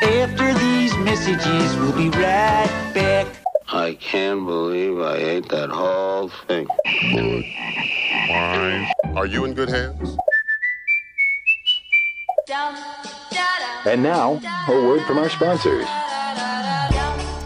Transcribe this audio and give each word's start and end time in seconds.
After 0.00 0.54
these 0.54 0.96
messages, 0.98 1.76
we'll 1.76 1.92
be 1.92 2.08
right 2.10 2.92
back. 2.94 3.26
I 3.66 3.94
can't 3.94 4.46
believe 4.46 5.00
I 5.00 5.16
ate 5.16 5.48
that 5.48 5.70
whole 5.70 6.28
thing. 6.46 6.68
Are 9.16 9.26
you 9.26 9.44
in 9.44 9.54
good 9.54 9.68
hands? 9.68 10.16
And 13.84 14.02
now, 14.04 14.40
a 14.68 14.72
word 14.72 15.04
from 15.04 15.18
our 15.18 15.28
sponsors. 15.28 15.84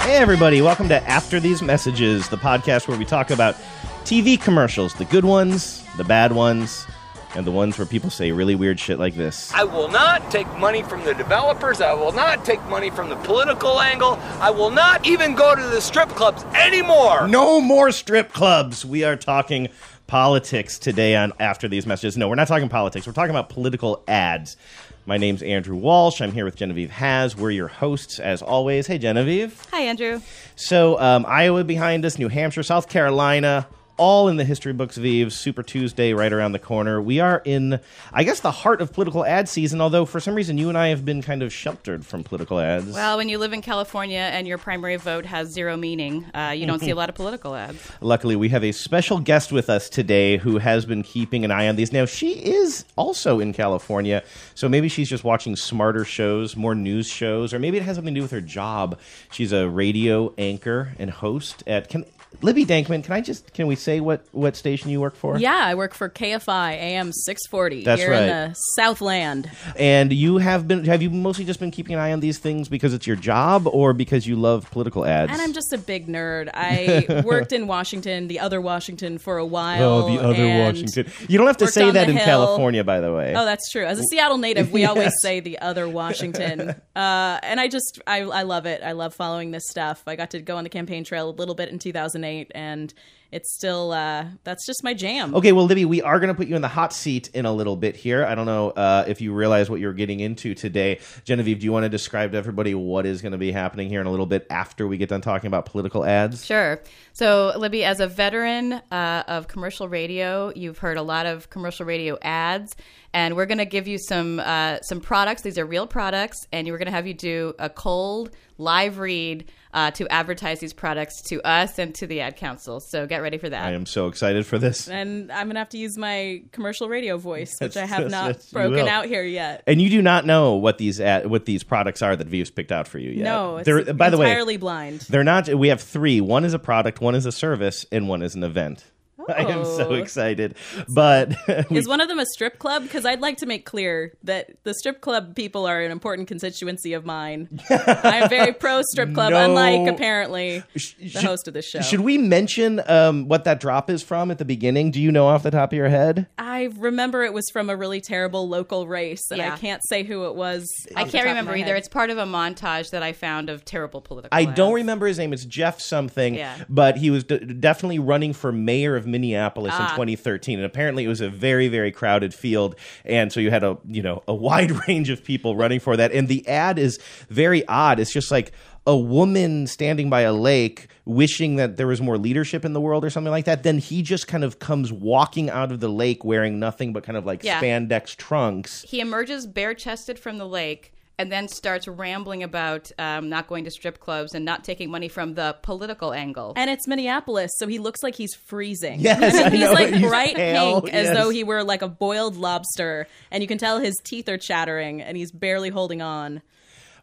Hey, 0.02 0.18
everybody, 0.18 0.60
welcome 0.60 0.88
to 0.88 1.02
After 1.08 1.40
These 1.40 1.62
Messages, 1.62 2.28
the 2.28 2.36
podcast 2.36 2.86
where 2.86 2.98
we 2.98 3.06
talk 3.06 3.30
about 3.30 3.56
TV 4.04 4.38
commercials 4.38 4.92
the 4.92 5.06
good 5.06 5.24
ones, 5.24 5.82
the 5.96 6.04
bad 6.04 6.32
ones, 6.32 6.86
and 7.34 7.46
the 7.46 7.50
ones 7.50 7.78
where 7.78 7.86
people 7.86 8.10
say 8.10 8.32
really 8.32 8.54
weird 8.54 8.78
shit 8.78 8.98
like 8.98 9.14
this. 9.14 9.52
I 9.52 9.64
will 9.64 9.88
not 9.88 10.30
take 10.30 10.46
money 10.58 10.82
from 10.82 11.04
the 11.04 11.14
developers. 11.14 11.80
I 11.80 11.94
will 11.94 12.12
not 12.12 12.44
take 12.44 12.62
money 12.66 12.90
from 12.90 13.08
the 13.08 13.16
political 13.16 13.80
angle. 13.80 14.18
I 14.40 14.50
will 14.50 14.70
not 14.70 15.06
even 15.06 15.34
go 15.34 15.54
to 15.54 15.62
the 15.62 15.80
strip 15.80 16.10
clubs 16.10 16.44
anymore. 16.54 17.28
No 17.28 17.60
more 17.60 17.90
strip 17.92 18.32
clubs. 18.32 18.84
We 18.84 19.04
are 19.04 19.16
talking 19.16 19.68
politics 20.06 20.78
today 20.78 21.16
on 21.16 21.32
After 21.40 21.68
These 21.68 21.86
Messages. 21.86 22.16
No, 22.16 22.28
we're 22.28 22.34
not 22.34 22.48
talking 22.48 22.68
politics. 22.68 23.06
We're 23.06 23.14
talking 23.14 23.30
about 23.30 23.48
political 23.48 24.04
ads. 24.06 24.56
My 25.04 25.16
name's 25.16 25.42
Andrew 25.42 25.74
Walsh. 25.74 26.20
I'm 26.20 26.30
here 26.32 26.44
with 26.44 26.54
Genevieve 26.54 26.90
Has. 26.90 27.36
We're 27.36 27.50
your 27.50 27.66
hosts, 27.68 28.20
as 28.20 28.40
always. 28.40 28.86
Hey, 28.86 28.98
Genevieve. 28.98 29.66
Hi, 29.72 29.80
Andrew. 29.80 30.20
So, 30.54 31.00
um, 31.00 31.24
Iowa 31.26 31.64
behind 31.64 32.04
us, 32.04 32.18
New 32.18 32.28
Hampshire, 32.28 32.62
South 32.62 32.88
Carolina, 32.88 33.66
all 33.96 34.28
in 34.28 34.36
the 34.36 34.44
history 34.44 34.72
books, 34.72 34.96
Vive. 34.96 35.32
Super 35.32 35.62
Tuesday 35.62 36.12
right 36.12 36.32
around 36.32 36.52
the 36.52 36.58
corner. 36.58 37.00
We 37.00 37.20
are 37.20 37.42
in, 37.44 37.80
I 38.12 38.24
guess, 38.24 38.40
the 38.40 38.50
heart 38.50 38.80
of 38.80 38.92
political 38.92 39.24
ad 39.24 39.48
season, 39.48 39.80
although 39.80 40.04
for 40.04 40.20
some 40.20 40.34
reason 40.34 40.58
you 40.58 40.68
and 40.68 40.78
I 40.78 40.88
have 40.88 41.04
been 41.04 41.22
kind 41.22 41.42
of 41.42 41.52
sheltered 41.52 42.04
from 42.04 42.24
political 42.24 42.58
ads. 42.58 42.92
Well, 42.92 43.16
when 43.16 43.28
you 43.28 43.38
live 43.38 43.52
in 43.52 43.62
California 43.62 44.18
and 44.18 44.46
your 44.46 44.58
primary 44.58 44.96
vote 44.96 45.26
has 45.26 45.48
zero 45.48 45.76
meaning, 45.76 46.24
uh, 46.34 46.54
you 46.56 46.66
don't 46.66 46.80
see 46.80 46.90
a 46.90 46.94
lot 47.02 47.08
of 47.08 47.14
political 47.14 47.54
ads. 47.54 47.90
Luckily, 48.00 48.36
we 48.36 48.48
have 48.48 48.64
a 48.64 48.72
special 48.72 49.18
guest 49.18 49.52
with 49.52 49.68
us 49.70 49.88
today 49.88 50.36
who 50.36 50.58
has 50.58 50.84
been 50.84 51.02
keeping 51.02 51.44
an 51.44 51.50
eye 51.50 51.68
on 51.68 51.76
these. 51.76 51.92
Now, 51.92 52.06
she 52.06 52.32
is 52.32 52.84
also 52.96 53.40
in 53.40 53.52
California, 53.52 54.22
so 54.54 54.68
maybe 54.68 54.88
she's 54.88 55.08
just 55.08 55.24
watching 55.24 55.56
smarter 55.56 56.04
shows, 56.04 56.56
more 56.56 56.74
news 56.74 57.06
shows, 57.06 57.52
or 57.52 57.58
maybe 57.58 57.76
it 57.76 57.82
has 57.82 57.96
something 57.96 58.14
to 58.14 58.18
do 58.18 58.22
with 58.22 58.30
her 58.30 58.40
job. 58.40 58.98
She's 59.30 59.52
a 59.52 59.68
radio 59.68 60.32
anchor 60.38 60.92
and 60.98 61.10
host 61.10 61.62
at. 61.66 61.88
Can, 61.88 62.04
Libby 62.40 62.64
Denkmann, 62.64 63.04
can 63.04 63.12
I 63.12 63.20
just 63.20 63.52
can 63.52 63.66
we 63.66 63.76
say 63.76 64.00
what 64.00 64.24
what 64.32 64.56
station 64.56 64.90
you 64.90 65.00
work 65.00 65.16
for? 65.16 65.38
Yeah, 65.38 65.60
I 65.64 65.74
work 65.74 65.94
for 65.94 66.08
KFI 66.08 66.72
AM 66.72 67.12
640 67.12 67.84
That's 67.84 68.00
here 68.00 68.10
right. 68.10 68.22
in 68.22 68.28
the 68.28 68.54
Southland. 68.76 69.50
And 69.76 70.12
you 70.12 70.38
have 70.38 70.66
been 70.66 70.84
have 70.84 71.02
you 71.02 71.10
mostly 71.10 71.44
just 71.44 71.60
been 71.60 71.70
keeping 71.70 71.94
an 71.94 72.00
eye 72.00 72.12
on 72.12 72.20
these 72.20 72.38
things 72.38 72.68
because 72.68 72.94
it's 72.94 73.06
your 73.06 73.16
job 73.16 73.66
or 73.66 73.92
because 73.92 74.26
you 74.26 74.36
love 74.36 74.70
political 74.70 75.04
ads? 75.04 75.32
And 75.32 75.40
I'm 75.40 75.52
just 75.52 75.72
a 75.72 75.78
big 75.78 76.08
nerd. 76.08 76.50
I 76.54 77.22
worked 77.24 77.52
in 77.52 77.66
Washington, 77.66 78.28
the 78.28 78.40
other 78.40 78.60
Washington, 78.60 79.18
for 79.18 79.38
a 79.38 79.46
while. 79.46 79.82
Oh, 79.82 80.14
the 80.14 80.22
other 80.22 80.46
Washington. 80.46 81.10
You 81.28 81.38
don't 81.38 81.46
have 81.46 81.58
to 81.58 81.66
say 81.66 81.90
that 81.90 82.08
in 82.08 82.16
Hill. 82.16 82.24
California, 82.24 82.84
by 82.84 83.00
the 83.00 83.12
way. 83.12 83.34
Oh, 83.36 83.44
that's 83.44 83.70
true. 83.70 83.84
As 83.84 83.98
a 83.98 84.04
Seattle 84.04 84.38
native, 84.38 84.72
we 84.72 84.84
always 84.92 85.12
say 85.22 85.40
the 85.40 85.58
other 85.58 85.88
Washington. 85.88 86.74
Uh, 86.94 87.38
and 87.42 87.58
I 87.58 87.68
just, 87.68 88.00
I, 88.06 88.20
I 88.20 88.42
love 88.42 88.66
it. 88.66 88.82
I 88.82 88.92
love 88.92 89.14
following 89.14 89.50
this 89.50 89.62
stuff. 89.66 90.02
I 90.06 90.14
got 90.14 90.30
to 90.32 90.42
go 90.42 90.58
on 90.58 90.64
the 90.64 90.68
campaign 90.68 91.04
trail 91.04 91.30
a 91.30 91.32
little 91.32 91.54
bit 91.54 91.70
in 91.70 91.78
2008, 92.22 92.52
and 92.54 92.94
it's 93.30 93.54
still, 93.54 93.92
uh, 93.92 94.26
that's 94.44 94.66
just 94.66 94.84
my 94.84 94.92
jam. 94.92 95.34
Okay, 95.34 95.52
well, 95.52 95.64
Libby, 95.64 95.86
we 95.86 96.02
are 96.02 96.20
going 96.20 96.28
to 96.28 96.34
put 96.34 96.48
you 96.48 96.54
in 96.54 96.60
the 96.60 96.68
hot 96.68 96.92
seat 96.92 97.30
in 97.32 97.46
a 97.46 97.52
little 97.52 97.76
bit 97.76 97.96
here. 97.96 98.26
I 98.26 98.34
don't 98.34 98.44
know 98.44 98.70
uh, 98.70 99.04
if 99.08 99.22
you 99.22 99.32
realize 99.32 99.70
what 99.70 99.80
you're 99.80 99.94
getting 99.94 100.20
into 100.20 100.54
today. 100.54 101.00
Genevieve, 101.24 101.60
do 101.60 101.64
you 101.64 101.72
want 101.72 101.84
to 101.84 101.88
describe 101.88 102.32
to 102.32 102.38
everybody 102.38 102.74
what 102.74 103.06
is 103.06 103.22
going 103.22 103.32
to 103.32 103.38
be 103.38 103.50
happening 103.50 103.88
here 103.88 104.02
in 104.02 104.06
a 104.06 104.10
little 104.10 104.26
bit 104.26 104.46
after 104.50 104.86
we 104.86 104.98
get 104.98 105.08
done 105.08 105.22
talking 105.22 105.48
about 105.48 105.64
political 105.64 106.04
ads? 106.04 106.44
Sure. 106.44 106.82
So, 107.14 107.54
Libby, 107.56 107.84
as 107.84 108.00
a 108.00 108.06
veteran 108.06 108.74
uh, 108.74 109.24
of 109.26 109.48
commercial 109.48 109.88
radio, 109.88 110.52
you've 110.54 110.78
heard 110.78 110.98
a 110.98 111.02
lot 111.02 111.24
of 111.24 111.48
commercial 111.48 111.86
radio 111.86 112.18
ads, 112.20 112.76
and 113.14 113.36
we're 113.36 113.46
going 113.46 113.58
to 113.58 113.66
give 113.66 113.86
you 113.86 113.98
some 113.98 114.40
uh, 114.40 114.80
some 114.80 115.00
products. 115.00 115.42
These 115.42 115.58
are 115.58 115.66
real 115.66 115.86
products, 115.86 116.46
and 116.52 116.66
we're 116.68 116.78
going 116.78 116.86
to 116.86 116.92
have 116.92 117.06
you 117.06 117.14
do 117.14 117.54
a 117.58 117.68
cold 117.68 118.30
live 118.58 118.98
read 118.98 119.50
uh, 119.74 119.90
to 119.92 120.06
advertise 120.08 120.60
these 120.60 120.72
products 120.72 121.22
to 121.22 121.40
us 121.46 121.78
and 121.78 121.94
to 121.96 122.06
the 122.06 122.20
ad 122.20 122.36
council. 122.36 122.80
So, 122.80 123.06
get 123.06 123.22
ready 123.22 123.38
for 123.38 123.48
that. 123.48 123.64
I 123.64 123.72
am 123.72 123.86
so 123.86 124.06
excited 124.06 124.46
for 124.46 124.58
this. 124.58 124.88
And 124.88 125.30
I'm 125.32 125.46
going 125.46 125.54
to 125.54 125.60
have 125.60 125.70
to 125.70 125.78
use 125.78 125.98
my 125.98 126.42
commercial 126.52 126.88
radio 126.88 127.16
voice, 127.18 127.54
which 127.60 127.76
I 127.76 127.86
have 127.86 128.02
yes, 128.02 128.10
not 128.10 128.26
yes, 128.34 128.50
broken 128.50 128.88
out 128.88 129.06
here 129.06 129.22
yet. 129.22 129.62
And 129.66 129.80
you 129.80 129.90
do 129.90 130.02
not 130.02 130.24
know 130.24 130.54
what 130.54 130.78
these 130.78 131.00
ad, 131.00 131.26
what 131.26 131.44
these 131.44 131.62
products 131.62 132.02
are 132.02 132.16
that 132.16 132.26
Vive's 132.26 132.50
picked 132.50 132.72
out 132.72 132.88
for 132.88 132.98
you 132.98 133.10
yet. 133.10 133.24
No, 133.24 133.62
They're, 133.62 133.92
by 133.94 134.10
the 134.10 134.18
way, 134.18 134.28
entirely 134.28 134.56
blind. 134.56 135.00
They're 135.02 135.24
not. 135.24 135.48
We 135.48 135.68
have 135.68 135.82
three. 135.82 136.20
One 136.20 136.44
is 136.44 136.54
a 136.54 136.58
product, 136.58 137.00
one 137.00 137.14
is 137.14 137.26
a 137.26 137.32
service, 137.32 137.84
and 137.92 138.08
one 138.08 138.22
is 138.22 138.34
an 138.34 138.44
event. 138.44 138.84
I 139.28 139.42
am 139.42 139.64
so 139.64 139.88
Oh. 139.90 139.94
excited. 139.94 140.54
But 140.88 141.34
we- 141.70 141.78
Is 141.78 141.88
one 141.88 142.00
of 142.00 142.08
them 142.08 142.18
a 142.18 142.26
strip 142.26 142.58
club? 142.58 142.82
Because 142.82 143.04
I'd 143.04 143.20
like 143.20 143.36
to 143.38 143.46
make 143.46 143.64
clear 143.66 144.12
that 144.24 144.50
the 144.64 144.74
strip 144.74 145.00
club 145.00 145.34
people 145.34 145.66
are 145.66 145.80
an 145.80 145.90
important 145.90 146.28
constituency 146.28 146.92
of 146.92 147.04
mine. 147.04 147.48
I 147.70 148.20
am 148.22 148.28
very 148.28 148.52
pro 148.52 148.82
strip 148.82 149.12
club, 149.14 149.30
No. 149.32 149.44
unlike 149.44 149.88
apparently 149.92 150.62
the 150.72 150.78
should- 151.08 151.22
host 151.24 151.48
of 151.48 151.54
this 151.54 151.66
show. 151.68 151.80
should 151.80 152.00
we 152.00 152.18
mention 152.18 152.80
um, 152.86 153.28
what 153.28 153.44
that 153.44 153.60
drop 153.60 153.90
is 153.90 154.02
from 154.02 154.30
at 154.30 154.38
the 154.38 154.44
beginning? 154.44 154.90
Do 154.90 155.00
you 155.00 155.12
know 155.12 155.26
off 155.26 155.42
the 155.42 155.50
top 155.50 155.72
of 155.72 155.76
your 155.76 155.88
head? 155.88 156.26
I 156.38 156.70
remember 156.76 157.22
it 157.22 157.32
was 157.32 157.44
from 157.52 157.70
a 157.70 157.76
really 157.76 158.00
terrible 158.00 158.48
local 158.48 158.86
race, 158.86 159.22
and 159.30 159.38
Yeah. 159.38 159.54
I 159.54 159.58
can't 159.58 159.82
say 159.88 160.02
who 160.04 160.26
it 160.26 160.34
was. 160.34 160.66
I 160.96 161.04
can't 161.04 161.26
remember 161.26 161.54
either. 161.56 161.68
head. 161.74 161.78
It's 161.78 161.88
part 161.88 162.10
of 162.10 162.18
a 162.18 162.24
montage 162.24 162.90
that 162.90 163.02
I 163.02 163.12
found 163.12 163.50
of 163.50 163.64
terrible 163.64 164.00
political 164.00 164.36
I 164.36 164.42
ads. 164.44 164.54
don't 164.56 164.74
remember 164.74 165.06
his 165.06 165.18
name. 165.18 165.32
It's 165.32 165.44
Jeff 165.44 165.80
something. 165.80 166.34
Yeah. 166.34 166.56
But 166.68 166.96
he 166.96 167.10
was 167.10 167.24
d- 167.24 167.38
definitely 167.38 167.98
running 167.98 168.32
for 168.32 168.52
mayor 168.52 168.96
of 168.96 169.06
Minneapolis 169.12 169.74
Ah. 169.76 169.84
in 169.84 169.90
2013, 169.90 170.58
and 170.58 170.66
apparently 170.66 171.04
it 171.04 171.08
was 171.08 171.20
a 171.20 171.28
very, 171.30 171.68
very 171.68 171.92
crowded 171.92 172.34
field, 172.34 172.74
and 173.04 173.32
so 173.32 173.38
you 173.38 173.50
had 173.50 173.62
a 173.62 173.78
you 173.88 174.02
know 174.02 174.24
a 174.26 174.34
wide 174.48 174.72
range 174.88 175.08
of 175.10 175.22
people 175.22 175.54
running 175.54 175.78
for 175.78 175.96
that. 175.96 176.10
And 176.10 176.26
the 176.26 176.46
ad 176.48 176.78
is 176.80 176.98
very 177.28 177.64
odd. 177.68 178.00
It's 178.00 178.12
just 178.12 178.30
like 178.32 178.50
a 178.84 178.96
woman 178.96 179.68
standing 179.68 180.10
by 180.10 180.22
a 180.22 180.32
lake 180.32 180.88
wishing 181.04 181.54
that 181.54 181.76
there 181.76 181.86
was 181.86 182.00
more 182.00 182.18
leadership 182.18 182.64
in 182.64 182.72
the 182.72 182.80
world 182.80 183.04
or 183.04 183.10
something 183.10 183.30
like 183.30 183.44
that 183.44 183.62
then 183.62 183.78
he 183.78 184.02
just 184.02 184.26
kind 184.26 184.42
of 184.42 184.58
comes 184.58 184.92
walking 184.92 185.48
out 185.50 185.70
of 185.70 185.78
the 185.78 185.88
lake 185.88 186.24
wearing 186.24 186.58
nothing 186.58 186.92
but 186.92 187.04
kind 187.04 187.16
of 187.16 187.24
like 187.24 187.44
Yeah. 187.44 187.60
spandex 187.60 188.16
trunks 188.16 188.82
he 188.82 188.98
emerges 189.00 189.46
bare 189.46 189.74
chested 189.74 190.18
from 190.18 190.38
the 190.38 190.46
lake 190.46 190.92
and 191.22 191.30
then 191.30 191.46
starts 191.46 191.86
rambling 191.86 192.42
about 192.42 192.90
um, 192.98 193.28
not 193.28 193.46
going 193.46 193.62
to 193.62 193.70
strip 193.70 194.00
clubs 194.00 194.34
and 194.34 194.44
not 194.44 194.64
taking 194.64 194.90
money 194.90 195.06
from 195.06 195.34
the 195.34 195.56
political 195.62 196.12
angle. 196.12 196.52
And 196.56 196.68
it's 196.68 196.88
Minneapolis, 196.88 197.52
so 197.58 197.68
he 197.68 197.78
looks 197.78 198.02
like 198.02 198.16
he's 198.16 198.34
freezing. 198.34 198.98
Yes, 198.98 199.34
I 199.36 199.44
I 199.44 199.50
he's 199.50 199.60
know. 199.60 199.72
like 199.72 199.94
He's 199.94 200.02
bright 200.02 200.34
pale, 200.34 200.80
pink, 200.82 200.92
as 200.92 201.16
though 201.16 201.30
he 201.30 201.44
were 201.44 201.62
like 201.62 201.80
a 201.80 201.86
boiled 201.88 202.34
lobster, 202.36 203.06
and 203.30 203.40
you 203.40 203.46
can 203.46 203.56
tell 203.56 203.78
his 203.78 203.94
teeth 204.04 204.28
are 204.28 204.36
chattering, 204.36 205.00
and 205.00 205.16
he's 205.16 205.30
barely 205.30 205.68
holding 205.70 206.02
on. 206.02 206.42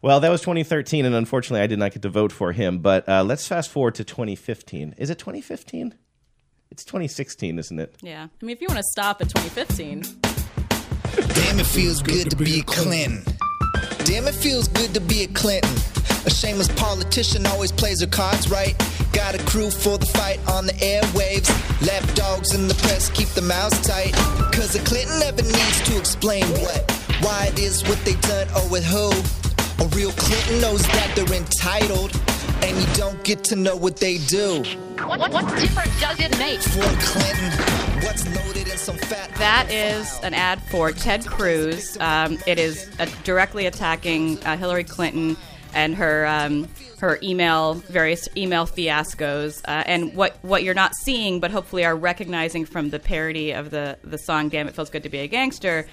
Well, 0.02 0.20
that 0.20 0.28
was 0.30 0.42
2013, 0.42 1.06
and 1.06 1.14
unfortunately, 1.14 1.62
I 1.62 1.66
did 1.66 1.78
not 1.78 1.92
get 1.92 2.02
to 2.02 2.10
vote 2.10 2.30
for 2.32 2.52
him. 2.52 2.80
But 2.80 3.08
uh, 3.08 3.24
let's 3.24 3.46
fast 3.48 3.70
forward 3.70 3.94
to 3.94 4.04
2015. 4.04 4.96
Is 4.98 5.08
it 5.08 5.18
2015? 5.18 5.94
It's 6.70 6.84
2016, 6.84 7.58
isn't 7.58 7.78
it? 7.80 7.94
yeah. 8.02 8.28
I 8.40 8.44
mean, 8.44 8.54
if 8.54 8.60
you 8.60 8.66
want 8.68 8.78
to 8.78 8.84
stop 8.92 9.22
at 9.22 9.30
2015, 9.30 10.02
Damn, 11.34 11.58
it 11.58 11.66
feels 11.66 12.02
good 12.02 12.30
to 12.30 12.36
be 12.36 12.60
a 12.60 12.62
Clinton. 12.62 13.24
Damn, 14.04 14.26
it 14.26 14.34
feels 14.34 14.68
good 14.68 14.92
to 14.94 15.00
be 15.00 15.24
a 15.24 15.28
Clinton. 15.28 15.74
A 16.26 16.30
shameless 16.30 16.68
politician 16.68 17.46
always 17.46 17.72
plays 17.72 18.00
her 18.00 18.06
cards 18.06 18.50
right. 18.50 18.74
Got 19.12 19.34
a 19.34 19.38
crew 19.44 19.70
for 19.70 19.98
the 19.98 20.06
fight 20.06 20.38
on 20.48 20.66
the 20.66 20.72
airwaves. 20.74 21.48
Left 21.86 22.14
dogs 22.14 22.54
in 22.54 22.68
the 22.68 22.74
press 22.74 23.08
keep 23.10 23.28
the 23.28 23.42
mouths 23.42 23.80
tight. 23.80 24.12
Cause 24.52 24.74
a 24.74 24.80
Clinton 24.80 25.18
never 25.18 25.42
needs 25.42 25.80
to 25.88 25.98
explain 25.98 26.44
what, 26.62 26.90
why 27.22 27.46
it 27.52 27.58
is 27.58 27.82
what 27.88 27.98
they 28.04 28.14
done 28.28 28.48
or 28.56 28.68
with 28.68 28.84
who. 28.84 29.10
A 29.80 29.86
real 29.96 30.12
Clinton 30.12 30.60
knows 30.60 30.82
that 30.82 31.12
they're 31.16 31.34
entitled. 31.34 32.12
And 32.62 32.78
you 32.78 32.86
don't 32.94 33.24
get 33.24 33.42
to 33.44 33.56
know 33.56 33.74
what 33.74 33.96
they 33.96 34.18
do. 34.18 34.62
What, 34.98 35.18
what 35.32 35.58
difference 35.58 35.98
does 35.98 36.20
it 36.20 36.38
make? 36.38 36.60
For 36.60 36.82
Clinton, 36.82 37.50
what's 38.04 38.26
loaded 38.36 38.68
in 38.68 38.76
some 38.76 38.98
fat. 38.98 39.34
That 39.36 39.70
is 39.70 40.20
an 40.22 40.34
ad 40.34 40.60
for 40.64 40.92
Ted 40.92 41.26
Cruz. 41.26 41.96
Um, 41.98 42.36
it 42.46 42.58
is 42.58 42.90
uh, 42.98 43.06
directly 43.24 43.64
attacking 43.64 44.38
uh, 44.44 44.58
Hillary 44.58 44.84
Clinton 44.84 45.38
and 45.72 45.94
her 45.94 46.26
um, 46.26 46.68
her 46.98 47.18
email 47.22 47.74
various 47.74 48.28
email 48.36 48.66
fiascos. 48.66 49.62
Uh, 49.66 49.84
and 49.86 50.14
what 50.14 50.36
what 50.42 50.62
you're 50.62 50.74
not 50.74 50.94
seeing, 50.94 51.40
but 51.40 51.50
hopefully 51.50 51.86
are 51.86 51.96
recognizing 51.96 52.66
from 52.66 52.90
the 52.90 52.98
parody 52.98 53.52
of 53.52 53.70
the 53.70 53.96
the 54.04 54.18
song 54.18 54.50
"Damn 54.50 54.68
It 54.68 54.74
Feels 54.74 54.90
Good 54.90 55.04
to 55.04 55.08
Be 55.08 55.20
a 55.20 55.28
Gangster." 55.28 55.86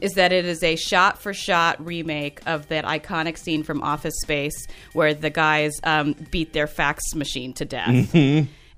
Is 0.00 0.12
that 0.12 0.32
it 0.32 0.44
is 0.44 0.62
a 0.62 0.76
shot 0.76 1.18
for 1.22 1.32
shot 1.32 1.84
remake 1.84 2.40
of 2.46 2.68
that 2.68 2.84
iconic 2.84 3.38
scene 3.38 3.62
from 3.62 3.82
Office 3.82 4.14
Space 4.20 4.66
where 4.92 5.14
the 5.14 5.30
guys 5.30 5.72
um, 5.84 6.14
beat 6.30 6.52
their 6.52 6.66
fax 6.66 7.14
machine 7.14 7.52
to 7.54 7.64
death. 7.64 8.14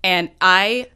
And 0.05 0.31
I 0.41 0.89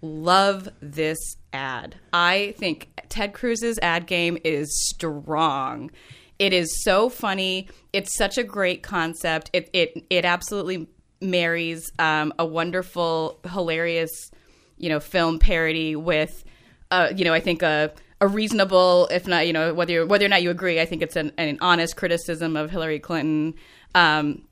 love 0.00 0.68
this 0.80 1.18
ad. 1.52 1.96
I 2.12 2.54
think 2.58 2.88
Ted 3.08 3.32
Cruz's 3.32 3.78
ad 3.82 4.06
game 4.06 4.38
is 4.44 4.88
strong. 4.88 5.90
It 6.38 6.52
is 6.52 6.82
so 6.84 7.08
funny. 7.08 7.68
It's 7.92 8.16
such 8.16 8.38
a 8.38 8.44
great 8.44 8.82
concept. 8.82 9.50
It 9.52 9.70
it 9.72 10.06
it 10.10 10.24
absolutely 10.24 10.86
marries 11.20 11.90
um, 11.98 12.32
a 12.38 12.44
wonderful, 12.44 13.40
hilarious, 13.50 14.30
you 14.76 14.88
know, 14.88 15.00
film 15.00 15.38
parody 15.38 15.96
with, 15.96 16.44
uh, 16.90 17.08
you 17.16 17.24
know, 17.24 17.32
I 17.32 17.40
think 17.40 17.62
a 17.62 17.92
a 18.20 18.26
reasonable, 18.26 19.08
if 19.10 19.26
not, 19.26 19.46
you 19.46 19.52
know, 19.52 19.74
whether 19.74 19.92
you 19.92 20.06
whether 20.06 20.24
or 20.24 20.28
not 20.28 20.42
you 20.42 20.50
agree, 20.50 20.80
I 20.80 20.86
think 20.86 21.02
it's 21.02 21.16
an, 21.16 21.32
an 21.36 21.58
honest 21.60 21.96
criticism 21.96 22.56
of 22.56 22.70
Hillary 22.70 22.98
Clinton. 22.98 23.54
Um, 23.94 24.42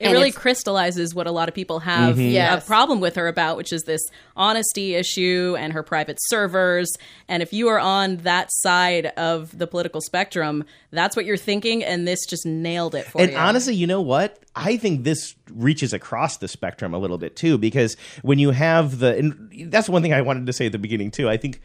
It 0.00 0.06
and 0.06 0.12
really 0.14 0.32
crystallizes 0.32 1.14
what 1.14 1.26
a 1.28 1.30
lot 1.30 1.48
of 1.48 1.54
people 1.54 1.78
have 1.78 2.16
Mhm. 2.16 2.32
Yes. 2.32 2.64
a 2.64 2.66
problem 2.66 3.00
with 3.00 3.14
her 3.14 3.28
about, 3.28 3.56
which 3.56 3.72
is 3.72 3.84
this 3.84 4.02
honesty 4.36 4.94
issue 4.96 5.54
and 5.58 5.72
her 5.72 5.82
private 5.84 6.18
servers. 6.22 6.92
And 7.28 7.42
if 7.44 7.52
you 7.52 7.68
are 7.68 7.78
on 7.78 8.16
that 8.18 8.48
side 8.50 9.06
of 9.16 9.56
the 9.56 9.66
political 9.68 10.00
spectrum, 10.00 10.64
that's 10.90 11.14
what 11.16 11.24
you're 11.24 11.36
thinking, 11.36 11.84
and 11.84 12.06
this 12.08 12.26
just 12.26 12.44
nailed 12.44 12.94
it 12.96 13.06
for 13.06 13.22
and 13.22 13.30
you. 13.30 13.38
honestly, 13.38 13.74
you 13.76 13.86
know 13.86 14.00
what? 14.02 14.38
I 14.56 14.76
think 14.76 15.04
this 15.04 15.34
reaches 15.54 15.92
across 15.92 16.38
the 16.38 16.48
spectrum 16.48 16.92
a 16.92 16.98
little 16.98 17.18
bit 17.18 17.36
too, 17.36 17.56
because 17.56 17.96
when 18.22 18.38
you 18.40 18.50
have 18.50 18.98
the, 18.98 19.16
and 19.16 19.70
that's 19.70 19.88
one 19.88 20.02
thing 20.02 20.12
I 20.12 20.20
wanted 20.22 20.44
to 20.46 20.52
say 20.52 20.66
at 20.66 20.72
the 20.72 20.78
beginning 20.78 21.12
too. 21.12 21.28
I 21.28 21.36
think, 21.36 21.60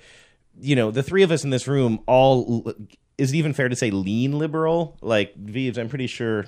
you 0.59 0.75
know, 0.75 0.91
the 0.91 1.03
three 1.03 1.23
of 1.23 1.31
us 1.31 1.43
in 1.43 1.49
this 1.49 1.67
room 1.67 1.99
all, 2.07 2.73
is 3.17 3.33
it 3.33 3.37
even 3.37 3.53
fair 3.53 3.69
to 3.69 3.75
say 3.75 3.91
lean 3.91 4.37
liberal? 4.37 4.97
Like, 5.01 5.35
Vives, 5.35 5.77
I'm 5.77 5.89
pretty 5.89 6.07
sure 6.07 6.45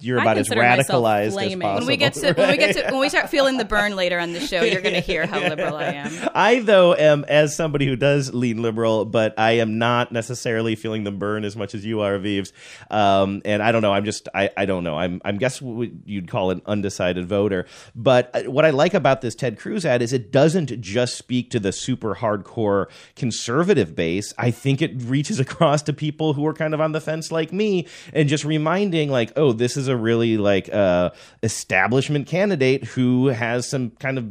you're 0.00 0.18
about 0.18 0.38
as 0.38 0.48
consider 0.48 0.62
myself 0.62 1.04
radicalized 1.04 1.26
as 1.26 1.34
possible. 1.34 1.74
When 1.74 1.86
we 1.86 1.96
get 1.96 2.14
to 2.14 2.32
when 2.32 2.50
we 2.50 2.56
get 2.56 2.76
to 2.76 2.82
when 2.92 3.00
we 3.00 3.08
start 3.08 3.30
feeling 3.30 3.56
the 3.58 3.64
burn 3.64 3.96
later 3.96 4.18
on 4.18 4.32
the 4.32 4.40
show, 4.40 4.62
you're 4.62 4.80
going 4.80 4.94
to 4.94 5.00
hear 5.00 5.26
how 5.26 5.40
liberal 5.48 5.76
I 5.76 5.92
am. 5.92 6.30
I 6.34 6.60
though 6.60 6.94
am 6.94 7.24
as 7.24 7.56
somebody 7.56 7.86
who 7.86 7.96
does 7.96 8.32
lean 8.32 8.62
liberal, 8.62 9.04
but 9.04 9.34
I 9.38 9.52
am 9.52 9.78
not 9.78 10.12
necessarily 10.12 10.76
feeling 10.76 11.04
the 11.04 11.10
burn 11.10 11.44
as 11.44 11.56
much 11.56 11.74
as 11.74 11.84
you 11.84 12.00
are, 12.00 12.16
Vives. 12.18 12.52
Um, 12.90 13.42
and 13.44 13.62
I 13.62 13.72
don't 13.72 13.82
know. 13.82 13.92
I'm 13.92 14.04
just 14.04 14.28
I, 14.34 14.50
I 14.56 14.66
don't 14.66 14.84
know. 14.84 14.96
I'm 14.96 15.20
I'm 15.24 15.38
guess 15.38 15.60
what 15.60 15.90
you'd 16.06 16.28
call 16.28 16.50
an 16.50 16.62
undecided 16.66 17.26
voter. 17.26 17.66
But 17.94 18.30
uh, 18.34 18.50
what 18.50 18.64
I 18.64 18.70
like 18.70 18.94
about 18.94 19.20
this 19.20 19.34
Ted 19.34 19.58
Cruz 19.58 19.84
ad 19.84 20.02
is 20.02 20.12
it 20.12 20.30
doesn't 20.30 20.80
just 20.80 21.16
speak 21.16 21.50
to 21.50 21.60
the 21.60 21.72
super 21.72 22.14
hardcore 22.14 22.86
conservative 23.16 23.94
base. 23.94 24.32
I 24.38 24.50
think 24.50 24.80
it 24.80 24.92
reaches 25.02 25.40
across 25.40 25.82
to 25.82 25.92
people 25.92 26.34
who 26.34 26.46
are 26.46 26.54
kind 26.54 26.74
of 26.74 26.80
on 26.80 26.92
the 26.92 27.00
fence 27.00 27.32
like 27.32 27.52
me, 27.52 27.86
and 28.12 28.28
just 28.28 28.44
reminding 28.44 29.10
like, 29.10 29.32
oh, 29.36 29.52
this 29.52 29.76
is 29.76 29.87
a 29.88 29.96
really 29.96 30.36
like 30.38 30.72
uh, 30.72 31.10
establishment 31.42 32.26
candidate 32.26 32.84
who 32.84 33.26
has 33.26 33.68
some 33.68 33.90
kind 33.90 34.18
of 34.18 34.26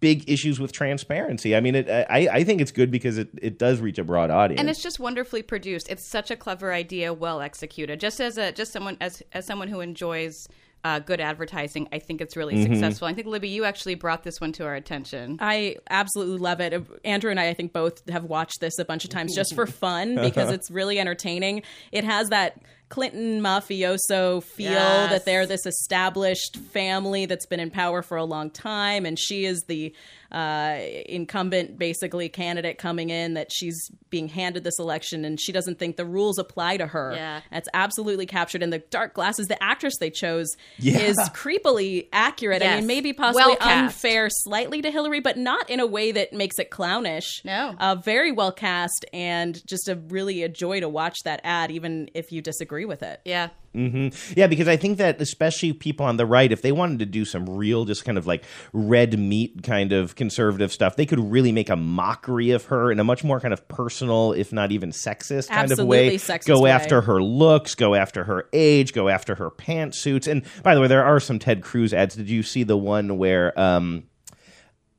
big 0.00 0.28
issues 0.30 0.58
with 0.58 0.72
transparency. 0.72 1.54
I 1.54 1.60
mean, 1.60 1.74
it, 1.74 1.88
I, 1.90 2.28
I 2.32 2.44
think 2.44 2.62
it's 2.62 2.72
good 2.72 2.90
because 2.90 3.18
it, 3.18 3.28
it 3.42 3.58
does 3.58 3.80
reach 3.80 3.98
a 3.98 4.04
broad 4.04 4.30
audience. 4.30 4.58
And 4.58 4.70
it's 4.70 4.82
just 4.82 4.98
wonderfully 4.98 5.42
produced. 5.42 5.90
It's 5.90 6.08
such 6.10 6.30
a 6.30 6.36
clever 6.36 6.72
idea, 6.72 7.12
well 7.12 7.40
executed. 7.42 8.00
Just 8.00 8.18
as 8.20 8.38
a 8.38 8.50
just 8.52 8.72
someone 8.72 8.96
as 9.00 9.22
as 9.32 9.46
someone 9.46 9.68
who 9.68 9.80
enjoys 9.80 10.48
uh, 10.82 10.98
good 11.00 11.20
advertising, 11.20 11.86
I 11.92 11.98
think 11.98 12.22
it's 12.22 12.34
really 12.34 12.54
Mhm. 12.54 12.62
successful. 12.62 13.06
I 13.06 13.12
think 13.12 13.26
Libby, 13.26 13.50
you 13.50 13.66
actually 13.66 13.94
brought 13.96 14.22
this 14.22 14.40
one 14.40 14.52
to 14.52 14.64
our 14.64 14.74
attention. 14.74 15.36
I 15.38 15.76
absolutely 15.90 16.38
love 16.38 16.60
it. 16.62 16.72
Andrew 17.04 17.30
and 17.30 17.38
I, 17.38 17.48
I 17.48 17.54
think, 17.54 17.74
both 17.74 18.08
have 18.08 18.24
watched 18.24 18.60
this 18.62 18.78
a 18.78 18.86
bunch 18.86 19.04
of 19.04 19.10
times 19.10 19.34
just 19.34 19.54
for 19.54 19.66
fun 19.66 20.14
because 20.22 20.50
it's 20.50 20.70
really 20.70 20.98
entertaining. 20.98 21.60
It 21.92 22.04
has 22.04 22.30
that 22.30 22.62
Clinton 22.90 23.40
mafioso 23.40 24.42
feel 24.42 24.72
Yes. 24.72 25.10
that 25.10 25.24
they're 25.24 25.46
this 25.46 25.64
established 25.64 26.56
family 26.72 27.24
that's 27.24 27.46
been 27.46 27.60
in 27.60 27.70
power 27.70 28.02
for 28.02 28.16
a 28.18 28.24
long 28.24 28.50
time, 28.50 29.06
and 29.06 29.18
she 29.18 29.46
is 29.46 29.62
the 29.68 29.94
uh, 30.32 30.78
incumbent, 31.06 31.76
basically 31.76 32.28
candidate 32.28 32.78
coming 32.78 33.10
in. 33.10 33.34
That 33.34 33.48
she's 33.52 33.90
being 34.10 34.28
handed 34.28 34.62
this 34.62 34.78
election, 34.78 35.24
and 35.24 35.40
she 35.40 35.50
doesn't 35.50 35.78
think 35.80 35.96
the 35.96 36.04
rules 36.04 36.38
apply 36.38 36.76
to 36.76 36.86
her. 36.86 37.12
Yeah. 37.16 37.40
That's 37.50 37.68
absolutely 37.74 38.26
captured 38.26 38.62
in 38.62 38.70
the 38.70 38.78
dark 38.78 39.12
glasses. 39.14 39.48
The 39.48 39.60
actress 39.60 39.94
they 39.98 40.10
chose 40.10 40.46
Yeah. 40.78 40.98
is 41.00 41.16
creepily 41.34 42.06
accurate. 42.12 42.62
I 42.62 42.76
mean, 42.76 42.86
maybe 42.86 43.12
possibly 43.12 43.56
Well 43.60 43.68
unfair 43.84 44.28
slightly 44.30 44.82
to 44.82 44.90
Hillary, 44.92 45.18
but 45.18 45.36
not 45.36 45.68
in 45.68 45.80
a 45.80 45.86
way 45.86 46.12
that 46.12 46.32
makes 46.32 46.60
it 46.60 46.70
clownish. 46.70 47.42
No. 47.44 47.74
Uh, 47.78 47.96
very 47.96 48.30
well 48.30 48.52
cast 48.52 49.04
and 49.12 49.60
just 49.66 49.88
a 49.88 49.96
really 49.96 50.44
a 50.44 50.48
joy 50.48 50.78
to 50.78 50.88
watch 50.88 51.16
that 51.24 51.40
ad, 51.42 51.72
even 51.72 52.08
if 52.14 52.30
you 52.30 52.40
disagree 52.40 52.79
with 52.84 53.02
it. 53.02 53.20
Yeah. 53.24 53.48
hmm 53.74 54.08
Yeah, 54.36 54.46
because 54.46 54.68
I 54.68 54.76
think 54.76 54.98
that 54.98 55.20
especially 55.20 55.72
people 55.72 56.06
on 56.06 56.16
the 56.16 56.26
right, 56.26 56.50
if 56.50 56.62
they 56.62 56.72
wanted 56.72 56.98
to 57.00 57.06
do 57.06 57.24
some 57.24 57.48
real, 57.48 57.84
just 57.84 58.04
kind 58.04 58.18
of 58.18 58.26
like 58.26 58.44
red 58.72 59.18
meat 59.18 59.62
kind 59.62 59.92
of 59.92 60.16
conservative 60.16 60.72
stuff, 60.72 60.96
they 60.96 61.06
could 61.06 61.18
really 61.20 61.52
make 61.52 61.68
a 61.70 61.76
mockery 61.76 62.50
of 62.50 62.64
her 62.66 62.90
in 62.90 62.98
a 63.00 63.04
much 63.04 63.22
more 63.24 63.40
kind 63.40 63.54
of 63.54 63.66
personal, 63.68 64.32
if 64.32 64.52
not 64.52 64.72
even 64.72 64.90
sexist 64.90 65.48
kind 65.48 65.70
Absolutely 65.70 66.06
of 66.06 66.12
way. 66.12 66.16
sexist 66.16 66.46
go 66.46 66.60
way. 66.62 66.70
after 66.70 67.00
her 67.02 67.22
looks, 67.22 67.74
go 67.74 67.94
after 67.94 68.24
her 68.24 68.48
age, 68.52 68.92
go 68.92 69.08
after 69.08 69.34
her 69.36 69.50
pantsuits. 69.50 70.26
And 70.30 70.42
by 70.62 70.74
the 70.74 70.80
way, 70.80 70.86
there 70.88 71.04
are 71.04 71.20
some 71.20 71.38
Ted 71.38 71.62
Cruz 71.62 71.92
ads. 71.94 72.14
Did 72.16 72.28
you 72.28 72.42
see 72.42 72.62
the 72.64 72.76
one 72.76 73.18
where? 73.18 73.58
Um, 73.58 74.04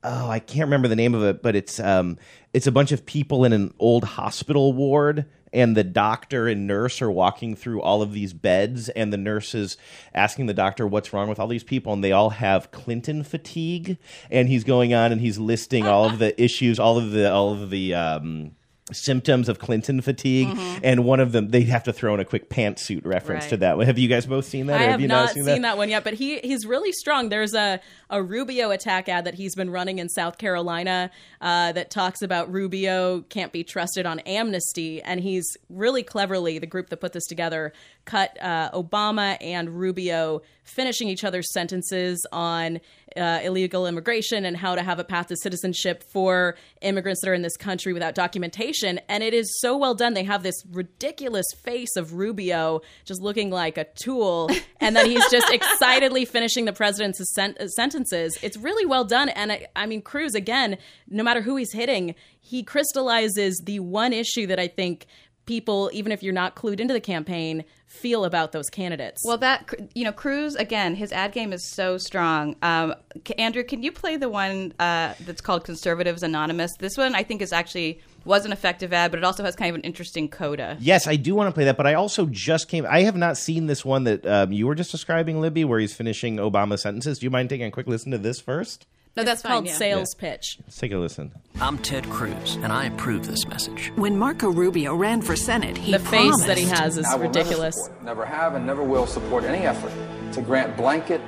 oh, 0.03 0.29
I 0.29 0.39
can't 0.39 0.65
remember 0.65 0.87
the 0.87 0.95
name 0.95 1.13
of 1.13 1.23
it, 1.23 1.43
but 1.43 1.55
it's 1.55 1.79
um, 1.79 2.17
it's 2.53 2.67
a 2.67 2.71
bunch 2.71 2.91
of 2.91 3.05
people 3.05 3.45
in 3.45 3.53
an 3.53 3.73
old 3.79 4.03
hospital 4.03 4.73
ward, 4.73 5.25
and 5.53 5.75
the 5.75 5.83
doctor 5.83 6.47
and 6.47 6.67
nurse 6.67 7.01
are 7.01 7.11
walking 7.11 7.55
through 7.55 7.81
all 7.81 8.01
of 8.01 8.13
these 8.13 8.33
beds, 8.33 8.89
and 8.89 9.11
the 9.11 9.17
nurse 9.17 9.53
is 9.53 9.77
asking 10.13 10.45
the 10.45 10.53
doctor 10.53 10.87
what's 10.87 11.13
wrong 11.13 11.29
with 11.29 11.39
all 11.39 11.47
these 11.47 11.63
people, 11.63 11.93
and 11.93 12.03
they 12.03 12.11
all 12.11 12.31
have 12.31 12.71
Clinton 12.71 13.23
fatigue, 13.23 13.97
and 14.29 14.47
he's 14.47 14.63
going 14.63 14.93
on 14.93 15.11
and 15.11 15.21
he's 15.21 15.37
listing 15.37 15.85
all 15.85 16.05
of 16.05 16.19
the 16.19 16.41
issues, 16.41 16.79
all 16.79 16.97
of 16.97 17.11
the 17.11 17.31
all 17.31 17.53
of 17.53 17.69
the 17.69 17.93
um, 17.93 18.51
symptoms 18.93 19.49
of 19.49 19.59
Clinton 19.59 20.01
fatigue, 20.01 20.47
Mhm. 20.47 20.79
and 20.83 21.05
one 21.05 21.19
of 21.19 21.31
them 21.31 21.49
they 21.49 21.61
have 21.63 21.83
to 21.83 21.93
throw 21.93 22.13
in 22.13 22.19
a 22.19 22.25
quick 22.25 22.49
pantsuit 22.49 23.05
reference 23.05 23.47
to 23.47 23.57
that. 23.57 23.77
Have 23.79 23.97
you 23.97 24.07
guys 24.07 24.25
both 24.25 24.45
seen 24.45 24.67
that? 24.67 24.79
I 24.81 24.85
or 24.85 24.89
have 24.91 25.01
you 25.01 25.07
not 25.07 25.31
seen, 25.31 25.43
seen 25.45 25.61
that? 25.63 25.77
one 25.77 25.89
yet, 25.89 26.03
but 26.03 26.13
he 26.15 26.39
he's 26.39 26.65
really 26.65 26.91
strong. 26.91 27.29
There's 27.29 27.53
a 27.53 27.79
a 28.09 28.21
Rubio 28.21 28.71
attack 28.71 29.07
ad 29.09 29.25
that 29.25 29.35
he's 29.35 29.55
been 29.55 29.69
running 29.69 29.99
in 29.99 30.09
South 30.09 30.37
Carolina 30.37 31.09
uh, 31.39 31.71
that 31.71 31.89
talks 31.89 32.21
about 32.21 32.51
Rubio 32.51 33.21
can't 33.29 33.51
be 33.53 33.63
trusted 33.63 34.05
on 34.05 34.19
amnesty, 34.21 35.01
and 35.01 35.21
he's 35.21 35.45
really 35.69 36.03
cleverly 36.03 36.59
the 36.59 36.67
group 36.67 36.89
that 36.89 36.97
put 36.97 37.13
this 37.13 37.25
together 37.25 37.71
cut 38.05 38.35
uh, 38.41 38.69
Obama 38.71 39.37
and 39.41 39.69
Rubio 39.69 40.41
finishing 40.63 41.07
each 41.07 41.23
other's 41.23 41.51
sentences 41.53 42.19
on 42.31 42.79
uh, 43.17 43.39
illegal 43.43 43.87
immigration 43.87 44.45
and 44.45 44.57
how 44.57 44.75
to 44.75 44.81
have 44.81 44.99
a 44.99 45.03
path 45.03 45.27
to 45.27 45.35
citizenship 45.37 46.03
for 46.11 46.55
immigrants 46.81 47.21
that 47.21 47.29
are 47.29 47.33
in 47.33 47.41
this 47.41 47.57
country 47.57 47.93
without 47.93 48.15
documentation. 48.15 48.99
And 49.09 49.23
it 49.23 49.33
is 49.33 49.59
so 49.59 49.77
well 49.77 49.95
done. 49.95 50.13
They 50.13 50.23
have 50.23 50.43
this 50.43 50.55
ridiculous 50.71 51.45
face 51.63 51.95
of 51.95 52.13
Rubio 52.13 52.81
just 53.05 53.21
looking 53.21 53.49
like 53.49 53.77
a 53.77 53.85
tool, 53.95 54.49
and 54.79 54.95
then 54.95 55.07
he's 55.07 55.29
just 55.29 55.51
excitedly 55.51 56.25
finishing 56.25 56.65
the 56.65 56.73
president's 56.73 57.21
sen- 57.33 57.55
uh, 57.59 57.67
sentences. 57.67 58.37
It's 58.41 58.57
really 58.57 58.85
well 58.85 59.05
done. 59.05 59.29
And 59.29 59.51
I, 59.51 59.67
I 59.75 59.85
mean, 59.85 60.01
Cruz, 60.01 60.35
again, 60.35 60.77
no 61.07 61.23
matter 61.23 61.41
who 61.41 61.55
he's 61.55 61.73
hitting, 61.73 62.15
he 62.39 62.63
crystallizes 62.63 63.61
the 63.65 63.79
one 63.79 64.13
issue 64.13 64.47
that 64.47 64.59
I 64.59 64.67
think 64.67 65.05
people, 65.51 65.89
even 65.91 66.13
if 66.13 66.23
you're 66.23 66.31
not 66.31 66.55
clued 66.55 66.79
into 66.79 66.93
the 66.93 67.01
campaign, 67.01 67.65
feel 67.85 68.23
about 68.23 68.53
those 68.53 68.69
candidates. 68.69 69.21
Well, 69.25 69.37
that 69.39 69.69
you 69.93 70.05
know, 70.05 70.13
Cruz 70.13 70.55
again, 70.55 70.95
his 70.95 71.11
ad 71.11 71.33
game 71.33 71.51
is 71.51 71.69
so 71.75 71.97
strong. 71.97 72.55
Um, 72.61 72.95
Andrew, 73.37 73.61
can 73.61 73.83
you 73.83 73.91
play 73.91 74.15
the 74.15 74.29
one 74.29 74.73
uh, 74.79 75.13
that's 75.19 75.41
called 75.41 75.65
"Conservatives 75.65 76.23
Anonymous"? 76.23 76.71
This 76.79 76.95
one, 76.95 77.15
I 77.15 77.23
think, 77.23 77.41
is 77.41 77.51
actually 77.51 77.99
was 78.23 78.45
an 78.45 78.53
effective 78.53 78.93
ad, 78.93 79.11
but 79.11 79.17
it 79.17 79.25
also 79.25 79.43
has 79.43 79.57
kind 79.57 79.69
of 79.71 79.75
an 79.75 79.81
interesting 79.81 80.29
coda. 80.29 80.77
Yes, 80.79 81.05
I 81.05 81.17
do 81.17 81.35
want 81.35 81.49
to 81.49 81.53
play 81.53 81.65
that, 81.65 81.75
but 81.75 81.85
I 81.85 81.95
also 81.95 82.27
just 82.27 82.69
came. 82.69 82.85
I 82.89 83.01
have 83.01 83.17
not 83.17 83.37
seen 83.37 83.67
this 83.67 83.83
one 83.83 84.05
that 84.05 84.25
um, 84.25 84.53
you 84.53 84.67
were 84.67 84.75
just 84.75 84.91
describing, 84.91 85.41
Libby, 85.41 85.65
where 85.65 85.79
he's 85.79 85.93
finishing 85.93 86.37
Obama 86.37 86.79
sentences. 86.79 87.19
Do 87.19 87.25
you 87.25 87.29
mind 87.29 87.49
taking 87.49 87.65
a 87.65 87.71
quick 87.71 87.87
listen 87.87 88.11
to 88.11 88.17
this 88.17 88.39
first? 88.39 88.87
No, 89.17 89.23
that's 89.23 89.41
called 89.41 89.65
yeah. 89.65 89.73
sales 89.73 90.15
pitch. 90.15 90.57
Let's 90.61 90.77
take 90.77 90.93
a 90.93 90.97
listen. 90.97 91.33
I'm 91.59 91.77
Ted 91.79 92.09
Cruz, 92.09 92.55
and 92.55 92.71
I 92.71 92.85
approve 92.85 93.27
this 93.27 93.45
message. 93.45 93.91
When 93.95 94.17
Marco 94.17 94.49
Rubio 94.49 94.95
ran 94.95 95.21
for 95.21 95.35
Senate, 95.35 95.77
he 95.77 95.91
The 95.91 95.99
face 95.99 96.45
that 96.45 96.57
he 96.57 96.63
has 96.65 96.97
is 96.97 97.05
I 97.05 97.15
will 97.15 97.23
never 97.23 97.39
ridiculous. 97.39 97.75
support, 97.75 98.03
Never 98.03 98.25
have 98.25 98.55
and 98.55 98.65
never 98.65 98.83
will 98.83 99.05
support 99.05 99.43
any 99.43 99.65
effort 99.65 99.91
to 100.33 100.41
grant 100.41 100.77
blanket 100.77 101.19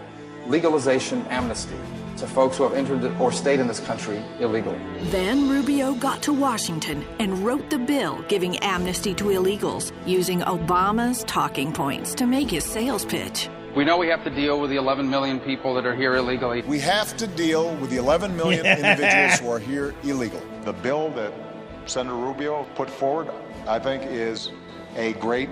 legalization 0.48 1.26
amnesty 1.28 1.76
to 2.18 2.28
folks 2.28 2.58
who 2.58 2.64
have 2.64 2.74
entered 2.74 3.04
or 3.20 3.32
stayed 3.34 3.60
in 3.60 3.68
this 3.68 3.82
country 3.82 4.24
illegally. 4.40 4.80
Then 5.06 5.50
Rubio 5.50 5.94
got 5.96 6.22
to 6.24 6.32
Washington 6.32 7.04
and 7.20 7.40
wrote 7.40 7.70
the 7.70 7.80
bill 7.80 8.24
giving 8.30 8.58
amnesty 8.60 9.14
to 9.16 9.26
illegals, 9.26 9.92
using 10.06 10.40
Obama's 10.42 11.24
talking 11.26 11.74
points 11.74 12.14
to 12.16 12.26
make 12.26 12.50
his 12.50 12.64
sales 12.64 13.04
pitch. 13.04 13.50
We 13.76 13.84
know 13.84 13.98
we 13.98 14.08
have 14.10 14.24
to 14.24 14.30
deal 14.30 14.62
with 14.62 14.70
the 14.70 14.76
11 14.76 15.10
million 15.10 15.40
people 15.40 15.74
that 15.74 15.84
are 15.84 15.96
here 15.96 16.16
illegally. 16.16 16.62
We 16.62 16.78
have 16.82 17.18
to 17.18 17.26
deal 17.26 17.76
with 17.78 17.90
the 17.90 17.98
11 17.98 18.38
million 18.38 18.68
individuals 18.68 19.40
who 19.40 19.50
are 19.50 19.58
here 19.58 19.96
illegal. 20.04 20.40
The 20.64 20.74
bill 20.74 21.10
that 21.12 21.34
Senator 21.88 22.16
Rubio 22.16 22.68
put 22.76 22.88
forward, 22.88 23.32
I 23.66 23.80
think, 23.80 24.04
is 24.04 24.52
a 24.96 25.14
great 25.14 25.50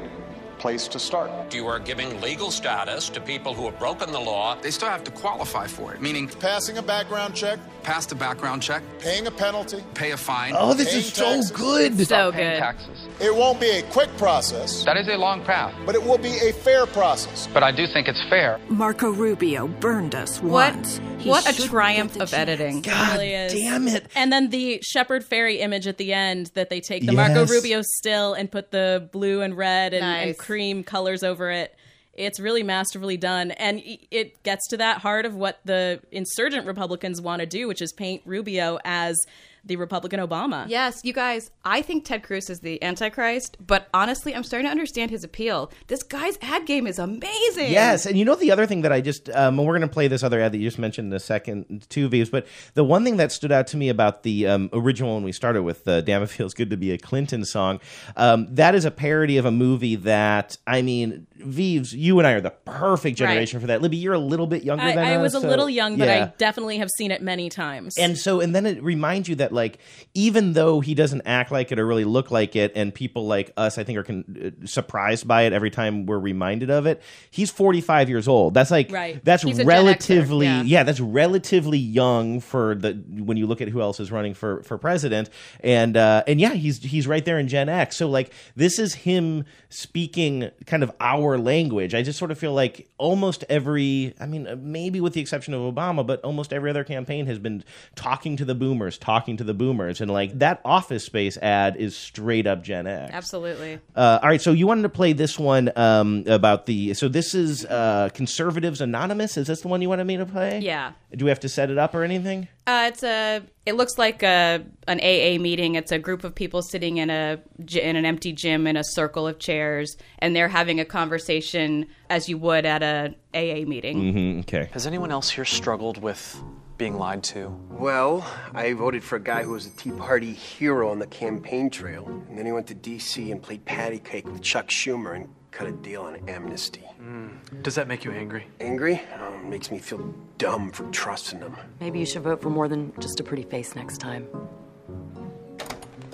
place 0.62 0.88
to 0.90 1.00
start. 1.00 1.32
You 1.54 1.66
are 1.68 1.80
giving 1.80 2.22
legal 2.22 2.52
status 2.52 3.10
to 3.10 3.20
people 3.20 3.54
who 3.54 3.66
have 3.66 3.78
broken 3.80 4.12
the 4.12 4.20
law. 4.20 4.56
They 4.62 4.72
still 4.72 4.90
have 4.90 5.04
to 5.06 5.12
qualify 5.12 5.68
for 5.68 5.94
it, 5.94 6.02
meaning 6.02 6.28
Passing 6.40 6.78
a 6.78 6.82
background 6.82 7.36
check, 7.36 7.60
pass 7.84 8.06
the 8.06 8.16
background 8.16 8.62
check, 8.62 8.84
paying 9.00 9.26
a 9.28 9.32
penalty. 9.32 9.84
pay 9.96 10.12
a 10.12 10.18
fine. 10.18 10.54
Oh, 10.58 10.74
this 10.74 10.94
is 10.94 11.12
so 11.12 11.24
taxes. 11.26 11.52
good. 11.52 12.08
So 12.08 12.32
paying 12.32 12.52
good. 12.54 12.60
taxes. 12.60 13.08
It 13.20 13.36
won't 13.36 13.60
be 13.60 13.70
a 13.70 13.82
quick 13.84 14.10
process, 14.18 14.84
That 14.86 14.98
is 14.98 15.08
a 15.08 15.18
long 15.18 15.44
path, 15.44 15.74
but 15.86 15.96
it 15.96 16.04
will 16.04 16.18
be 16.18 16.36
a 16.48 16.54
fair 16.54 16.86
process. 16.86 17.48
but 17.54 17.64
I 17.64 17.72
do 17.72 17.86
think 17.88 18.08
it's 18.08 18.22
fair. 18.30 18.60
Marco 18.70 19.12
Rubio 19.12 19.68
burned 19.68 20.16
us 20.16 20.40
What 20.42 20.76
once. 20.76 21.02
He 21.20 21.30
what 21.30 21.48
a 21.48 21.68
triumph 21.68 22.14
of 22.14 22.32
chance. 22.32 22.34
editing. 22.34 22.82
God 22.82 23.14
really 23.14 23.34
is. 23.34 23.54
damn 23.54 23.88
it. 23.88 24.08
And 24.16 24.32
then 24.34 24.50
the 24.50 24.80
Shepard 24.84 25.24
Fairey 25.24 25.60
image 25.60 25.86
at 25.86 25.98
the 25.98 26.14
end 26.14 26.48
that 26.56 26.70
they 26.72 26.82
take 26.82 27.06
the 27.06 27.12
Marco 27.12 27.46
Rubio 27.46 27.82
still 27.84 28.34
and 28.34 28.50
put 28.52 28.72
the 28.72 29.08
blue 29.12 29.42
and 29.42 29.56
red 29.56 29.94
and, 29.94 30.04
and 30.04 30.28
Nice. 30.30 30.38
Cream 30.52 30.84
colors 30.84 31.24
over 31.24 31.50
it. 31.50 31.74
It's 32.14 32.38
really 32.38 32.62
masterfully 32.62 33.16
done. 33.16 33.52
And 33.52 33.82
it 34.12 34.44
gets 34.44 34.68
to 34.68 34.78
that 34.78 34.98
heart 34.98 35.26
of 35.26 35.34
what 35.34 35.62
the 35.64 36.02
insurgent 36.12 36.68
Republicans 36.68 37.22
want 37.22 37.40
to 37.40 37.46
do, 37.46 37.70
which 37.70 37.82
is 37.82 37.94
paint 37.94 38.22
Rubio 38.26 38.78
as 38.84 39.18
the 39.64 39.76
Republican 39.76 40.20
Obama. 40.20 40.66
Yes, 40.68 41.02
you 41.04 41.14
guys, 41.14 41.52
I 41.64 41.82
think 41.82 42.06
Ted 42.06 42.24
Cruz 42.24 42.50
is 42.50 42.62
the 42.62 42.82
Antichrist, 42.84 43.58
but 43.66 43.88
honestly, 43.94 44.36
I'm 44.36 44.44
starting 44.44 44.66
to 44.66 44.72
understand 44.72 45.12
his 45.12 45.24
appeal. 45.24 45.72
This 45.88 46.04
guy's 46.04 46.38
ad 46.42 46.66
game 46.66 46.88
is 46.88 46.98
amazing. 46.98 47.72
Yes, 47.72 48.06
and 48.06 48.18
you 48.18 48.26
know 48.26 48.36
the 48.36 48.52
other 48.52 48.66
thing 48.66 48.82
that 48.82 48.92
I 48.92 49.02
just 49.02 49.30
um, 49.30 49.58
we're 49.58 49.78
going 49.78 49.82
to 49.82 49.88
play 49.88 50.08
this 50.08 50.24
other 50.24 50.42
ad 50.42 50.52
that 50.52 50.58
you 50.58 50.68
just 50.68 50.80
mentioned 50.80 51.08
in 51.08 51.14
a 51.14 51.20
second, 51.20 51.86
two 51.90 52.10
views. 52.10 52.30
But 52.30 52.48
the 52.74 52.84
one 52.84 53.04
thing 53.04 53.18
that 53.18 53.32
stood 53.32 53.52
out 53.52 53.68
to 53.68 53.78
me 53.78 53.90
about 53.90 54.24
the 54.24 54.48
um, 54.48 54.70
original 54.74 55.16
when 55.16 55.24
we 55.24 55.32
started 55.32 55.64
with 55.64 55.88
uh, 55.88 56.02
"Damn 56.02 56.24
It 56.24 56.30
Feels 56.30 56.54
Good 56.54 56.70
to 56.72 56.78
Be 56.78 56.92
a 56.92 56.98
Clinton 56.98 57.46
Song," 57.46 57.80
um, 58.16 58.48
that 58.50 58.76
is 58.76 58.86
a 58.86 58.92
parody 58.92 59.38
of 59.38 59.46
a 59.46 59.52
movie 59.52 59.96
that 59.96 60.58
I 60.66 60.82
mean, 60.82 61.28
Vives, 61.36 61.94
you 61.94 62.18
and 62.20 62.28
I 62.28 62.34
are 62.34 62.42
the 62.42 62.52
perfect 62.52 63.18
generation 63.18 63.60
for 63.60 63.68
that. 63.68 63.82
Libby, 63.82 63.98
you're 63.98 64.14
a 64.14 64.20
little 64.20 64.48
bit 64.48 64.64
younger 64.64 64.84
I, 64.84 64.96
than 64.96 65.06
I 65.06 65.16
us. 65.16 65.22
was 65.22 65.36
a 65.36 65.42
so- 65.42 65.48
little 65.48 65.70
young, 65.70 65.98
but 65.98 66.08
yeah. 66.08 66.26
I 66.26 66.34
definitely 66.38 66.78
have 66.80 66.90
seen 66.98 67.12
it 67.12 67.22
many 67.22 67.50
times. 67.50 67.98
And 67.98 68.18
so, 68.18 68.40
and 68.40 68.56
then 68.56 68.66
it 68.66 68.82
reminds 68.84 69.30
you 69.30 69.36
that, 69.36 69.51
like, 69.52 69.80
even 70.14 70.54
though 70.54 70.80
he 70.80 70.94
doesn't 70.96 71.22
act 71.26 71.52
like 71.52 71.72
it 71.72 71.80
or 71.80 71.86
really 71.86 72.06
look 72.06 72.32
like 72.32 72.56
it, 72.56 72.72
and 72.76 72.94
people 72.94 73.28
like 73.28 73.52
us, 73.58 73.78
I 73.78 73.84
think, 73.84 73.98
are 74.00 74.04
con- 74.04 74.54
uh, 74.64 74.66
surprised 74.66 75.28
by 75.28 75.44
it 75.44 75.54
every 75.54 75.70
time 75.72 76.06
we're 76.06 76.20
reminded 76.20 76.70
of 76.70 76.86
it, 76.86 77.02
he's 77.30 77.50
45 77.52 78.10
years 78.10 78.28
old. 78.28 78.54
That's 78.54 78.72
like, 78.72 78.92
Right. 78.92 79.24
that's 79.24 79.44
He's 79.44 79.60
a 79.60 79.64
Gen 79.64 79.66
Xer, 79.66 79.70
relatively, 79.70 80.46
yeah. 80.46 80.64
yeah, 80.64 80.84
that's 80.84 81.00
relatively 81.00 81.78
young 81.78 82.40
for 82.40 82.76
the 82.76 82.94
when 82.94 83.38
you 83.38 83.48
look 83.48 83.62
at 83.62 83.68
who 83.70 83.82
else 83.82 84.00
is 84.00 84.12
running 84.12 84.34
for 84.34 84.64
for 84.64 84.78
president, 84.78 85.30
and 85.62 85.96
uh, 85.98 86.24
and 86.28 86.40
yeah, 86.40 86.54
he's 86.54 86.82
he's 86.82 87.08
right 87.08 87.24
there 87.26 87.40
in 87.40 87.48
Gen 87.48 87.70
X. 87.70 87.98
So 87.98 88.08
like, 88.10 88.34
this 88.56 88.80
is 88.80 88.94
him 88.94 89.46
speaking 89.70 90.50
kind 90.66 90.84
of 90.84 90.92
our 91.00 91.38
language. 91.38 91.96
I 91.96 92.02
just 92.04 92.20
sort 92.20 92.32
of 92.32 92.38
feel 92.38 92.54
like 92.54 92.90
almost 92.98 93.44
every, 93.50 94.14
I 94.20 94.26
mean, 94.26 94.48
uh, 94.48 94.56
maybe 94.60 95.02
with 95.02 95.14
the 95.14 95.22
exception 95.22 95.54
of 95.54 95.62
Obama, 95.62 96.06
but 96.06 96.22
almost 96.24 96.54
every 96.54 96.70
other 96.70 96.84
campaign 96.84 97.26
has 97.26 97.40
been 97.40 97.64
talking 97.96 98.38
to 98.38 98.46
the 98.46 98.54
boomers, 98.56 98.98
talking 98.98 99.38
to 99.38 99.41
the 99.44 99.54
boomers, 99.54 100.02
and 100.02 100.12
like 100.12 100.38
that 100.40 100.62
Office 100.66 101.06
Space 101.06 101.38
ad 101.38 101.76
is 101.78 101.96
straight 101.96 102.48
up 102.48 102.64
Gen 102.64 102.88
X. 102.88 103.14
Absolutely. 103.14 103.80
Uh, 103.96 104.20
all 104.22 104.30
right, 104.30 104.42
so 104.42 104.52
you 104.52 104.68
wanted 104.68 104.84
to 104.84 104.90
play 104.90 105.14
this 105.14 105.38
one 105.40 105.72
um, 105.76 106.24
about 106.28 106.66
the. 106.66 106.94
So 106.94 107.08
this 107.08 107.34
is 107.34 107.66
uh, 107.66 108.10
Conservatives 108.14 108.82
Anonymous. 108.82 109.38
Is 109.38 109.48
this 109.48 109.62
the 109.62 109.68
one 109.68 109.82
you 109.82 109.90
wanted 109.90 110.06
me 110.06 110.18
to 110.18 110.26
play? 110.26 110.60
Yeah. 110.60 110.94
Do 111.16 111.26
we 111.26 111.30
have 111.30 111.40
to 111.42 111.50
set 111.50 111.70
it 111.70 111.78
up 111.78 111.94
or 111.94 112.04
anything? 112.04 112.48
Uh, 112.68 112.86
it's 112.92 113.04
a. 113.04 113.42
It 113.66 113.74
looks 113.74 113.98
like 113.98 114.24
a 114.24 114.64
an 114.88 115.00
AA 115.00 115.42
meeting. 115.42 115.76
It's 115.76 115.92
a 115.92 116.00
group 116.00 116.24
of 116.24 116.34
people 116.34 116.62
sitting 116.62 116.98
in 116.98 117.10
a 117.10 117.40
in 117.74 117.96
an 117.96 118.06
empty 118.06 118.34
gym 118.34 118.68
in 118.68 118.78
a 118.78 118.84
circle 118.84 119.28
of 119.28 119.40
chairs, 119.40 119.98
and 120.20 120.36
they're 120.36 120.48
having 120.48 120.80
a 120.80 120.86
conversation 120.86 121.88
as 122.10 122.28
you 122.30 122.38
would 122.38 122.66
at 122.66 122.82
a 122.84 123.16
AA 123.34 123.68
meeting. 123.68 124.02
Mm-hmm. 124.02 124.40
Okay. 124.42 124.70
Has 124.74 124.88
anyone 124.88 125.12
else 125.12 125.30
here 125.30 125.46
struggled 125.46 126.02
with 126.02 126.42
being 126.82 126.98
lied 126.98 127.22
to? 127.22 127.48
Well, 127.70 128.26
I 128.56 128.74
voted 128.74 129.04
for 129.04 129.16
a 129.18 129.20
guy 129.20 129.44
who 129.44 129.52
was 129.52 129.68
a 129.68 129.70
Tea 129.70 129.92
Party 129.92 130.34
hero 130.34 130.90
on 130.90 130.98
the 130.98 131.06
campaign 131.06 131.70
trail, 131.70 132.08
and 132.08 132.36
then 132.36 132.48
he 132.48 132.52
went 132.52 132.66
to 132.70 132.74
D.C. 132.74 133.32
and 133.32 133.40
played 133.40 133.64
patty 133.66 134.00
cake 134.00 134.26
with 134.26 134.42
Chuck 134.42 134.70
Schumer 134.70 135.16
and 135.16 135.30
cut 135.52 135.68
a 135.68 135.74
deal 135.74 136.02
on 136.02 136.28
amnesty. 136.28 136.82
Hmm. 136.98 137.28
Does 137.62 137.76
that 137.76 137.88
make 137.88 138.04
you 138.04 138.12
angry? 138.12 138.48
Angry? 138.60 139.00
Oh, 139.20 139.36
it 139.36 139.46
makes 139.46 139.70
me 139.70 139.78
feel 139.78 140.00
dumb 140.40 140.72
for 140.72 140.90
trusting 140.90 141.38
him. 141.38 141.56
Maybe 141.80 142.00
you 142.00 142.06
should 142.08 142.24
vote 142.24 142.42
for 142.42 142.50
more 142.50 142.68
than 142.68 142.94
just 143.00 143.20
a 143.20 143.24
pretty 143.24 143.44
face 143.44 143.76
next 143.76 144.00
time. 144.00 144.26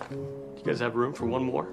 Do 0.09 0.17
you 0.57 0.63
guys 0.65 0.81
have 0.81 0.97
room 0.97 1.13
for 1.13 1.27
one 1.27 1.45
more? 1.45 1.69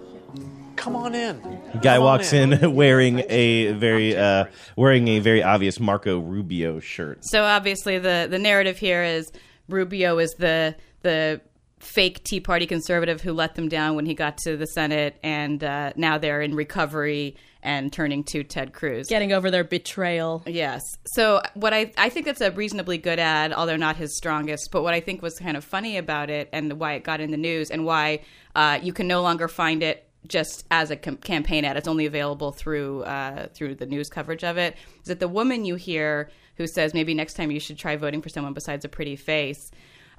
Come 0.77 0.97
on 0.97 1.15
in. 1.15 1.41
Guy 1.83 1.97
Come 1.97 2.05
walks 2.05 2.33
in 2.33 2.75
wearing 2.75 3.23
a 3.29 3.73
very 3.73 4.17
uh, 4.17 4.47
wearing 4.77 5.09
a 5.09 5.19
very 5.19 5.43
obvious 5.43 5.81
Marco 5.81 6.19
Rubio 6.19 6.81
shirt. 6.81 7.25
So 7.25 7.45
obviously, 7.45 7.99
the 7.99 8.27
the 8.31 8.39
narrative 8.39 8.79
here 8.79 9.03
is 9.03 9.31
Rubio 9.69 10.19
is 10.19 10.35
the 10.35 10.77
the 11.03 11.41
fake 11.85 12.25
Tea 12.25 12.41
Party 12.41 12.67
conservative 12.67 13.21
who 13.21 13.33
let 13.33 13.55
them 13.55 13.69
down 13.69 13.95
when 13.95 14.07
he 14.07 14.15
got 14.15 14.39
to 14.39 14.57
the 14.57 14.67
Senate, 14.67 15.17
and 15.23 15.63
uh, 15.63 15.93
now 15.97 16.19
they're 16.19 16.41
in 16.41 16.55
recovery 16.55 17.37
and 17.63 17.93
turning 17.93 18.25
to 18.25 18.45
Ted 18.45 18.73
Cruz. 18.73 19.09
Getting 19.09 19.33
over 19.33 19.51
their 19.51 19.65
betrayal. 19.65 20.43
Yes. 20.47 20.83
So 21.07 21.41
what 21.55 21.73
I 21.73 21.93
I 21.97 22.09
think 22.09 22.27
it's 22.27 22.41
a 22.41 22.51
reasonably 22.51 22.99
good 22.99 23.19
ad, 23.19 23.53
although 23.53 23.77
not 23.77 23.97
his 23.97 24.17
strongest. 24.17 24.71
But 24.71 24.83
what 24.83 24.95
I 24.95 25.01
think 25.01 25.23
was 25.23 25.39
kind 25.39 25.57
of 25.57 25.65
funny 25.65 25.97
about 25.97 26.31
it, 26.31 26.49
and 26.53 26.75
why 26.75 26.95
it 26.95 27.05
got 27.05 27.21
in 27.21 27.31
the 27.31 27.37
news, 27.37 27.71
and 27.71 27.85
why 27.85 28.21
uh, 28.55 28.79
you 28.83 28.93
can 28.93 29.07
no 29.07 29.23
longer 29.23 29.49
find 29.49 29.83
it 29.83 30.09
just 30.27 30.65
as 30.71 30.91
a 30.91 30.97
com- 30.97 31.17
campaign 31.19 31.65
ad. 31.65 31.77
It's 31.77 31.89
only 31.89 32.07
available 32.07 32.53
through 32.53 33.03
uh, 33.03 33.49
through 33.55 33.77
the 33.77 33.87
news 33.87 34.09
coverage 34.09 34.45
of 34.45 34.57
it. 34.57 34.77
Is 35.03 35.09
that 35.09 35.21
the 35.21 35.29
woman 35.29 35.65
you 35.65 35.75
hear 35.75 36.31
who 36.57 36.67
says 36.67 36.95
maybe 36.95 37.15
next 37.15 37.35
time 37.35 37.51
you 37.51 37.61
should 37.61 37.79
try 37.79 37.97
voting 37.97 38.23
for 38.23 38.29
someone 38.29 38.55
besides 38.55 38.85
a 38.85 38.89
pretty 38.89 39.17
face? 39.17 39.71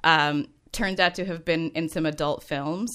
Um, 0.04 0.48
turns 0.72 1.00
out 1.00 1.14
to 1.16 1.24
have 1.24 1.44
been 1.44 1.70
in 1.70 1.88
some 1.88 2.06
adult 2.06 2.42
films. 2.42 2.90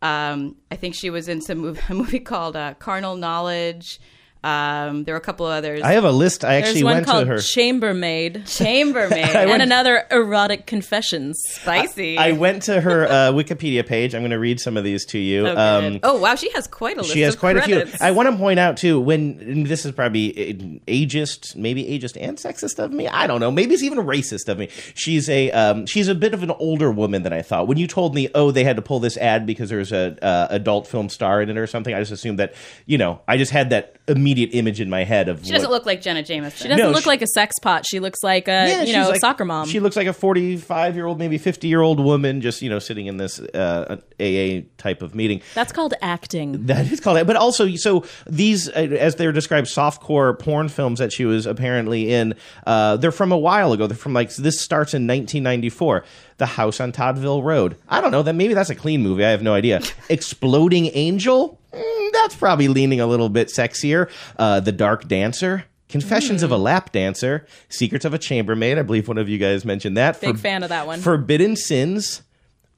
Um, 0.00 0.56
I 0.70 0.76
think 0.76 0.94
she 0.94 1.10
was 1.10 1.28
in 1.28 1.40
some 1.40 1.58
movie, 1.58 1.80
a 1.88 1.94
movie 1.94 2.20
called 2.20 2.56
uh, 2.56 2.74
Carnal 2.74 3.16
Knowledge. 3.16 4.00
Um, 4.44 5.02
there 5.04 5.14
were 5.14 5.18
a 5.18 5.22
couple 5.22 5.46
of 5.46 5.52
others. 5.52 5.82
I 5.82 5.92
have 5.92 6.04
a 6.04 6.12
list. 6.12 6.44
I 6.44 6.54
actually 6.54 6.74
There's 6.74 6.84
one 6.84 6.94
went 6.94 7.06
called 7.06 7.26
to 7.26 7.32
her. 7.32 7.40
Chambermaid. 7.40 8.46
Chambermaid. 8.46 9.24
I 9.24 9.42
and 9.42 9.50
went- 9.50 9.62
another 9.62 10.06
erotic 10.10 10.66
confessions. 10.66 11.40
Spicy. 11.48 12.16
I 12.16 12.32
went 12.32 12.62
to 12.64 12.80
her 12.80 13.06
uh, 13.06 13.10
Wikipedia 13.32 13.84
page. 13.84 14.14
I'm 14.14 14.22
going 14.22 14.30
to 14.30 14.38
read 14.38 14.60
some 14.60 14.76
of 14.76 14.84
these 14.84 15.04
to 15.06 15.18
you. 15.18 15.46
Oh. 15.46 15.56
Um, 15.56 16.00
oh 16.04 16.18
wow, 16.18 16.36
she 16.36 16.50
has 16.52 16.68
quite 16.68 16.96
a 16.96 17.00
list. 17.00 17.12
she 17.12 17.22
has 17.22 17.34
quite 17.34 17.56
a 17.56 17.62
few. 17.62 17.84
I 18.00 18.12
want 18.12 18.30
to 18.30 18.36
point 18.36 18.60
out 18.60 18.76
too 18.76 19.00
when 19.00 19.64
this 19.64 19.84
is 19.84 19.92
probably 19.92 20.80
ageist, 20.86 21.56
maybe 21.56 21.84
ageist 21.84 22.16
and 22.20 22.38
sexist 22.38 22.78
of 22.78 22.92
me. 22.92 23.08
I 23.08 23.26
don't 23.26 23.40
know. 23.40 23.50
Maybe 23.50 23.74
it's 23.74 23.82
even 23.82 23.98
racist 23.98 24.48
of 24.48 24.58
me. 24.58 24.68
She's 24.94 25.28
a 25.28 25.50
um, 25.50 25.86
she's 25.86 26.06
a 26.06 26.14
bit 26.14 26.32
of 26.32 26.44
an 26.44 26.52
older 26.52 26.92
woman 26.92 27.22
than 27.24 27.32
I 27.32 27.42
thought. 27.42 27.66
When 27.66 27.78
you 27.78 27.88
told 27.88 28.14
me, 28.14 28.28
oh, 28.36 28.52
they 28.52 28.62
had 28.62 28.76
to 28.76 28.82
pull 28.82 29.00
this 29.00 29.16
ad 29.16 29.46
because 29.46 29.68
there's 29.68 29.90
a 29.90 30.16
uh, 30.24 30.46
adult 30.50 30.86
film 30.86 31.08
star 31.08 31.42
in 31.42 31.50
it 31.50 31.58
or 31.58 31.66
something, 31.66 31.92
I 31.92 31.98
just 31.98 32.12
assumed 32.12 32.38
that 32.38 32.54
you 32.86 32.98
know 32.98 33.20
I 33.26 33.36
just 33.36 33.50
had 33.50 33.70
that 33.70 33.96
immediate 34.06 34.27
image 34.36 34.80
in 34.80 34.90
my 34.90 35.04
head 35.04 35.28
of 35.28 35.44
She 35.44 35.52
doesn't 35.52 35.70
look 35.70 35.86
like 35.86 36.02
Jenna 36.02 36.22
Jameson. 36.22 36.58
She 36.58 36.68
doesn't 36.68 36.84
No, 36.84 36.90
look 36.90 37.04
she- 37.04 37.08
like 37.08 37.22
a 37.22 37.26
sex 37.26 37.54
pot. 37.60 37.86
She 37.86 38.00
looks 38.00 38.22
like 38.22 38.48
a 38.48 38.50
Yeah, 38.68 38.82
you 38.82 38.92
know 38.92 39.08
like- 39.10 39.20
soccer 39.20 39.44
mom. 39.44 39.66
She 39.68 39.80
looks 39.80 39.96
like 39.96 40.06
a 40.06 40.12
45 40.12 40.94
year 40.96 41.06
old, 41.06 41.18
maybe 41.18 41.38
50 41.38 41.68
year 41.68 41.80
old 41.80 42.00
woman, 42.00 42.40
just 42.40 42.60
you 42.62 42.68
know 42.70 42.78
sitting 42.78 43.06
in 43.06 43.16
this 43.16 43.38
uh, 43.40 43.96
AA 44.20 44.62
type 44.76 45.02
of 45.02 45.14
meeting. 45.14 45.40
That's 45.54 45.72
called 45.72 45.94
acting. 46.02 46.66
That 46.66 46.90
is 46.90 47.00
called 47.00 47.18
it. 47.18 47.26
But 47.26 47.36
also, 47.36 47.68
so 47.76 48.04
these, 48.26 48.68
uh, 48.68 48.72
as 48.98 49.16
they're 49.16 49.32
described, 49.32 49.66
softcore 49.68 50.38
porn 50.38 50.68
films 50.68 50.98
that 50.98 51.12
she 51.12 51.24
was 51.24 51.46
apparently 51.46 52.12
in, 52.12 52.34
uh, 52.66 52.96
they're 52.96 53.12
from 53.12 53.32
a 53.32 53.38
while 53.38 53.72
ago. 53.72 53.86
They're 53.86 53.96
from 53.96 54.12
like, 54.12 54.34
this 54.36 54.60
starts 54.60 54.94
in 54.94 55.06
1994. 55.06 56.04
The 56.38 56.46
House 56.46 56.78
on 56.80 56.92
Todville 56.92 57.42
Road. 57.42 57.74
I 57.88 58.00
don't 58.00 58.12
know. 58.12 58.22
That 58.22 58.34
maybe 58.34 58.54
that's 58.54 58.70
a 58.70 58.74
clean 58.76 59.02
movie. 59.02 59.24
I 59.24 59.30
have 59.30 59.42
no 59.42 59.54
idea. 59.54 59.80
Exploding 60.08 60.90
Angel. 60.94 61.58
Mm, 61.72 61.80
that's 62.22 62.36
probably 62.36 62.68
leaning 62.68 63.00
a 63.00 63.06
little 63.06 63.28
bit 63.28 63.48
sexier. 63.48 64.10
Uh, 64.38 64.60
the 64.60 64.72
Dark 64.72 65.08
Dancer. 65.08 65.64
Confessions 65.88 66.42
of 66.42 66.50
a 66.52 66.58
Lap 66.58 66.92
Dancer. 66.92 67.46
Secrets 67.70 68.04
of 68.04 68.12
a 68.12 68.18
Chambermaid. 68.18 68.78
I 68.78 68.82
believe 68.82 69.08
one 69.08 69.16
of 69.18 69.28
you 69.28 69.38
guys 69.38 69.64
mentioned 69.64 69.96
that. 69.96 70.20
Big 70.20 70.36
For- 70.36 70.42
fan 70.42 70.62
of 70.62 70.68
that 70.68 70.86
one. 70.86 71.00
Forbidden 71.00 71.56
Sins. 71.56 72.22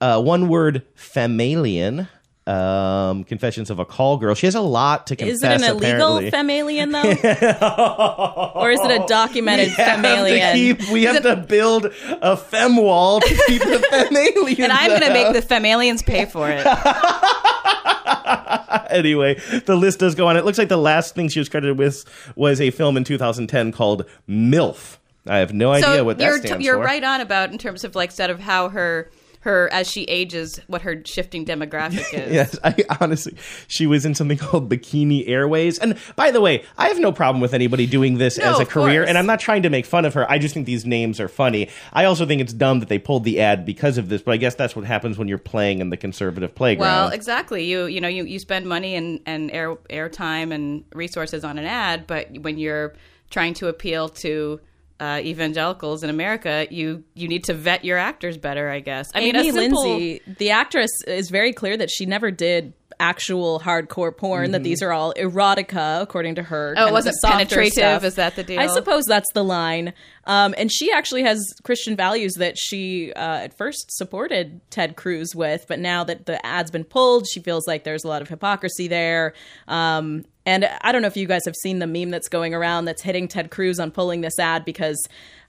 Uh, 0.01 0.21
one 0.23 0.49
word, 0.49 0.87
Femalien. 0.97 2.09
Um, 2.47 3.23
Confessions 3.25 3.69
of 3.71 3.79
a 3.79 3.85
Call 3.85 4.17
Girl. 4.17 4.35
She 4.35 4.47
has 4.47 4.55
a 4.55 4.61
lot 4.61 5.07
to 5.09 5.17
confess. 5.17 5.37
Is 5.37 5.43
it 5.43 5.53
an 5.53 5.63
illegal 5.63 6.17
apparently. 6.17 6.31
femalian 6.79 6.91
though, 6.91 8.51
or 8.61 8.71
is 8.73 8.81
it 8.81 8.91
a 8.91 9.07
documented 9.07 9.69
we 9.69 9.75
have? 9.75 10.03
To 10.03 10.53
keep, 10.55 10.91
we 10.91 11.03
have 11.05 11.23
to 11.23 11.37
build 11.37 11.93
a 12.23 12.37
fem 12.37 12.77
wall 12.77 13.21
to 13.21 13.29
keep 13.47 13.63
the 13.63 13.77
femalians. 13.93 14.59
and 14.65 14.73
I'm 14.73 14.89
going 14.89 15.03
to 15.03 15.13
make 15.13 15.33
the 15.33 15.43
Femalians 15.47 16.05
pay 16.05 16.25
for 16.25 16.49
it. 16.51 16.67
anyway, 18.91 19.35
the 19.67 19.77
list 19.77 20.01
does 20.01 20.15
go 20.15 20.29
on. 20.29 20.37
It 20.37 20.45
looks 20.45 20.59
like 20.59 20.69
the 20.69 20.77
last 20.77 21.15
thing 21.15 21.29
she 21.29 21.39
was 21.39 21.49
credited 21.49 21.79
with 21.79 22.05
was 22.37 22.61
a 22.61 22.71
film 22.71 22.97
in 22.97 23.05
2010 23.05 23.73
called 23.73 24.05
MILF. 24.29 24.99
I 25.27 25.39
have 25.39 25.53
no 25.53 25.71
idea 25.73 26.03
what 26.03 26.19
that 26.19 26.25
you're 26.25 26.39
stands 26.39 26.65
you're 26.65 26.77
for. 26.77 26.85
right 26.85 27.05
on 27.05 27.21
about 27.21 27.53
in 27.53 27.59
terms 27.59 27.85
of 27.85 27.95
like 27.95 28.11
sort 28.11 28.31
of 28.31 28.41
how 28.41 28.71
her 28.71 29.11
her 29.41 29.73
as 29.73 29.91
she 29.91 30.05
ages, 30.05 30.61
what 30.67 30.83
her 30.83 31.03
shifting 31.05 31.45
demographic 31.45 32.13
is. 32.13 32.33
Yes, 32.33 32.59
I 32.63 32.75
honestly, 33.01 33.37
she 33.69 33.87
was 33.87 34.05
in 34.05 34.15
something 34.15 34.39
called 34.39 34.69
Bikini 34.69 35.29
Airways. 35.29 35.79
And 35.79 35.97
by 36.17 36.31
the 36.31 36.41
way, 36.41 36.65
I 36.77 36.89
have 36.89 36.99
no 36.99 37.11
problem 37.11 37.41
with 37.41 37.55
anybody 37.55 37.87
doing 37.87 38.19
this 38.19 38.39
No, 38.39 38.53
as 38.53 38.61
a 38.61 38.67
career, 38.67 39.03
and 39.03 39.17
I'm 39.17 39.27
not 39.27 39.41
trying 39.41 39.63
to 39.63 39.71
make 39.71 39.87
fun 39.87 40.05
of 40.05 40.15
her. 40.15 40.31
I 40.31 40.39
just 40.39 40.55
think 40.55 40.67
these 40.67 40.85
names 40.85 41.21
are 41.21 41.29
funny. 41.29 41.69
I 41.93 42.05
also 42.05 42.27
think 42.27 42.41
it's 42.41 42.53
dumb 42.53 42.81
that 42.81 42.89
they 42.89 42.99
pulled 42.99 43.25
the 43.25 43.41
ad 43.41 43.65
because 43.65 43.99
of 43.99 44.09
this, 44.09 44.21
but 44.23 44.33
I 44.33 44.37
guess 44.37 44.55
that's 44.55 44.77
what 44.77 44.85
happens 44.85 45.17
when 45.17 45.29
you're 45.29 45.39
playing 45.39 45.81
in 45.81 45.91
the 45.91 45.97
conservative 45.97 46.55
playground. 46.55 46.91
Well, 46.91 47.09
exactly. 47.09 47.65
You 47.65 47.87
you 47.87 48.01
know 48.01 48.09
you, 48.09 48.25
you 48.25 48.39
spend 48.39 48.67
money 48.67 48.95
and 48.95 49.21
and 49.25 49.51
air 49.51 49.77
airtime 49.89 50.53
and 50.53 50.85
resources 50.95 51.45
on 51.45 51.59
an 51.59 51.65
ad, 51.65 52.07
but 52.07 52.29
when 52.41 52.59
you're 52.59 52.95
trying 53.31 53.55
to 53.55 53.69
appeal 53.69 54.09
to 54.09 54.61
uh, 55.01 55.21
evangelicals 55.25 56.03
in 56.05 56.11
America, 56.11 56.67
you 56.71 57.03
you 57.15 57.27
need 57.29 57.45
to 57.45 57.55
vet 57.55 57.85
your 57.85 57.99
actors 57.99 58.37
better. 58.37 58.69
I 58.69 58.81
guess. 58.81 59.09
I 59.15 59.21
mean, 59.21 59.35
Amy 59.37 59.49
a 59.49 59.53
simple, 59.53 59.83
Lindsay, 59.89 60.21
the 60.39 60.51
actress, 60.51 60.91
is 61.07 61.31
very 61.31 61.53
clear 61.53 61.77
that 61.77 61.91
she 61.91 62.07
never 62.07 62.31
did 62.31 62.75
actual 62.99 63.59
hardcore 63.61 64.15
porn. 64.15 64.51
That 64.51 64.61
Mhm. 64.61 64.65
these 64.65 64.83
are 64.83 64.93
all 64.93 65.15
erotica, 65.15 66.03
according 66.03 66.35
to 66.35 66.43
her. 66.43 66.69
Oh, 66.69 66.73
it 66.73 66.75
kind 66.77 66.89
of 66.89 66.93
wasn't 66.93 67.17
penetrative? 67.25 67.73
stuff. 67.73 68.05
Is 68.05 68.15
that 68.17 68.37
the 68.37 68.43
deal? 68.43 68.61
I 68.61 68.67
suppose 68.67 69.05
that's 69.07 69.33
the 69.33 69.43
line. 69.43 69.95
Um, 70.27 70.55
and 70.59 70.71
she 70.71 70.93
actually 70.93 71.23
has 71.23 71.43
Christian 71.65 71.97
values 71.97 72.35
that 72.35 72.59
she 72.59 73.11
uh, 73.15 73.19
at 73.45 73.57
first 73.57 73.87
supported 73.97 74.61
Ted 74.71 74.97
Cruz 74.97 75.35
with, 75.35 75.65
but 75.67 75.79
now 75.79 76.05
that 76.05 76.27
the 76.27 76.45
ad's 76.45 76.71
been 76.71 76.85
pulled, 76.85 77.27
she 77.27 77.41
feels 77.41 77.67
like 77.67 77.85
there's 77.85 78.05
a 78.05 78.09
lot 78.09 78.21
of 78.21 78.29
hypocrisy 78.29 78.87
there. 78.87 79.33
Um, 79.67 80.27
and 80.47 80.69
I 80.81 80.93
don't 80.93 81.03
know 81.03 81.09
if 81.09 81.17
you 81.17 81.27
guys 81.27 81.43
have 81.45 81.55
seen 81.63 81.79
the 81.79 81.87
meme 81.87 82.11
that's 82.11 82.29
going 82.29 82.55
around 82.55 82.87
that's 82.87 83.03
hitting 83.03 83.29
Ted 83.29 83.51
Cruz 83.51 83.79
on 83.79 83.91
pulling 83.91 84.21
this 84.21 84.39
ad 84.39 84.65
because 84.65 84.99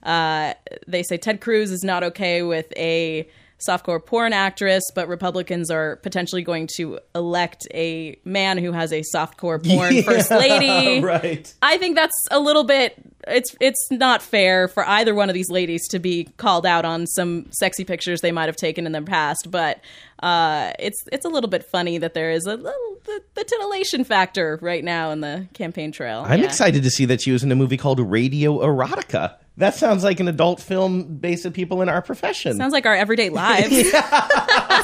uh, 0.02 0.54
they 0.86 1.02
say 1.02 1.16
Ted 1.16 1.40
Cruz 1.40 1.70
is 1.70 1.82
not 1.82 2.02
okay 2.02 2.42
with 2.42 2.72
a 2.76 3.28
softcore 3.66 4.04
porn 4.04 4.32
actress, 4.32 4.82
but 4.94 5.06
Republicans 5.08 5.70
are 5.70 5.96
potentially 5.96 6.42
going 6.42 6.68
to 6.76 6.98
elect 7.14 7.66
a 7.72 8.18
man 8.24 8.58
who 8.58 8.72
has 8.72 8.92
a 8.92 9.02
softcore 9.14 9.64
porn 9.64 9.94
Yeah, 9.96 10.02
first 10.02 10.30
lady. 10.30 11.00
right. 11.00 11.52
I 11.62 11.78
think 11.78 11.94
that's 11.94 12.16
a 12.30 12.40
little 12.40 12.64
bit 12.64 12.94
it's 13.28 13.54
it's 13.60 13.88
not 13.92 14.20
fair 14.20 14.66
for 14.66 14.84
either 14.88 15.14
one 15.14 15.30
of 15.30 15.34
these 15.34 15.48
ladies 15.48 15.86
to 15.88 16.00
be 16.00 16.24
called 16.38 16.66
out 16.66 16.84
on 16.84 17.06
some 17.06 17.46
sexy 17.52 17.84
pictures 17.84 18.20
they 18.20 18.32
might 18.32 18.46
have 18.46 18.56
taken 18.56 18.84
in 18.84 18.90
the 18.92 19.02
past, 19.02 19.48
but 19.50 19.80
uh, 20.22 20.72
it's 20.78 21.04
it's 21.12 21.24
a 21.24 21.28
little 21.28 21.50
bit 21.50 21.64
funny 21.64 21.98
that 21.98 22.14
there 22.14 22.30
is 22.30 22.44
a 22.46 22.56
little 22.56 22.96
the, 23.04 23.20
the 23.34 23.44
titillation 23.44 24.04
factor 24.04 24.58
right 24.62 24.84
now 24.84 25.10
in 25.10 25.20
the 25.20 25.46
campaign 25.54 25.90
trail. 25.92 26.22
I'm 26.26 26.40
Yeah. 26.40 26.46
excited 26.46 26.82
to 26.84 26.90
see 26.90 27.04
that 27.06 27.20
she 27.20 27.32
was 27.32 27.42
in 27.42 27.50
a 27.50 27.56
movie 27.56 27.76
called 27.76 27.98
Radio 28.00 28.58
Erotica. 28.60 29.34
That 29.58 29.74
sounds 29.74 30.02
like 30.02 30.18
an 30.18 30.28
adult 30.28 30.60
film 30.60 31.16
based 31.18 31.44
on 31.44 31.52
people 31.52 31.82
in 31.82 31.90
our 31.90 32.00
profession. 32.00 32.56
Sounds 32.56 32.72
like 32.72 32.86
our 32.86 32.94
everyday 32.94 33.28
lives. 33.28 33.68
it's 33.70 33.92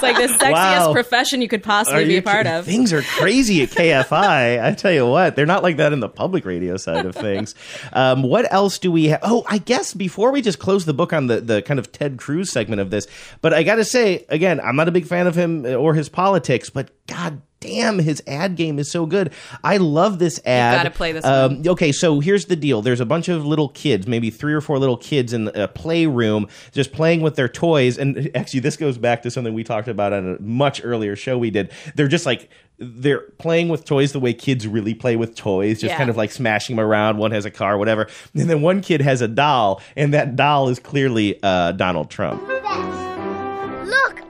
like 0.02 0.16
the 0.16 0.28
sexiest 0.38 0.52
Wow. 0.52 0.92
profession 0.92 1.40
you 1.40 1.49
could 1.49 1.62
possibly 1.62 2.02
Are 2.02 2.07
be 2.07 2.16
a 2.18 2.23
part 2.23 2.45
kidding? 2.45 2.52
of. 2.59 2.66
Things 2.66 2.92
are 2.92 3.00
crazy 3.00 3.62
at 3.62 3.71
KFI. 3.71 4.62
I 4.64 4.75
tell 4.75 4.92
you 4.92 5.07
what, 5.07 5.37
they're 5.37 5.47
not 5.47 5.62
like 5.62 5.78
that 5.78 5.95
in 5.95 6.00
the 6.00 6.09
public 6.09 6.45
radio 6.45 6.76
side 6.76 7.07
of 7.07 7.14
things. 7.14 7.54
Um, 7.95 8.23
what 8.23 8.52
else 8.52 8.78
do 8.78 8.92
we 8.92 9.07
have? 9.07 9.21
Oh, 9.23 9.42
I 9.49 9.57
guess 9.57 9.95
before 9.95 10.33
we 10.33 10.42
just 10.42 10.59
close 10.59 10.85
the 10.85 10.92
book 10.95 11.14
on 11.14 11.28
the, 11.28 11.40
the 11.40 11.62
kind 11.62 11.78
of 11.80 11.90
Ted 11.90 12.18
Cruz 12.18 12.50
segment 12.52 12.83
of 12.83 12.90
this, 12.90 13.07
but 13.40 13.54
I 13.54 13.62
got 13.62 13.76
to 13.76 13.85
say, 13.87 14.26
again, 14.28 14.61
I'm 14.61 14.76
not 14.76 14.87
a 14.88 14.92
big 14.92 15.07
fan 15.07 15.26
of 15.28 15.37
him 15.37 15.64
or 15.64 15.94
his 15.94 16.08
politics, 16.08 16.68
but 16.70 16.90
God 17.06 17.40
damn, 17.61 17.99
his 17.99 18.23
ad 18.26 18.54
game 18.56 18.78
is 18.78 18.88
so 18.90 19.04
good. 19.04 19.32
I 19.64 19.78
love 19.78 20.18
this 20.20 20.40
ad. 20.47 20.78
gotta 20.78 20.90
play 20.90 21.11
this 21.12 21.25
Um, 21.25 21.62
okay, 21.66 21.90
so 21.90 22.20
here's 22.20 22.44
the 22.47 22.54
deal. 22.56 22.82
There's 22.82 23.00
a 23.00 23.04
bunch 23.06 23.28
of 23.28 23.44
little 23.44 23.68
kids, 23.70 24.06
maybe 24.06 24.30
three 24.30 24.54
or 24.54 24.61
four 24.61 24.78
little 24.78 24.97
kids 24.97 25.32
in 25.32 25.49
a 25.49 25.66
playroom, 25.66 26.47
just 26.73 26.92
playing 26.92 27.20
with 27.20 27.35
their 27.37 27.49
toys. 27.49 27.99
And 27.99 28.30
actually, 28.37 28.61
this 28.61 28.76
goes 28.76 28.97
back 28.99 29.23
to 29.23 29.30
something 29.30 29.54
we 29.54 29.64
talked 29.64 29.88
about 29.88 30.12
on 30.12 30.37
a 30.37 30.40
much 30.42 30.80
earlier 30.85 31.16
show 31.16 31.37
we 31.38 31.50
did. 31.50 31.70
They're 31.97 32.06
just 32.08 32.26
like 32.26 32.49
they're 32.80 33.23
playing 33.38 33.68
with 33.70 33.85
toys 33.85 34.12
the 34.12 34.20
way 34.20 34.32
kids 34.32 34.64
really 34.68 34.94
play 34.94 35.16
with 35.16 35.35
toys, 35.35 35.80
just 35.80 35.90
Yeah. 35.90 35.97
kind 35.99 36.11
of 36.11 36.16
like 36.16 36.30
smashing 36.30 36.76
them 36.76 36.85
around. 36.85 37.18
One 37.18 37.32
has 37.32 37.44
a 37.44 37.50
car, 37.50 37.76
whatever. 37.76 38.06
And 38.35 38.49
then 38.49 38.62
one 38.62 38.82
kid 38.82 39.00
has 39.00 39.20
a 39.20 39.26
doll, 39.26 39.82
and 39.97 40.14
that 40.14 40.37
doll 40.37 40.68
is 40.68 40.78
clearly 40.78 41.40
uh, 41.42 41.73
Donald 41.73 42.08
Trump. 42.08 42.40
Look, 42.47 42.54
I 42.56 44.12
got 44.12 44.16
the 44.16 44.27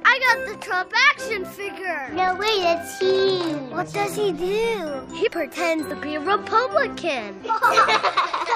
Trump 0.60 0.92
action 1.12 1.44
figure. 1.44 2.10
No, 2.12 2.34
wait, 2.34 2.62
it's 2.62 2.98
he. 2.98 3.52
What 3.72 3.92
does 3.92 4.14
he 4.14 4.32
do? 4.32 5.06
He 5.14 5.28
pretends 5.28 5.88
to 5.88 5.96
be 5.96 6.16
a 6.16 6.20
Republican. 6.20 7.40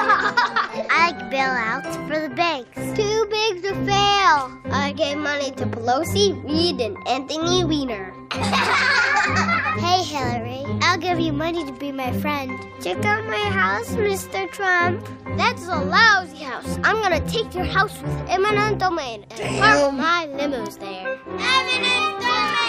I 0.05 0.87
like 0.89 1.31
bailouts 1.31 1.95
for 2.09 2.29
the 2.29 2.35
banks. 2.35 2.77
Too 2.99 3.27
big 3.31 3.63
to 3.63 3.75
fail. 3.87 4.51
I 4.73 4.93
gave 4.97 5.19
money 5.19 5.51
to 5.53 5.67
Pelosi, 5.67 6.43
Reid, 6.45 6.81
and 6.81 6.97
Anthony 7.07 7.65
Weiner. 7.65 8.13
hey, 8.33 10.03
Hillary. 10.03 10.65
I'll 10.83 10.99
give 10.99 11.21
you 11.21 11.33
money 11.33 11.65
to 11.65 11.73
be 11.73 11.93
my 11.93 12.13
friend. 12.21 12.51
Check 12.83 13.05
out 13.05 13.25
my 13.27 13.37
house, 13.37 13.91
Mr. 13.91 14.51
Trump. 14.51 15.07
That's 15.37 15.67
a 15.67 15.79
lousy 15.79 16.45
house. 16.45 16.79
I'm 16.83 17.01
gonna 17.01 17.21
take 17.29 17.55
your 17.55 17.65
house 17.65 17.97
with 18.03 18.29
eminent 18.29 18.79
domain 18.79 19.25
and 19.31 19.59
park 19.61 19.95
my 19.95 20.27
limos 20.29 20.79
there. 20.79 21.19
Eminent 21.27 21.92
domain! 21.93 22.62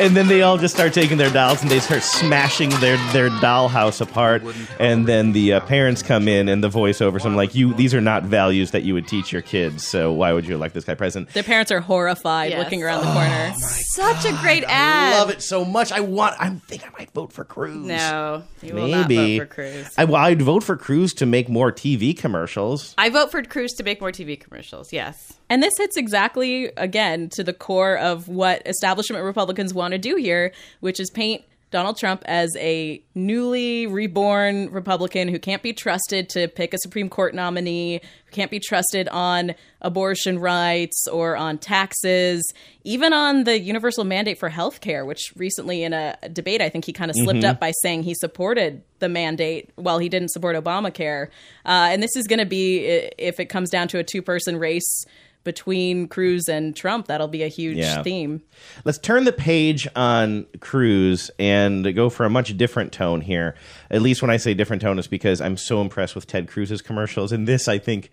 And 0.00 0.16
then 0.16 0.28
they 0.28 0.42
all 0.42 0.56
just 0.58 0.74
start 0.76 0.92
taking 0.92 1.18
their 1.18 1.30
dolls 1.30 1.60
and 1.60 1.68
they 1.68 1.80
start 1.80 2.04
smashing 2.04 2.70
their 2.78 2.96
their 3.12 3.30
dollhouse 3.30 4.00
apart. 4.00 4.44
And 4.78 5.06
then 5.08 5.32
the 5.32 5.54
uh, 5.54 5.60
parents 5.62 6.04
come 6.04 6.28
in 6.28 6.48
and 6.48 6.62
the 6.62 6.68
voiceover, 6.68 7.20
some 7.20 7.34
like 7.34 7.56
you. 7.56 7.74
These 7.74 7.94
are 7.94 8.00
not 8.00 8.22
values 8.22 8.70
that 8.70 8.84
you 8.84 8.94
would 8.94 9.08
teach 9.08 9.32
your 9.32 9.42
kids. 9.42 9.84
So 9.84 10.12
why 10.12 10.32
would 10.32 10.46
you 10.46 10.54
elect 10.54 10.74
this 10.74 10.84
guy 10.84 10.94
president? 10.94 11.32
Their 11.34 11.42
parents 11.42 11.72
are 11.72 11.80
horrified 11.80 12.50
Yes. 12.50 12.62
looking 12.62 12.84
around 12.84 13.04
the 13.04 13.12
corner. 13.12 13.52
Such 13.56 14.24
a 14.24 14.32
great 14.40 14.62
ad. 14.68 15.14
I 15.14 15.18
love 15.18 15.30
it 15.30 15.42
so 15.42 15.64
much. 15.64 15.90
I 15.90 15.98
want. 15.98 16.36
I 16.38 16.50
think 16.50 16.84
I 16.86 16.90
might 16.96 17.10
vote 17.10 17.32
for 17.32 17.44
Cruz. 17.44 17.74
No, 17.84 18.44
you 18.62 18.74
will 18.74 18.86
Maybe 18.86 19.16
not 19.16 19.40
vote 19.42 19.48
for 19.48 19.54
Cruz. 19.54 19.94
I, 19.98 20.04
well, 20.04 20.22
I'd 20.22 20.40
vote 20.42 20.62
for 20.62 20.76
Cruz 20.76 21.12
to 21.14 21.26
make 21.26 21.48
more 21.48 21.72
TV 21.72 22.16
commercials. 22.16 22.94
I 22.96 23.08
vote 23.08 23.32
for 23.32 23.42
Cruz 23.42 23.72
to 23.72 23.82
make 23.82 24.00
more 24.00 24.12
TV 24.12 24.38
commercials. 24.38 24.92
Yes. 24.92 25.32
And 25.50 25.62
this 25.62 25.72
hits 25.78 25.96
exactly, 25.96 26.66
again, 26.76 27.30
to 27.30 27.42
the 27.42 27.54
core 27.54 27.96
of 27.96 28.28
what 28.28 28.62
establishment 28.66 29.24
Republicans 29.28 29.72
want 29.72 29.92
to 29.92 29.98
do 29.98 30.16
here, 30.16 30.52
which 30.80 30.98
is 30.98 31.10
paint 31.10 31.44
Donald 31.70 31.98
Trump 31.98 32.22
as 32.24 32.50
a 32.56 33.02
newly 33.14 33.86
reborn 33.86 34.70
Republican 34.70 35.28
who 35.28 35.38
can't 35.38 35.62
be 35.62 35.74
trusted 35.74 36.30
to 36.30 36.48
pick 36.48 36.72
a 36.72 36.78
Supreme 36.78 37.10
Court 37.10 37.34
nominee, 37.34 38.00
who 38.24 38.32
can't 38.32 38.50
be 38.50 38.58
trusted 38.58 39.06
on 39.10 39.54
abortion 39.82 40.38
rights 40.38 41.06
or 41.12 41.36
on 41.36 41.58
taxes, 41.58 42.42
even 42.84 43.12
on 43.12 43.44
the 43.44 43.60
universal 43.60 44.04
mandate 44.04 44.38
for 44.38 44.48
health 44.48 44.80
care, 44.80 45.04
which 45.04 45.20
recently 45.36 45.82
in 45.82 45.92
a 45.92 46.16
debate, 46.32 46.62
I 46.62 46.70
think 46.70 46.86
he 46.86 46.92
kind 46.94 47.10
of 47.10 47.16
slipped 47.18 47.40
Mhm. 47.40 47.50
up 47.50 47.60
by 47.60 47.72
saying 47.82 48.04
he 48.04 48.14
supported 48.14 48.80
the 49.00 49.10
mandate 49.10 49.68
while 49.76 49.98
he 49.98 50.08
didn't 50.08 50.30
support 50.30 50.56
Obamacare. 50.56 51.26
Uh, 51.66 51.88
and 51.92 52.02
this 52.02 52.16
is 52.16 52.26
going 52.26 52.38
to 52.40 52.46
be, 52.46 52.78
if 53.18 53.38
it 53.38 53.50
comes 53.50 53.68
down 53.68 53.88
to 53.88 53.98
a 53.98 54.04
two 54.04 54.22
person 54.22 54.56
race 54.56 55.04
between 55.44 56.08
Cruz 56.08 56.48
and 56.48 56.76
Trump, 56.76 57.06
that'll 57.06 57.28
be 57.28 57.42
a 57.42 57.48
huge 57.48 57.78
Yeah. 57.78 58.02
theme. 58.02 58.42
Let's 58.84 58.98
turn 58.98 59.24
the 59.24 59.32
page 59.32 59.88
on 59.96 60.46
Cruz 60.60 61.30
and 61.38 61.94
go 61.94 62.10
for 62.10 62.24
a 62.26 62.30
much 62.30 62.56
different 62.56 62.92
tone 62.92 63.20
here. 63.22 63.54
At 63.90 64.02
least 64.02 64.20
when 64.22 64.30
I 64.30 64.36
say 64.36 64.52
different 64.54 64.82
tone, 64.82 64.98
it's 64.98 65.08
because 65.08 65.40
I'm 65.40 65.56
so 65.56 65.80
impressed 65.80 66.14
with 66.14 66.26
Ted 66.26 66.48
Cruz's 66.48 66.82
commercials. 66.82 67.32
And 67.32 67.48
this, 67.48 67.66
I 67.68 67.78
think, 67.78 68.10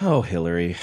oh, 0.00 0.22
Hillary. 0.22 0.76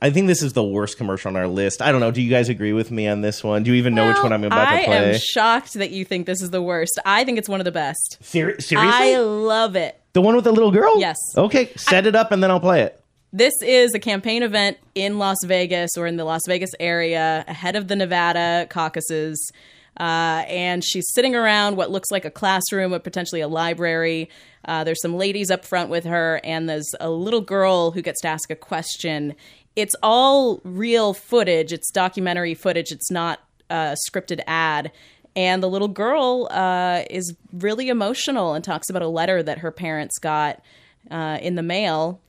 I 0.00 0.10
think 0.10 0.26
this 0.26 0.42
is 0.42 0.52
the 0.52 0.64
worst 0.64 0.96
commercial 0.98 1.28
on 1.28 1.36
our 1.36 1.46
list. 1.46 1.80
I 1.80 1.92
don't 1.92 2.00
know. 2.00 2.10
Do 2.10 2.20
you 2.20 2.28
guys 2.28 2.48
agree 2.48 2.72
with 2.72 2.90
me 2.90 3.06
on 3.06 3.20
this 3.20 3.44
one? 3.44 3.62
Do 3.62 3.70
you 3.70 3.76
even 3.76 3.94
know 3.94 4.08
which 4.08 4.20
one 4.20 4.32
I'm 4.32 4.42
about 4.42 4.66
I 4.66 4.80
to 4.80 4.84
play? 4.86 4.96
I 4.98 5.02
am 5.12 5.18
shocked 5.20 5.74
that 5.74 5.92
you 5.92 6.04
think 6.04 6.26
this 6.26 6.42
is 6.42 6.50
the 6.50 6.60
worst. 6.60 6.98
I 7.06 7.22
think 7.22 7.38
it's 7.38 7.48
one 7.48 7.60
of 7.60 7.64
the 7.64 7.70
best. 7.70 8.18
Ser- 8.20 8.58
seriously? 8.60 8.76
I 8.78 9.18
love 9.18 9.76
it. 9.76 10.00
the 10.12 10.20
one 10.20 10.34
with 10.34 10.42
the 10.44 10.50
little 10.50 10.72
girl? 10.72 10.98
Yes. 10.98 11.16
Okay, 11.36 11.70
set 11.76 12.04
it 12.08 12.16
up 12.16 12.32
and 12.32 12.42
then 12.42 12.50
I'll 12.50 12.58
play 12.58 12.82
it. 12.82 13.00
This 13.34 13.54
is 13.62 13.94
a 13.94 13.98
campaign 13.98 14.42
event 14.42 14.76
in 14.94 15.18
Las 15.18 15.38
Vegas 15.46 15.96
or 15.96 16.06
in 16.06 16.16
the 16.18 16.24
Las 16.24 16.42
Vegas 16.46 16.72
area 16.78 17.46
ahead 17.48 17.76
of 17.76 17.88
the 17.88 17.96
Nevada 17.96 18.66
caucuses. 18.68 19.50
Uh, 19.98 20.44
and 20.48 20.84
she's 20.84 21.06
sitting 21.14 21.34
around 21.34 21.78
what 21.78 21.90
looks 21.90 22.10
like 22.10 22.26
a 22.26 22.30
classroom, 22.30 22.90
but 22.90 23.04
potentially 23.04 23.40
a 23.40 23.48
library. 23.48 24.28
Uh, 24.66 24.84
there's 24.84 25.00
some 25.00 25.14
ladies 25.14 25.50
up 25.50 25.64
front 25.64 25.88
with 25.88 26.04
her, 26.04 26.42
and 26.44 26.68
there's 26.68 26.90
a 27.00 27.08
little 27.08 27.40
girl 27.40 27.92
who 27.92 28.02
gets 28.02 28.20
to 28.20 28.28
ask 28.28 28.50
a 28.50 28.56
question. 28.56 29.34
It's 29.76 29.94
all 30.02 30.60
real 30.62 31.14
footage, 31.14 31.72
it's 31.72 31.90
documentary 31.90 32.52
footage, 32.52 32.92
it's 32.92 33.10
not 33.10 33.40
a 33.70 33.96
scripted 34.10 34.40
ad. 34.46 34.92
And 35.34 35.62
the 35.62 35.70
little 35.70 35.88
girl 35.88 36.48
uh, 36.50 37.04
is 37.08 37.34
really 37.50 37.88
emotional 37.88 38.52
and 38.52 38.62
talks 38.62 38.90
about 38.90 39.00
a 39.00 39.08
letter 39.08 39.42
that 39.42 39.58
her 39.58 39.70
parents 39.70 40.18
got 40.18 40.62
uh, 41.10 41.38
in 41.40 41.54
the 41.54 41.62
mail 41.62 42.20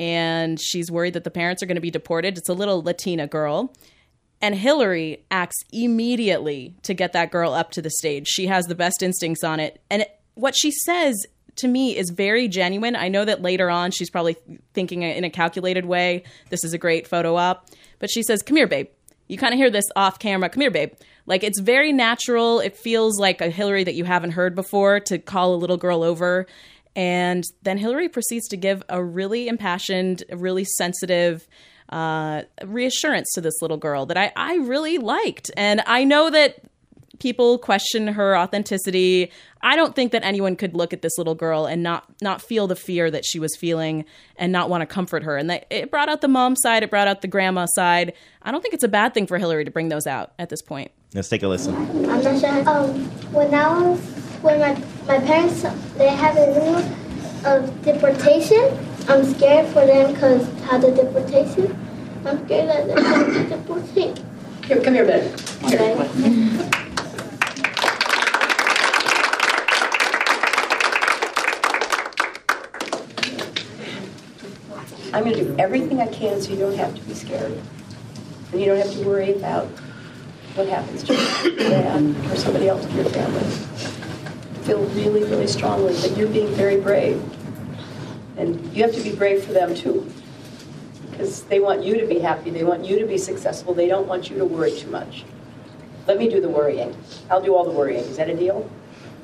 and 0.00 0.58
she's 0.58 0.90
worried 0.90 1.12
that 1.12 1.24
the 1.24 1.30
parents 1.30 1.62
are 1.62 1.66
going 1.66 1.74
to 1.74 1.82
be 1.82 1.90
deported. 1.90 2.38
It's 2.38 2.48
a 2.48 2.54
little 2.54 2.82
Latina 2.82 3.26
girl. 3.26 3.74
And 4.40 4.54
Hillary 4.54 5.26
acts 5.30 5.58
immediately 5.74 6.74
to 6.84 6.94
get 6.94 7.12
that 7.12 7.30
girl 7.30 7.52
up 7.52 7.70
to 7.72 7.82
the 7.82 7.90
stage. 7.90 8.26
She 8.26 8.46
has 8.46 8.64
the 8.64 8.74
best 8.74 9.02
instincts 9.02 9.44
on 9.44 9.60
it. 9.60 9.82
And 9.90 10.06
what 10.36 10.54
she 10.56 10.70
says 10.70 11.26
to 11.56 11.68
me 11.68 11.94
is 11.94 12.08
very 12.08 12.48
genuine. 12.48 12.96
I 12.96 13.08
know 13.08 13.26
that 13.26 13.42
later 13.42 13.68
on 13.68 13.90
she's 13.90 14.08
probably 14.08 14.38
thinking 14.72 15.02
in 15.02 15.24
a 15.24 15.28
calculated 15.28 15.84
way, 15.84 16.24
this 16.48 16.64
is 16.64 16.72
a 16.72 16.78
great 16.78 17.06
photo 17.06 17.36
op. 17.36 17.68
But 17.98 18.08
she 18.10 18.22
says, 18.22 18.42
Come 18.42 18.56
here, 18.56 18.66
babe. 18.66 18.88
you 19.28 19.36
kind 19.36 19.52
of 19.52 19.58
hear 19.58 19.70
this 19.70 19.84
off 19.96 20.18
camera. 20.18 20.48
Come 20.48 20.62
here, 20.62 20.70
babe. 20.70 20.94
Like 21.26 21.44
it's 21.44 21.60
very 21.60 21.92
natural. 21.92 22.60
It 22.60 22.74
feels 22.74 23.20
like 23.20 23.42
a 23.42 23.50
Hillary 23.50 23.84
that 23.84 23.94
you 23.94 24.04
haven't 24.04 24.30
heard 24.30 24.54
before 24.54 25.00
to 25.00 25.18
call 25.18 25.54
a 25.54 25.56
little 25.56 25.76
girl 25.76 26.02
over. 26.02 26.46
And 26.96 27.44
then 27.62 27.78
Hillary 27.78 28.08
proceeds 28.08 28.48
to 28.48 28.56
give 28.56 28.82
a 28.88 29.02
really 29.02 29.48
impassioned, 29.48 30.24
really 30.32 30.64
sensitive 30.64 31.46
uh, 31.88 32.42
reassurance 32.64 33.32
to 33.34 33.40
this 33.40 33.60
little 33.60 33.76
girl 33.76 34.06
that 34.06 34.16
I, 34.16 34.32
I 34.36 34.56
really 34.56 34.98
liked. 34.98 35.50
And 35.56 35.82
I 35.86 36.04
know 36.04 36.30
that 36.30 36.62
people 37.18 37.58
question 37.58 38.08
her 38.08 38.36
authenticity. 38.36 39.30
I 39.60 39.76
don't 39.76 39.94
think 39.94 40.12
that 40.12 40.24
anyone 40.24 40.56
could 40.56 40.74
look 40.74 40.92
at 40.92 41.02
this 41.02 41.16
little 41.18 41.34
girl 41.34 41.66
and 41.66 41.82
not 41.82 42.06
not 42.20 42.42
feel 42.42 42.66
the 42.66 42.76
fear 42.76 43.10
that 43.10 43.24
she 43.24 43.38
was 43.38 43.54
feeling 43.56 44.04
and 44.36 44.50
not 44.52 44.70
want 44.70 44.80
to 44.82 44.86
comfort 44.86 45.22
her. 45.22 45.36
And 45.36 45.50
that 45.50 45.66
it 45.70 45.90
brought 45.90 46.08
out 46.08 46.22
the 46.22 46.28
mom 46.28 46.56
side, 46.56 46.82
it 46.82 46.90
brought 46.90 47.08
out 47.08 47.20
the 47.20 47.28
grandma 47.28 47.66
side. 47.74 48.14
I 48.42 48.50
don't 48.50 48.62
think 48.62 48.74
it's 48.74 48.84
a 48.84 48.88
bad 48.88 49.14
thing 49.14 49.26
for 49.26 49.38
Hillary 49.38 49.64
to 49.64 49.70
bring 49.70 49.90
those 49.90 50.06
out 50.06 50.32
at 50.38 50.48
this 50.48 50.62
point. 50.62 50.90
Let's 51.14 51.28
take 51.28 51.42
a 51.42 51.48
listen. 51.48 51.74
I'm 52.08 52.22
not 52.22 52.40
sure. 52.40 52.68
Um, 52.68 53.04
when 53.32 53.52
I 53.52 53.80
was, 53.80 54.19
when 54.42 54.58
my, 54.58 54.74
my 55.06 55.18
parents, 55.20 55.62
they 55.96 56.08
have 56.08 56.36
a 56.36 56.46
news 56.46 56.84
of 57.44 57.68
um, 57.68 57.82
deportation, 57.82 58.78
I'm 59.08 59.24
scared 59.34 59.66
for 59.68 59.84
them 59.84 60.14
because 60.14 60.46
how 60.62 60.78
the 60.78 60.90
deportation, 60.92 61.76
I'm 62.24 62.44
scared 62.46 62.68
that 62.70 62.86
they're 62.86 63.02
going 63.02 63.32
to 63.32 63.42
be 63.42 63.48
deported. 63.50 64.24
Here, 64.64 64.80
come 64.82 64.94
here, 64.94 65.04
Ben. 65.04 65.34
Okay. 65.64 66.70
I'm 75.12 75.24
going 75.24 75.36
to 75.36 75.44
do 75.44 75.56
everything 75.58 76.00
I 76.00 76.06
can 76.06 76.40
so 76.40 76.52
you 76.52 76.58
don't 76.58 76.76
have 76.76 76.94
to 76.94 77.02
be 77.02 77.14
scared. 77.14 77.60
And 78.52 78.60
you 78.60 78.66
don't 78.66 78.78
have 78.78 78.92
to 78.92 79.04
worry 79.04 79.34
about 79.34 79.66
what 80.54 80.68
happens 80.68 81.02
to 81.04 81.14
your 81.14 81.56
dad 81.56 82.30
or 82.30 82.36
somebody 82.36 82.68
else 82.68 82.86
in 82.86 82.96
your 82.96 83.04
family. 83.06 83.69
I 84.60 84.62
feel 84.62 84.84
really, 84.88 85.24
really 85.24 85.46
strongly 85.46 85.94
that 85.94 86.18
you're 86.18 86.28
being 86.28 86.48
very 86.48 86.78
brave. 86.78 87.22
And 88.36 88.60
you 88.76 88.82
have 88.82 88.94
to 88.94 89.00
be 89.00 89.14
brave 89.14 89.42
for 89.42 89.54
them 89.54 89.74
too. 89.74 90.12
Because 91.10 91.44
they 91.44 91.60
want 91.60 91.82
you 91.82 91.98
to 91.98 92.06
be 92.06 92.18
happy, 92.18 92.50
they 92.50 92.62
want 92.62 92.84
you 92.84 92.98
to 92.98 93.06
be 93.06 93.16
successful, 93.16 93.72
they 93.72 93.88
don't 93.88 94.06
want 94.06 94.28
you 94.28 94.36
to 94.36 94.44
worry 94.44 94.72
too 94.72 94.90
much. 94.90 95.24
Let 96.06 96.18
me 96.18 96.28
do 96.28 96.42
the 96.42 96.48
worrying. 96.48 96.94
I'll 97.30 97.40
do 97.42 97.54
all 97.54 97.64
the 97.64 97.70
worrying. 97.70 98.04
Is 98.04 98.18
that 98.18 98.28
a 98.28 98.36
deal? 98.36 98.68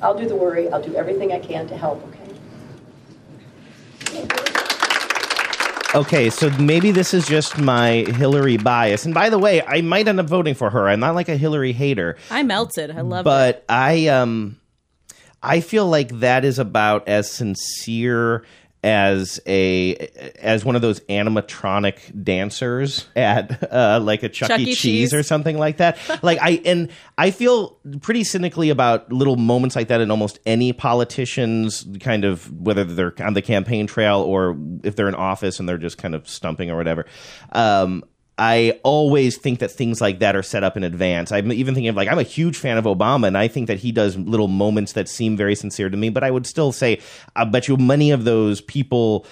I'll 0.01 0.17
do 0.17 0.27
the 0.27 0.35
worry, 0.35 0.69
I'll 0.69 0.81
do 0.81 0.95
everything 0.95 1.31
I 1.31 1.39
can 1.39 1.67
to 1.67 1.77
help, 1.77 2.03
okay? 2.07 2.27
Okay, 5.93 6.29
so 6.31 6.49
maybe 6.57 6.91
this 6.91 7.13
is 7.13 7.27
just 7.27 7.59
my 7.59 8.05
Hillary 8.07 8.57
bias. 8.57 9.05
And 9.05 9.13
by 9.13 9.29
the 9.29 9.39
way, 9.39 9.61
I 9.63 9.81
might 9.81 10.07
end 10.07 10.19
up 10.19 10.27
voting 10.27 10.55
for 10.55 10.69
her. 10.71 10.89
I'm 10.89 10.99
not 10.99 11.15
like 11.15 11.29
a 11.29 11.37
Hillary 11.37 11.73
hater. 11.73 12.17
I 12.31 12.43
melted. 12.43 12.91
I 12.91 13.01
love 13.01 13.21
it. 13.21 13.23
but 13.23 13.65
I 13.69 14.07
um 14.07 14.59
I 15.41 15.59
feel 15.61 15.87
like 15.87 16.19
that 16.19 16.45
is 16.45 16.59
about 16.59 17.07
as 17.07 17.31
sincere 17.31 18.43
as 18.83 19.39
a 19.47 19.95
as 20.39 20.63
one 20.63 20.75
of 20.75 20.81
those 20.81 20.99
animatronic 21.01 22.23
dancers 22.23 23.07
at 23.15 23.71
uh, 23.73 23.99
like 24.01 24.23
a 24.23 24.29
Chuck, 24.29 24.49
Chuck 24.49 24.59
E. 24.59 24.65
Cheese. 24.65 24.77
Cheese. 24.79 25.13
or 25.13 25.23
something 25.23 25.57
like 25.57 25.77
that. 25.77 25.97
like 26.23 26.39
I 26.41 26.61
and 26.63 26.89
I 27.17 27.31
feel 27.31 27.79
pretty 28.01 28.23
cynically 28.23 28.69
about 28.69 29.11
little 29.11 29.35
moments 29.35 29.75
like 29.75 29.87
that 29.87 29.99
in 29.99 30.11
almost 30.11 30.39
any 30.45 30.73
politicians 30.73 31.85
kind 31.99 32.23
of 32.23 32.51
whether 32.61 32.83
they're 32.83 33.13
on 33.19 33.33
the 33.33 33.41
campaign 33.41 33.87
trail 33.87 34.21
or 34.21 34.57
if 34.83 34.95
they're 34.95 35.09
in 35.09 35.15
office 35.15 35.59
and 35.59 35.67
they're 35.67 35.77
just 35.77 35.97
kind 35.97 36.13
of 36.15 36.29
stumping 36.29 36.69
or 36.69 36.77
whatever. 36.77 37.05
Um, 37.51 38.03
I 38.37 38.79
always 38.83 39.37
think 39.37 39.59
that 39.59 39.71
things 39.71 39.99
like 39.99 40.19
that 40.19 40.35
are 40.35 40.43
set 40.43 40.63
up 40.63 40.77
in 40.77 40.83
advance. 40.83 41.31
I'm 41.31 41.51
even 41.51 41.73
thinking 41.73 41.89
of 41.89 41.95
like 41.95 42.07
I'm 42.07 42.19
a 42.19 42.23
huge 42.23 42.57
fan 42.57 42.77
of 42.77 42.85
Obama, 42.85 43.27
and 43.27 43.37
I 43.37 43.47
think 43.47 43.67
that 43.67 43.79
he 43.79 43.91
does 43.91 44.15
little 44.15 44.47
moments 44.47 44.93
that 44.93 45.09
seem 45.09 45.35
very 45.35 45.55
sincere 45.55 45.89
to 45.89 45.97
me. 45.97 46.09
But 46.09 46.23
I 46.23 46.29
would 46.29 46.45
still 46.45 46.71
say, 46.71 47.01
I 47.35 47.45
bet 47.45 47.67
you 47.67 47.77
many 47.77 48.11
of 48.11 48.25
those 48.25 48.61
people 48.61 49.25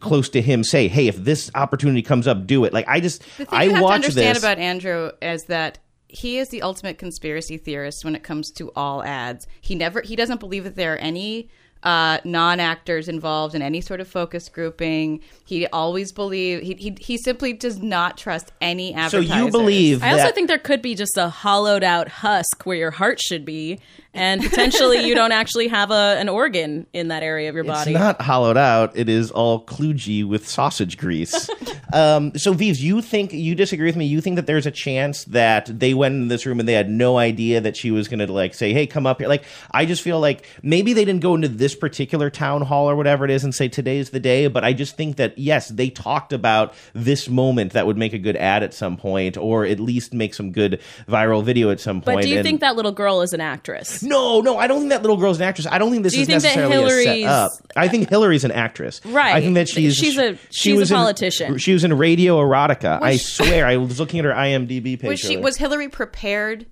close 0.00 0.28
to 0.30 0.42
him 0.42 0.64
say, 0.64 0.88
"Hey, 0.88 1.06
if 1.06 1.16
this 1.16 1.50
opportunity 1.54 2.02
comes 2.02 2.26
up, 2.26 2.46
do 2.46 2.64
it." 2.64 2.72
Like 2.72 2.88
I 2.88 2.98
just 3.00 3.22
The 3.38 3.44
thing 3.44 3.58
I 3.58 3.64
you 3.64 3.70
have 3.70 3.78
to 3.78 3.84
watch 3.84 3.94
understand 3.94 4.36
this. 4.36 4.42
about 4.42 4.58
Andrew 4.58 5.12
is 5.22 5.44
that 5.44 5.78
he 6.08 6.38
is 6.38 6.48
the 6.48 6.62
ultimate 6.62 6.98
conspiracy 6.98 7.56
theorist 7.56 8.04
when 8.04 8.16
it 8.16 8.24
comes 8.24 8.50
to 8.52 8.72
all 8.74 9.04
ads. 9.04 9.46
He 9.60 9.76
never 9.76 10.00
he 10.00 10.16
doesn't 10.16 10.40
believe 10.40 10.64
that 10.64 10.74
there 10.74 10.94
are 10.94 10.98
any 10.98 11.48
uh, 11.82 12.18
non-actors 12.24 13.08
involved 13.08 13.54
in 13.54 13.62
any 13.62 13.80
sort 13.80 14.00
of 14.00 14.08
focus 14.08 14.48
grouping. 14.48 15.20
He 15.44 15.66
always 15.68 16.12
believe 16.12 16.62
he, 16.62 16.74
he 16.74 16.96
he 17.00 17.16
simply 17.18 17.52
does 17.52 17.78
not 17.82 18.16
trust 18.18 18.52
any 18.60 18.92
So 18.92 18.98
advertisers. 18.98 19.36
you 19.36 19.50
believe 19.50 20.02
I 20.02 20.12
also 20.12 20.32
think 20.32 20.48
there 20.48 20.58
could 20.58 20.82
be 20.82 20.94
just 20.94 21.16
a 21.16 21.28
hollowed 21.28 21.82
out 21.82 22.08
husk 22.08 22.64
where 22.64 22.76
your 22.76 22.90
heart 22.90 23.20
should 23.20 23.44
be, 23.44 23.80
and 24.12 24.42
potentially 24.42 25.06
you 25.06 25.14
don't 25.14 25.32
actually 25.32 25.68
have 25.68 25.90
a, 25.90 26.16
an 26.18 26.28
organ 26.28 26.86
in 26.92 27.08
that 27.08 27.22
area 27.22 27.48
of 27.48 27.54
your 27.54 27.64
body. 27.64 27.92
It's 27.92 28.00
not 28.00 28.20
hollowed 28.20 28.56
out. 28.56 28.96
It 28.96 29.08
is 29.08 29.30
all 29.30 29.64
kludgy 29.64 30.26
with 30.26 30.48
sausage 30.48 30.98
grease. 30.98 31.48
um, 31.92 32.32
so, 32.36 32.52
Vives, 32.52 32.82
you 32.82 33.02
think 33.02 33.32
you 33.32 33.54
disagree 33.54 33.86
with 33.86 33.96
me? 33.96 34.06
You 34.06 34.20
think 34.20 34.36
that 34.36 34.46
there's 34.46 34.66
a 34.66 34.70
chance 34.70 35.24
that 35.26 35.66
they 35.66 35.94
went 35.94 36.14
in 36.14 36.28
this 36.28 36.44
room 36.44 36.58
and 36.58 36.68
they 36.68 36.72
had 36.72 36.90
no 36.90 37.18
idea 37.18 37.60
that 37.60 37.76
she 37.76 37.90
was 37.90 38.08
going 38.08 38.18
to 38.26 38.32
like 38.32 38.54
say, 38.54 38.72
"Hey, 38.72 38.86
come 38.86 39.06
up 39.06 39.18
here." 39.18 39.28
Like, 39.28 39.44
I 39.70 39.86
just 39.86 40.02
feel 40.02 40.18
like 40.18 40.46
maybe 40.62 40.92
they 40.92 41.04
didn't 41.04 41.22
go 41.22 41.34
into 41.34 41.48
this 41.48 41.74
particular 41.76 42.30
town 42.30 42.62
hall 42.62 42.90
or 42.90 42.96
whatever 42.96 43.24
it 43.24 43.30
is 43.30 43.44
and 43.44 43.54
say 43.54 43.68
today's 43.68 44.10
the 44.10 44.20
day. 44.20 44.48
But 44.48 44.64
I 44.64 44.72
just 44.72 44.96
think 44.96 45.16
that 45.16 45.38
yes, 45.38 45.68
they 45.68 45.88
talked 45.88 46.32
about 46.32 46.74
this 46.94 47.28
moment 47.28 47.72
that 47.72 47.86
would 47.86 47.96
make 47.96 48.12
a 48.12 48.18
good 48.18 48.36
ad 48.36 48.62
at 48.62 48.74
some 48.74 48.96
point, 48.96 49.36
or 49.36 49.64
at 49.64 49.78
least 49.78 50.12
make 50.12 50.34
some 50.34 50.50
good 50.50 50.80
viral 51.08 51.44
video 51.44 51.70
at 51.70 51.78
some 51.80 52.00
point. 52.00 52.16
but 52.16 52.22
do 52.22 52.28
you 52.28 52.38
And- 52.38 52.44
think 52.44 52.60
that 52.60 52.74
little 52.76 52.92
girl 52.92 53.22
is 53.22 53.32
an 53.32 53.40
actress? 53.40 53.99
No, 54.02 54.40
no, 54.40 54.56
I 54.58 54.66
don't 54.66 54.78
think 54.80 54.90
that 54.90 55.02
little 55.02 55.16
girl's 55.16 55.38
an 55.38 55.44
actress. 55.44 55.66
I 55.66 55.78
don't 55.78 55.90
think 55.90 56.02
this 56.02 56.12
Do 56.12 56.18
you 56.18 56.22
is 56.22 56.28
think 56.28 56.42
that 56.42 56.56
necessarily 56.56 56.76
a 56.84 56.88
set 56.88 57.16
Hillary's- 57.16 57.26
up. 57.26 57.50
I 57.76 57.88
think 57.88 58.08
Hillary's 58.08 58.44
an 58.44 58.52
actress. 58.52 59.00
Right. 59.04 59.34
I 59.34 59.40
think 59.40 59.54
that 59.54 59.68
she's 59.68 59.96
She's 59.96 60.16
a- 60.18 60.36
she 60.50 60.70
she's 60.70 60.76
a 60.76 60.80
was 60.80 60.90
in- 60.90 60.96
politician. 60.96 61.58
she 61.58 61.72
was 61.72 61.84
in 61.84 61.96
Radio 61.96 62.38
Erotica. 62.38 63.00
I 63.02 63.12
she- 63.12 63.18
swear. 63.24 63.66
I 63.66 63.76
was 63.76 63.98
looking 64.00 64.18
at 64.20 64.24
her 64.24 64.32
IMDb 64.32 64.98
page. 64.98 65.02
was 65.08 65.20
she 65.20 65.28
earlier. 65.34 65.40
was 65.42 65.56
Hillary 65.56 65.88
prepared 65.88 66.66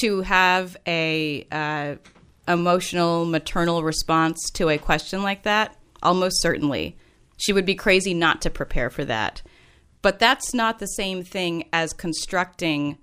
to 0.00 0.20
have 0.22 0.76
a 0.86 1.46
uh, 1.50 1.94
emotional 2.46 3.24
maternal 3.24 3.82
response 3.82 4.38
to 4.54 4.68
a 4.68 4.78
question 4.78 5.22
like 5.22 5.42
that? 5.44 5.76
Almost 6.02 6.40
certainly, 6.40 6.96
she 7.36 7.52
would 7.52 7.66
be 7.66 7.74
crazy 7.74 8.14
not 8.14 8.40
to 8.42 8.50
prepare 8.50 8.90
for 8.90 9.04
that. 9.04 9.42
But 10.02 10.18
that's 10.18 10.54
not 10.54 10.78
the 10.78 10.86
same 10.86 11.22
thing 11.22 11.68
as 11.74 11.92
constructing 11.92 12.96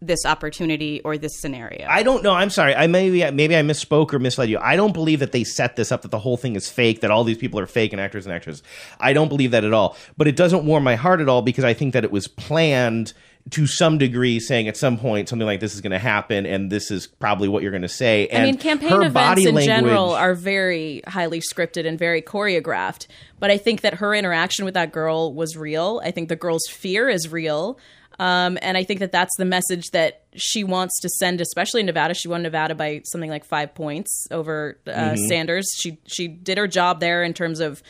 this 0.00 0.26
opportunity 0.26 1.00
or 1.04 1.16
this 1.16 1.40
scenario. 1.40 1.86
I 1.88 2.02
don't 2.02 2.22
know. 2.22 2.32
I'm 2.32 2.50
sorry. 2.50 2.74
I 2.74 2.86
maybe 2.86 3.28
maybe 3.30 3.56
I 3.56 3.62
misspoke 3.62 4.12
or 4.12 4.18
misled 4.18 4.48
you. 4.48 4.58
I 4.58 4.76
don't 4.76 4.92
believe 4.92 5.20
that 5.20 5.32
they 5.32 5.44
set 5.44 5.76
this 5.76 5.90
up 5.90 6.02
that 6.02 6.10
the 6.10 6.18
whole 6.18 6.36
thing 6.36 6.56
is 6.56 6.68
fake. 6.70 7.00
That 7.00 7.10
all 7.10 7.24
these 7.24 7.38
people 7.38 7.58
are 7.60 7.66
fake 7.66 7.92
and 7.92 8.00
actors 8.00 8.26
and 8.26 8.34
actresses. 8.34 8.62
I 9.00 9.12
don't 9.12 9.28
believe 9.28 9.52
that 9.52 9.64
at 9.64 9.72
all. 9.72 9.96
But 10.16 10.28
it 10.28 10.36
doesn't 10.36 10.64
warm 10.64 10.84
my 10.84 10.96
heart 10.96 11.20
at 11.20 11.28
all 11.28 11.42
because 11.42 11.64
I 11.64 11.74
think 11.74 11.92
that 11.94 12.04
it 12.04 12.10
was 12.10 12.28
planned 12.28 13.14
to 13.50 13.66
some 13.66 13.98
degree, 13.98 14.40
saying 14.40 14.68
at 14.68 14.76
some 14.76 14.96
point 14.96 15.28
something 15.28 15.46
like 15.46 15.60
this 15.60 15.74
is 15.74 15.82
going 15.82 15.92
to 15.92 15.98
happen 15.98 16.46
and 16.46 16.72
this 16.72 16.90
is 16.90 17.06
probably 17.06 17.46
what 17.46 17.62
you're 17.62 17.72
going 17.72 17.82
to 17.82 17.88
say. 17.88 18.26
And 18.28 18.42
I 18.42 18.46
mean, 18.46 18.56
campaign 18.56 18.88
her 18.88 19.02
events 19.02 19.12
body 19.12 19.46
in 19.46 19.54
language, 19.54 19.66
general 19.66 20.12
are 20.12 20.34
very 20.34 21.02
highly 21.06 21.40
scripted 21.40 21.86
and 21.86 21.98
very 21.98 22.22
choreographed. 22.22 23.06
But 23.38 23.50
I 23.50 23.58
think 23.58 23.82
that 23.82 23.94
her 23.94 24.14
interaction 24.14 24.64
with 24.64 24.74
that 24.74 24.92
girl 24.92 25.34
was 25.34 25.56
real. 25.56 26.00
I 26.02 26.10
think 26.10 26.30
the 26.30 26.36
girl's 26.36 26.66
fear 26.70 27.08
is 27.10 27.30
real. 27.30 27.78
Um, 28.18 28.58
and 28.62 28.76
I 28.76 28.84
think 28.84 29.00
that 29.00 29.12
that's 29.12 29.34
the 29.38 29.44
message 29.44 29.90
that 29.92 30.22
she 30.36 30.62
wants 30.64 31.00
to 31.00 31.08
send, 31.08 31.40
especially 31.40 31.80
in 31.80 31.86
Nevada. 31.86 32.14
She 32.14 32.28
won 32.28 32.42
Nevada 32.42 32.74
by 32.74 33.02
something 33.06 33.30
like 33.30 33.44
five 33.44 33.74
points 33.74 34.26
over 34.30 34.78
uh, 34.86 34.90
Mm-hmm. 34.90 35.14
Mhm. 35.24 35.28
Sanders. 35.28 35.66
She 35.76 35.98
she 36.06 36.28
did 36.28 36.58
her 36.58 36.66
job 36.68 37.00
there 37.00 37.22
in 37.24 37.34
terms 37.34 37.60
of 37.60 37.82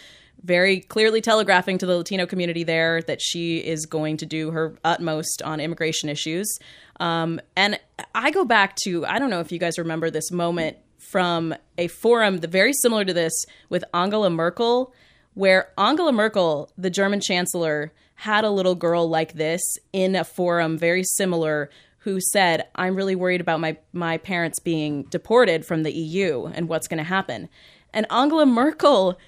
very 0.42 0.80
clearly 0.80 1.20
telegraphing 1.22 1.78
to 1.78 1.86
the 1.86 1.96
Latino 1.96 2.26
community 2.26 2.64
there 2.64 3.00
that 3.02 3.20
she 3.22 3.58
is 3.58 3.86
going 3.86 4.18
to 4.18 4.26
do 4.26 4.50
her 4.50 4.76
utmost 4.84 5.40
on 5.42 5.58
immigration 5.58 6.08
issues. 6.10 6.58
Um, 7.00 7.40
and 7.56 7.78
I 8.14 8.30
go 8.30 8.44
back 8.44 8.76
to 8.84 9.06
I 9.06 9.18
don't 9.18 9.30
know 9.30 9.40
if 9.40 9.50
you 9.52 9.58
guys 9.58 9.78
remember 9.78 10.10
this 10.10 10.30
moment 10.30 10.76
from 10.98 11.54
a 11.78 11.86
forum 11.88 12.38
the 12.38 12.48
very 12.48 12.72
similar 12.72 13.04
to 13.04 13.12
this 13.12 13.32
with 13.68 13.84
Angela 13.94 14.30
Merkel, 14.30 14.92
where 15.34 15.68
Angela 15.78 16.12
Merkel, 16.12 16.70
the 16.78 16.90
German 16.90 17.20
chancellor, 17.20 17.92
had 18.14 18.44
a 18.44 18.50
little 18.50 18.74
girl 18.74 19.08
like 19.08 19.34
this 19.34 19.60
in 19.92 20.14
a 20.16 20.24
forum 20.24 20.78
very 20.78 21.02
similar 21.04 21.70
who 21.98 22.20
said, 22.20 22.66
"I'm 22.74 22.94
really 22.94 23.16
worried 23.16 23.40
about 23.40 23.60
my 23.60 23.76
my 23.92 24.18
parents 24.18 24.60
being 24.60 25.04
deported 25.04 25.64
from 25.64 25.82
the 25.82 25.92
EU 25.92 26.46
and 26.46 26.68
what's 26.68 26.86
going 26.86 26.98
to 26.98 27.04
happen." 27.04 27.48
And 27.92 28.06
Angela 28.10 28.46
Merkel 28.46 29.18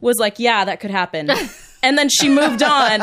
was 0.00 0.18
like, 0.18 0.38
"Yeah, 0.38 0.64
that 0.64 0.80
could 0.80 0.90
happen." 0.90 1.30
and 1.82 1.98
then 1.98 2.08
she 2.08 2.28
moved 2.28 2.62
on. 2.62 3.00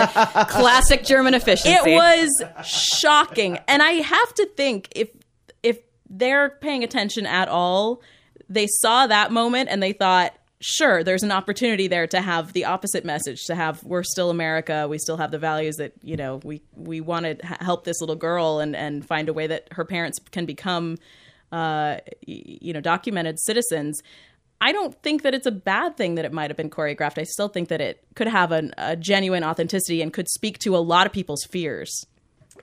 Classic 0.48 1.04
German 1.04 1.34
efficiency. 1.34 1.92
It 1.92 1.96
was 1.96 2.30
shocking. 2.66 3.60
And 3.68 3.82
I 3.84 3.94
have 3.94 4.34
to 4.36 4.46
think 4.58 4.90
if 4.96 5.10
if 5.62 5.80
they're 6.10 6.50
paying 6.50 6.84
attention 6.84 7.26
at 7.26 7.48
all, 7.48 8.02
they 8.50 8.68
saw 8.68 9.06
that 9.08 9.32
moment 9.32 9.70
and 9.70 9.82
they 9.82 9.94
thought, 9.94 10.34
sure, 10.62 11.04
there's 11.04 11.24
an 11.24 11.32
opportunity 11.32 11.88
there 11.88 12.08
to 12.08 12.22
have 12.22 12.54
the 12.54 12.66
opposite 12.66 13.06
message, 13.06 13.46
to 13.46 13.56
have 13.56 13.84
we're 13.84 14.04
still 14.04 14.30
America, 14.30 14.88
we 14.88 14.98
still 14.98 15.18
have 15.18 15.32
the 15.32 15.40
values 15.40 15.76
that 15.78 15.94
you 16.04 16.18
know 16.18 16.40
we 16.44 16.62
we 16.76 17.02
want 17.02 17.26
to 17.26 17.46
help 17.46 17.84
this 17.84 18.02
little 18.02 18.16
girl 18.16 18.60
and 18.60 18.76
and 18.76 19.06
find 19.06 19.30
a 19.30 19.34
way 19.34 19.48
that 19.48 19.68
her 19.72 19.86
parents 19.86 20.20
can 20.32 20.46
become, 20.46 20.98
uh, 21.52 21.98
you 22.26 22.74
know, 22.74 22.82
documented 22.82 23.40
citizens. 23.40 24.02
I 24.62 24.74
don't 24.74 25.02
think 25.02 25.22
that 25.24 25.34
it's 25.34 25.48
a 25.48 25.52
bad 25.52 25.96
thing 25.96 26.16
that 26.16 26.26
it 26.26 26.34
might 26.34 26.50
have 26.50 26.58
been 26.58 26.70
choreographed. 26.70 27.18
I 27.18 27.24
still 27.24 27.48
think 27.48 27.70
that 27.70 27.80
it 27.80 28.04
could 28.16 28.28
have 28.28 28.52
an, 28.52 28.74
a 28.78 28.98
genuine 28.98 29.42
authenticity 29.42 30.02
and 30.02 30.12
could 30.12 30.28
speak 30.30 30.60
to 30.60 30.76
a 30.76 30.80
lot 30.80 31.08
of 31.08 31.14
people's 31.14 31.46
fears 31.46 32.06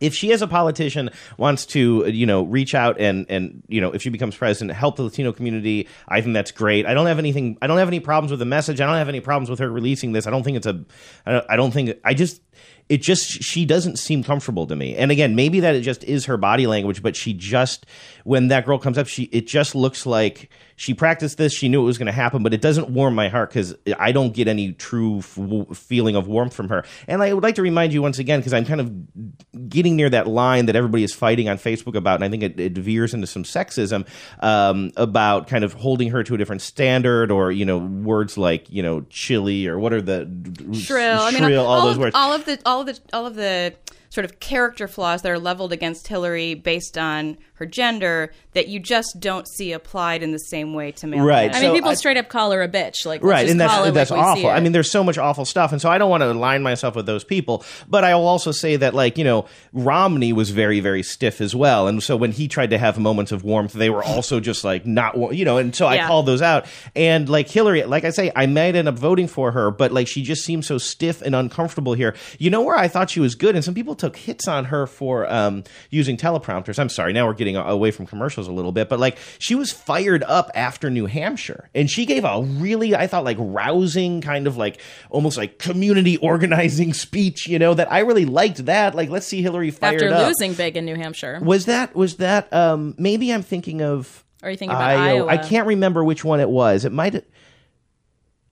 if 0.00 0.14
she 0.14 0.32
as 0.32 0.42
a 0.42 0.46
politician 0.46 1.10
wants 1.38 1.66
to 1.66 2.06
you 2.08 2.26
know 2.26 2.42
reach 2.42 2.74
out 2.74 3.00
and 3.00 3.26
and 3.28 3.62
you 3.68 3.80
know 3.80 3.92
if 3.92 4.02
she 4.02 4.10
becomes 4.10 4.36
president 4.36 4.76
help 4.76 4.96
the 4.96 5.02
latino 5.02 5.32
community 5.32 5.88
i 6.08 6.20
think 6.20 6.34
that's 6.34 6.50
great. 6.50 6.86
I 6.86 6.94
don't 6.94 7.06
have 7.06 7.18
anything 7.18 7.58
i 7.62 7.66
don't 7.66 7.78
have 7.78 7.88
any 7.88 8.00
problems 8.00 8.30
with 8.30 8.40
the 8.40 8.46
message. 8.46 8.80
I 8.80 8.86
don't 8.86 8.96
have 8.96 9.08
any 9.08 9.20
problems 9.20 9.50
with 9.50 9.58
her 9.58 9.70
releasing 9.70 10.12
this. 10.12 10.26
I 10.26 10.30
don't 10.30 10.42
think 10.42 10.56
it's 10.56 10.66
a 10.66 10.84
i 11.24 11.32
don't, 11.32 11.46
I 11.50 11.56
don't 11.56 11.70
think 11.70 11.98
i 12.04 12.14
just 12.14 12.40
it 12.88 13.02
just 13.02 13.42
she 13.42 13.64
doesn't 13.64 13.98
seem 13.98 14.22
comfortable 14.22 14.66
to 14.66 14.76
me 14.76 14.96
and 14.96 15.10
again 15.10 15.34
maybe 15.34 15.60
that 15.60 15.74
it 15.74 15.80
just 15.80 16.04
is 16.04 16.26
her 16.26 16.36
body 16.36 16.66
language 16.66 17.02
but 17.02 17.16
she 17.16 17.32
just 17.32 17.86
when 18.24 18.48
that 18.48 18.64
girl 18.64 18.78
comes 18.78 18.96
up 18.98 19.06
she 19.06 19.24
it 19.24 19.46
just 19.46 19.74
looks 19.74 20.06
like 20.06 20.48
she 20.76 20.92
practiced 20.92 21.38
this. 21.38 21.54
She 21.54 21.70
knew 21.70 21.80
it 21.80 21.86
was 21.86 21.96
going 21.96 22.06
to 22.06 22.12
happen, 22.12 22.42
but 22.42 22.52
it 22.52 22.60
doesn't 22.60 22.90
warm 22.90 23.14
my 23.14 23.28
heart 23.28 23.48
because 23.48 23.74
I 23.98 24.12
don't 24.12 24.34
get 24.34 24.46
any 24.46 24.72
true 24.72 25.18
f- 25.18 25.76
feeling 25.76 26.16
of 26.16 26.28
warmth 26.28 26.52
from 26.52 26.68
her. 26.68 26.84
And 27.08 27.22
I 27.22 27.32
would 27.32 27.42
like 27.42 27.54
to 27.54 27.62
remind 27.62 27.94
you 27.94 28.02
once 28.02 28.18
again 28.18 28.40
because 28.40 28.52
I'm 28.52 28.66
kind 28.66 28.82
of 28.82 29.70
getting 29.70 29.96
near 29.96 30.10
that 30.10 30.26
line 30.26 30.66
that 30.66 30.76
everybody 30.76 31.02
is 31.02 31.14
fighting 31.14 31.48
on 31.48 31.56
Facebook 31.56 31.96
about, 31.96 32.16
and 32.16 32.24
I 32.24 32.28
think 32.28 32.42
it, 32.42 32.60
it 32.60 32.72
veers 32.72 33.14
into 33.14 33.26
some 33.26 33.42
sexism 33.42 34.06
um, 34.40 34.92
about 34.96 35.48
kind 35.48 35.64
of 35.64 35.72
holding 35.72 36.10
her 36.10 36.22
to 36.22 36.34
a 36.34 36.38
different 36.38 36.60
standard, 36.60 37.30
or 37.30 37.50
you 37.50 37.64
know, 37.64 37.78
words 37.78 38.36
like 38.36 38.70
you 38.70 38.82
know, 38.82 39.00
chilly, 39.08 39.66
or 39.66 39.78
what 39.78 39.94
are 39.94 40.02
the 40.02 40.28
shrill, 40.72 40.74
shrill, 40.74 41.20
I 41.20 41.30
mean, 41.30 41.56
all, 41.56 41.66
all 41.66 41.86
those 41.86 41.96
of, 41.96 42.02
words, 42.02 42.14
all 42.14 42.34
of 42.34 42.44
the, 42.44 42.60
all 42.66 42.75
of 42.80 42.86
the, 42.86 42.98
all 43.12 43.26
of 43.26 43.34
the 43.34 43.74
sort 44.08 44.24
of 44.24 44.40
character 44.40 44.88
flaws 44.88 45.22
that 45.22 45.30
are 45.30 45.38
leveled 45.38 45.72
against 45.72 46.08
Hillary 46.08 46.54
based 46.54 46.96
on 46.96 47.36
her 47.56 47.66
gender 47.66 48.32
that 48.52 48.68
you 48.68 48.78
just 48.78 49.18
don't 49.18 49.46
see 49.48 49.72
applied 49.72 50.22
in 50.22 50.32
the 50.32 50.38
same 50.38 50.74
way 50.74 50.92
to 50.92 51.06
male. 51.06 51.24
Right. 51.24 51.54
I 51.54 51.60
mean, 51.60 51.72
people 51.72 51.90
I, 51.90 51.94
straight 51.94 52.16
up 52.16 52.28
call 52.28 52.52
her 52.52 52.62
a 52.62 52.68
bitch. 52.68 53.04
Like, 53.04 53.22
right, 53.22 53.48
and 53.48 53.60
that's 53.60 53.90
that's 53.92 54.10
like 54.10 54.20
awful. 54.20 54.48
I 54.48 54.60
mean, 54.60 54.72
there's 54.72 54.90
so 54.90 55.02
much 55.02 55.18
awful 55.18 55.44
stuff, 55.44 55.72
and 55.72 55.80
so 55.80 55.90
I 55.90 55.98
don't 55.98 56.10
want 56.10 56.22
to 56.22 56.30
align 56.30 56.62
myself 56.62 56.94
with 56.94 57.06
those 57.06 57.24
people. 57.24 57.64
But 57.88 58.04
I 58.04 58.14
will 58.14 58.26
also 58.26 58.52
say 58.52 58.76
that, 58.76 58.94
like, 58.94 59.18
you 59.18 59.24
know, 59.24 59.46
Romney 59.72 60.32
was 60.32 60.50
very, 60.50 60.80
very 60.80 61.02
stiff 61.02 61.40
as 61.40 61.54
well, 61.54 61.88
and 61.88 62.02
so 62.02 62.16
when 62.16 62.32
he 62.32 62.48
tried 62.48 62.70
to 62.70 62.78
have 62.78 62.98
moments 62.98 63.32
of 63.32 63.44
warmth, 63.44 63.72
they 63.72 63.90
were 63.90 64.02
also 64.02 64.40
just 64.40 64.64
like 64.64 64.84
not, 64.84 65.34
you 65.34 65.44
know, 65.44 65.56
and 65.58 65.74
so 65.74 65.90
yeah. 65.90 66.04
I 66.04 66.08
called 66.08 66.26
those 66.26 66.42
out. 66.42 66.66
And 66.94 67.28
like 67.28 67.48
Hillary, 67.48 67.84
like 67.84 68.04
I 68.04 68.10
say, 68.10 68.32
I 68.36 68.46
might 68.46 68.74
end 68.74 68.88
up 68.88 68.98
voting 68.98 69.28
for 69.28 69.52
her, 69.52 69.70
but 69.70 69.92
like 69.92 70.08
she 70.08 70.22
just 70.22 70.44
seems 70.44 70.66
so 70.66 70.78
stiff 70.78 71.22
and 71.22 71.34
uncomfortable 71.34 71.94
here. 71.94 72.14
You 72.38 72.50
know 72.50 72.62
where 72.62 72.76
I 72.76 72.88
thought 72.88 73.10
she 73.10 73.20
was 73.20 73.34
good, 73.34 73.54
and 73.54 73.64
some 73.64 73.74
people 73.74 73.94
took 73.94 74.16
hits 74.16 74.48
on 74.48 74.66
her 74.66 74.86
for 74.86 75.30
um, 75.32 75.64
using 75.90 76.16
teleprompters. 76.16 76.78
I'm 76.78 76.88
sorry, 76.88 77.12
now 77.12 77.26
we're 77.26 77.34
getting 77.34 77.45
away 77.54 77.92
from 77.92 78.06
commercials 78.06 78.16
commercials 78.26 78.48
a 78.48 78.52
little 78.52 78.72
bit, 78.72 78.88
but 78.88 78.98
like 78.98 79.18
she 79.38 79.54
was 79.54 79.72
fired 79.72 80.22
up 80.24 80.50
after 80.54 80.90
New 80.90 81.06
Hampshire, 81.06 81.68
and 81.74 81.90
she 81.90 82.06
gave 82.06 82.24
a 82.24 82.42
really, 82.42 82.94
I 82.94 83.06
thought, 83.06 83.24
like 83.24 83.36
rousing 83.38 84.20
kind 84.20 84.46
of 84.46 84.56
like 84.56 84.80
almost 85.10 85.36
like 85.36 85.58
community 85.58 86.16
organizing 86.22 86.92
speech. 86.92 87.46
You 87.46 87.58
know 87.58 87.74
that 87.74 87.90
I 87.90 88.00
really 88.00 88.24
liked 88.24 88.66
that. 88.66 88.94
Like, 88.94 89.10
let's 89.10 89.26
see 89.26 89.42
Hillary 89.42 89.70
fired 89.70 90.02
after 90.02 90.14
up. 90.14 90.26
losing 90.26 90.54
big 90.54 90.76
in 90.76 90.84
New 90.84 90.96
Hampshire. 90.96 91.40
Was 91.42 91.66
that 91.66 91.94
was 91.94 92.16
that? 92.16 92.52
Um, 92.52 92.94
maybe 92.98 93.32
I'm 93.32 93.42
thinking 93.42 93.82
of. 93.82 94.24
Are 94.42 94.50
you 94.50 94.56
thinking 94.56 94.74
about 94.74 94.90
Iowa? 94.90 95.18
Iowa? 95.18 95.28
I 95.28 95.36
can't 95.38 95.66
remember 95.66 96.04
which 96.04 96.24
one 96.24 96.40
it 96.40 96.50
was. 96.50 96.84
It 96.84 96.92
might. 96.92 97.24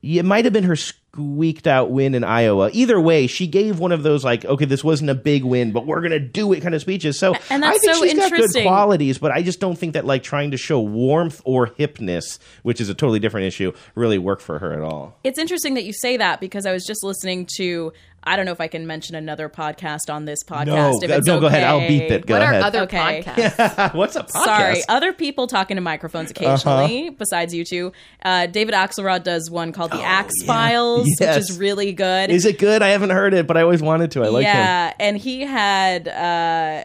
It 0.02 0.24
might 0.24 0.44
have 0.44 0.52
been 0.52 0.64
her 0.64 0.76
squeaked 1.14 1.68
out 1.68 1.90
win 1.90 2.14
in 2.14 2.24
Iowa. 2.24 2.70
Either 2.72 3.00
way, 3.00 3.26
she 3.26 3.46
gave 3.46 3.78
one 3.78 3.92
of 3.92 4.02
those 4.02 4.24
like, 4.24 4.44
okay, 4.44 4.64
this 4.64 4.82
wasn't 4.82 5.10
a 5.10 5.14
big 5.14 5.44
win, 5.44 5.70
but 5.72 5.86
we're 5.86 6.00
gonna 6.00 6.18
do 6.18 6.52
it 6.52 6.60
kind 6.60 6.74
of 6.74 6.80
speeches. 6.80 7.18
So 7.18 7.34
and 7.50 7.62
that's 7.62 7.76
I 7.76 7.78
think 7.78 7.94
so 7.94 8.04
she's 8.04 8.14
got 8.14 8.32
good 8.32 8.62
qualities, 8.62 9.18
but 9.18 9.30
I 9.30 9.42
just 9.42 9.60
don't 9.60 9.78
think 9.78 9.92
that 9.94 10.04
like 10.04 10.24
trying 10.24 10.50
to 10.50 10.56
show 10.56 10.80
warmth 10.80 11.40
or 11.44 11.68
hipness, 11.68 12.38
which 12.62 12.80
is 12.80 12.88
a 12.88 12.94
totally 12.94 13.20
different 13.20 13.46
issue, 13.46 13.72
really 13.94 14.18
work 14.18 14.40
for 14.40 14.58
her 14.58 14.72
at 14.72 14.82
all. 14.82 15.16
It's 15.22 15.38
interesting 15.38 15.74
that 15.74 15.84
you 15.84 15.92
say 15.92 16.16
that 16.16 16.40
because 16.40 16.66
I 16.66 16.72
was 16.72 16.84
just 16.84 17.04
listening 17.04 17.46
to 17.58 17.92
I 18.26 18.36
don't 18.36 18.46
know 18.46 18.52
if 18.52 18.60
I 18.60 18.68
can 18.68 18.86
mention 18.86 19.14
another 19.14 19.48
podcast 19.48 20.08
on 20.08 20.24
this 20.24 20.42
podcast. 20.44 20.66
No, 20.66 20.98
if 21.02 21.10
it's 21.10 21.26
no, 21.26 21.34
okay. 21.34 21.40
go 21.40 21.46
ahead. 21.46 21.64
I'll 21.64 21.86
beep 21.86 22.10
it. 22.10 22.26
Go 22.26 22.34
what 22.34 22.42
ahead. 22.42 22.62
are 22.62 22.64
other 22.66 22.80
Okay. 22.80 23.22
podcasts? 23.24 23.94
What's 23.94 24.16
a 24.16 24.22
podcast? 24.24 24.44
Sorry, 24.44 24.82
other 24.88 25.12
people 25.12 25.46
talking 25.46 25.76
to 25.76 25.80
microphones 25.82 26.30
occasionally 26.30 27.08
Uh-huh. 27.08 27.16
besides 27.18 27.54
you 27.54 27.64
two. 27.64 27.92
Uh, 28.24 28.46
David 28.46 28.74
Axelrod 28.74 29.24
does 29.24 29.50
one 29.50 29.72
called 29.72 29.92
Oh, 29.92 29.98
The 29.98 30.02
Axe 30.02 30.42
Files, 30.46 31.06
Yes. 31.20 31.36
which 31.36 31.50
is 31.50 31.58
really 31.58 31.92
good. 31.92 32.30
Is 32.30 32.44
it 32.46 32.58
good? 32.58 32.80
I 32.82 32.88
haven't 32.88 33.10
heard 33.10 33.34
it, 33.34 33.46
but 33.46 33.56
I 33.56 33.62
always 33.62 33.82
wanted 33.82 34.10
to. 34.12 34.22
I 34.22 34.28
like 34.28 34.46
him. 34.46 34.56
yeah, 34.56 34.92
and 34.98 35.16
he 35.18 35.42
had 35.42 36.08
uh, 36.08 36.84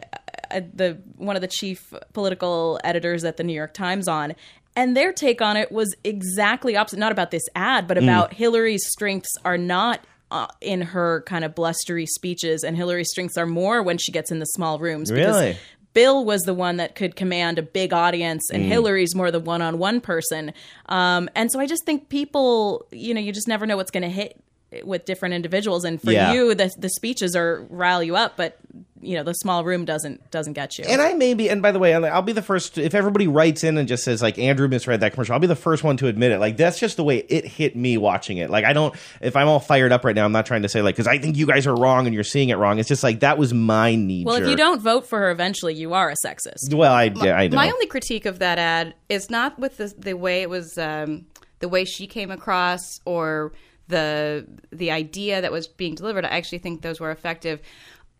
uh, 0.51 0.61
the 0.73 0.97
one 1.15 1.35
of 1.35 1.41
the 1.41 1.47
chief 1.47 1.93
political 2.13 2.79
editors 2.83 3.23
at 3.23 3.37
the 3.37 3.43
New 3.43 3.53
York 3.53 3.73
Times 3.73 4.07
on. 4.07 4.35
And 4.75 4.95
their 4.95 5.11
take 5.11 5.41
on 5.41 5.57
it 5.57 5.71
was 5.71 5.93
exactly 6.03 6.77
opposite. 6.77 6.99
Not 6.99 7.11
about 7.11 7.31
this 7.31 7.43
ad, 7.55 7.85
Mm. 7.85 7.87
but 7.87 7.97
about 7.97 8.33
Hillary's 8.33 8.85
strengths 8.87 9.29
are 9.43 9.57
not 9.57 9.99
uh, 10.31 10.47
in 10.61 10.81
her 10.81 11.21
kind 11.25 11.43
of 11.43 11.55
blustery 11.55 12.05
speeches, 12.05 12.63
and 12.63 12.75
Hillary's 12.77 13.09
strengths 13.09 13.37
are 13.37 13.45
more 13.47 13.81
when 13.83 13.97
she 13.97 14.11
gets 14.11 14.31
in 14.31 14.39
the 14.39 14.45
small 14.45 14.79
rooms. 14.79 15.11
Really? 15.11 15.57
Bill 15.93 16.23
was 16.23 16.41
the 16.43 16.53
one 16.53 16.77
that 16.77 16.93
could 16.95 17.15
command 17.15 17.57
a 17.57 17.63
big 17.63 17.93
audience, 17.93 18.49
and 18.51 18.63
Mm. 18.63 18.67
Hillary's 18.67 19.15
more 19.15 19.31
the 19.31 19.39
one 19.39 19.61
on 19.63 19.79
one 19.79 20.01
person. 20.01 20.53
Um, 20.87 21.29
and 21.35 21.51
so 21.51 21.59
I 21.59 21.65
just 21.65 21.83
think 21.83 22.09
people, 22.09 22.85
you 22.91 23.13
know, 23.15 23.19
you 23.19 23.31
just 23.33 23.47
never 23.47 23.65
know 23.65 23.75
what's 23.75 23.89
going 23.91 24.03
to 24.03 24.09
hit 24.09 24.39
with 24.83 25.05
different 25.05 25.33
individuals. 25.33 25.83
And 25.83 25.99
for 25.99 26.11
Yeah. 26.11 26.31
you, 26.31 26.53
the, 26.53 26.71
the 26.77 26.89
speeches 26.89 27.35
are 27.35 27.65
rile 27.71 28.03
you 28.03 28.15
up, 28.15 28.37
but 28.37 28.59
you 29.01 29.15
know 29.15 29.23
the 29.23 29.33
small 29.33 29.63
room 29.63 29.85
doesn't 29.85 30.29
doesn't 30.31 30.53
get 30.53 30.77
you. 30.77 30.85
And 30.87 31.01
I 31.01 31.13
may 31.13 31.33
be, 31.33 31.49
and 31.49 31.61
by 31.61 31.71
the 31.71 31.79
way, 31.79 31.93
I'll 31.93 32.05
I'll 32.05 32.21
be 32.21 32.33
the 32.33 32.41
first. 32.41 32.77
If 32.77 32.93
everybody 32.93 33.27
writes 33.27 33.63
in 33.63 33.77
and 33.77 33.87
just 33.87 34.03
says 34.03 34.21
like 34.21 34.37
Andrew 34.37 34.67
misread 34.67 34.99
that 34.99 35.13
commercial, 35.13 35.33
I'll 35.33 35.39
be 35.39 35.47
the 35.47 35.55
first 35.55 35.83
one 35.83 35.97
to 35.97 36.07
admit 36.07 36.31
it. 36.31 36.39
Like 36.39 36.57
that's 36.57 36.79
just 36.79 36.97
the 36.97 37.03
way 37.03 37.19
it 37.29 37.45
hit 37.45 37.75
me 37.75 37.97
watching 37.97 38.37
it. 38.37 38.49
Like 38.49 38.65
I 38.65 38.73
don't, 38.73 38.95
if 39.21 39.35
I'm 39.35 39.47
all 39.47 39.59
fired 39.59 39.91
up 39.91 40.03
right 40.03 40.15
now, 40.15 40.25
I'm 40.25 40.31
not 40.31 40.45
trying 40.45 40.63
to 40.63 40.69
say 40.69 40.81
like 40.81 40.95
because 40.95 41.07
I 41.07 41.17
think 41.17 41.37
you 41.37 41.45
guys 41.45 41.65
are 41.67 41.75
wrong 41.75 42.05
and 42.05 42.13
you're 42.13 42.23
seeing 42.23 42.49
it 42.49 42.55
wrong. 42.55 42.79
It's 42.79 42.89
just 42.89 43.03
like 43.03 43.21
that 43.21 43.37
was 43.37 43.53
my 43.53 43.95
knee. 43.95 44.25
well, 44.25 44.35
if 44.35 44.47
you 44.47 44.55
don't 44.55 44.81
vote 44.81 45.07
for 45.07 45.19
her, 45.19 45.31
eventually 45.31 45.73
you 45.73 45.93
are 45.93 46.09
a 46.09 46.15
sexist. 46.25 46.73
well, 46.73 46.93
I 46.93 47.05
yeah, 47.05 47.37
I 47.37 47.47
know. 47.47 47.55
My 47.55 47.69
only 47.71 47.87
critique 47.87 48.25
of 48.25 48.39
that 48.39 48.59
ad 48.59 48.93
is 49.07 49.29
not 49.29 49.57
with 49.59 49.77
the 49.77 49.93
the 49.97 50.13
way 50.13 50.41
it 50.41 50.49
was, 50.49 50.77
um, 50.77 51.25
the 51.59 51.69
way 51.69 51.85
she 51.85 52.07
came 52.07 52.31
across, 52.31 52.81
or 53.05 53.51
the 53.87 54.45
the 54.71 54.91
idea 54.91 55.41
that 55.41 55.51
was 55.51 55.67
being 55.67 55.95
delivered. 55.95 56.23
I 56.25 56.29
actually 56.29 56.59
think 56.59 56.81
those 56.81 56.99
were 56.99 57.11
effective. 57.11 57.59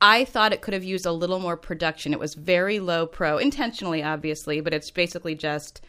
I 0.01 0.25
thought 0.25 0.53
it 0.53 0.61
could 0.61 0.73
have 0.73 0.83
used 0.83 1.05
a 1.05 1.11
little 1.11 1.39
more 1.39 1.57
production. 1.57 2.13
It 2.13 2.19
was 2.19 2.33
very 2.35 2.79
low 2.79 3.05
pro, 3.05 3.37
intentionally, 3.37 4.01
obviously, 4.01 4.61
but 4.61 4.73
it's 4.73 4.91
basically 4.91 5.35
just, 5.35 5.81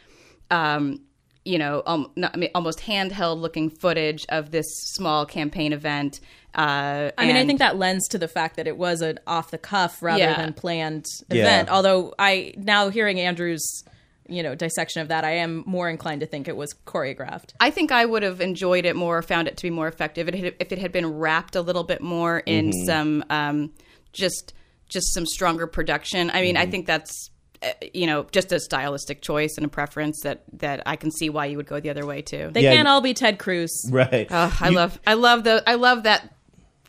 um, 0.51 1.01
you 1.45 1.59
know, 1.59 1.83
um, 1.87 2.11
not, 2.17 2.33
I 2.35 2.37
mean, 2.37 2.51
almost 2.55 2.81
handheld 2.81 3.41
looking 3.41 3.71
footage 3.71 4.27
of 4.29 4.51
this 4.51 4.67
small 4.95 5.27
campaign 5.27 5.73
event. 5.73 6.21
Uh, 6.55 7.11
I 7.17 7.27
mean, 7.27 7.37
I 7.37 7.47
think 7.47 7.61
that 7.61 7.77
lends 7.77 8.09
to 8.09 8.19
the 8.19 8.27
fact 8.27 8.57
that 8.57 8.67
it 8.67 8.77
was 8.77 9.01
an 9.01 9.21
off 9.27 9.53
the 9.53 9.59
cuff 9.59 10.03
rather 10.03 10.19
Yeah. 10.19 10.37
than 10.37 10.53
planned 10.53 11.07
Yeah. 11.31 11.43
event. 11.43 11.69
Although 11.71 12.13
I 12.19 12.53
now 12.57 12.89
hearing 12.91 13.21
Andrew's 13.21 13.85
you 14.29 14.43
know 14.45 14.55
dissection 14.55 15.03
of 15.03 15.09
that, 15.09 15.25
I 15.25 15.33
am 15.37 15.65
more 15.67 15.89
inclined 15.89 16.21
to 16.21 16.27
think 16.27 16.47
it 16.49 16.57
was 16.57 16.73
choreographed. 16.87 17.51
I 17.61 17.71
think 17.71 17.91
I 17.93 18.05
would 18.05 18.23
have 18.23 18.41
enjoyed 18.41 18.85
it 18.85 18.95
more, 18.97 19.23
found 19.23 19.49
it 19.49 19.57
to 19.57 19.63
be 19.65 19.71
more 19.71 19.89
effective 19.89 20.29
if 20.29 20.35
it 20.35 20.45
had, 20.45 20.55
if 20.61 20.73
it 20.73 20.79
had 20.79 20.93
been 20.93 21.19
wrapped 21.19 21.55
a 21.57 21.63
little 21.63 21.83
bit 21.85 22.01
more 22.01 22.39
in 22.47 22.71
Mhm. 22.71 22.87
some 22.87 23.25
um, 23.31 23.73
just 24.13 24.55
just 24.89 25.15
some 25.15 25.25
stronger 25.27 25.67
production. 25.67 26.31
I 26.31 26.41
mean, 26.43 26.57
I 26.57 26.67
think 26.67 26.87
that's 26.87 27.31
uh, 27.63 27.69
you 27.95 28.07
know 28.07 28.25
just 28.33 28.53
a 28.53 28.59
stylistic 28.61 29.23
choice 29.23 29.55
and 29.57 29.65
a 29.67 29.69
preference 29.69 30.21
that 30.23 30.43
that 30.55 30.83
I 30.87 30.97
can 30.97 31.11
see 31.11 31.31
why 31.31 31.47
you 31.47 31.57
would 31.59 31.67
go 31.67 31.79
the 31.81 31.91
other 31.91 32.07
way 32.07 32.23
too. 32.23 32.51
They 32.53 32.63
Yeah. 32.63 32.75
can't 32.75 32.89
all 32.89 33.01
be 33.01 33.15
Ted 33.15 33.39
Cruz. 33.39 33.71
right. 33.91 34.27
Oh, 34.31 34.57
I 34.61 34.71
You- 34.71 34.77
love 34.77 34.99
I 35.07 35.15
love 35.15 35.45
the 35.45 35.63
I 35.69 35.75
love 35.75 36.05
that 36.05 36.35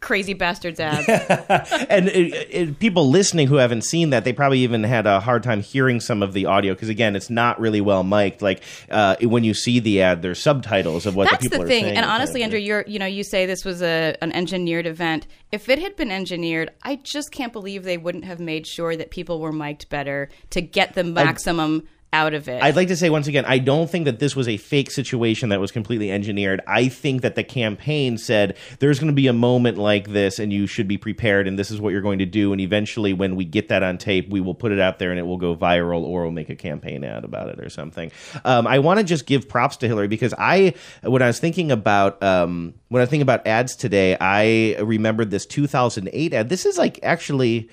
crazy 0.01 0.33
bastards 0.33 0.79
ad. 0.81 1.05
and 1.89 2.09
it, 2.09 2.47
it, 2.49 2.79
people 2.79 3.09
listening 3.09 3.47
who 3.47 3.55
haven't 3.55 3.83
seen 3.83 4.09
that, 4.09 4.23
they 4.25 4.33
probably 4.33 4.59
even 4.59 4.83
had 4.83 5.07
a 5.07 5.19
hard 5.19 5.43
time 5.43 5.61
hearing 5.61 5.99
some 5.99 6.21
of 6.21 6.33
the 6.33 6.45
audio 6.45 6.73
because 6.73 6.89
again, 6.89 7.15
it's 7.15 7.29
not 7.29 7.59
really 7.59 7.79
well 7.81 8.03
mic'd. 8.03 8.41
Like 8.41 8.63
uh, 8.89 9.15
when 9.21 9.43
you 9.43 9.53
see 9.53 9.79
the 9.79 10.01
ad, 10.01 10.21
there's 10.21 10.39
subtitles 10.39 11.05
of 11.05 11.15
what 11.15 11.29
That's 11.29 11.43
the 11.43 11.49
people 11.49 11.59
the 11.59 11.65
are 11.65 11.67
thing. 11.67 11.83
saying. 11.85 11.97
And 11.97 12.05
honestly, 12.05 12.43
Andrew, 12.43 12.59
you're 12.59 12.83
you 12.87 12.99
know 12.99 13.05
you 13.05 13.23
say 13.23 13.45
this 13.45 13.63
was 13.63 13.81
a 13.81 14.17
an 14.21 14.31
engineered 14.33 14.87
event. 14.87 15.27
If 15.51 15.69
it 15.69 15.79
had 15.79 15.95
been 15.95 16.11
engineered, 16.11 16.71
I 16.83 16.97
just 16.97 17.31
can't 17.31 17.53
believe 17.53 17.83
they 17.83 17.97
wouldn't 17.97 18.25
have 18.25 18.39
made 18.39 18.67
sure 18.67 18.95
that 18.95 19.11
people 19.11 19.39
were 19.39 19.51
mic'd 19.51 19.89
better 19.89 20.29
to 20.49 20.61
get 20.61 20.93
the 20.93 21.03
maximum 21.03 21.87
out 22.13 22.33
of 22.33 22.49
it. 22.49 22.61
I'd 22.61 22.75
like 22.75 22.89
to 22.89 22.97
say 22.97 23.09
once 23.09 23.27
again, 23.27 23.45
I 23.45 23.57
don't 23.57 23.89
think 23.89 24.05
that 24.05 24.19
this 24.19 24.35
was 24.35 24.47
a 24.47 24.57
fake 24.57 24.91
situation 24.91 25.49
that 25.49 25.61
was 25.61 25.71
completely 25.71 26.11
engineered. 26.11 26.59
I 26.67 26.89
think 26.89 27.21
that 27.21 27.35
the 27.35 27.43
campaign 27.43 28.17
said 28.17 28.57
there's 28.79 28.99
going 28.99 29.07
to 29.07 29.13
be 29.13 29.27
a 29.27 29.33
moment 29.33 29.77
like 29.77 30.09
this 30.09 30.37
and 30.37 30.51
you 30.51 30.67
should 30.67 30.87
be 30.87 30.97
prepared 30.97 31.47
and 31.47 31.57
this 31.57 31.71
is 31.71 31.79
what 31.79 31.91
you're 31.91 32.01
going 32.01 32.19
to 32.19 32.25
do. 32.25 32.51
And 32.51 32.59
eventually, 32.59 33.13
when 33.13 33.35
we 33.37 33.45
get 33.45 33.69
that 33.69 33.81
on 33.81 33.97
tape, 33.97 34.29
we 34.29 34.41
will 34.41 34.53
put 34.53 34.73
it 34.73 34.79
out 34.79 34.99
there 34.99 35.11
and 35.11 35.19
it 35.19 35.23
will 35.23 35.37
go 35.37 35.55
viral 35.55 36.03
or 36.03 36.23
we'll 36.23 36.31
make 36.31 36.49
a 36.49 36.55
campaign 36.55 37.03
ad 37.05 37.23
about 37.23 37.47
it 37.49 37.59
or 37.59 37.69
something. 37.69 38.11
Um, 38.43 38.67
I 38.67 38.79
want 38.79 38.99
to 38.99 39.05
just 39.05 39.25
give 39.25 39.47
props 39.47 39.77
to 39.77 39.87
Hillary 39.87 40.09
because 40.09 40.33
I, 40.37 40.73
when 41.03 41.21
I 41.21 41.27
was 41.27 41.39
thinking 41.39 41.71
about, 41.71 42.21
um, 42.21 42.73
when 42.89 43.01
I 43.01 43.05
thinking 43.05 43.21
about 43.21 43.47
ads 43.47 43.75
today, 43.75 44.17
I 44.19 44.75
remembered 44.81 45.31
this 45.31 45.45
2008 45.45 46.33
ad. 46.33 46.49
This 46.49 46.65
is 46.65 46.77
like 46.77 46.99
actually 47.03 47.69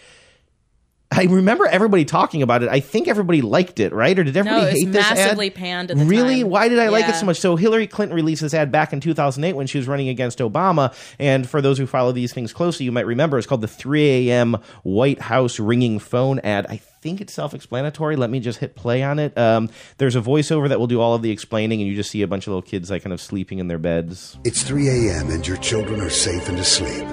I 1.19 1.25
remember 1.25 1.67
everybody 1.67 2.05
talking 2.05 2.43
about 2.43 2.63
it. 2.63 2.69
I 2.69 2.79
think 2.79 3.09
everybody 3.09 3.43
liked 3.43 3.81
it, 3.81 3.93
right? 3.93 4.17
Or 4.17 4.23
did 4.23 4.37
everybody 4.37 4.63
no, 4.63 4.69
it 4.69 4.73
was 4.73 4.81
hate 4.83 4.93
this 4.93 5.05
ad? 5.05 5.17
massively 5.17 5.51
panned 5.51 5.91
at 5.91 5.97
the 5.97 6.05
really? 6.05 6.43
time. 6.43 6.51
Why 6.51 6.69
did 6.69 6.79
I 6.79 6.91
like 6.91 7.09
it 7.09 7.17
so 7.17 7.27
much? 7.27 7.41
So 7.41 7.57
Hillary 7.57 7.89
Clinton 7.89 8.15
released 8.15 8.43
this 8.43 8.55
ad 8.55 8.71
back 8.71 8.93
in 8.93 9.01
2008 9.01 9.55
when 9.55 9.67
she 9.67 9.79
was 9.79 9.89
running 9.89 10.09
against 10.09 10.39
Obama. 10.39 10.95
And 11.19 11.49
for 11.49 11.61
those 11.61 11.77
who 11.77 11.89
follow 11.89 12.13
these 12.13 12.33
things 12.33 12.53
closely, 12.53 12.85
you 12.85 12.93
might 12.93 13.07
remember 13.07 13.37
it's 13.37 13.49
called 13.49 13.63
the 13.63 13.69
3 13.69 14.29
a.m. 14.29 14.59
White 14.85 15.21
House 15.21 15.59
ringing 15.59 15.99
phone 15.99 16.39
ad. 16.41 16.67
I 16.69 16.77
think 16.77 17.21
it's 17.21 17.33
self-explanatory. 17.33 18.15
Let 18.15 18.31
me 18.31 18.39
just 18.39 18.61
hit 18.61 18.77
play 18.77 19.03
on 19.03 19.19
it. 19.19 19.37
Um, 19.37 19.71
there's 19.97 20.15
a 20.15 20.21
voiceover 20.21 20.69
that 20.69 20.79
will 20.79 20.87
do 20.87 21.01
all 21.01 21.15
of 21.15 21.23
the 21.23 21.33
explaining, 21.33 21.81
and 21.81 21.91
you 21.91 21.97
just 21.97 22.13
see 22.13 22.23
a 22.23 22.29
bunch 22.29 22.47
of 22.47 22.53
little 22.53 22.63
kids 22.63 22.91
like 22.91 23.03
kind 23.03 23.13
of 23.13 23.21
sleeping 23.21 23.59
in 23.59 23.67
their 23.67 23.79
beds. 23.79 24.39
It's 24.45 24.63
3 24.63 24.89
a.m. 24.89 25.31
and 25.31 25.45
your 25.45 25.57
children 25.57 26.01
are 26.01 26.11
safe 26.11 26.49
and 26.49 26.59
asleep. 26.61 27.07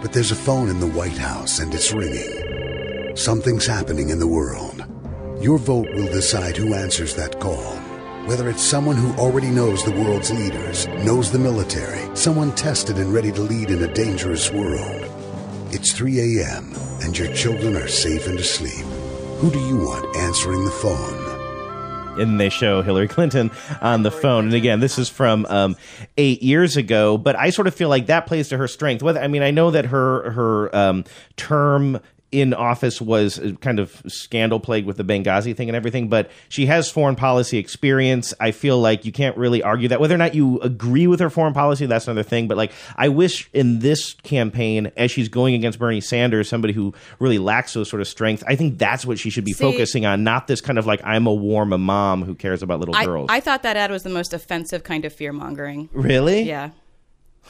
But 0.00 0.12
there's 0.12 0.30
a 0.30 0.36
phone 0.36 0.68
in 0.68 0.78
the 0.78 0.86
White 0.86 1.18
House 1.18 1.58
and 1.58 1.74
it's 1.74 1.92
ringing. 1.92 2.51
Something's 3.14 3.66
happening 3.66 4.08
in 4.08 4.18
the 4.18 4.26
world. 4.26 4.86
Your 5.38 5.58
vote 5.58 5.88
will 5.94 6.06
decide 6.06 6.56
who 6.56 6.72
answers 6.72 7.14
that 7.14 7.38
call. 7.40 7.76
Whether 8.26 8.48
it's 8.48 8.62
someone 8.62 8.96
who 8.96 9.12
already 9.20 9.48
knows 9.48 9.84
the 9.84 9.90
world's 9.90 10.30
leaders, 10.30 10.86
knows 11.04 11.30
the 11.30 11.38
military, 11.38 12.16
someone 12.16 12.54
tested 12.54 12.96
and 12.96 13.12
ready 13.12 13.30
to 13.32 13.42
lead 13.42 13.70
in 13.70 13.82
a 13.82 13.92
dangerous 13.92 14.50
world. 14.50 15.10
It's 15.72 15.92
3 15.92 16.40
a.m. 16.40 16.72
and 17.02 17.16
your 17.16 17.32
children 17.34 17.76
are 17.76 17.88
safe 17.88 18.28
and 18.28 18.38
asleep. 18.38 18.86
Who 19.40 19.50
do 19.50 19.58
you 19.58 19.76
want 19.76 20.16
answering 20.16 20.64
the 20.64 20.70
phone? 20.70 21.32
and 22.18 22.38
they 22.38 22.48
show 22.50 22.82
Hillary 22.82 23.08
Clinton 23.08 23.50
on 23.80 24.02
the 24.02 24.10
phone. 24.10 24.46
And 24.46 24.54
again, 24.54 24.80
this 24.80 24.98
is 24.98 25.08
from 25.08 25.46
um, 25.48 25.76
eight 26.16 26.42
years 26.42 26.76
ago, 26.76 27.16
but 27.16 27.36
I 27.36 27.50
sort 27.50 27.66
of 27.66 27.74
feel 27.74 27.88
like 27.88 28.06
that 28.06 28.26
plays 28.26 28.48
to 28.50 28.58
her 28.58 28.68
strength. 28.68 29.02
Whether 29.02 29.20
I 29.20 29.28
mean, 29.28 29.42
I 29.42 29.50
know 29.50 29.70
that 29.70 29.86
her 29.86 30.30
her 30.32 30.76
um, 30.76 31.04
term 31.36 32.00
in 32.32 32.54
office 32.54 33.00
was 33.00 33.40
kind 33.60 33.78
of 33.78 34.02
scandal 34.08 34.58
plagued 34.58 34.86
with 34.86 34.96
the 34.96 35.04
Benghazi 35.04 35.54
thing 35.56 35.68
and 35.68 35.76
everything, 35.76 36.08
but 36.08 36.30
she 36.48 36.66
has 36.66 36.90
foreign 36.90 37.14
policy 37.14 37.58
experience. 37.58 38.34
I 38.40 38.50
feel 38.50 38.78
like 38.78 39.04
you 39.04 39.12
can't 39.12 39.36
really 39.36 39.62
argue 39.62 39.88
that. 39.88 40.00
Whether 40.00 40.14
or 40.14 40.18
not 40.18 40.34
you 40.34 40.58
agree 40.60 41.06
with 41.06 41.20
her 41.20 41.30
foreign 41.30 41.52
policy, 41.54 41.86
that's 41.86 42.08
another 42.08 42.22
thing. 42.22 42.48
But 42.48 42.56
like, 42.56 42.72
I 42.96 43.08
wish 43.08 43.48
in 43.52 43.80
this 43.80 44.14
campaign, 44.14 44.90
as 44.96 45.10
she's 45.10 45.28
going 45.28 45.54
against 45.54 45.78
Bernie 45.78 46.00
Sanders, 46.00 46.48
somebody 46.48 46.72
who 46.72 46.94
really 47.18 47.38
lacks 47.38 47.74
those 47.74 47.88
sort 47.88 48.00
of 48.00 48.08
strength, 48.08 48.42
I 48.46 48.56
think 48.56 48.78
that's 48.78 49.04
what 49.04 49.18
she 49.18 49.30
should 49.30 49.44
be 49.44 49.52
See- 49.52 49.62
focusing 49.62 50.06
on, 50.06 50.24
not 50.24 50.46
this 50.46 50.60
kind 50.60 50.78
of 50.78 50.86
like 50.86 51.00
I'm 51.04 51.26
a 51.26 51.34
warm 51.34 51.78
mom 51.80 52.22
who 52.22 52.34
cares 52.34 52.62
about 52.62 52.80
little 52.80 52.96
I, 52.96 53.04
girls. 53.04 53.28
I 53.30 53.40
thought 53.40 53.62
that 53.62 53.76
ad 53.76 53.90
was 53.90 54.02
the 54.02 54.10
most 54.10 54.32
offensive 54.32 54.84
kind 54.84 55.04
of 55.04 55.12
fear 55.12 55.32
mongering. 55.32 55.88
Really? 55.92 56.42
Yeah. 56.42 56.70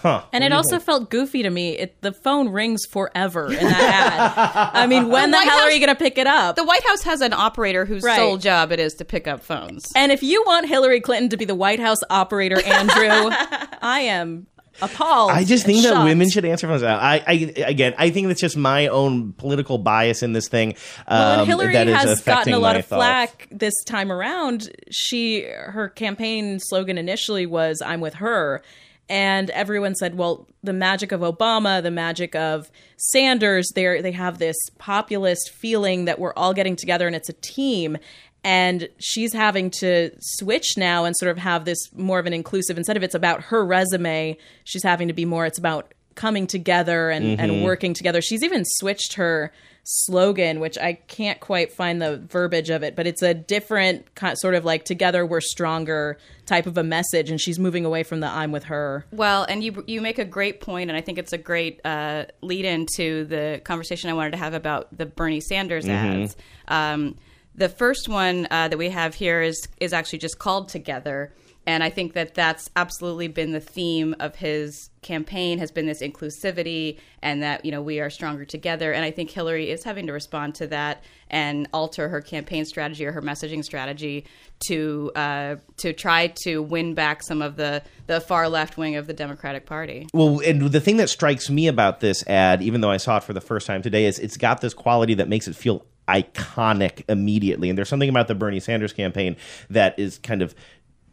Huh. 0.03 0.25
And 0.33 0.43
What 0.43 0.51
it 0.53 0.55
also 0.55 0.71
think? 0.71 0.83
felt 0.83 1.11
goofy 1.11 1.43
to 1.45 1.51
me. 1.51 1.79
It, 1.79 2.01
the 2.03 2.13
phone 2.13 2.49
rings 2.49 2.85
forever 2.87 3.47
in 3.53 3.65
that 3.65 4.33
ad. 4.57 4.71
I 4.75 4.87
mean, 4.89 5.09
when 5.09 5.31
the, 5.31 5.37
White 5.39 5.49
hell 5.49 5.61
are 5.61 5.71
you 5.71 5.79
going 5.79 5.95
to 5.97 5.99
pick 6.03 6.19
it 6.19 6.27
up? 6.27 6.57
The 6.57 6.65
White 6.65 6.85
House 6.87 7.03
has 7.05 7.21
an 7.21 7.33
operator 7.33 7.85
whose 7.85 8.03
Right. 8.03 8.17
sole 8.17 8.37
job 8.37 8.73
it 8.73 8.81
is 8.81 8.95
to 8.95 9.05
pick 9.05 9.29
up 9.29 9.43
phones. 9.43 9.87
And 9.95 10.11
if 10.11 10.23
you 10.23 10.43
want 10.45 10.67
Hillary 10.69 11.01
Clinton 11.01 11.29
to 11.31 11.37
be 11.37 11.45
the 11.45 11.55
White 11.55 11.79
House 11.81 11.99
operator, 12.11 12.61
Andrew, 12.61 13.31
I 13.81 14.01
am 14.09 14.49
appalled. 14.81 15.31
I 15.31 15.45
just 15.45 15.67
and 15.67 15.75
think 15.75 15.85
that 15.85 16.03
women 16.03 16.31
should 16.31 16.45
answer 16.47 16.67
phones. 16.67 16.83
I, 16.83 17.23
I 17.27 17.33
again, 17.67 17.95
I 17.99 18.11
think 18.11 18.27
that's 18.29 18.41
just 18.41 18.57
my 18.57 18.87
own 18.89 19.35
political 19.35 19.79
bias 19.79 20.23
in 20.23 20.33
this 20.33 20.49
thing. 20.49 20.75
Well, 21.09 21.33
um, 21.35 21.39
and 21.41 21.49
Hillary 21.49 21.75
that 21.75 21.89
is 21.89 21.95
has 21.95 22.21
gotten 22.23 22.55
a 22.55 22.59
lot 22.59 22.75
my 22.75 22.79
of 22.81 22.87
thoughts. 22.87 22.99
flack 22.99 23.49
this 23.51 23.75
time 23.85 24.11
around. 24.11 24.71
She 24.91 25.43
her 25.45 25.89
campaign 25.91 26.59
slogan 26.59 26.97
initially 26.99 27.45
was 27.47 27.83
"I'm 27.85 28.01
with 28.01 28.15
her," 28.15 28.63
and 29.09 29.51
everyone 29.51 29.95
said, 29.95 30.17
"Well, 30.17 30.47
the 30.63 30.73
magic 30.73 31.13
of 31.13 31.21
Obama, 31.21 31.83
the 31.83 31.91
magic 31.91 32.35
of 32.35 32.71
Sanders, 32.97 33.71
they 33.75 34.01
they 34.01 34.13
have 34.13 34.39
this 34.39 34.57
populist 34.79 35.51
feeling 35.51 36.05
that 36.07 36.19
we're 36.19 36.35
all 36.35 36.55
getting 36.55 36.77
together 36.77 37.07
and 37.07 37.17
it's 37.17 37.29
a 37.29 37.35
team." 37.35 37.99
And 38.45 38.89
she's 38.99 39.33
having 39.33 39.71
to 39.79 40.11
switch 40.19 40.77
now 40.77 41.05
and 41.05 41.17
sort 41.17 41.31
of 41.31 41.39
have 41.39 41.65
this 41.65 41.79
more 41.95 42.19
of 42.19 42.27
an 42.27 42.33
inclusive. 42.33 42.77
Instead 42.77 42.97
of 42.97 43.05
it's 43.05 43.15
about 43.15 43.41
her 43.45 43.65
resume, 43.65 44.37
she's 44.65 44.83
having 44.83 45.07
to 45.09 45.15
be 45.15 45.25
more. 45.25 45.47
It's 45.47 45.59
about 45.59 45.95
coming 46.17 46.47
together 46.49 47.09
and, 47.11 47.39
and 47.41 47.51
Mhm. 47.53 47.63
working 47.63 47.95
together. 47.95 48.21
She's 48.21 48.43
even 48.43 48.65
switched 48.65 49.15
her 49.15 49.53
slogan, 49.85 50.61
which 50.61 50.79
I 50.79 50.95
can't 50.95 51.41
quite 51.41 51.73
find 51.73 52.01
the 52.01 52.17
verbiage 52.19 52.71
of 52.71 52.83
it, 52.83 52.95
but 52.95 53.07
it's 53.07 53.23
a 53.23 53.35
different 53.35 54.15
kind, 54.15 54.39
sort 54.39 54.55
of 54.55 54.65
like 54.65 54.85
"Together 54.85 55.27
We're 55.27 55.41
Stronger" 55.41 56.19
type 56.47 56.67
of 56.67 56.79
a 56.79 56.83
message, 56.85 57.31
and 57.31 57.41
she's 57.41 57.59
moving 57.59 57.85
away 57.85 58.03
from 58.03 58.21
the 58.21 58.29
"I'm 58.29 58.53
with 58.53 58.65
her." 58.65 59.05
Well, 59.11 59.45
and 59.49 59.63
you 59.65 59.85
you 59.87 60.01
make 60.01 60.19
a 60.19 60.25
great 60.25 60.61
point, 60.61 60.91
and 60.91 60.97
I 60.97 61.01
think 61.01 61.19
it's 61.19 61.33
a 61.33 61.39
great 61.39 61.81
uh, 61.85 62.27
lead 62.43 62.65
into 62.65 63.25
the 63.25 63.61
conversation 63.65 64.09
I 64.11 64.13
wanted 64.15 64.31
to 64.33 64.37
have 64.39 64.55
about 64.55 64.97
the 64.97 65.07
Bernie 65.07 65.41
Sanders 65.41 65.85
Mhm. 65.87 66.23
ads. 66.23 66.37
Um, 66.69 67.17
the 67.55 67.69
first 67.69 68.09
one 68.09 68.47
uh, 68.51 68.69
that 68.69 68.79
we 68.79 68.89
have 68.91 69.15
here 69.15 69.43
is 69.43 69.67
is 69.81 69.93
actually 69.93 70.21
just 70.21 70.39
called 70.39 70.69
"Together," 70.69 71.33
and 71.67 71.85
I 71.85 71.91
think 71.91 72.15
that 72.15 72.35
that's 72.35 72.71
absolutely 72.75 73.29
been 73.29 73.53
the 73.53 73.61
theme 73.61 74.17
of 74.19 74.35
his 74.35 74.91
campaign 75.03 75.59
has 75.59 75.71
been 75.73 75.87
this 75.87 76.01
inclusivity 76.01 76.99
and 77.23 77.43
that 77.43 77.65
you 77.65 77.71
know 77.71 77.83
we 77.83 78.01
are 78.01 78.11
stronger 78.11 78.45
together. 78.45 78.93
And 78.93 79.05
I 79.05 79.11
think 79.11 79.31
Hillary 79.31 79.71
is 79.71 79.85
having 79.85 80.07
to 80.07 80.13
respond 80.13 80.55
to 80.57 80.67
that 80.69 81.03
and 81.31 81.69
alter 81.73 82.09
her 82.09 82.21
campaign 82.21 82.65
strategy 82.65 83.05
or 83.05 83.13
her 83.13 83.23
messaging 83.23 83.65
strategy 83.65 84.27
to 84.67 85.13
uh, 85.15 85.57
to 85.79 85.93
try 85.93 86.33
to 86.45 86.63
win 86.63 86.95
back 86.95 87.23
some 87.23 87.43
of 87.43 87.57
the 87.57 87.83
the 88.07 88.21
far 88.21 88.49
left 88.49 88.77
wing 88.77 88.97
of 88.97 89.07
the 89.07 89.15
Democratic 89.15 89.65
Party. 89.65 90.09
Well, 90.13 90.41
and 90.41 90.63
the 90.63 90.81
thing 90.81 90.97
that 90.97 91.11
strikes 91.11 91.49
me 91.49 91.69
about 91.69 92.01
this 92.01 92.27
ad, 92.27 92.63
even 92.63 92.81
though 92.81 92.91
I 92.91 92.97
saw 92.97 93.19
it 93.19 93.25
for 93.25 93.33
the 93.33 93.41
first 93.41 93.67
time 93.67 93.83
today, 93.83 94.07
is 94.07 94.19
it's 94.19 94.37
got 94.37 94.61
this 94.61 94.75
quality 94.75 95.15
that 95.15 95.29
makes 95.29 95.47
it 95.47 95.55
feel 95.55 95.85
iconic 96.09 97.05
immediately. 97.09 97.69
And 97.69 97.79
there's 97.79 97.89
something 97.89 98.09
about 98.09 98.29
the 98.29 98.35
Bernie 98.35 98.61
Sanders 98.61 98.93
campaign 98.93 99.37
that 99.71 99.99
is 99.99 100.19
kind 100.19 100.43
of 100.43 100.55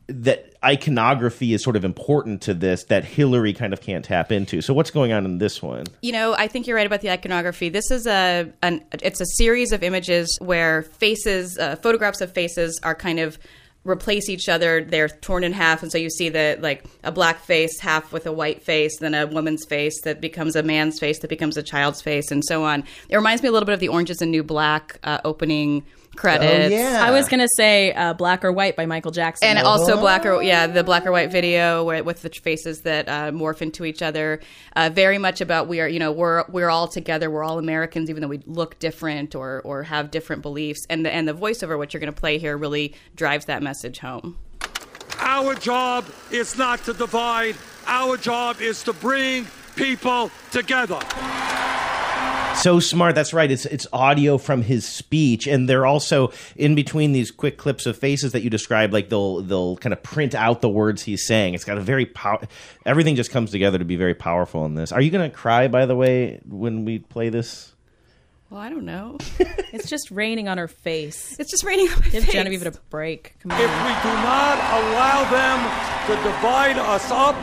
that 0.10 0.54
iconography 0.64 1.54
is 1.54 1.64
sort 1.64 1.76
of 1.76 1.86
important 1.86 2.42
to 2.42 2.54
this 2.54 2.84
that 2.86 3.06
Hillary 3.06 3.54
kind 3.54 3.74
of 3.74 3.82
can't 3.82 4.04
tap 4.04 4.32
into. 4.32 4.62
So 4.62 4.74
what's 4.74 4.92
going 4.92 5.12
on 5.14 5.26
in 5.26 5.38
this 5.38 5.62
one? 5.62 5.86
You 6.02 6.12
know, 6.12 6.34
I 6.34 6.48
think 6.48 6.68
you're 6.68 6.76
right 6.76 6.88
about 6.88 7.02
the 7.02 7.12
iconography. 7.12 7.70
This 7.70 7.92
is 7.92 8.08
a 8.08 8.52
an 8.62 8.84
it's 9.02 9.22
a 9.22 9.26
series 9.26 9.72
of 9.72 9.84
images 9.84 10.38
where 10.42 10.84
faces, 10.84 11.58
uh, 11.58 11.76
photographs 11.78 12.22
of 12.22 12.34
faces, 12.34 12.80
are 12.84 12.96
kind 12.96 13.20
of 13.20 13.38
replace 13.86 14.28
each 14.30 14.50
other. 14.50 14.84
They're 14.84 15.08
torn 15.08 15.44
in 15.44 15.54
half, 15.54 15.82
and 15.82 15.92
so 15.92 15.98
you 15.98 16.10
see 16.10 16.30
the 16.30 16.58
like 16.60 16.84
a 17.04 17.12
black 17.12 17.40
face 17.40 17.80
half 17.80 18.12
with 18.12 18.26
a 18.26 18.32
white 18.32 18.62
face, 18.62 18.98
then 19.00 19.14
a 19.14 19.28
woman's 19.28 19.66
face 19.66 20.02
that 20.02 20.20
becomes 20.20 20.56
a 20.56 20.64
man's 20.64 21.00
face 21.00 21.20
that 21.20 21.30
becomes 21.30 21.56
a 21.58 21.64
child's 21.64 22.02
face, 22.02 22.32
and 22.32 22.44
so 22.44 22.64
on. 22.64 22.84
It 23.08 23.16
reminds 23.16 23.42
me 23.44 23.50
a 23.50 23.52
little 23.52 23.68
bit 23.68 23.74
of 23.74 23.80
the 23.80 23.88
Oranges 23.88 24.22
and 24.22 24.32
New 24.32 24.44
Black 24.44 25.00
uh, 25.04 25.20
opening 25.24 25.86
credits. 26.20 26.76
I 26.76 27.12
was 27.12 27.28
gonna 27.28 27.48
say 27.56 27.94
uh, 27.94 28.14
"Black 28.14 28.44
or 28.44 28.52
White" 28.52 28.76
by 28.76 28.86
Michael 28.86 29.12
Jackson, 29.12 29.48
and 29.48 29.60
also 29.60 29.98
black 30.00 30.26
or 30.26 30.44
yeah 30.44 30.68
the 30.68 30.84
black 30.84 31.06
or 31.06 31.12
white 31.12 31.32
video 31.32 31.84
where, 31.84 32.04
with 32.04 32.22
the 32.22 32.30
faces 32.30 32.82
that 32.82 33.08
uh, 33.08 33.32
morph 33.32 33.62
into 33.62 33.86
each 33.86 34.02
other. 34.02 34.40
Uh, 34.76 34.90
very 34.94 35.18
much 35.18 35.42
about 35.42 35.68
we 35.68 35.80
are 35.80 35.88
you 35.88 36.00
know 36.00 36.12
we're 36.12 36.44
we're 36.50 36.70
all 36.70 36.88
together. 36.88 37.30
We're 37.30 37.44
all 37.44 37.58
Americans 37.58 38.10
even 38.10 38.22
though 38.22 38.28
we 38.28 38.42
look 38.46 38.78
different 38.80 39.36
or 39.36 39.62
or 39.64 39.84
have 39.84 40.12
different 40.12 40.42
beliefs. 40.42 40.86
And 40.90 41.06
the 41.06 41.14
and 41.14 41.28
the 41.28 41.34
voiceover 41.34 41.78
what 41.78 41.94
you're 41.94 42.02
going 42.02 42.14
to 42.14 42.20
play 42.20 42.38
here 42.38 42.58
really 42.58 42.94
drives 43.16 43.46
that 43.46 43.64
message 43.64 44.00
home. 44.00 44.38
Our 45.20 45.56
job 45.56 46.06
is 46.32 46.58
not 46.58 46.84
to 46.86 46.94
divide. 46.94 47.56
Our 47.88 48.18
job 48.18 48.62
is 48.62 48.84
to 48.84 48.94
bring 48.94 49.48
people 49.76 50.32
together. 50.52 51.00
So 52.62 52.80
smart. 52.82 53.16
That's 53.16 53.34
right. 53.34 53.50
It's 53.50 53.66
it's 53.66 53.88
audio 53.94 54.38
from 54.38 54.62
his 54.62 54.86
speech, 54.86 55.48
and 55.48 55.70
they're 55.70 55.86
also 55.86 56.32
in 56.58 56.76
between 56.76 57.14
these 57.14 57.32
quick 57.32 57.58
clips 57.58 57.86
of 57.86 57.98
faces 57.98 58.34
that 58.34 58.42
you 58.42 58.50
describe. 58.50 58.92
Like 58.92 59.08
they'll 59.10 59.42
they'll 59.42 59.78
kind 59.78 59.94
of 59.94 60.04
print 60.04 60.36
out 60.36 60.62
the 60.62 60.68
words 60.70 61.02
he's 61.02 61.26
saying. 61.26 61.54
It's 61.54 61.64
got 61.64 61.78
a 61.78 61.82
very 61.82 62.06
pow- 62.06 62.42
Everything 62.86 63.16
just 63.16 63.32
comes 63.32 63.52
together 63.52 63.78
to 63.78 63.86
be 63.86 63.96
very 63.96 64.14
powerful 64.14 64.66
in 64.66 64.76
this. 64.76 64.92
Are 64.92 65.00
you 65.02 65.10
going 65.10 65.30
to 65.30 65.36
cry? 65.36 65.68
By 65.70 65.86
the 65.86 65.96
way, 65.96 66.42
when 66.48 66.84
we 66.86 67.00
play 67.00 67.30
this. 67.30 67.74
well 68.50 68.60
I 68.60 68.70
don't 68.70 68.86
know 68.86 69.18
it's 69.72 69.88
just 69.90 70.12
raining 70.12 70.48
on 70.50 70.58
her 70.58 70.68
face. 70.68 71.38
It's 71.40 71.52
just 71.52 71.64
raining 71.64 71.88
on 71.88 72.00
my 72.00 72.10
Give 72.10 72.24
face. 72.26 72.34
Genevieve 72.34 72.66
a 72.66 72.72
break. 72.90 73.36
Come 73.42 73.52
If 73.52 73.58
on. 73.70 73.86
we 73.86 73.94
do 74.04 74.14
not 74.26 74.58
allow 74.80 75.20
them 75.32 75.60
to 76.08 76.24
divide 76.24 76.78
us 76.78 77.10
up 77.12 77.36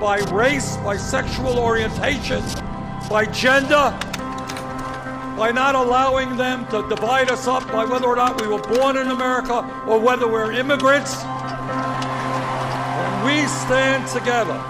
by 0.00 0.18
race, 0.34 0.76
by 0.78 0.96
sexual 0.96 1.58
orientation, 1.60 2.42
by 3.08 3.26
gender, 3.26 3.96
by 5.36 5.50
not 5.50 5.74
allowing 5.74 6.36
them 6.36 6.66
to 6.68 6.88
divide 6.88 7.30
us 7.30 7.46
up 7.46 7.66
by 7.72 7.84
whether 7.84 8.06
or 8.06 8.16
not 8.16 8.40
we 8.40 8.46
were 8.46 8.60
born 8.60 8.96
in 8.96 9.08
America 9.08 9.64
or 9.86 9.98
whether 9.98 10.28
we're 10.28 10.52
immigrants. 10.52 11.16
When 13.00 13.24
we 13.24 13.46
stand 13.46 14.06
together 14.08 14.60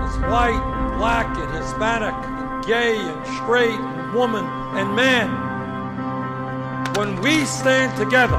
as 0.00 0.18
white, 0.30 0.94
black, 0.98 1.26
and 1.38 1.50
Hispanic, 1.54 2.14
and 2.14 2.64
gay, 2.66 2.98
and 2.98 3.26
straight, 3.36 3.80
and 3.80 4.12
woman, 4.12 4.44
and 4.76 4.94
man, 4.94 5.28
when 6.96 7.20
we 7.22 7.44
stand 7.44 7.96
together 7.96 8.36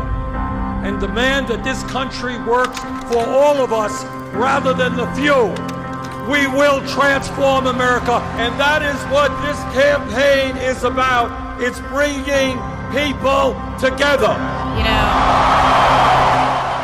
and 0.84 1.00
demand 1.00 1.48
that 1.48 1.64
this 1.64 1.82
country 1.84 2.38
works 2.44 2.80
for 3.12 3.26
all 3.26 3.58
of 3.58 3.74
us 3.74 4.04
rather 4.34 4.74
than 4.74 4.96
the 4.96 5.08
few, 5.14 5.54
we 6.30 6.46
will 6.46 6.86
transform 6.88 7.66
America. 7.66 8.22
And 8.38 8.54
that 8.60 8.82
is 8.84 9.00
what 9.12 9.30
this 9.42 9.58
campaign 9.74 10.56
is 10.58 10.84
about. 10.84 11.60
It's 11.62 11.80
bringing 11.90 12.56
people 12.94 13.58
together. 13.82 14.38
You 14.78 14.86
know, 14.86 15.08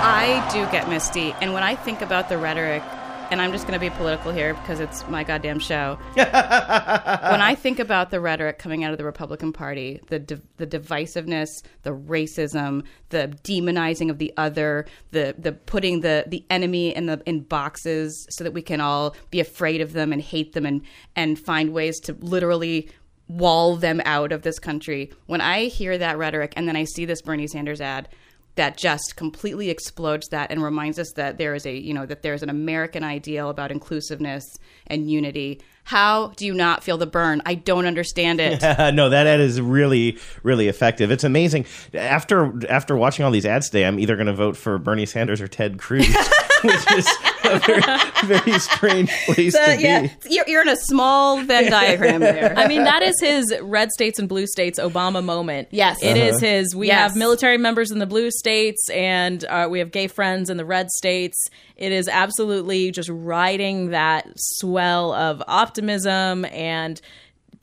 I 0.01 0.45
do 0.51 0.65
get 0.71 0.89
misty, 0.89 1.33
and 1.41 1.53
when 1.53 1.63
I 1.63 1.75
think 1.75 2.01
about 2.01 2.27
the 2.27 2.37
rhetoric, 2.37 2.83
and 3.32 3.41
I'm 3.41 3.51
just 3.51 3.67
going 3.67 3.80
to 3.80 3.84
be 3.84 3.89
political 3.95 4.32
here 4.32 4.53
because 4.53 4.80
it's 4.80 5.07
my 5.07 5.23
goddamn 5.23 5.59
show. 5.59 5.97
when 6.13 6.26
I 6.26 7.55
think 7.55 7.80
about 7.80 8.11
the 8.11 8.19
rhetoric 8.19 8.59
coming 8.59 8.84
out 8.84 8.91
of 8.91 8.97
the 8.97 9.03
Republican 9.03 9.53
Party, 9.53 9.99
the 10.07 10.19
di- 10.19 10.41
the 10.57 10.67
divisiveness, 10.67 11.63
the 11.84 11.91
racism, 11.91 12.84
the 13.09 13.38
demonizing 13.43 14.09
of 14.09 14.17
the 14.17 14.34
other, 14.38 14.86
the 15.11 15.36
the 15.38 15.51
putting 15.51 16.01
the 16.01 16.26
the 16.28 16.45
enemy 16.49 16.95
in 16.95 17.05
the 17.05 17.21
in 17.26 17.41
boxes 17.41 18.28
so 18.30 18.43
that 18.43 18.51
we 18.51 18.61
can 18.61 18.82
all 18.82 19.15
be 19.32 19.39
afraid 19.39 19.82
of 19.82 19.93
them 19.93 20.11
and 20.11 20.21
hate 20.21 20.53
them 20.53 20.65
and 20.65 20.82
and 21.15 21.39
find 21.39 21.73
ways 21.73 21.99
to 22.01 22.13
literally 22.19 22.89
wall 23.28 23.76
them 23.76 24.01
out 24.05 24.32
of 24.32 24.43
this 24.43 24.59
country. 24.59 25.11
When 25.26 25.41
I 25.41 25.65
hear 25.65 25.97
that 25.97 26.17
rhetoric 26.17 26.53
and 26.55 26.67
then 26.67 26.76
I 26.76 26.84
see 26.84 27.05
this 27.05 27.21
Bernie 27.21 27.47
Sanders 27.47 27.82
ad 27.82 28.07
that 28.55 28.77
just 28.77 29.15
completely 29.15 29.69
explodes 29.69 30.29
that 30.29 30.51
and 30.51 30.63
reminds 30.63 30.97
us 30.97 31.11
that 31.15 31.37
there 31.37 31.53
is 31.53 31.65
a, 31.65 31.75
you 31.77 31.93
know, 31.93 32.05
that 32.05 32.21
there's 32.21 32.43
an 32.43 32.49
American 32.49 33.03
ideal 33.03 33.49
about 33.49 33.71
inclusiveness 33.71 34.45
and 34.87 35.09
unity. 35.09 35.61
How 35.83 36.29
do 36.35 36.45
you 36.45 36.53
not 36.53 36.83
feel 36.83 36.97
the 36.97 37.05
burn? 37.05 37.41
I 37.45 37.53
don't 37.55 37.85
understand 37.85 38.39
it. 38.39 38.61
no, 38.95 39.09
that 39.09 39.27
ad 39.27 39.39
is 39.39 39.61
really, 39.61 40.17
really 40.41 40.67
effective. 40.67 41.11
It's 41.11 41.23
amazing. 41.23 41.65
After 41.93 42.53
after 42.67 42.95
watching 42.95 43.23
all 43.23 43.31
these 43.31 43.45
ads 43.45 43.69
today, 43.69 43.85
I'm 43.85 43.99
either 43.99 44.15
going 44.15 44.27
to 44.27 44.33
vote 44.33 44.57
for 44.57 44.79
Bernie 44.79 45.05
Sanders 45.05 45.41
or 45.41 45.47
Ted 45.47 45.77
Cruz, 45.77 46.07
which 46.66 46.91
is 46.97 47.07
a 47.43 47.59
very, 47.59 47.82
very 48.24 48.59
strange 48.59 49.11
place 49.26 49.53
So, 49.53 49.63
to 49.66 49.78
be. 49.78 50.34
you're, 50.34 50.45
you're 50.47 50.61
in 50.61 50.70
a 50.70 50.76
small 50.76 51.41
Venn 51.43 51.70
diagram 51.72 52.22
there. 52.22 52.53
I 52.57 52.68
mean, 52.68 52.84
that 52.84 53.01
is 53.01 53.16
his 53.20 53.53
red 53.61 53.91
states 53.91 54.20
and 54.20 54.28
blue 54.30 54.47
states 54.47 54.80
Obama 54.80 55.24
moment. 55.24 55.68
Yes. 55.72 56.01
it 56.03 56.18
is 56.18 56.36
Uh-huh. 56.38 56.45
his. 56.45 56.76
We 56.76 56.88
Yes. 56.88 57.11
have 57.11 57.16
military 57.18 57.57
members 57.57 57.91
in 57.91 57.99
the 57.99 58.05
blue 58.07 58.32
states, 58.32 58.89
and 58.89 59.43
uh, 59.45 59.68
we 59.70 59.80
have 59.80 59.91
gay 59.91 60.07
friends 60.07 60.49
in 60.49 60.57
the 60.57 60.66
red 60.66 60.89
states. 60.91 61.38
It 61.76 61.91
is 61.91 62.07
absolutely 62.07 62.91
just 62.91 63.09
riding 63.11 63.89
that 63.91 64.28
swell 64.38 65.13
of 65.13 65.41
optimism 65.47 66.45
and 66.45 66.99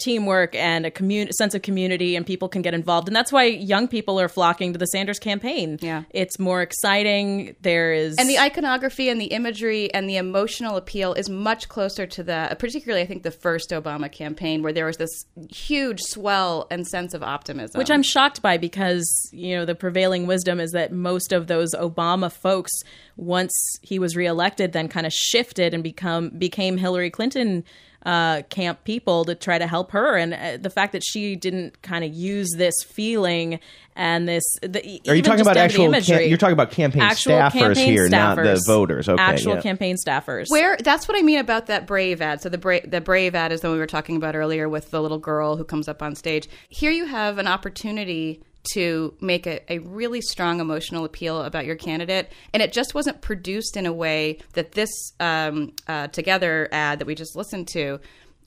teamwork 0.03 0.55
and 0.55 0.87
a 0.87 0.91
commun- 0.91 1.33
sense 1.33 1.55
of 1.55 1.63
community 1.63 2.17
and 2.17 2.27
people 2.27 2.49
can 2.49 2.63
get 2.63 2.75
involved 2.75 3.09
and 3.09 3.17
that's 3.17 3.33
why 3.33 3.45
young 3.45 3.89
people 3.89 4.21
are 4.21 4.29
flocking 4.29 4.73
to 4.73 4.79
the 4.79 4.87
Sanders 4.87 5.19
campaign. 5.19 5.79
Yeah. 5.81 6.05
It's 6.11 6.39
more 6.39 6.63
exciting. 6.63 7.57
There 7.63 7.93
is 7.93 8.17
And 8.19 8.29
the 8.29 8.39
iconography 8.39 9.09
and 9.09 9.21
the 9.21 9.27
imagery 9.27 9.93
and 9.93 10.09
the 10.09 10.17
emotional 10.17 10.77
appeal 10.77 11.15
is 11.15 11.29
much 11.29 11.69
closer 11.69 12.07
to 12.07 12.23
the, 12.23 12.57
particularly 12.59 13.03
I 13.03 13.07
think 13.07 13.23
the 13.23 13.31
first 13.31 13.71
Obama 13.71 14.11
campaign, 14.11 14.63
where 14.63 14.73
there 14.73 14.87
was 14.87 14.97
this 14.97 15.25
huge 15.51 16.01
swell 16.01 16.67
and 16.71 16.87
sense 16.87 17.15
of 17.15 17.23
optimism. 17.23 17.79
Which 17.79 17.91
I'm 17.91 18.03
shocked 18.03 18.43
by 18.43 18.59
because, 18.59 19.05
you 19.33 19.57
know, 19.57 19.65
the 19.65 19.75
prevailing 19.75 20.27
wisdom 20.27 20.61
is 20.61 20.73
that 20.73 20.93
most 20.93 21.33
of 21.33 21.47
those 21.47 21.73
Obama 21.75 22.31
folks, 22.31 22.73
once 23.17 23.53
he 23.83 23.99
was 23.99 24.17
reelected, 24.17 24.73
then 24.73 24.89
kind 24.89 25.07
of 25.07 25.13
shifted 25.13 25.75
and 25.75 25.83
become 25.83 26.31
became 26.31 26.77
Hillary 26.77 27.11
Clinton 27.11 27.65
uh, 28.05 28.43
camp 28.43 28.85
people 28.85 29.25
to 29.25 29.35
try 29.35 29.59
to 29.59 29.67
help 29.67 29.93
her. 29.93 30.17
And 30.17 30.35
uh, 30.35 30.57
the 30.57 30.71
fact 30.71 30.93
that 30.93 31.03
she 31.05 31.37
didn't 31.37 31.83
kind 31.83 32.05
of 32.05 32.13
use 32.13 32.51
this 32.57 32.75
feeling 32.85 33.61
and 33.95 34.29
this. 34.29 34.43
The, 34.63 35.01
Are 35.09 35.15
you 35.15 35.23
talking 35.23 35.41
about 35.43 35.55
down 35.55 35.69
to 35.69 35.77
the 35.77 35.97
actual? 35.97 36.17
Cam- 36.19 36.29
you're 36.29 36.39
talking 36.39 36.55
about 36.55 36.71
campaign 36.71 37.03
Actual 37.03 37.35
staffers 37.35 37.53
campaign 37.53 37.93
here, 37.93 38.09
not 38.09 38.37
the 38.37 38.63
voters. 38.67 39.09
Okay, 39.09 39.23
Actual 39.23 39.55
yeah. 39.57 39.61
campaign 39.61 39.97
staffers. 39.97 40.51
Where 40.51 40.77
that's 40.79 41.07
what 41.07 41.17
I 41.17 41.23
mean 41.23 41.39
about 41.39 41.67
that 41.67 41.87
brave 41.87 42.21
ad. 42.21 42.41
So 42.41 42.49
the 42.49 42.59
brave 42.59 42.91
the 42.91 43.01
brave 43.01 43.35
ad 43.35 43.53
is 43.53 43.61
the 43.61 43.69
one 43.69 43.77
we 43.77 43.81
were 43.81 43.87
talking 43.87 44.17
about 44.17 44.35
earlier 44.35 44.69
with 44.69 44.91
the 44.91 45.01
little 45.01 45.19
girl 45.19 45.57
who 45.57 45.65
comes 45.65 45.89
up 45.89 46.03
on 46.03 46.15
stage. 46.15 46.49
Here 46.69 46.91
you 46.91 47.07
have 47.07 47.39
an 47.39 47.47
opportunity 47.47 48.43
to 48.73 49.15
make 49.21 49.47
a, 49.47 49.73
a 49.73 49.79
really 49.79 50.21
strong 50.21 50.61
emotional 50.61 51.05
appeal 51.05 51.43
about 51.43 51.67
your 51.67 51.77
candidate, 51.77 52.33
and 52.53 52.63
it 52.63 52.73
just 52.73 52.95
wasn't 52.95 53.21
produced 53.21 53.77
in 53.77 53.87
a 53.87 53.93
way 53.93 54.39
that 54.53 54.73
this 54.73 54.91
um, 55.21 55.73
uh, 55.89 56.09
together 56.09 56.69
ad 56.73 56.99
that 56.99 57.07
we 57.07 57.15
just 57.15 57.37
listened 57.37 57.69
to 57.69 57.99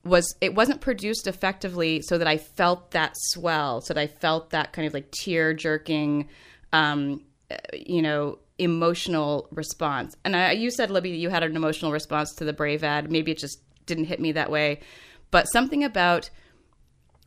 was 0.04 0.36
it 0.40 0.54
wasn't 0.54 0.80
produced 0.82 1.28
effectively 1.28 2.02
so 2.02 2.18
that 2.18 2.28
I 2.28 2.38
felt 2.38 2.92
that 2.92 3.14
swell, 3.16 3.82
so 3.82 3.94
that 3.94 4.00
I 4.00 4.08
felt 4.08 4.52
that 4.52 4.72
kind 4.72 4.88
of 4.88 4.94
like 4.94 5.12
tear 5.12 5.54
jerking, 5.54 6.30
um, 6.72 7.24
uh, 7.52 7.56
you 7.74 8.02
know, 8.02 8.40
emotional 8.58 9.48
response. 9.52 10.16
And 10.24 10.36
I, 10.36 10.52
you 10.52 10.72
said, 10.72 10.92
Libby, 10.92 11.10
you 11.10 11.30
had 11.30 11.44
an 11.44 11.56
emotional 11.56 11.92
response 11.92 12.34
to 12.36 12.46
the 12.46 12.54
Brave 12.54 12.84
ad. 12.84 13.12
Maybe 13.12 13.32
it 13.32 13.40
just 13.40 13.60
didn't 13.86 14.06
hit 14.06 14.20
me 14.20 14.32
that 14.34 14.50
way, 14.50 14.80
but 15.32 15.46
something 15.46 15.84
about 15.84 16.30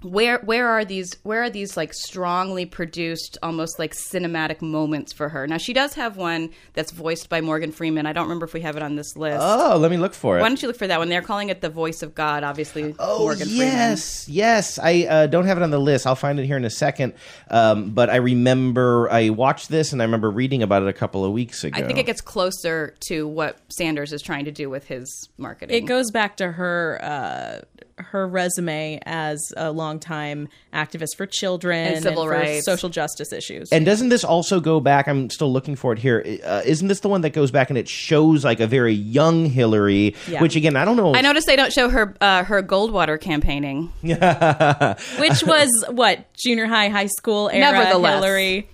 where 0.02 0.38
where 0.44 0.68
are 0.68 0.84
these 0.84 1.16
where 1.24 1.42
are 1.42 1.50
these 1.50 1.76
like 1.76 1.92
strongly 1.92 2.64
produced 2.64 3.36
almost 3.42 3.80
like 3.80 3.92
cinematic 3.92 4.62
moments 4.62 5.12
for 5.12 5.28
her 5.28 5.44
now 5.48 5.56
she 5.58 5.72
does 5.72 5.94
have 5.94 6.16
one 6.16 6.50
that's 6.74 6.92
voiced 6.92 7.28
by 7.28 7.40
morgan 7.40 7.72
freeman 7.72 8.06
i 8.06 8.12
don't 8.12 8.24
remember 8.24 8.46
if 8.46 8.54
we 8.54 8.60
have 8.60 8.76
it 8.76 8.82
on 8.82 8.94
this 8.94 9.16
list 9.16 9.40
Oh, 9.40 9.76
let 9.76 9.90
me 9.90 9.96
look 9.96 10.14
for 10.14 10.38
it. 10.38 10.40
why 10.40 10.46
don't 10.48 10.62
you 10.62 10.68
look 10.68 10.78
for 10.78 10.86
that 10.86 11.00
one 11.00 11.08
they're 11.08 11.20
calling 11.20 11.48
it 11.48 11.60
the 11.60 11.68
voice 11.68 12.02
of 12.02 12.14
god 12.14 12.44
obviously 12.44 12.94
Oh 13.00 13.18
morgan 13.20 13.48
yes, 13.50 14.28
yes. 14.28 14.78
I 14.78 15.04
uh, 15.08 15.26
don't 15.26 15.46
have 15.46 15.56
it 15.56 15.62
on 15.62 15.70
the 15.70 15.80
list. 15.80 16.06
I'll 16.06 16.14
find 16.14 16.38
it 16.38 16.46
here 16.46 16.56
in 16.56 16.64
a 16.64 16.70
second. 16.70 17.14
Um, 17.50 17.90
but 17.90 18.08
I 18.10 18.16
remember 18.16 19.10
I 19.10 19.30
watched 19.30 19.68
this, 19.68 19.92
and 19.92 20.00
I 20.00 20.04
remember 20.04 20.30
reading 20.30 20.62
about 20.62 20.82
it 20.82 20.88
a 20.88 20.92
couple 20.92 21.24
of 21.24 21.32
weeks 21.32 21.64
ago. 21.64 21.76
i 21.78 21.84
think 21.86 21.98
it 21.98 22.06
gets 22.06 22.20
closer 22.20 22.94
to 23.08 23.26
what 23.26 23.58
sanders 23.68 24.12
is 24.12 24.22
trying 24.22 24.44
to 24.44 24.52
do 24.52 24.70
with 24.70 24.86
his 24.86 25.28
marketing 25.38 25.76
It 25.76 25.86
goes 25.86 26.10
back 26.10 26.36
to 26.38 26.52
her 26.52 26.98
uh, 27.02 27.60
her 27.98 28.26
resume 28.26 29.00
as 29.04 29.52
a 29.56 29.70
longtime 29.72 30.48
activist 30.72 31.16
for 31.16 31.26
children 31.26 31.94
And 31.94 32.02
civil 32.02 32.24
for 32.24 32.30
rights. 32.30 32.64
social 32.64 32.88
justice 32.88 33.32
issues. 33.32 33.70
And 33.72 33.84
doesn't 33.84 34.08
this 34.08 34.24
also 34.24 34.60
go 34.60 34.80
back? 34.80 35.08
I'm 35.08 35.30
still 35.30 35.52
looking 35.52 35.76
for 35.76 35.92
it 35.92 35.98
here. 35.98 36.24
Uh, 36.44 36.62
isn't 36.64 36.88
this 36.88 37.00
the 37.00 37.08
one 37.08 37.20
that 37.22 37.30
goes 37.30 37.50
back 37.50 37.70
and 37.70 37.78
it 37.78 37.88
shows 37.88 38.44
like 38.44 38.60
a 38.60 38.66
very 38.66 38.94
young 38.94 39.46
Hillary? 39.46 40.14
Yeah. 40.28 40.40
Which 40.42 40.56
again, 40.56 40.76
I 40.76 40.84
don't 40.84 40.96
know. 40.96 41.14
I 41.14 41.20
noticed 41.20 41.46
they 41.46 41.56
don't 41.56 41.72
show 41.72 41.88
her 41.88 42.14
uh, 42.20 42.44
her 42.44 42.62
Goldwater 42.62 43.20
campaigning. 43.20 43.92
which 44.02 45.42
was 45.44 45.68
what 45.90 46.32
junior 46.34 46.66
high, 46.66 46.88
high 46.88 47.06
school 47.06 47.50
era 47.52 47.72
Nevertheless. 47.72 48.14
Hillary. 48.14 48.68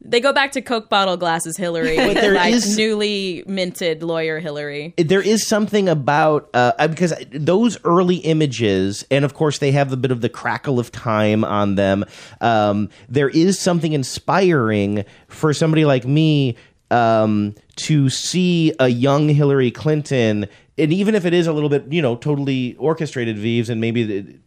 They 0.00 0.20
go 0.20 0.32
back 0.32 0.52
to 0.52 0.62
Coke 0.62 0.88
bottle 0.88 1.16
glasses 1.16 1.56
Hillary, 1.56 1.96
But 1.96 2.14
there 2.14 2.34
like 2.34 2.54
is- 2.54 2.76
newly 2.76 3.42
minted 3.46 4.02
lawyer 4.02 4.38
Hillary. 4.38 4.94
there 4.96 5.20
is 5.20 5.46
something 5.46 5.88
about 5.88 6.48
uh, 6.54 6.86
because 6.88 7.12
those 7.32 7.78
early 7.84 8.16
images, 8.16 9.04
and 9.10 9.24
of 9.24 9.34
course 9.34 9.58
they 9.58 9.72
have 9.72 9.92
a 9.92 9.96
bit 9.96 10.10
of 10.10 10.20
the 10.20 10.28
crackle 10.28 10.78
of 10.78 10.92
time 10.92 11.44
on 11.44 11.74
them. 11.74 12.04
Um, 12.40 12.88
there 13.08 13.28
is 13.28 13.58
something 13.58 13.92
inspiring 13.92 15.04
for 15.26 15.52
somebody 15.52 15.84
like 15.84 16.06
me 16.06 16.56
um, 16.90 17.54
to 17.76 18.08
see 18.08 18.72
a 18.78 18.88
young 18.88 19.28
Hillary 19.28 19.70
Clinton, 19.70 20.46
and 20.78 20.92
even 20.92 21.14
if 21.16 21.24
it 21.26 21.34
is 21.34 21.46
a 21.46 21.52
little 21.52 21.68
bit, 21.68 21.84
you 21.92 22.00
know, 22.00 22.16
totally 22.16 22.76
orchestrated, 22.76 23.36
Vives, 23.36 23.68
and 23.68 23.80
maybe. 23.80 24.38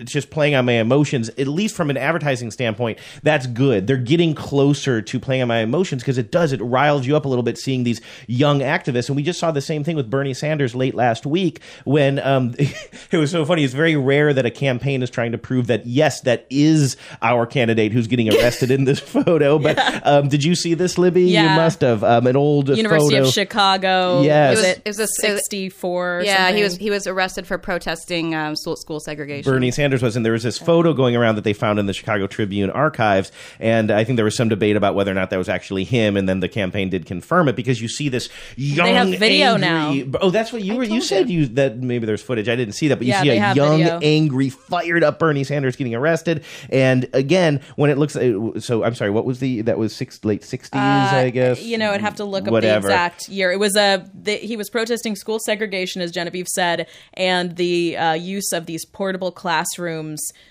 The, 0.00 0.02
it's 0.02 0.12
just 0.12 0.30
playing 0.30 0.54
on 0.54 0.64
my 0.64 0.72
emotions. 0.74 1.28
At 1.30 1.46
least 1.48 1.74
from 1.76 1.90
an 1.90 1.96
advertising 1.96 2.50
standpoint, 2.50 2.98
that's 3.22 3.46
good. 3.46 3.86
They're 3.86 3.96
getting 3.96 4.34
closer 4.34 5.02
to 5.02 5.20
playing 5.20 5.42
on 5.42 5.48
my 5.48 5.58
emotions 5.58 6.02
because 6.02 6.18
it 6.18 6.30
does. 6.32 6.52
It 6.52 6.60
riles 6.60 7.06
you 7.06 7.16
up 7.16 7.24
a 7.24 7.28
little 7.28 7.42
bit 7.42 7.58
seeing 7.58 7.84
these 7.84 8.00
young 8.26 8.60
activists. 8.60 9.08
And 9.08 9.16
we 9.16 9.22
just 9.22 9.38
saw 9.38 9.50
the 9.50 9.60
same 9.60 9.84
thing 9.84 9.96
with 9.96 10.10
Bernie 10.10 10.34
Sanders 10.34 10.74
late 10.74 10.94
last 10.94 11.26
week 11.26 11.60
when 11.84 12.18
um, 12.20 12.54
it 12.58 13.16
was 13.16 13.30
so 13.30 13.44
funny. 13.44 13.64
It's 13.64 13.74
very 13.74 13.96
rare 13.96 14.32
that 14.32 14.46
a 14.46 14.50
campaign 14.50 15.02
is 15.02 15.10
trying 15.10 15.32
to 15.32 15.38
prove 15.38 15.66
that 15.68 15.86
yes, 15.86 16.22
that 16.22 16.46
is 16.50 16.96
our 17.22 17.46
candidate 17.46 17.92
who's 17.92 18.06
getting 18.06 18.32
arrested 18.34 18.70
in 18.70 18.84
this 18.84 18.98
photo. 19.00 19.58
But 19.70 19.78
um, 20.06 20.28
did 20.28 20.42
you 20.42 20.54
see 20.54 20.74
this, 20.74 20.96
Libby? 20.96 21.22
You 21.22 21.34
Yeah. 21.34 21.56
must 21.56 21.82
have. 21.82 22.02
Um, 22.02 22.26
an 22.26 22.36
old 22.36 22.68
University 22.70 23.16
photo. 23.16 23.28
of 23.28 23.32
Chicago. 23.34 24.22
Yes. 24.22 24.58
It 24.58 24.64
it, 24.84 24.88
was- 24.88 24.98
it 24.98 25.02
was 25.02 25.10
a- 25.10 25.20
sixty 25.20 25.68
four? 25.68 26.22
Yeah, 26.24 26.50
he 26.52 26.62
was 26.62 26.76
he 26.76 26.88
was 26.90 27.06
arrested 27.06 27.46
for 27.46 27.58
protesting 27.58 28.34
um, 28.34 28.56
school, 28.56 28.76
school 28.76 29.00
segregation. 29.00 29.50
Bernie 29.52 29.70
Sanders. 29.70 29.89
Sanders 29.90 30.02
was, 30.04 30.14
and 30.14 30.24
there 30.24 30.32
was 30.34 30.44
this 30.44 30.56
photo 30.56 30.92
going 30.92 31.16
around 31.16 31.34
that 31.34 31.42
they 31.42 31.52
found 31.52 31.80
in 31.80 31.86
the 31.86 31.92
Chicago 31.92 32.28
Tribune 32.28 32.70
archives, 32.70 33.32
and 33.58 33.90
I 33.90 34.04
think 34.04 34.14
there 34.14 34.24
was 34.24 34.36
some 34.36 34.48
debate 34.48 34.76
about 34.76 34.94
whether 34.94 35.10
or 35.10 35.14
not 35.14 35.30
that 35.30 35.36
was 35.36 35.48
actually 35.48 35.82
him, 35.82 36.16
and 36.16 36.28
then 36.28 36.38
the 36.38 36.48
campaign 36.48 36.90
did 36.90 37.06
confirm 37.06 37.48
it 37.48 37.56
because 37.56 37.82
you 37.82 37.88
see 37.88 38.08
this 38.08 38.28
young, 38.54 38.86
have 38.94 39.08
video 39.18 39.54
angry, 39.56 40.04
now. 40.12 40.18
Oh, 40.20 40.30
that's 40.30 40.52
what 40.52 40.62
you 40.62 40.76
were. 40.76 40.84
You 40.84 41.00
said 41.00 41.28
you 41.28 41.46
that 41.46 41.78
maybe 41.78 42.06
there's 42.06 42.22
footage. 42.22 42.48
I 42.48 42.54
didn't 42.54 42.74
see 42.74 42.86
that, 42.86 42.98
but 42.98 43.06
you 43.06 43.12
Yeah, 43.14 43.22
see 43.22 43.28
a 43.30 43.54
young, 43.54 43.78
video. 43.78 43.98
angry, 44.00 44.48
fired 44.48 45.02
up 45.02 45.18
Bernie 45.18 45.42
Sanders 45.42 45.74
getting 45.74 45.96
arrested, 45.96 46.44
and 46.68 47.08
again, 47.12 47.60
when 47.74 47.90
it 47.90 47.98
looks, 47.98 48.14
uh, 48.14 48.60
so 48.60 48.84
I'm 48.84 48.94
sorry, 48.94 49.10
what 49.10 49.24
was 49.24 49.40
the 49.40 49.62
that 49.62 49.76
was 49.76 49.92
six 49.92 50.24
late 50.24 50.42
'60s, 50.42 50.76
I 50.78 51.30
guess. 51.30 51.58
Uh, 51.58 51.64
You 51.64 51.78
know, 51.78 51.90
I'd 51.90 52.00
have 52.00 52.14
to 52.16 52.24
look 52.24 52.44
up 52.46 52.52
Whatever. 52.52 52.86
the 52.86 52.94
exact 52.94 53.28
year. 53.28 53.50
It 53.50 53.58
was 53.58 53.74
a 53.76 54.08
the, 54.14 54.36
he 54.36 54.56
was 54.56 54.70
protesting 54.70 55.16
school 55.16 55.40
segregation, 55.44 56.00
as 56.00 56.12
Genevieve 56.12 56.46
said, 56.46 56.86
and 57.14 57.56
the 57.56 57.96
uh, 57.96 58.12
use 58.12 58.52
of 58.52 58.66
these 58.66 58.84
portable 58.84 59.32
classrooms 59.32 59.79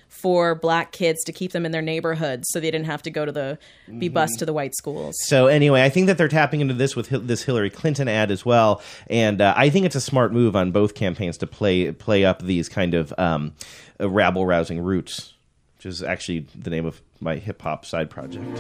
for 0.07 0.55
black 0.55 0.91
kids 0.91 1.23
to 1.23 1.31
keep 1.31 1.51
them 1.53 1.65
in 1.65 1.71
their 1.71 1.81
neighborhoods, 1.81 2.43
so 2.49 2.59
they 2.59 2.71
didn't 2.71 2.87
have 2.87 3.01
to 3.03 3.09
go 3.11 3.23
to 3.25 3.31
the 3.31 3.57
be 3.87 4.07
Mm-hmm. 4.07 4.13
bused 4.15 4.39
to 4.39 4.45
the 4.45 4.51
white 4.53 4.75
schools. 4.75 5.15
So 5.25 5.47
anyway, 5.47 5.83
I 5.83 5.89
think 5.89 6.07
that 6.07 6.17
they're 6.17 6.27
tapping 6.27 6.59
into 6.61 6.73
this 6.73 6.95
with 6.95 7.07
Hil- 7.07 7.21
this 7.21 7.43
Hillary 7.43 7.69
Clinton 7.69 8.07
ad 8.07 8.31
as 8.31 8.43
well, 8.45 8.81
and 9.07 9.39
uh, 9.41 9.53
I 9.55 9.69
think 9.69 9.85
it's 9.85 9.95
a 9.95 10.01
smart 10.01 10.33
move 10.33 10.55
on 10.55 10.71
both 10.71 10.93
campaigns 10.95 11.37
to 11.37 11.47
play 11.47 11.91
play 11.91 12.25
up 12.25 12.41
these 12.41 12.67
kind 12.67 12.93
of 12.93 13.13
um, 13.17 13.53
uh, 14.01 14.09
rabble 14.09 14.45
rousing 14.45 14.81
roots, 14.81 15.33
which 15.77 15.85
is 15.85 16.03
actually 16.03 16.47
the 16.55 16.69
name 16.69 16.85
of 16.85 17.01
my 17.21 17.35
hip 17.35 17.61
hop 17.61 17.85
side 17.85 18.09
project. 18.09 18.59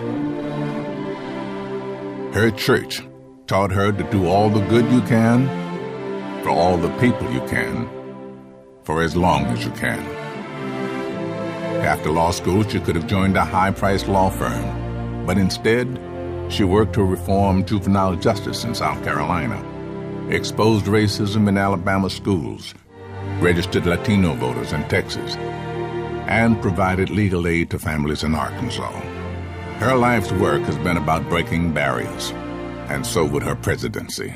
Her 2.33 2.51
church 2.51 3.01
taught 3.47 3.71
her 3.71 3.91
to 3.91 4.03
do 4.11 4.27
all 4.27 4.49
the 4.49 4.61
good 4.67 4.85
you 4.91 5.01
can 5.01 5.47
for 6.43 6.49
all 6.51 6.77
the 6.77 6.89
people 6.99 7.29
you 7.33 7.39
can 7.47 7.89
for 8.83 9.01
as 9.01 9.15
long 9.15 9.45
as 9.47 9.65
you 9.65 9.71
can. 9.71 9.99
After 11.83 12.11
law 12.11 12.31
school, 12.31 12.63
she 12.63 12.79
could 12.79 12.95
have 12.95 13.07
joined 13.07 13.37
a 13.37 13.45
high 13.45 13.71
priced 13.71 14.07
law 14.07 14.29
firm, 14.29 15.25
but 15.25 15.37
instead, 15.37 15.87
she 16.49 16.63
worked 16.63 16.93
to 16.93 17.03
reform 17.03 17.63
juvenile 17.63 18.15
justice 18.15 18.63
in 18.63 18.73
South 18.75 19.03
Carolina, 19.03 19.57
exposed 20.29 20.85
racism 20.85 21.47
in 21.47 21.57
Alabama 21.57 22.09
schools, 22.09 22.73
registered 23.39 23.85
Latino 23.85 24.33
voters 24.33 24.73
in 24.73 24.83
Texas, 24.87 25.35
and 26.27 26.61
provided 26.61 27.09
legal 27.09 27.47
aid 27.47 27.69
to 27.69 27.79
families 27.79 28.23
in 28.23 28.35
Arkansas. 28.35 28.91
Her 29.77 29.95
life's 29.95 30.31
work 30.33 30.61
has 30.63 30.77
been 30.79 30.97
about 30.97 31.29
breaking 31.29 31.73
barriers, 31.73 32.31
and 32.89 33.05
so 33.05 33.25
would 33.25 33.43
her 33.43 33.55
presidency. 33.55 34.33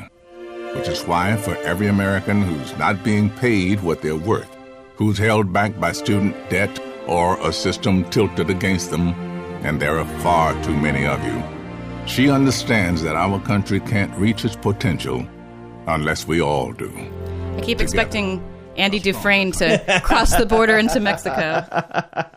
Which 0.76 0.88
is 0.88 1.04
why, 1.04 1.36
for 1.38 1.56
every 1.58 1.88
American 1.88 2.42
who's 2.42 2.78
not 2.78 3.04
being 3.04 3.30
paid 3.30 3.82
what 3.82 4.02
they're 4.02 4.16
worth, 4.16 4.56
who's 4.96 5.18
held 5.18 5.52
back 5.52 5.80
by 5.80 5.92
student 5.92 6.36
debt 6.50 6.80
or 7.08 7.40
a 7.48 7.52
system 7.54 8.04
tilted 8.10 8.50
against 8.50 8.92
them, 8.92 9.10
and 9.64 9.82
there 9.82 9.98
are 10.00 10.20
far 10.22 10.54
too 10.64 10.76
many 10.76 11.06
of 11.06 11.24
you, 11.26 11.42
she 12.06 12.30
understands 12.30 13.02
that 13.04 13.16
our 13.16 13.40
country 13.40 13.80
can't 13.80 14.14
reach 14.18 14.44
its 14.46 14.56
potential 14.56 15.26
unless 15.88 16.28
we 16.28 16.42
all 16.42 16.72
do. 16.72 16.92
I 17.58 17.62
keep 17.62 17.80
expecting 17.82 18.42
Andy 18.76 19.00
Dufresne 19.00 19.52
to 19.54 20.02
cross 20.04 20.36
the 20.36 20.46
border 20.46 20.78
into 20.78 21.00
Mexico. 21.00 21.66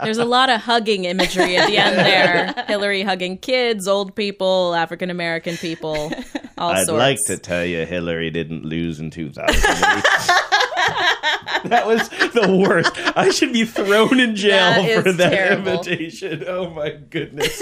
There's 0.03 0.19
a 0.19 0.25
lot 0.25 0.51
of 0.51 0.61
hugging 0.61 1.05
imagery 1.05 1.57
at 1.57 1.67
the 1.69 1.79
end 1.79 1.97
there. 2.57 2.65
Hillary 2.67 3.03
hugging 3.03 3.39
kids, 3.39 3.89
old 3.89 4.15
people, 4.15 4.75
African 4.75 5.11
American 5.11 5.57
people, 5.57 6.13
all 6.59 6.71
I'd 6.73 6.87
sorts. 6.87 6.99
like 6.99 7.19
to 7.27 7.39
tell 7.39 7.65
you, 7.65 7.87
Hillary 7.87 8.31
didn't 8.31 8.65
lose 8.65 9.01
in 9.01 9.11
2008. 9.11 9.53
that 11.67 11.87
was 11.87 12.09
the 12.09 12.65
worst. 12.67 12.93
I 13.17 13.31
should 13.31 13.53
be 13.53 13.65
thrown 13.65 14.21
in 14.21 14.37
jail 14.37 14.53
That 14.83 15.03
for 15.05 15.13
that 15.13 15.31
terrible. 15.31 15.73
invitation. 15.73 16.45
Oh 16.47 16.71
my 16.71 16.91
goodness. 16.91 17.61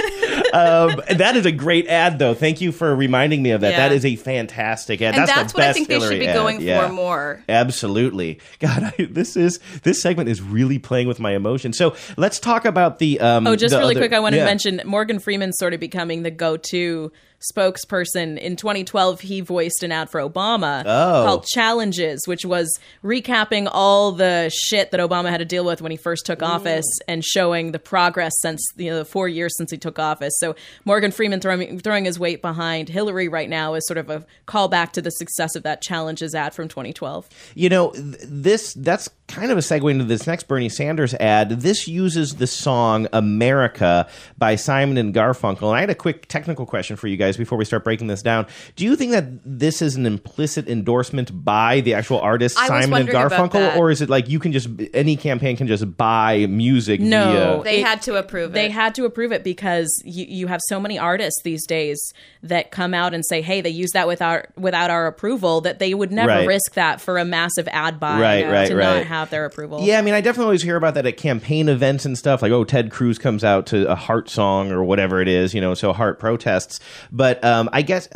um, 0.53 1.01
that 1.17 1.35
is 1.37 1.47
a 1.47 1.53
great 1.53 1.87
ad, 1.87 2.19
though. 2.19 2.35
Thank 2.35 2.61
you 2.61 2.73
for 2.73 2.95
reminding 2.95 3.43
me 3.43 3.51
of 3.51 3.61
that. 3.63 3.71
Yeah. 3.73 3.89
That 3.89 3.93
is 3.95 4.05
a 4.05 4.17
fantastic 4.17 5.01
ad. 5.03 5.15
And 5.15 5.23
that's, 5.29 5.33
that's 5.35 5.55
what 5.55 5.65
I 5.65 5.73
think 5.73 5.89
they 5.89 5.95
should 5.95 6.03
Hillary 6.03 6.19
be 6.21 6.29
ad. 6.29 6.35
going 6.35 6.61
Yeah. 6.61 6.87
for 6.87 6.93
more. 6.93 7.43
Absolutely. 7.49 8.41
God, 8.61 8.93
I, 8.99 9.05
this 9.11 9.37
is 9.37 9.59
this 9.83 10.01
segment 10.03 10.29
is 10.29 10.41
really 10.43 10.79
playing 10.79 11.09
with 11.09 11.21
my 11.21 11.33
emotions. 11.35 11.77
So 11.79 11.97
let's 12.17 12.39
talk 12.39 12.65
about 12.65 12.99
the. 12.99 13.21
Um, 13.21 13.47
Oh, 13.47 13.57
just 13.57 13.75
really 13.75 13.95
other- 13.95 14.01
quick, 14.01 14.13
I 14.13 14.21
want 14.21 14.35
yeah. 14.35 14.41
to 14.43 14.47
mention 14.47 14.81
Morgan 14.85 15.19
Freeman 15.19 15.53
sort 15.53 15.75
of 15.75 15.81
becoming 15.81 16.23
the 16.23 16.31
go-to 16.31 17.13
spokesperson. 17.53 18.39
In 18.39 18.57
2012, 18.57 19.21
he 19.21 19.41
voiced 19.41 19.83
an 19.83 19.93
ad 19.93 20.11
for 20.11 20.21
Obama 20.21 20.83
Oh. 20.87 21.25
called 21.27 21.47
Challenges, 21.47 22.21
which 22.27 22.45
was 22.45 22.79
recapping 23.03 23.69
all 23.71 24.13
the 24.13 24.51
shit 24.69 24.91
that 24.91 25.01
Obama 25.01 25.31
had 25.31 25.39
to 25.39 25.45
deal 25.45 25.65
with 25.65 25.83
when 25.83 25.91
he 25.91 25.97
first 25.97 26.27
took 26.27 26.43
office 26.43 26.87
and 27.09 27.25
showing 27.25 27.73
the 27.73 27.79
progress 27.79 28.33
since 28.41 28.63
you 28.77 28.91
know 28.91 28.99
the 28.99 29.05
four 29.05 29.29
years 29.29 29.55
since 29.57 29.71
he 29.71 29.77
took 29.79 29.99
office. 29.99 30.35
So 30.39 30.55
Morgan 30.85 31.11
Freeman 31.11 31.41
throwing 31.41 31.79
throwing 31.81 32.05
his 32.05 32.19
weight 32.19 32.43
behind 32.43 32.89
Hillary 32.89 33.29
right 33.29 33.49
now 33.49 33.75
is 33.75 33.87
sort 33.87 33.99
of 33.99 34.11
a 34.11 34.25
callback 34.47 34.93
to 34.93 35.03
the 35.03 35.11
success 35.11 35.55
of 35.57 35.63
that 35.65 35.83
Challenges 35.83 36.35
ad 36.35 36.55
from 36.55 36.69
2012. 36.69 37.29
You 37.55 37.69
know, 37.69 37.91
th- 37.93 38.17
this 38.23 38.75
that's 38.75 39.09
kind 39.27 39.51
of 39.51 39.57
a 39.57 39.61
segue 39.63 39.91
into 39.91 40.05
this 40.05 40.27
next 40.27 40.49
Bernie 40.49 40.69
Sanders 40.69 41.15
ad. 41.15 41.49
This 41.63 41.89
uses 41.89 42.35
the 42.37 42.47
song 42.47 43.09
America 43.13 44.07
by 44.39 44.55
Simon 44.55 44.97
and 44.99 45.15
Garfunkel. 45.15 45.69
And 45.69 45.77
I 45.77 45.81
had 45.81 45.91
a 45.91 45.95
quick 45.95 46.29
technical 46.29 46.67
question 46.67 46.97
for 46.97 47.09
you 47.09 47.17
guys 47.17 47.37
before 47.37 47.57
we 47.59 47.65
start 47.65 47.85
breaking 47.85 48.07
this 48.07 48.23
down. 48.23 48.47
Do 48.77 48.85
you 48.85 48.97
think 48.97 49.13
that 49.13 49.25
this 49.45 49.81
is 49.83 49.97
an 49.97 50.07
implicit 50.07 50.69
endorsement 50.69 51.45
by 51.45 51.81
the 51.81 51.95
actual 51.95 52.21
artist 52.21 52.59
I 52.59 52.69
Simon 52.69 53.03
and 53.03 53.09
Garfunkel 53.09 53.77
or 53.77 53.91
is 53.91 54.03
it 54.03 54.11
like 54.11 54.29
you 54.29 54.39
can 54.39 54.53
just 54.53 54.69
any 54.93 55.17
campaign 55.17 55.57
can 55.57 55.67
just 55.67 55.97
buy 55.97 56.47
music 56.47 57.01
No, 57.01 57.61
via 57.63 57.63
They 57.65 57.81
It- 57.81 57.87
had 57.87 58.03
to 58.03 58.17
approve 58.17 58.51
it. 58.51 58.55
They 58.55 58.69
had 58.71 58.95
to 58.97 59.05
approve 59.05 59.33
it 59.33 59.43
because 59.43 59.91
you, 60.05 60.27
you 60.29 60.47
have 60.49 60.61
so 60.69 60.79
many 60.79 60.99
artists 60.99 61.41
these 61.43 61.67
days 61.67 61.99
that 62.43 62.71
come 62.71 62.93
out 62.95 63.15
and 63.15 63.25
say, 63.25 63.41
"Hey, 63.43 63.61
they 63.63 63.71
use 63.71 63.91
that 63.93 64.07
without 64.07 64.47
without 64.59 64.91
our 64.91 65.07
approval." 65.07 65.63
That 65.63 65.79
they 65.79 65.95
would 65.95 66.13
never 66.13 66.29
Right. 66.29 66.47
risk 66.47 66.75
that 66.75 67.01
for 67.01 67.17
a 67.19 67.25
massive 67.25 67.67
ad 67.73 67.99
buy, 67.99 68.21
Right, 68.21 68.51
right, 68.51 68.69
to 68.69 68.77
right. 68.77 69.07
Have 69.15 69.31
their 69.31 69.45
approval. 69.45 69.81
Yeah, 69.83 69.99
I 69.99 70.03
mean, 70.03 70.13
I 70.15 70.21
definitely 70.21 70.47
always 70.47 70.63
hear 70.63 70.77
about 70.77 70.95
that 70.95 71.07
at 71.07 71.17
campaign 71.17 71.69
events 71.69 72.05
and 72.05 72.19
stuff. 72.19 72.43
Like, 72.43 72.51
oh, 72.51 72.65
Ted 72.65 72.91
Cruz 72.91 73.17
comes 73.17 73.45
out 73.45 73.67
to 73.67 73.89
a 73.89 73.95
Heart 73.95 74.29
song 74.29 74.73
or 74.73 74.83
whatever 74.83 75.21
it 75.21 75.29
is, 75.29 75.55
you 75.55 75.61
know, 75.61 75.75
so 75.75 75.93
Heart 75.93 76.19
protests. 76.19 76.81
But 77.13 77.43
um, 77.45 77.71
I 77.73 77.83
guess. 77.83 78.09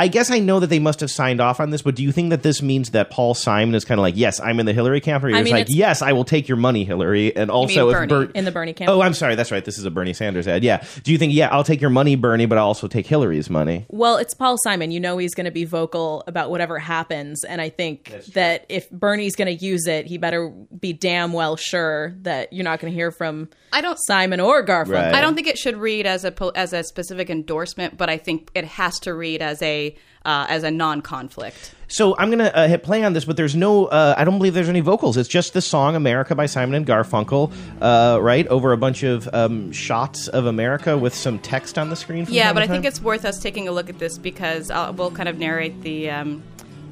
I 0.00 0.08
guess 0.08 0.30
I 0.30 0.38
know 0.38 0.60
that 0.60 0.68
they 0.68 0.78
must 0.78 1.00
have 1.00 1.10
signed 1.10 1.42
off 1.42 1.60
on 1.60 1.68
this, 1.68 1.82
but 1.82 1.94
do 1.94 2.02
you 2.02 2.10
think 2.10 2.30
that 2.30 2.42
this 2.42 2.62
means 2.62 2.90
that 2.92 3.10
Paul 3.10 3.34
Simon 3.34 3.74
is 3.74 3.84
kind 3.84 3.98
of 3.98 4.02
like, 4.02 4.16
yes, 4.16 4.40
I'm 4.40 4.58
in 4.58 4.64
the 4.64 4.72
Hillary 4.72 5.02
camp, 5.02 5.22
or 5.24 5.28
I 5.28 5.36
he's 5.36 5.44
mean, 5.44 5.52
like, 5.52 5.60
it's- 5.62 5.76
yes, 5.76 6.00
I 6.00 6.12
will 6.14 6.24
take 6.24 6.48
your 6.48 6.56
money, 6.56 6.84
Hillary, 6.84 7.36
and 7.36 7.50
also 7.50 7.90
if 7.90 7.94
Bernie, 7.94 8.06
Bert- 8.08 8.34
in 8.34 8.46
the 8.46 8.50
Bernie 8.50 8.72
camp. 8.72 8.88
Oh, 8.90 9.02
I'm 9.02 9.12
sorry, 9.12 9.34
that's 9.34 9.52
right. 9.52 9.62
This 9.62 9.76
is 9.76 9.84
a 9.84 9.90
Bernie 9.90 10.14
Sanders 10.14 10.48
ad. 10.48 10.64
Yeah. 10.64 10.82
Do 11.04 11.12
you 11.12 11.18
think, 11.18 11.34
yeah, 11.34 11.48
I'll 11.52 11.64
take 11.64 11.82
your 11.82 11.90
money, 11.90 12.16
Bernie, 12.16 12.46
but 12.46 12.56
I'll 12.56 12.68
also 12.68 12.88
take 12.88 13.06
Hillary's 13.06 13.50
money? 13.50 13.84
Well, 13.90 14.16
it's 14.16 14.32
Paul 14.32 14.56
Simon. 14.64 14.90
You 14.90 15.00
know 15.00 15.18
he's 15.18 15.34
going 15.34 15.44
to 15.44 15.50
be 15.50 15.66
vocal 15.66 16.24
about 16.26 16.50
whatever 16.50 16.78
happens, 16.78 17.44
and 17.44 17.60
I 17.60 17.68
think 17.68 18.10
that 18.32 18.64
if 18.70 18.88
Bernie's 18.90 19.36
going 19.36 19.54
to 19.54 19.62
use 19.64 19.86
it, 19.86 20.06
he 20.06 20.16
better 20.16 20.48
be 20.48 20.94
damn 20.94 21.34
well 21.34 21.56
sure 21.56 22.14
that 22.22 22.54
you're 22.54 22.64
not 22.64 22.80
going 22.80 22.90
to 22.90 22.96
hear 22.96 23.10
from 23.10 23.50
I 23.72 23.80
don't 23.80 23.98
Simon 23.98 24.40
or 24.40 24.64
Garfunkel. 24.64 25.14
I 25.14 25.20
don't 25.20 25.34
think 25.34 25.46
it 25.46 25.58
should 25.58 25.76
read 25.76 26.06
as 26.06 26.24
a 26.24 26.52
as 26.54 26.72
a 26.72 26.82
specific 26.82 27.30
endorsement, 27.30 27.96
but 27.96 28.10
I 28.10 28.18
think 28.18 28.50
it 28.54 28.64
has 28.64 28.98
to 29.00 29.14
read 29.14 29.42
as 29.42 29.62
a 29.62 29.94
uh, 30.24 30.46
as 30.48 30.64
a 30.64 30.70
non-conflict. 30.70 31.74
So 31.88 32.16
I'm 32.18 32.30
gonna 32.30 32.52
uh, 32.54 32.68
hit 32.68 32.82
play 32.82 33.02
on 33.02 33.14
this, 33.14 33.24
but 33.24 33.36
there's 33.36 33.56
no. 33.56 33.86
Uh, 33.86 34.14
I 34.16 34.24
don't 34.24 34.38
believe 34.38 34.54
there's 34.54 34.68
any 34.68 34.80
vocals. 34.80 35.16
It's 35.16 35.28
just 35.28 35.54
the 35.54 35.60
song 35.60 35.96
"America" 35.96 36.34
by 36.34 36.46
Simon 36.46 36.74
and 36.74 36.86
Garfunkel, 36.86 37.52
uh, 37.80 38.20
right 38.20 38.46
over 38.48 38.72
a 38.72 38.76
bunch 38.76 39.02
of 39.02 39.28
um, 39.32 39.72
shots 39.72 40.28
of 40.28 40.46
America 40.46 40.96
with 40.96 41.14
some 41.14 41.38
text 41.38 41.78
on 41.78 41.90
the 41.90 41.96
screen. 41.96 42.26
From 42.26 42.34
Yeah, 42.34 42.46
time 42.46 42.54
but 42.54 42.60
to 42.60 42.64
I 42.66 42.68
think 42.68 42.84
it's 42.84 43.00
worth 43.00 43.24
us 43.24 43.40
taking 43.40 43.66
a 43.66 43.72
look 43.72 43.88
at 43.88 43.98
this 43.98 44.18
because 44.18 44.70
i 44.70 44.90
we'll 44.90 45.10
kind 45.10 45.28
of 45.28 45.38
narrate 45.38 45.82
the 45.82 46.10
um, 46.10 46.42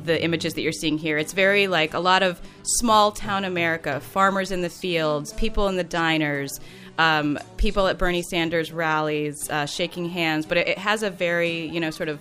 the 0.05 0.22
images 0.22 0.55
that 0.55 0.62
you're 0.62 0.72
seeing 0.72 0.99
here. 0.99 1.18
It's 1.18 1.32
very 1.32 1.66
like 1.66 1.94
a 1.94 1.99
lot 1.99 2.22
of 2.22 2.40
small 2.62 3.12
town 3.12 3.44
America, 3.44 4.01
farmers 4.01 4.51
in 4.51 4.62
the 4.62 4.70
fields, 4.70 5.32
people 5.34 5.68
in 5.68 5.76
the 5.76 5.84
diners, 5.84 6.61
um, 6.99 7.38
people 7.57 7.86
at 7.86 7.99
Bernie 7.99 8.22
Sanders 8.22 8.72
rallies, 8.72 9.49
uh, 9.51 9.66
shaking 9.66 10.09
hands. 10.09 10.46
But 10.46 10.59
it, 10.59 10.68
it 10.68 10.78
has 10.78 11.03
a 11.03 11.11
very 11.11 11.66
you 11.66 11.80
know 11.80 11.90
sort 11.90 12.09
of 12.09 12.20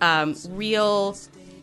um, 0.00 0.34
real, 0.50 1.16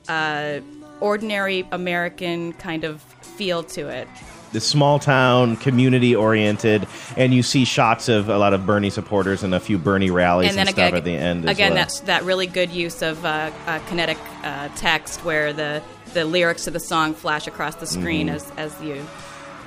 uh, 0.07 0.59
ordinary 0.99 1.67
American 1.71 2.53
kind 2.53 2.83
of 2.83 3.01
feel 3.01 3.63
to 3.63 3.87
it. 3.89 4.07
The 4.53 4.61
small 4.61 4.99
town, 4.99 5.57
community 5.57 6.15
oriented, 6.15 6.87
and 7.17 7.33
you 7.33 7.43
see 7.43 7.65
shots 7.65 8.07
of 8.07 8.29
a 8.29 8.37
lot 8.37 8.53
of 8.53 8.65
Bernie 8.65 8.89
supporters 8.89 9.43
and 9.43 9.53
a 9.53 9.59
few 9.59 9.77
Bernie 9.77 10.09
rallies 10.11 10.51
and, 10.51 10.59
and 10.59 10.69
stuff 10.69 10.77
again, 10.89 10.95
at 10.95 11.03
the 11.03 11.15
end. 11.15 11.45
As 11.45 11.51
again, 11.51 11.71
well. 11.71 11.79
that's 11.79 11.99
that 12.01 12.23
really 12.23 12.47
good 12.47 12.69
use 12.71 13.01
of 13.01 13.23
uh, 13.25 13.51
uh, 13.67 13.79
kinetic 13.89 14.17
uh, 14.43 14.69
text 14.77 15.25
where 15.25 15.51
the 15.51 15.81
the 16.13 16.23
lyrics 16.25 16.65
to 16.65 16.71
the 16.71 16.79
song 16.79 17.13
flash 17.13 17.47
across 17.47 17.75
the 17.75 17.87
screen 17.87 18.27
Mhm. 18.29 18.35
as 18.35 18.51
as 18.57 18.81
you 18.81 19.05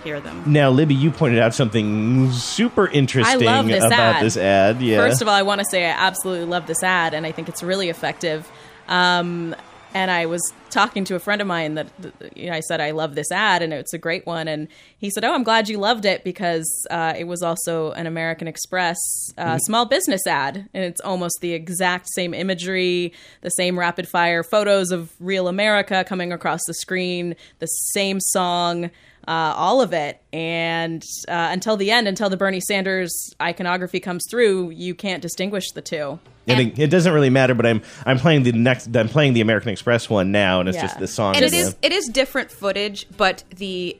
hear 0.05 0.20
them. 0.20 0.45
Now, 0.47 0.70
Libby, 0.70 0.95
you 0.95 1.11
pointed 1.11 1.41
out 1.41 1.53
something 1.53 2.30
super 2.30 2.87
interesting 2.87 3.66
this 3.66 3.82
about 3.84 4.16
ad. 4.16 4.22
this 4.24 4.37
ad. 4.37 4.80
Yeah. 4.80 4.99
First 4.99 5.20
of 5.20 5.26
all, 5.26 5.34
I 5.34 5.43
want 5.43 5.61
to 5.61 5.64
say 5.64 5.84
I 5.84 5.91
absolutely 5.91 6.47
love 6.47 6.66
this 6.68 6.84
ad, 6.84 7.12
and 7.12 7.26
I 7.26 7.32
think 7.32 7.49
it's 7.49 7.62
really 7.62 7.89
effective. 7.89 8.49
Um, 8.89 9.57
and 9.97 10.11
I 10.11 10.26
was 10.26 10.42
talking 10.68 11.05
to 11.05 11.14
a 11.14 11.18
friend 11.18 11.40
of 11.40 11.47
mine 11.47 11.74
that 11.76 11.86
you 12.34 12.49
know, 12.49 12.53
I 12.53 12.61
said 12.61 12.82
I 12.82 12.90
love 12.90 13.14
this 13.14 13.32
ad 13.32 13.62
and 13.62 13.72
it's 13.72 13.94
a 13.94 13.99
great 13.99 14.26
one, 14.26 14.47
and 14.47 14.68
he 14.99 15.09
said, 15.09 15.24
"Oh, 15.24 15.32
I'm 15.32 15.42
glad 15.42 15.70
you 15.70 15.78
loved 15.78 16.05
it 16.05 16.22
because 16.22 16.68
uh, 16.90 17.14
it 17.16 17.24
was 17.24 17.42
also 17.42 17.92
an 17.92 18.07
American 18.07 18.47
Express 18.47 18.99
uh, 19.38 19.44
Mm-hmm. 19.47 19.59
small 19.61 19.86
business 19.86 20.26
ad, 20.26 20.68
and 20.74 20.84
it's 20.84 21.01
almost 21.01 21.38
the 21.40 21.53
exact 21.55 22.09
same 22.11 22.34
imagery, 22.34 23.14
the 23.40 23.51
same 23.51 23.78
rapid 23.78 24.07
fire 24.07 24.42
photos 24.42 24.90
of 24.90 25.11
real 25.18 25.49
America 25.49 26.05
coming 26.07 26.30
across 26.32 26.61
the 26.66 26.74
screen, 26.74 27.34
the 27.59 27.66
same 27.66 28.20
song." 28.20 28.90
Uh, 29.29 29.53
all 29.57 29.81
of 29.81 29.93
it, 29.93 30.22
and 30.33 31.03
uh, 31.27 31.49
until 31.51 31.77
the 31.77 31.91
end, 31.91 32.07
until 32.07 32.31
the 32.31 32.37
Bernie 32.37 32.61
Sanders 32.61 33.12
iconography 33.43 33.99
comes 33.99 34.24
through, 34.31 34.70
you 34.70 34.95
can't 34.95 35.20
distinguish 35.20 35.72
the 35.72 35.83
two. 35.83 36.20
And 36.47 36.61
it, 36.61 36.79
it 36.79 36.91
doesn't 36.91 37.12
really 37.12 37.29
matter, 37.31 37.53
but 37.55 37.66
I'm 37.66 37.83
I'm 38.05 38.18
playing 38.20 38.45
the 38.45 38.53
next 38.53 38.97
I'm 38.97 39.09
playing 39.09 39.33
the 39.33 39.41
American 39.41 39.70
Express 39.70 40.09
one 40.09 40.31
now, 40.31 40.61
and 40.61 40.68
it's 40.68 40.77
Yeah. 40.77 40.83
just 40.83 41.01
the 41.01 41.09
song. 41.09 41.35
and 41.35 41.45
it 41.45 41.49
again. 41.49 41.61
is 41.66 41.77
it 41.83 41.93
is 41.93 42.07
different 42.07 42.53
footage, 42.53 43.07
but 43.16 43.43
the 43.57 43.99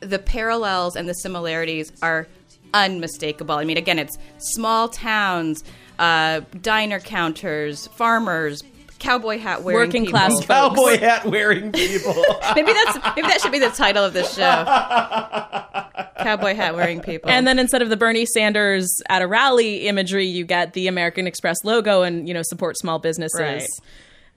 the 0.00 0.18
parallels 0.18 0.96
and 0.96 1.08
the 1.08 1.14
similarities 1.14 1.90
are 2.02 2.28
unmistakable. 2.74 3.54
I 3.54 3.64
mean, 3.64 3.78
again, 3.78 3.98
it's 3.98 4.18
small 4.36 4.88
towns, 4.90 5.64
uh, 5.98 6.42
diner 6.60 7.00
counters, 7.00 7.86
farmers, 7.88 8.62
cowboy 8.98 9.38
hat 9.38 9.62
wearing 9.62 9.88
Working 9.88 10.04
people. 10.06 10.18
class 10.18 10.32
folks. 10.32 10.46
cowboy 10.46 10.98
hat 10.98 11.24
wearing 11.26 11.72
people. 11.72 12.14
maybe 12.54 12.72
that's 12.72 12.98
maybe 13.16 13.28
that 13.28 13.40
should 13.40 13.52
be 13.52 13.58
the 13.58 13.70
title 13.70 14.04
of 14.04 14.12
this 14.12 14.34
show. 14.34 14.42
cowboy 16.22 16.54
hat 16.54 16.74
wearing 16.74 17.00
people. 17.00 17.30
And 17.30 17.46
then 17.46 17.58
instead 17.58 17.82
of 17.82 17.88
the 17.90 17.96
Bernie 17.96 18.26
Sanders 18.26 18.90
at 19.08 19.22
a 19.22 19.26
rally 19.26 19.86
imagery, 19.88 20.26
you 20.26 20.44
get 20.44 20.72
the 20.72 20.86
American 20.88 21.26
Express 21.26 21.58
logo 21.64 22.02
and 22.02 22.28
you 22.28 22.34
know 22.34 22.42
support 22.42 22.76
small 22.78 22.98
businesses. 22.98 23.38
Right. 23.40 23.64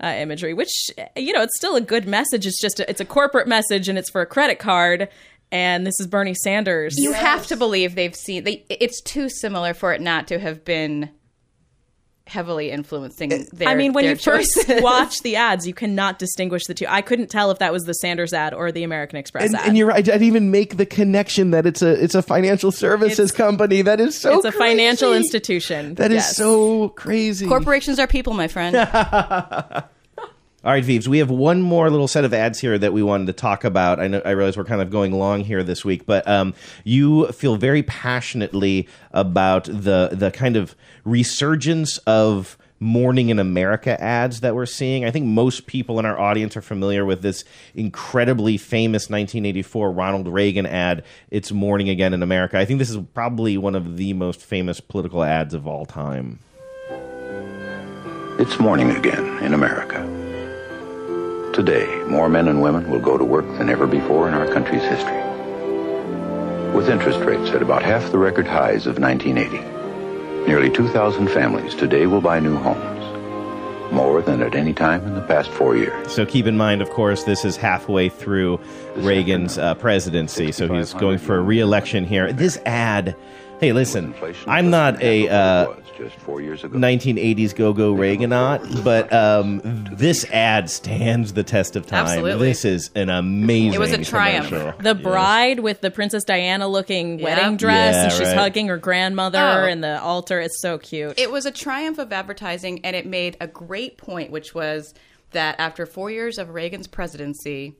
Uh, 0.04 0.16
imagery, 0.18 0.52
which 0.56 0.90
you 1.16 1.32
know, 1.32 1.44
it's 1.44 1.56
still 1.56 1.76
a 1.76 1.82
good 1.82 2.08
message. 2.08 2.48
It's 2.48 2.60
just 2.60 2.80
a, 2.80 2.90
it's 2.90 3.00
a 3.02 3.06
corporate 3.06 3.48
message, 3.48 3.88
and 3.88 4.00
it's 4.00 4.10
for 4.10 4.22
a 4.22 4.26
credit 4.26 4.58
card. 4.58 5.10
And 5.52 5.86
this 5.86 5.94
is 6.00 6.08
Bernie 6.08 6.34
Sanders. 6.34 6.96
you 6.98 7.12
have 7.12 7.46
to 7.48 7.56
believe 7.56 7.94
they've 7.94 8.16
seen. 8.16 8.44
They, 8.44 8.66
it's 8.68 9.00
too 9.02 9.30
similar 9.30 9.76
for 9.76 9.94
it 9.94 10.02
not 10.02 10.28
to 10.30 10.40
have 10.40 10.66
been 10.66 11.12
heavily 12.28 12.72
influencing. 12.72 13.48
Their, 13.52 13.68
I 13.68 13.76
mean, 13.76 13.94
when 13.94 14.06
their 14.06 14.14
you 14.14 14.20
first 14.20 14.66
watch 14.82 15.20
the 15.24 15.36
ads, 15.36 15.68
you 15.68 15.74
cannot 15.74 16.20
distinguish 16.20 16.64
the 16.66 16.74
two. 16.74 16.86
I 16.88 17.02
couldn't 17.02 17.30
tell 17.30 17.52
if 17.52 17.60
that 17.60 17.74
was 17.74 17.84
the 17.84 17.94
Sanders 17.94 18.34
ad 18.34 18.54
or 18.54 18.72
the 18.72 18.84
American 18.84 19.18
Express 19.18 19.46
and, 19.46 19.56
ad. 19.56 19.68
and 19.68 19.78
you're 19.78 19.88
right. 19.88 19.98
I 19.98 20.02
didn't 20.02 20.24
even 20.24 20.52
make 20.52 20.78
the 20.78 20.86
connection 20.86 21.52
that 21.52 21.66
it's 21.66 21.82
a 21.82 22.02
it's 22.02 22.16
a 22.16 22.22
financial 22.22 22.72
services 22.72 23.32
company. 23.32 23.82
That 23.82 24.00
is 24.00 24.18
so. 24.20 24.36
it's 24.38 24.46
a 24.46 24.52
financial 24.52 25.14
institution. 25.14 25.96
That 25.96 26.12
is 26.12 26.18
Yes. 26.18 26.38
so 26.38 26.90
crazy. 26.90 27.48
corporations 27.48 28.00
are 28.00 28.08
people, 28.08 28.34
my 28.34 28.48
friend. 28.48 28.76
All 30.64 30.72
right, 30.72 30.86
Vives, 30.86 31.10
we 31.10 31.18
have 31.18 31.32
one 31.32 31.64
more 31.64 31.90
little 31.90 32.08
set 32.08 32.24
of 32.24 32.36
ads 32.36 32.60
here 32.60 32.78
that 32.78 32.94
we 32.94 33.02
wanted 33.02 33.26
to 33.28 33.34
talk 33.34 33.64
about. 33.64 34.00
I 34.00 34.08
know 34.08 34.22
I 34.24 34.32
realize 34.32 34.56
we're 34.56 34.64
kind 34.64 34.82
of 34.82 34.92
going 34.92 35.12
long 35.12 35.44
here 35.44 35.64
this 35.64 35.84
week, 35.84 36.06
but 36.06 36.28
um, 36.28 36.54
you 36.84 37.32
feel 37.32 37.56
very 37.56 37.82
passionately 37.82 38.88
about 39.12 39.64
the 39.64 40.10
the 40.12 40.30
kind 40.30 40.56
of 40.56 40.76
resurgence 41.04 41.98
of 42.00 42.60
Morning 42.84 43.30
in 43.30 43.38
America 43.38 44.00
ads 44.02 44.42
that 44.42 44.56
we're 44.56 44.66
seeing. 44.66 45.06
I 45.06 45.12
think 45.12 45.28
most 45.28 45.68
people 45.68 46.00
in 46.00 46.06
our 46.06 46.20
audience 46.20 46.58
are 46.58 46.64
familiar 46.64 47.06
with 47.06 47.22
this 47.22 47.44
incredibly 47.76 48.58
famous 48.58 49.04
1984 49.04 49.92
Ronald 49.92 50.28
Reagan 50.28 50.66
ad, 50.66 51.04
It's 51.30 51.52
Morning 51.52 51.90
Again 51.90 52.12
in 52.12 52.24
America. 52.24 52.58
I 52.58 52.66
think 52.66 52.80
this 52.80 52.90
is 52.90 52.98
probably 53.14 53.56
one 53.56 53.76
of 53.76 53.98
the 53.98 54.14
most 54.14 54.42
famous 54.42 54.80
political 54.80 55.24
ads 55.24 55.54
of 55.54 55.68
all 55.68 55.86
time. 55.86 56.40
It's 58.40 58.60
morning 58.60 58.90
again 58.90 59.38
in 59.44 59.54
America. 59.54 60.11
Today, 61.54 62.02
more 62.08 62.30
men 62.30 62.48
and 62.48 62.62
women 62.62 62.90
will 62.90 63.02
go 63.02 63.18
to 63.18 63.26
work 63.26 63.46
than 63.58 63.70
ever 63.70 63.86
before 63.86 64.26
in 64.30 64.34
our 64.34 64.48
country's 64.48 64.84
history. 64.84 65.22
With 66.74 66.88
interest 66.90 67.20
rates 67.20 67.50
at 67.50 67.62
about 67.62 67.84
half 67.84 68.10
the 68.10 68.18
record 68.18 68.48
highs 68.48 68.88
of 68.88 69.00
1980, 69.00 70.48
nearly 70.48 70.70
2,000 70.70 71.28
families 71.28 71.76
today 71.76 72.06
will 72.08 72.22
buy 72.22 72.40
new 72.40 72.56
homes, 72.56 73.92
more 73.92 74.22
than 74.22 74.42
at 74.42 74.56
any 74.56 74.74
time 74.74 75.06
in 75.06 75.14
the 75.14 75.22
past 75.24 75.50
four 75.50 75.76
years. 75.76 76.10
So 76.10 76.26
keep 76.26 76.46
in 76.46 76.56
mind, 76.56 76.82
of 76.82 76.90
course, 76.90 77.26
this 77.26 77.44
is 77.44 77.58
halfway 77.58 78.08
through 78.08 78.62
Reagan's 78.96 79.58
uh, 79.58 79.76
presidency, 79.76 80.54
so 80.54 80.74
he's 80.74 80.94
going 80.94 81.18
for 81.18 81.36
a 81.36 81.42
re-election 81.42 82.06
here. 82.06 82.32
This 82.32 82.60
ad, 82.66 83.14
hey, 83.62 83.72
listen, 83.74 84.14
I'm 84.48 84.70
not 84.70 85.02
a 85.02 85.30
uh, 85.30 85.74
Just 85.98 86.16
four 86.18 86.42
years 86.42 86.64
ago. 86.64 86.78
1980s 86.78 87.56
go-go 87.56 87.94
Reaganaut, 87.94 88.84
but 88.84 89.14
um, 89.14 89.62
this 89.94 90.26
ad 90.32 90.70
stands 90.70 91.34
the 91.34 91.44
test 91.44 91.76
of 91.76 91.86
time. 91.86 92.08
Absolutely. 92.08 92.48
This 92.48 92.66
is 92.66 92.90
an 92.96 93.10
amazing. 93.10 93.74
It 93.74 93.80
was 93.80 93.92
a 93.94 94.04
triumph. 94.04 94.48
commercial. 94.50 94.82
The 94.82 94.96
bride 94.96 95.60
with 95.60 95.82
the 95.82 95.92
Princess 95.92 96.24
Diana 96.24 96.68
looking 96.68 97.20
Yeah. 97.20 97.24
wedding 97.26 97.58
dress, 97.58 97.94
Yeah, 97.96 98.04
and 98.06 98.12
she's 98.12 98.22
right. 98.30 98.38
hugging 98.38 98.68
her 98.68 98.78
grandmother 98.78 99.38
Oh. 99.40 99.66
and 99.68 99.84
the 99.84 100.02
altar. 100.02 100.40
It's 100.42 100.60
so 100.60 100.78
cute. 100.80 101.20
It 101.20 101.32
was 101.32 101.46
a 101.46 101.52
triumph 101.52 102.00
of 102.00 102.12
advertising, 102.12 102.84
and 102.84 102.96
it 102.96 103.06
made 103.06 103.38
a 103.40 103.46
great 103.48 103.98
point, 103.98 104.32
which 104.32 104.56
was 104.56 104.94
that 105.32 105.56
after 105.60 105.86
four 105.86 106.10
years 106.10 106.38
of 106.40 106.50
Reagan's 106.50 106.88
presidency, 106.88 107.76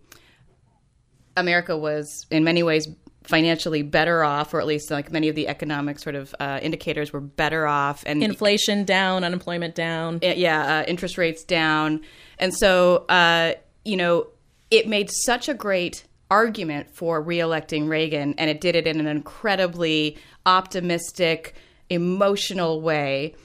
America 1.36 1.76
was 1.78 2.26
in 2.30 2.44
many 2.44 2.62
ways 2.62 2.88
financially 3.24 3.84
better 3.84 4.24
off, 4.24 4.54
or 4.54 4.60
at 4.60 4.68
least 4.68 4.90
like 4.90 5.12
many 5.12 5.30
of 5.30 5.36
the 5.36 5.48
economic 5.48 6.00
sort 6.00 6.16
of 6.16 6.34
uh, 6.40 6.60
indicators 6.62 7.14
were 7.14 7.22
better 7.22 7.68
off, 7.68 8.04
and 8.06 8.24
Inflation 8.24 8.84
down, 8.84 9.24
unemployment 9.24 9.76
down. 9.76 10.16
uh, 10.24 10.28
yeah, 10.28 10.80
uh, 10.80 10.84
interest 10.88 11.18
rates 11.18 11.44
down, 11.44 12.02
and 12.40 12.54
so 12.54 13.06
uh, 13.10 13.54
you 13.86 13.98
know 13.98 14.28
it 14.72 14.88
made 14.88 15.12
such 15.12 15.50
a 15.50 15.54
great 15.54 16.06
argument 16.32 16.90
for 16.96 17.24
reelecting 17.24 17.90
Reagan, 17.90 18.34
and 18.38 18.50
it 18.50 18.62
did 18.62 18.76
it 18.76 18.88
in 18.88 19.00
an 19.00 19.08
incredibly 19.08 20.18
optimistic, 20.46 21.54
emotional 21.90 22.82
way. 22.82 23.36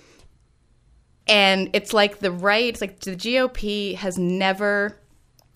And 1.27 1.71
it's 1.73 1.93
like 1.93 2.21
the 2.21 2.31
right, 2.31 2.67
it's 2.67 2.81
like 2.81 3.01
the 3.01 3.17
GOP 3.17 3.97
has 3.97 4.17
never 4.17 4.97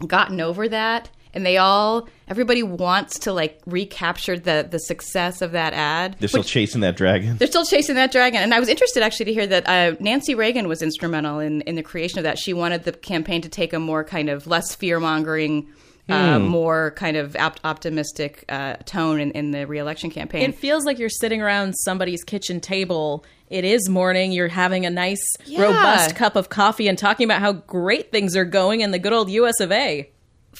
gotten 0.07 0.41
over 0.41 0.69
that. 0.69 1.09
And 1.33 1.47
they 1.47 1.59
all, 1.59 2.09
everybody 2.29 2.63
wants 2.63 3.21
to 3.21 3.33
like 3.33 3.61
recapture 3.67 4.39
the 4.39 4.67
the 4.69 4.79
success 4.81 5.43
of 5.43 5.53
that 5.53 5.73
ad. 5.73 6.17
They're 6.19 6.29
still 6.29 6.43
chasing 6.43 6.81
that 6.81 6.97
dragon. 6.97 7.37
they're 7.37 7.47
still 7.49 7.65
chasing 7.65 7.95
that 7.95 8.11
dragon. 8.11 8.43
And 8.43 8.53
I 8.53 8.59
was 8.59 8.69
interested 8.69 9.03
actually 9.03 9.27
to 9.27 9.33
hear 9.35 9.47
that 9.47 9.69
uh, 9.69 9.97
Nancy 10.01 10.35
Reagan 10.35 10.67
was 10.67 10.83
instrumental 10.83 11.39
in, 11.39 11.61
in 11.63 11.77
the 11.77 11.83
creation 11.83 12.19
of 12.19 12.25
that. 12.25 12.39
She 12.39 12.53
wanted 12.53 12.83
the 12.85 12.93
campaign 12.93 13.43
to 13.43 13.49
take 13.49 13.73
a 13.73 13.79
more 13.79 14.03
kind 14.03 14.29
of 14.29 14.47
less 14.49 14.75
fear 14.75 14.99
mongering, 14.99 15.69
uh, 16.09 16.39
Hmm. 16.41 16.47
more 16.49 16.91
kind 16.97 17.17
of 17.17 17.37
op- 17.37 17.61
optimistic 17.63 18.45
uh, 18.49 18.75
tone 18.85 19.21
in, 19.21 19.31
in 19.31 19.53
the 19.53 19.65
reelection 19.69 20.11
campaign. 20.11 20.43
It 20.51 20.57
feels 20.57 20.85
like 20.85 20.99
you're 20.99 21.09
sitting 21.09 21.41
around 21.41 21.75
somebody's 21.75 22.25
kitchen 22.25 22.59
table. 22.61 23.25
It 23.49 23.65
is 23.65 23.89
morning. 23.89 24.33
You're 24.33 24.49
having 24.49 24.85
a 24.87 24.91
nice, 24.91 25.25
Yeah. 25.47 25.63
robust 25.63 26.17
cup 26.17 26.35
of 26.35 26.49
coffee 26.49 26.89
and 26.89 26.99
talking 26.99 27.25
about 27.25 27.41
how 27.41 27.53
great 27.53 28.11
things 28.11 28.35
are 28.37 28.45
going 28.45 28.81
in 28.81 28.91
the 28.91 28.99
good 28.99 29.13
old 29.13 29.31
U.S. 29.31 29.61
of 29.61 29.71
A. 29.71 30.11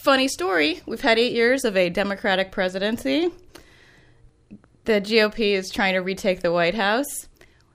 Funny 0.01 0.29
story 0.29 0.81
we've 0.87 1.03
had 1.03 1.19
eight 1.19 1.35
years 1.35 1.63
of 1.63 1.77
a 1.77 1.91
Democratic 1.91 2.53
presidency. 2.53 3.29
The 4.87 4.99
GOP 4.99 5.53
is 5.53 5.69
trying 5.69 5.93
to 5.93 6.01
retake 6.01 6.41
the 6.41 6.51
White 6.51 6.75
House. 6.75 7.29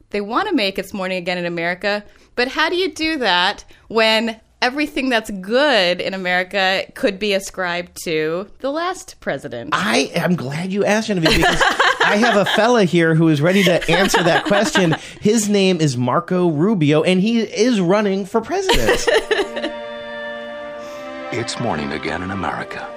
They 0.10 0.22
want 0.22 0.50
to 0.50 0.56
make 0.56 0.80
its 0.80 0.92
morning 0.92 1.20
again 1.20 1.38
in 1.38 1.46
America, 1.46 2.04
but 2.34 2.48
how 2.48 2.70
do 2.70 2.78
you 2.78 2.92
do 2.92 3.20
that 3.20 3.64
when 3.90 4.42
everything 4.60 5.10
that's 5.10 5.30
good 5.30 6.02
in 6.02 6.16
America 6.16 6.86
could 6.96 7.20
be 7.20 7.34
ascribed 7.34 7.96
to 8.06 8.50
the 8.58 8.72
last 8.72 9.20
president? 9.20 9.70
I 9.74 10.10
am 10.16 10.36
glad 10.36 10.74
you 10.74 10.84
asked, 10.84 11.10
Genevieve, 11.10 11.38
because 11.38 11.62
I 12.04 12.16
have 12.16 12.38
a 12.38 12.46
fella 12.46 12.86
here 12.86 13.14
who 13.14 13.30
is 13.30 13.40
ready 13.40 13.64
to 13.66 13.92
answer 13.92 14.24
that 14.24 14.46
question. 14.46 14.96
His 15.22 15.48
name 15.48 15.80
is 15.80 15.96
Marco 15.96 16.50
Rubio, 16.50 17.04
and 17.04 17.22
he 17.22 17.42
is 17.42 17.80
running 17.80 18.26
for 18.26 18.42
president. 18.42 19.08
It's 21.38 21.60
morning 21.60 21.92
again 21.92 22.24
in 22.24 22.32
America. 22.32 22.88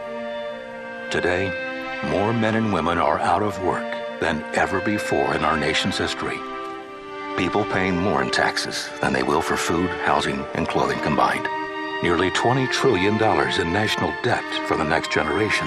Today, 1.10 1.48
more 2.12 2.32
men 2.32 2.54
and 2.54 2.72
women 2.72 2.96
are 2.96 3.18
out 3.18 3.42
of 3.42 3.60
work 3.64 3.82
than 4.20 4.44
ever 4.54 4.80
before 4.80 5.34
in 5.34 5.42
our 5.42 5.56
nation's 5.56 5.98
history. 5.98 6.38
People 7.36 7.64
paying 7.64 7.96
more 7.96 8.22
in 8.22 8.30
taxes 8.30 8.88
than 9.00 9.12
they 9.12 9.24
will 9.24 9.42
for 9.42 9.56
food, 9.56 9.90
housing, 10.06 10.44
and 10.54 10.68
clothing 10.68 11.00
combined. 11.00 11.48
Nearly 12.04 12.30
$20 12.30 12.70
trillion 12.70 13.14
in 13.14 13.72
national 13.72 14.12
debt 14.22 14.44
for 14.68 14.76
the 14.76 14.84
next 14.84 15.10
generation. 15.10 15.66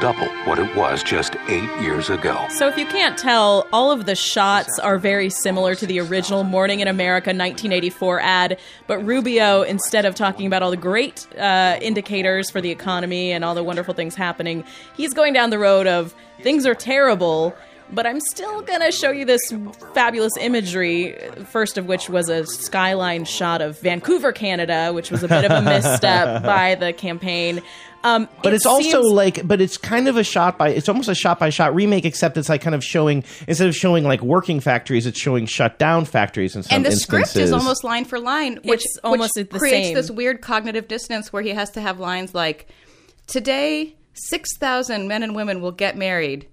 Double 0.00 0.26
what 0.44 0.58
it 0.58 0.74
was 0.74 1.02
just 1.02 1.36
eight 1.48 1.70
years 1.80 2.10
ago. 2.10 2.46
So, 2.50 2.68
if 2.68 2.76
you 2.76 2.84
can't 2.84 3.16
tell, 3.16 3.66
all 3.72 3.90
of 3.90 4.06
the 4.06 4.14
shots 4.14 4.78
are 4.80 4.98
very 4.98 5.30
similar 5.30 5.74
to 5.76 5.86
the 5.86 6.00
original 6.00 6.42
Morning 6.42 6.80
in 6.80 6.88
America 6.88 7.28
1984 7.28 8.20
ad. 8.20 8.58
But 8.86 8.98
Rubio, 8.98 9.62
instead 9.62 10.04
of 10.04 10.14
talking 10.14 10.46
about 10.46 10.62
all 10.62 10.70
the 10.70 10.76
great 10.76 11.26
uh, 11.38 11.78
indicators 11.80 12.50
for 12.50 12.60
the 12.60 12.70
economy 12.70 13.30
and 13.32 13.44
all 13.44 13.54
the 13.54 13.62
wonderful 13.62 13.94
things 13.94 14.14
happening, 14.14 14.64
he's 14.96 15.14
going 15.14 15.32
down 15.32 15.50
the 15.50 15.58
road 15.58 15.86
of 15.86 16.14
things 16.42 16.66
are 16.66 16.74
terrible. 16.74 17.54
But 17.92 18.06
I'm 18.06 18.20
still 18.20 18.62
gonna 18.62 18.90
show 18.90 19.10
you 19.10 19.24
this 19.24 19.52
fabulous 19.94 20.36
imagery. 20.38 21.16
First 21.50 21.78
of 21.78 21.86
which 21.86 22.08
was 22.08 22.28
a 22.28 22.46
skyline 22.46 23.24
shot 23.26 23.60
of 23.60 23.78
Vancouver, 23.80 24.32
Canada, 24.32 24.92
which 24.92 25.10
was 25.10 25.22
a 25.22 25.28
bit 25.28 25.44
of 25.44 25.50
a 25.52 25.62
misstep 25.62 26.42
by 26.42 26.74
the 26.74 26.92
campaign. 26.92 27.62
Um, 28.04 28.28
But 28.42 28.52
it 28.52 28.56
it's 28.56 28.66
also 28.66 29.00
like, 29.00 29.46
but 29.48 29.60
it's 29.62 29.78
kind 29.78 30.08
of 30.08 30.16
a 30.18 30.22
shot 30.22 30.58
by, 30.58 30.68
it's 30.68 30.88
almost 30.90 31.08
a 31.08 31.14
shot 31.14 31.38
by 31.38 31.48
shot 31.48 31.74
remake, 31.74 32.04
except 32.04 32.36
it's 32.36 32.50
like 32.50 32.60
kind 32.60 32.74
of 32.74 32.84
showing, 32.84 33.24
instead 33.48 33.66
of 33.66 33.74
showing 33.74 34.04
like 34.04 34.20
working 34.20 34.60
factories, 34.60 35.06
it's 35.06 35.18
showing 35.18 35.46
shut 35.46 35.78
down 35.78 36.04
factories 36.04 36.54
in 36.54 36.62
some 36.62 36.76
and 36.76 36.84
the 36.84 36.90
instances. 36.90 37.30
script 37.30 37.42
is 37.42 37.50
almost 37.50 37.82
line 37.82 38.04
for 38.04 38.20
line, 38.20 38.60
which 38.62 38.84
It's 38.84 38.98
almost 39.02 39.32
which 39.36 39.48
the 39.48 39.58
creates 39.58 39.86
same. 39.88 39.94
this 39.94 40.10
weird 40.10 40.42
cognitive 40.42 40.86
dissonance 40.86 41.32
where 41.32 41.42
he 41.42 41.50
has 41.50 41.70
to 41.70 41.80
have 41.80 41.98
lines 41.98 42.34
like, 42.34 42.68
"Today, 43.26 43.94
six 44.12 44.56
thousand 44.58 45.08
men 45.08 45.22
and 45.22 45.34
women 45.34 45.60
will 45.62 45.72
get 45.72 45.96
married." 45.96 46.46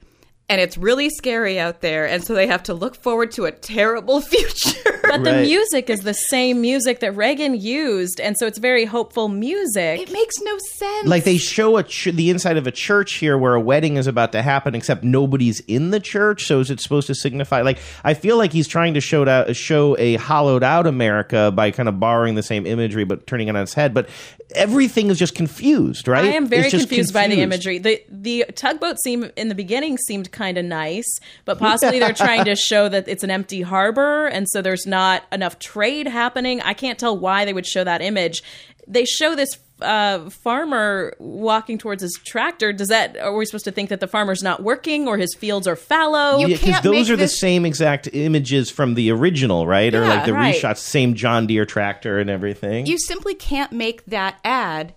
And 0.52 0.60
it's 0.60 0.78
really 0.78 1.10
scary 1.10 1.58
out 1.60 1.80
there, 1.80 2.06
and 2.06 2.22
so 2.26 2.34
they 2.34 2.46
have 2.46 2.62
to 2.64 2.74
look 2.74 2.96
forward 2.96 3.32
to 3.34 3.46
a 3.46 3.52
terrible 3.54 4.20
future. 4.34 5.00
But 5.04 5.24
the 5.24 5.32
Right. 5.32 5.42
music 5.44 5.90
is 5.90 6.02
the 6.02 6.14
same 6.14 6.60
music 6.60 7.00
that 7.00 7.14
Reagan 7.16 7.56
used, 7.56 8.20
and 8.20 8.38
so 8.38 8.48
it's 8.48 8.58
very 8.58 8.84
hopeful 8.84 9.30
music. 9.30 10.02
It 10.02 10.12
makes 10.12 10.36
no 10.42 10.58
sense. 10.74 11.08
like 11.08 11.24
they 11.24 11.38
show 11.38 11.78
a 11.78 11.84
ch- 11.84 12.10
the 12.14 12.30
inside 12.30 12.58
of 12.58 12.68
a 12.68 12.72
church 12.72 13.14
here 13.14 13.38
where 13.38 13.56
a 13.56 13.62
wedding 13.62 13.96
is 13.96 14.08
about 14.08 14.34
to 14.34 14.42
happen 14.42 14.76
except 14.76 15.06
nobody's 15.06 15.62
in 15.62 15.92
the 15.92 16.00
church 16.02 16.44
so 16.46 16.60
is 16.60 16.70
it 16.70 16.80
supposed 16.82 17.08
to 17.08 17.16
signify 17.16 17.62
like 17.62 17.80
i 18.04 18.14
feel 18.14 18.38
like 18.38 18.52
he's 18.52 18.68
trying 18.68 18.94
to 18.94 19.02
show 19.02 19.26
out, 19.28 19.56
show 19.56 19.96
a 20.00 20.16
hollowed 20.18 20.64
out 20.64 20.86
america 20.88 21.52
by 21.56 21.72
kind 21.72 21.88
of 21.90 22.00
borrowing 22.00 22.36
the 22.36 22.44
same 22.44 22.66
imagery 22.66 23.04
but 23.04 23.26
turning 23.28 23.48
it 23.48 23.56
on 23.56 23.62
its 23.64 23.74
head 23.74 23.94
but 23.94 24.08
everything 24.56 25.10
is 25.10 25.18
just 25.18 25.34
confused 25.36 26.08
right 26.08 26.26
I 26.26 26.30
am 26.34 26.48
very 26.48 26.64
It's 26.64 26.72
just 26.72 26.90
confused, 26.90 27.14
by 27.14 27.28
the 27.28 27.42
imagery. 27.42 27.78
The 27.78 28.02
the 28.10 28.46
tugboat 28.56 28.98
seem 29.04 29.30
in 29.38 29.48
the 29.48 29.56
beginning 29.56 29.98
seemed 29.98 30.32
kind 30.42 30.58
of 30.58 30.66
nice, 30.66 31.20
but 31.46 31.60
possibly 31.60 32.00
they're 32.00 32.14
trying 32.14 32.46
to 32.46 32.56
show 32.70 32.90
that 32.90 33.08
it's 33.08 33.24
an 33.24 33.30
empty 33.30 33.62
harbor 33.62 34.26
and 34.28 34.50
so 34.50 34.62
there's 34.62 34.88
not 34.88 35.24
enough 35.32 35.60
trade 35.60 36.08
happening. 36.08 36.62
I 36.62 36.74
can't 36.74 36.98
tell 36.98 37.16
why 37.16 37.46
they 37.46 37.54
would 37.54 37.68
show 37.68 37.84
that 37.84 38.02
image. 38.02 38.42
They 38.88 39.06
show 39.06 39.36
this 39.36 39.60
uh, 39.82 40.30
farmer 40.32 41.16
walking 41.20 41.78
towards 41.78 42.02
his 42.02 42.20
tractor. 42.24 42.74
Does 42.74 42.88
that 42.88 43.18
are 43.18 43.36
we 43.36 43.46
supposed 43.46 43.66
to 43.66 43.72
think 43.72 43.90
that 43.90 44.00
the 44.00 44.08
farmer's 44.08 44.42
not 44.42 44.64
working 44.64 45.08
or 45.08 45.18
his 45.18 45.36
fields 45.36 45.68
are 45.68 45.76
fallow? 45.76 46.40
You 46.40 46.48
yeah, 46.48 46.58
because 46.58 46.82
those 46.82 47.10
are 47.12 47.16
the 47.16 47.28
same 47.28 47.64
exact 47.64 48.10
images 48.12 48.72
from 48.72 48.96
the 48.96 49.12
original, 49.12 49.68
right? 49.68 49.94
or 49.94 50.06
like 50.08 50.26
the 50.26 50.34
right. 50.34 50.56
reshots, 50.56 50.78
same 50.78 51.14
John 51.14 51.46
Deere 51.46 51.66
tractor 51.66 52.20
and 52.20 52.32
everything. 52.32 52.88
you 52.88 52.98
simply 52.98 53.36
can't 53.36 53.72
make 53.72 54.06
that 54.06 54.40
ad 54.44 54.94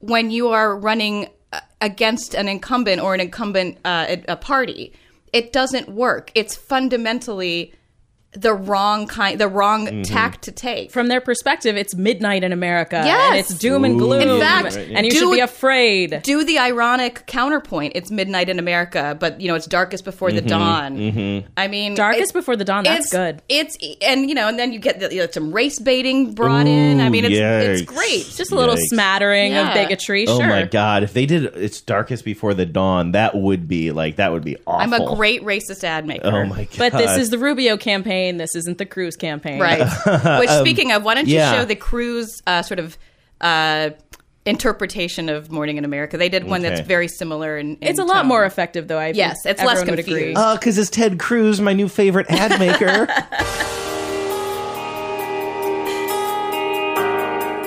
when 0.00 0.30
you 0.30 0.48
are 0.48 0.76
running 0.76 1.28
against 1.80 2.34
an 2.34 2.48
incumbent 2.48 3.00
or 3.00 3.14
an 3.14 3.20
incumbent 3.20 3.78
uh, 3.84 4.16
a, 4.28 4.36
party. 4.36 4.92
It 5.32 5.52
doesn't 5.52 5.88
work. 5.88 6.30
It's 6.34 6.56
fundamentally 6.56 7.72
the 8.34 8.52
wrong 8.52 9.06
kind, 9.06 9.40
the 9.40 9.48
wrong 9.48 9.86
Mhm. 9.86 10.04
tack 10.06 10.42
to 10.42 10.52
take. 10.52 10.92
From 10.92 11.08
their 11.08 11.20
perspective, 11.20 11.76
it's 11.78 11.94
midnight 11.94 12.44
in 12.44 12.52
America. 12.52 13.00
Yes. 13.04 13.30
And 13.30 13.38
it's 13.40 13.54
doom 13.58 13.84
and 13.86 13.98
gloom. 13.98 14.20
In 14.20 14.38
fact, 14.40 14.76
and 14.76 15.06
you 15.06 15.10
do- 15.10 15.18
should 15.18 15.32
be 15.32 15.40
afraid. 15.40 16.20
Do 16.24 16.44
the 16.44 16.58
ironic 16.58 17.24
counterpoint. 17.26 17.94
It's 17.96 18.10
midnight 18.10 18.50
in 18.50 18.58
America, 18.58 19.16
but 19.18 19.40
you 19.40 19.48
know 19.48 19.54
it's 19.54 19.66
darkest 19.66 20.04
before 20.04 20.30
the 20.30 20.42
Mhm, 20.42 20.46
dawn. 20.46 20.96
mhm. 20.98 21.44
I 21.56 21.68
mean, 21.68 21.94
Darkest 21.94 22.30
it- 22.30 22.34
before 22.34 22.54
the 22.54 22.64
dawn. 22.66 22.84
That's 22.84 23.06
it's- 23.06 23.32
good. 23.34 23.42
It's 23.48 23.78
and 24.02 24.28
you 24.28 24.34
know, 24.34 24.46
and 24.46 24.58
then 24.58 24.74
you 24.74 24.78
get 24.78 25.00
the, 25.00 25.08
you 25.12 25.22
know, 25.22 25.28
some 25.32 25.50
race 25.50 25.78
baiting 25.78 26.32
brought 26.34 26.66
in. 26.66 27.00
I 27.00 27.08
mean, 27.08 27.24
it's 27.24 27.34
it's 27.34 27.82
yikes. 27.82 27.86
great. 27.86 28.30
Just 28.36 28.52
a 28.52 28.54
little 28.54 28.76
Yikes. 28.76 28.88
smattering 28.90 29.52
Yeah. 29.52 29.68
of 29.68 29.74
bigotry. 29.74 30.26
Oh 30.28 30.36
sure. 30.38 30.46
my 30.48 30.64
god! 30.64 31.02
If 31.02 31.14
they 31.14 31.24
did 31.24 31.44
"It's 31.56 31.80
Darkest 31.80 32.26
Before 32.26 32.52
the 32.52 32.66
Dawn," 32.66 33.12
that 33.12 33.34
would 33.34 33.66
be 33.66 33.90
like 33.90 34.16
that 34.16 34.32
would 34.32 34.44
be 34.44 34.58
awful. 34.66 34.82
I'm 34.82 34.92
a 34.92 35.16
great 35.16 35.42
racist 35.42 35.82
ad 35.82 36.06
maker. 36.06 36.26
Oh 36.28 36.44
my 36.44 36.64
god! 36.64 36.78
But 36.78 36.92
this 36.92 37.16
is 37.16 37.30
the 37.30 37.38
Rubio 37.38 37.78
campaign. 37.78 38.17
This 38.38 38.54
isn't 38.54 38.78
the 38.78 38.86
Cruz 38.86 39.16
campaign. 39.16 39.60
Right. 39.60 39.80
Which, 40.40 40.48
Um, 40.50 40.64
speaking 40.64 40.92
of, 40.92 41.04
why 41.04 41.14
don't 41.14 41.28
you 41.28 41.36
yeah. 41.36 41.52
show 41.52 41.64
the 41.64 41.76
Cruz 41.76 42.42
uh, 42.46 42.62
sort 42.62 42.80
of 42.80 42.98
uh, 43.40 43.90
interpretation 44.44 45.28
of 45.28 45.50
Morning 45.50 45.76
in 45.76 45.84
America? 45.84 46.16
They 46.18 46.28
did 46.28 46.44
one 46.44 46.62
that's 46.62 46.80
very 46.80 47.08
similar. 47.08 47.56
In, 47.58 47.76
in 47.76 47.88
It's 47.88 47.98
a 47.98 48.04
lot 48.04 48.22
tone. 48.22 48.28
more 48.28 48.44
effective, 48.44 48.88
though. 48.88 48.98
I 48.98 49.08
Yes, 49.08 49.38
it's 49.44 49.62
less 49.62 49.78
everyone 49.80 49.96
would 49.96 50.04
confused. 50.06 50.38
Uh, 50.38 50.54
because 50.56 50.78
it's 50.78 50.90
Ted 50.90 51.18
Cruz, 51.18 51.60
my 51.60 51.72
new 51.72 51.88
favorite 51.88 52.26
ad 52.30 52.58
maker. 52.58 53.06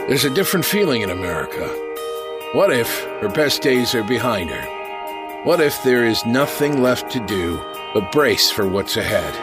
There's 0.07 0.25
a 0.25 0.29
different 0.29 0.65
feeling 0.65 1.03
in 1.03 1.09
America. 1.09 1.65
What 2.53 2.73
if 2.73 2.99
her 3.21 3.29
best 3.29 3.61
days 3.61 3.95
are 3.95 4.03
behind 4.03 4.49
her? 4.49 5.41
What 5.45 5.61
if 5.61 5.81
there 5.83 6.05
is 6.05 6.25
nothing 6.25 6.81
left 6.83 7.09
to 7.13 7.25
do 7.25 7.57
but 7.93 8.11
brace 8.11 8.51
for 8.51 8.67
what's 8.67 8.97
ahead? 8.97 9.33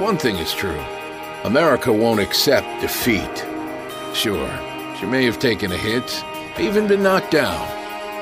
If 0.00 0.04
one 0.04 0.16
thing 0.16 0.36
is 0.36 0.54
true, 0.54 0.80
America 1.44 1.92
won't 1.92 2.20
accept 2.20 2.80
defeat. 2.80 3.46
Sure, 4.14 4.48
she 4.98 5.04
may 5.04 5.26
have 5.26 5.38
taken 5.38 5.70
a 5.70 5.76
hit, 5.76 6.24
even 6.58 6.88
been 6.88 7.02
knocked 7.02 7.32
down, 7.32 7.68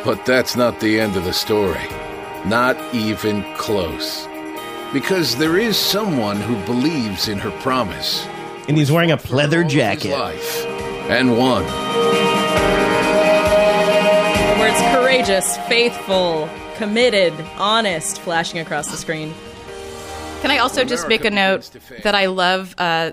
but 0.05 0.27
that's 0.27 0.57
not 0.57 0.81
the 0.81 0.99
end 0.99 1.15
of 1.15 1.23
the 1.23 1.33
story. 1.33 1.87
Not 2.47 2.77
even 2.93 3.45
close. 3.55 4.27
Because 4.93 5.37
there 5.37 5.57
is 5.57 5.77
someone 5.77 6.41
who 6.41 6.57
believes 6.67 7.29
in 7.29 7.39
her 7.39 7.53
promise. 7.63 8.27
and 8.67 8.77
he's 8.77 8.91
wearing 8.91 9.13
a 9.13 9.21
leather 9.31 9.63
his 9.63 9.73
jacket. 9.73 10.11
life. 10.11 10.67
And 11.09 11.39
won. 11.39 11.63
Where 14.59 14.69
it's 14.69 14.97
courageous, 14.97 15.57
faithful, 15.69 16.51
committed, 16.75 17.35
honest, 17.57 18.21
flashing 18.21 18.59
across 18.59 18.89
the 18.89 18.97
screen. 18.97 19.33
Can 20.41 20.51
I 20.53 20.59
also 20.59 20.85
just 20.85 21.09
make 21.09 21.25
a 21.25 21.31
note 21.31 21.71
that 22.05 22.15
I 22.15 22.27
love 22.27 22.75
uh, 22.79 23.13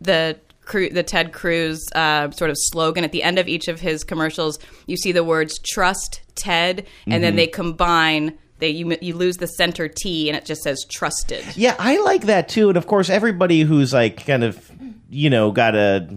the 0.00 0.36
the 0.70 1.02
Ted 1.02 1.32
Cruz 1.32 1.84
uh, 1.94 2.30
sort 2.32 2.50
of 2.50 2.56
slogan 2.58 3.04
at 3.04 3.12
the 3.12 3.22
end 3.22 3.38
of 3.38 3.46
each 3.48 3.68
of 3.68 3.80
his 3.80 4.02
commercials? 4.02 4.58
You 4.86 4.96
see 4.96 5.12
the 5.12 5.22
words 5.24 5.58
"trust 5.60 6.20
Ted," 6.34 6.86
and 7.06 7.22
then 7.22 7.34
Mhm. 7.34 7.36
they 7.36 7.46
combine. 7.46 8.38
They 8.58 8.70
you 8.70 8.96
you 9.00 9.14
lose 9.14 9.36
the 9.36 9.46
center 9.46 9.88
T, 9.88 10.28
and 10.28 10.36
it 10.36 10.44
just 10.44 10.62
says 10.62 10.84
"trusted." 10.90 11.44
Yeah, 11.56 11.76
I 11.78 11.98
like 12.00 12.22
that 12.26 12.48
too. 12.48 12.68
And 12.68 12.76
of 12.76 12.86
course, 12.86 13.08
everybody 13.08 13.60
who's 13.62 13.92
like 13.92 14.26
kind 14.26 14.42
of, 14.44 14.70
you 15.10 15.30
know, 15.30 15.52
got 15.52 15.74
a 15.76 16.08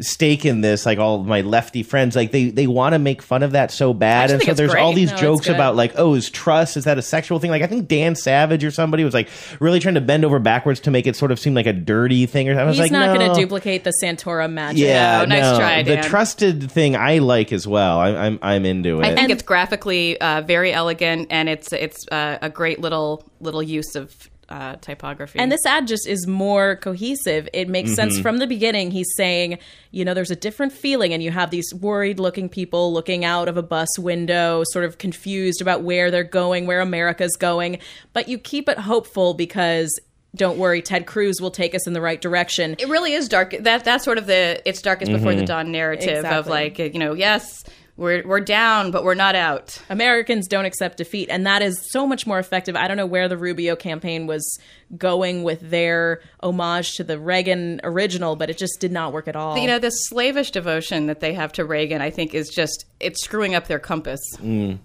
stake 0.00 0.44
in 0.44 0.60
this, 0.60 0.86
like 0.86 0.98
all 0.98 1.22
my 1.24 1.40
lefty 1.40 1.82
friends, 1.82 2.14
like 2.16 2.30
they 2.30 2.50
they 2.50 2.66
want 2.66 2.92
to 2.94 2.98
make 2.98 3.20
fun 3.22 3.42
of 3.42 3.52
that 3.52 3.70
so 3.70 3.92
bad, 3.92 4.30
and 4.30 4.42
so 4.42 4.50
it's 4.50 4.58
there's 4.58 4.74
all 4.74 4.92
these 4.92 5.10
No, 5.12 5.16
jokes 5.16 5.48
about 5.48 5.76
like, 5.76 5.92
oh, 5.96 6.14
is 6.14 6.30
trust 6.30 6.76
is 6.76 6.84
that 6.84 6.98
a 6.98 7.02
sexual 7.02 7.38
thing? 7.38 7.50
Like 7.50 7.62
I 7.62 7.66
think 7.66 7.88
Dan 7.88 8.14
Savage 8.14 8.64
or 8.64 8.70
somebody 8.70 9.04
was 9.04 9.14
like 9.14 9.28
really 9.60 9.80
trying 9.80 9.94
to 9.96 10.00
bend 10.00 10.24
over 10.24 10.38
backwards 10.38 10.80
to 10.80 10.90
make 10.90 11.06
it 11.06 11.16
sort 11.16 11.30
of 11.32 11.38
seem 11.38 11.54
like 11.54 11.66
a 11.66 11.72
dirty 11.72 12.26
thing. 12.26 12.48
Or 12.48 12.58
I 12.58 12.64
was 12.64 12.76
He's 12.76 12.84
like, 12.84 12.92
not 12.92 13.12
no. 13.12 13.18
going 13.18 13.34
to 13.34 13.40
duplicate 13.40 13.84
the 13.84 13.92
Santorum 14.02 14.52
magic. 14.52 14.78
Yeah, 14.82 15.20
Oh, 15.22 15.24
nice 15.26 15.42
no. 15.42 15.58
try, 15.58 15.82
The 15.82 15.96
trusted 16.02 16.70
thing 16.70 16.94
I 16.96 17.18
like 17.18 17.52
as 17.52 17.66
well. 17.66 17.98
I, 17.98 18.10
I'm 18.10 18.38
I'm 18.42 18.64
into 18.64 19.00
it. 19.00 19.04
I 19.06 19.14
think 19.14 19.30
it's 19.30 19.42
graphically 19.42 20.20
uh, 20.20 20.42
very 20.42 20.72
elegant, 20.72 21.28
and 21.30 21.48
it's 21.48 21.72
it's 21.72 22.06
uh, 22.12 22.38
a 22.40 22.50
great 22.50 22.80
little 22.80 23.24
little 23.40 23.62
use 23.62 23.94
of 23.96 24.30
uh, 24.48 24.76
typography. 24.80 25.38
And 25.38 25.52
this 25.52 25.64
ad 25.66 25.86
just 25.86 26.06
is 26.06 26.26
more 26.26 26.76
cohesive. 26.76 27.48
It 27.52 27.68
makes 27.68 27.94
sense 27.94 28.18
Mhm. 28.18 28.22
from 28.22 28.38
the 28.38 28.46
beginning. 28.46 28.90
He's 28.90 29.08
saying, 29.16 29.58
you 29.90 30.04
know, 30.04 30.14
there's 30.14 30.30
a 30.30 30.36
different 30.36 30.72
feeling, 30.72 31.12
and 31.12 31.22
you 31.22 31.30
have 31.30 31.50
these 31.50 31.72
worried 31.74 32.18
looking 32.18 32.48
people 32.48 32.92
looking 32.92 33.24
out 33.24 33.48
of 33.48 33.56
a 33.56 33.62
bus 33.62 33.98
window, 33.98 34.62
sort 34.72 34.84
of 34.84 34.98
confused 34.98 35.60
about 35.60 35.82
where 35.82 36.10
they're 36.10 36.24
going, 36.24 36.66
where 36.66 36.80
America's 36.80 37.36
going. 37.36 37.78
But 38.12 38.28
you 38.28 38.38
keep 38.38 38.68
it 38.68 38.78
hopeful 38.78 39.34
because. 39.34 39.90
Don't 40.36 40.58
worry, 40.58 40.82
Ted 40.82 41.06
Cruz 41.06 41.40
will 41.40 41.50
take 41.50 41.74
us 41.74 41.86
in 41.86 41.94
the 41.94 42.02
right 42.02 42.20
direction. 42.20 42.76
It 42.78 42.88
really 42.88 43.14
is 43.14 43.28
dark. 43.28 43.56
That 43.60 43.82
that's 43.82 44.04
sort 44.04 44.18
of 44.18 44.26
the 44.26 44.60
it's 44.66 44.82
darkest 44.82 45.10
before 45.10 45.34
the 45.34 45.42
Mhm. 45.42 45.46
dawn 45.46 45.72
narrative 45.72 46.22
of 46.26 46.46
like 46.46 46.78
you 46.78 46.98
know 46.98 47.14
yes 47.14 47.64
we're 47.98 48.22
we're 48.24 48.40
down 48.40 48.90
but 48.90 49.04
we're 49.04 49.14
not 49.14 49.34
out. 49.34 49.78
Americans 49.90 50.46
don't 50.46 50.64
accept 50.64 50.96
defeat, 50.96 51.28
and 51.28 51.46
that 51.46 51.60
is 51.60 51.78
so 51.90 52.06
much 52.06 52.26
more 52.26 52.38
effective. 52.38 52.76
I 52.76 52.88
don't 52.88 52.96
know 52.96 53.06
where 53.06 53.28
the 53.28 53.36
Rubio 53.36 53.76
campaign 53.76 54.26
was 54.26 54.58
going 54.96 55.42
with 55.42 55.68
their 55.68 56.22
homage 56.40 56.92
to 56.94 57.04
the 57.04 57.18
Reagan 57.18 57.80
original, 57.84 58.36
but 58.36 58.48
it 58.48 58.56
just 58.56 58.80
did 58.80 58.92
not 58.92 59.12
work 59.12 59.28
at 59.28 59.36
all. 59.36 59.58
You 59.58 59.66
know 59.66 59.78
this 59.78 59.94
slavish 60.08 60.52
devotion 60.52 61.06
that 61.06 61.20
they 61.20 61.34
have 61.34 61.52
to 61.54 61.64
Reagan, 61.64 62.00
I 62.00 62.10
think, 62.10 62.34
is 62.34 62.48
just 62.48 62.86
it's 63.00 63.22
screwing 63.22 63.54
up 63.54 63.66
their 63.66 63.80
compass. 63.80 64.20
Mm. 64.36 64.78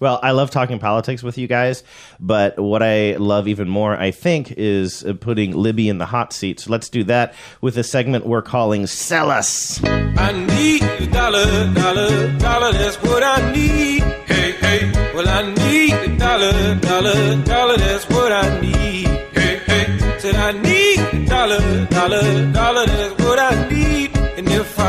Well, 0.00 0.18
I 0.22 0.30
love 0.30 0.50
talking 0.50 0.78
politics 0.78 1.22
with 1.22 1.36
you 1.36 1.46
guys, 1.46 1.84
but 2.18 2.58
what 2.58 2.82
I 2.82 3.16
love 3.16 3.46
even 3.48 3.68
more, 3.68 3.94
I 3.94 4.10
think, 4.10 4.52
is 4.56 5.04
uh, 5.04 5.12
putting 5.12 5.52
Libby 5.52 5.90
in 5.90 5.98
the 5.98 6.06
hot 6.06 6.32
seat. 6.32 6.60
So 6.60 6.70
let's 6.70 6.88
do 6.88 7.04
that 7.04 7.34
with 7.60 7.76
a 7.76 7.84
segment 7.84 8.24
we're 8.26 8.40
calling 8.40 8.86
Sell 8.86 9.30
Us. 9.30 9.82
I 9.84 10.32
need 10.32 10.82
a 10.82 11.06
dollar, 11.06 11.74
dollar, 11.74 12.38
dollar, 12.38 12.72
that's 12.72 12.96
what 13.02 13.22
I 13.22 13.52
need. 13.52 14.02
Hey, 14.26 14.52
hey, 14.52 15.12
well, 15.14 15.28
I 15.28 15.42
need 15.52 15.92
a 15.92 16.16
dollar, 16.16 16.74
dollar, 16.76 17.36
dollar, 17.44 17.76
that's 17.76 18.08
what 18.08 18.32
I 18.32 18.60
need. 18.60 19.06
Hey, 19.06 19.60
hey, 19.66 20.18
said 20.18 20.34
I 20.34 20.52
need 20.52 20.98
a 20.98 21.26
dollar, 21.26 21.86
dollar, 21.86 22.52
dollar, 22.52 23.09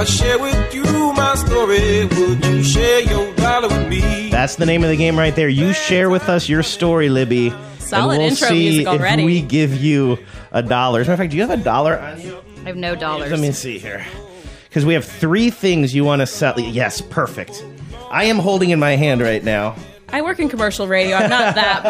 I 0.01 0.03
share 0.03 0.39
with 0.39 0.73
you 0.73 0.83
my 1.13 1.35
story, 1.35 2.05
would 2.07 2.43
you 2.43 2.63
share 2.63 3.01
your 3.01 3.35
dollar 3.35 3.67
with 3.67 3.87
me? 3.87 4.31
That's 4.31 4.55
the 4.55 4.65
name 4.65 4.83
of 4.83 4.89
the 4.89 4.95
game 4.97 5.15
right 5.15 5.35
there. 5.35 5.47
You 5.47 5.73
share 5.73 6.09
with 6.09 6.27
us 6.27 6.49
your 6.49 6.63
story, 6.63 7.07
Libby. 7.07 7.53
Solid 7.77 8.13
and 8.13 8.17
we'll 8.17 8.31
intro 8.31 8.47
see 8.47 8.69
music 8.69 8.87
already. 8.87 9.21
If 9.21 9.25
we 9.27 9.41
give 9.43 9.75
you 9.75 10.17
a 10.53 10.63
dollar. 10.63 11.01
As 11.01 11.07
a 11.07 11.11
matter 11.11 11.13
of 11.13 11.19
fact, 11.19 11.31
do 11.33 11.37
you 11.37 11.43
have 11.45 11.51
a 11.51 11.63
dollar 11.63 11.99
on 11.99 12.19
you? 12.19 12.41
I 12.63 12.69
have 12.69 12.77
no 12.77 12.95
dollars. 12.95 13.29
Let 13.29 13.41
me 13.41 13.51
see 13.51 13.77
here. 13.77 14.03
Because 14.69 14.85
we 14.85 14.95
have 14.95 15.05
three 15.05 15.51
things 15.51 15.93
you 15.93 16.03
want 16.03 16.21
to 16.21 16.25
sell. 16.25 16.59
Yes, 16.59 17.01
perfect. 17.01 17.63
I 18.09 18.23
am 18.23 18.39
holding 18.39 18.71
in 18.71 18.79
my 18.79 18.95
hand 18.95 19.21
right 19.21 19.43
now. 19.43 19.75
I 20.13 20.21
work 20.21 20.39
in 20.39 20.49
commercial 20.49 20.87
radio. 20.87 21.15
I'm 21.15 21.29
not 21.29 21.55
that 21.55 21.83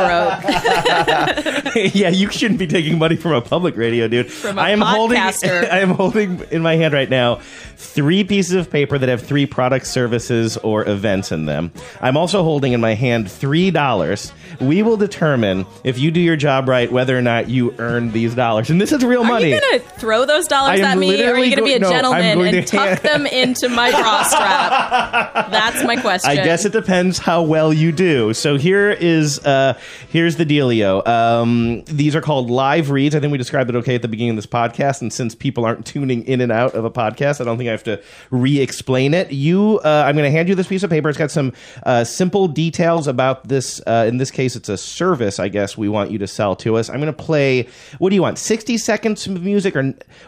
broke. 1.73 1.75
yeah, 1.95 2.09
you 2.09 2.29
shouldn't 2.31 2.59
be 2.59 2.67
taking 2.67 2.97
money 2.97 3.15
from 3.15 3.33
a 3.33 3.41
public 3.41 3.75
radio, 3.75 4.07
dude. 4.07 4.31
From 4.31 4.57
a 4.57 4.61
I 4.61 4.69
am 4.69 4.81
holding. 4.81 5.17
podcaster. 5.17 5.69
I 5.71 5.79
am 5.79 5.91
holding 5.91 6.41
in 6.51 6.61
my 6.61 6.75
hand 6.75 6.93
right 6.93 7.09
now 7.09 7.39
three 7.81 8.23
pieces 8.23 8.53
of 8.53 8.69
paper 8.69 8.97
that 8.97 9.09
have 9.09 9.21
three 9.21 9.45
product 9.45 9.87
services, 9.87 10.57
or 10.57 10.87
events 10.87 11.31
in 11.31 11.45
them. 11.45 11.71
I'm 11.99 12.15
also 12.15 12.43
holding 12.43 12.73
in 12.73 12.81
my 12.81 12.93
hand 12.93 13.29
three 13.29 13.71
dollars. 13.71 14.31
We 14.59 14.83
will 14.83 14.97
determine 14.97 15.65
if 15.83 15.97
you 15.97 16.11
do 16.11 16.19
your 16.19 16.35
job 16.35 16.69
right 16.69 16.91
whether 16.91 17.17
or 17.17 17.21
not 17.21 17.49
you 17.49 17.73
earn 17.79 18.11
these 18.11 18.35
dollars, 18.35 18.69
and 18.69 18.79
this 18.79 18.91
is 18.91 19.03
real 19.03 19.23
money. 19.23 19.51
Are 19.51 19.55
you 19.55 19.61
going 19.61 19.79
to 19.79 19.85
throw 19.99 20.25
those 20.25 20.47
dollars 20.47 20.79
at 20.79 20.97
me, 20.97 21.23
or 21.23 21.33
are 21.33 21.39
you 21.39 21.55
going 21.55 21.57
to 21.57 21.63
be 21.63 21.73
a 21.73 21.79
no, 21.79 21.89
gentleman 21.89 22.55
and 22.55 22.67
tuck 22.67 22.87
hand- 22.87 22.99
them 22.99 23.25
into 23.25 23.67
my 23.69 23.89
bra 23.89 24.23
strap? 24.23 25.33
That's 25.51 25.83
my 25.83 25.95
question. 25.95 26.29
I 26.29 26.35
guess 26.35 26.65
it 26.65 26.71
depends 26.71 27.17
how 27.17 27.41
well 27.41 27.73
you 27.73 27.91
do. 27.91 28.10
So 28.33 28.57
here 28.57 28.89
is 28.91 29.39
uh, 29.45 29.79
here's 30.09 30.35
the 30.35 30.45
dealio. 30.45 31.05
Um, 31.07 31.83
these 31.85 32.15
are 32.15 32.21
called 32.21 32.49
live 32.49 32.89
reads. 32.89 33.15
I 33.15 33.19
think 33.19 33.31
we 33.31 33.37
described 33.37 33.69
it 33.69 33.75
okay 33.77 33.95
at 33.95 34.01
the 34.01 34.07
beginning 34.07 34.31
of 34.31 34.35
this 34.35 34.45
podcast. 34.45 35.01
And 35.01 35.13
since 35.13 35.33
people 35.35 35.63
aren't 35.65 35.85
tuning 35.85 36.23
in 36.25 36.41
and 36.41 36.51
out 36.51 36.75
of 36.75 36.83
a 36.83 36.91
podcast, 36.91 37.39
I 37.39 37.45
don't 37.45 37.57
think 37.57 37.67
I 37.69 37.71
have 37.71 37.83
to 37.85 38.01
re-explain 38.29 39.13
it. 39.13 39.31
You, 39.31 39.79
uh, 39.83 40.03
I'm 40.05 40.15
going 40.15 40.25
to 40.29 40.31
hand 40.35 40.49
you 40.49 40.55
this 40.55 40.67
piece 40.67 40.83
of 40.83 40.89
paper. 40.89 41.09
It's 41.09 41.17
got 41.17 41.31
some 41.31 41.53
uh, 41.83 42.03
simple 42.03 42.47
details 42.47 43.07
about 43.07 43.47
this. 43.47 43.81
Uh, 43.85 44.05
in 44.07 44.17
this 44.17 44.31
case, 44.31 44.55
it's 44.55 44.69
a 44.69 44.77
service. 44.77 45.39
I 45.39 45.47
guess 45.47 45.77
we 45.77 45.87
want 45.87 46.11
you 46.11 46.17
to 46.19 46.27
sell 46.27 46.55
to 46.57 46.77
us. 46.77 46.89
I'm 46.89 46.99
going 46.99 47.13
to 47.13 47.23
play. 47.23 47.67
What 47.99 48.09
do 48.09 48.15
you 48.15 48.21
want? 48.21 48.37
60 48.37 48.77
seconds 48.77 49.27
of 49.27 49.41
music, 49.43 49.75
or 49.75 49.83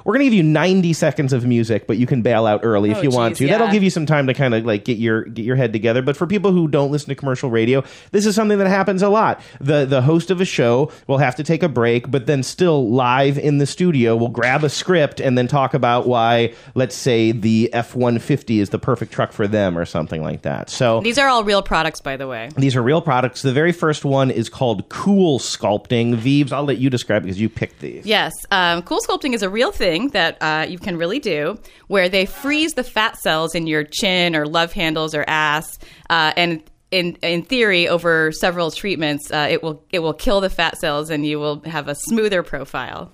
we're 0.05 0.13
going 0.13 0.19
to 0.19 0.25
give 0.25 0.33
you 0.33 0.43
90 0.43 0.93
seconds 0.93 1.33
of 1.33 1.45
music, 1.45 1.87
but 1.87 1.97
you 1.97 2.05
can 2.05 2.21
bail 2.21 2.45
out 2.45 2.61
early 2.63 2.91
if 2.91 2.97
Oh, 2.97 3.01
you 3.01 3.09
want 3.09 3.35
geez, 3.37 3.47
to. 3.49 3.51
That'll 3.53 3.71
give 3.71 3.83
you 3.83 3.89
some 3.89 4.05
time 4.05 4.27
to 4.27 4.33
kind 4.33 4.53
of 4.53 4.65
like 4.65 4.85
get 4.85 4.97
your 4.97 5.23
get 5.23 5.43
your 5.45 5.55
head 5.55 5.73
together. 5.73 6.01
But 6.01 6.15
for 6.15 6.27
people 6.27 6.51
who 6.51 6.67
don't 6.67 6.91
listen 6.91 7.09
to 7.09 7.15
commercial 7.15 7.49
radio, 7.49 7.72
this 8.11 8.25
is 8.25 8.35
something 8.35 8.57
that 8.59 8.67
happens 8.67 9.01
a 9.01 9.09
lot. 9.09 9.41
The 9.59 9.85
the 9.85 10.01
host 10.01 10.31
of 10.31 10.39
a 10.41 10.45
show 10.45 10.91
will 11.07 11.17
have 11.17 11.35
to 11.35 11.43
take 11.43 11.63
a 11.63 11.69
break, 11.69 12.09
but 12.11 12.25
then 12.27 12.43
still 12.43 12.89
live 12.91 13.37
in 13.37 13.57
the 13.57 13.65
studio 13.65 14.15
will 14.15 14.29
grab 14.29 14.63
a 14.63 14.69
script 14.69 15.19
and 15.19 15.37
then 15.37 15.47
talk 15.47 15.73
about 15.73 16.07
why, 16.07 16.53
let's 16.75 16.95
say, 16.95 17.31
the 17.31 17.73
F 17.73 17.95
one 17.95 18.19
fifty 18.19 18.59
is 18.59 18.69
the 18.69 18.79
perfect 18.79 19.11
truck 19.11 19.31
for 19.31 19.47
them 19.47 19.77
or 19.77 19.85
something 19.85 20.21
like 20.21 20.43
that. 20.43 20.69
So 20.69 21.01
These 21.01 21.17
are 21.17 21.27
all 21.27 21.43
real 21.43 21.61
products, 21.63 22.01
by 22.01 22.17
the 22.17 22.27
way. 22.27 22.49
these 22.57 22.75
are 22.75 22.81
real 22.81 23.01
products. 23.01 23.41
The 23.41 23.53
very 23.53 23.71
first 23.71 24.05
one 24.05 24.29
is 24.31 24.49
called 24.49 24.89
Cool 24.89 25.39
Sculpting. 25.39 26.15
Vives, 26.15 26.51
I'll 26.51 26.63
let 26.63 26.77
you 26.77 26.89
describe 26.89 27.23
it 27.23 27.25
because 27.25 27.39
you 27.41 27.49
picked 27.49 27.79
these. 27.79 28.05
Yes, 28.05 28.33
um, 28.51 28.81
cool 28.83 28.99
sculpting 29.07 29.33
is 29.33 29.43
a 29.43 29.49
real 29.49 29.71
thing 29.71 30.09
that 30.09 30.37
uh, 30.41 30.65
you 30.67 30.77
can 30.77 30.97
really 30.97 31.19
do, 31.19 31.57
where 31.87 32.09
they 32.09 32.25
freeze 32.25 32.73
the 32.73 32.83
fat 32.83 33.17
cells 33.17 33.55
in 33.55 33.67
your 33.67 33.83
chin 33.83 34.35
or 34.35 34.45
love 34.45 34.73
handles 34.73 35.15
or 35.15 35.23
ass, 35.27 35.79
uh, 36.09 36.33
and 36.35 36.61
in 36.93 37.15
in 37.23 37.41
theory, 37.41 37.87
over 37.87 38.31
several 38.31 38.69
treatments, 38.69 39.31
uh, 39.31 39.47
it 39.49 39.63
will 39.63 39.83
it 39.91 39.99
will 39.99 40.13
kill 40.13 40.41
the 40.41 40.49
fat 40.49 40.77
cells, 40.77 41.09
and 41.09 41.25
you 41.25 41.39
will 41.39 41.61
have 41.61 41.87
a 41.87 41.95
smoother 41.95 42.43
profile. 42.43 43.11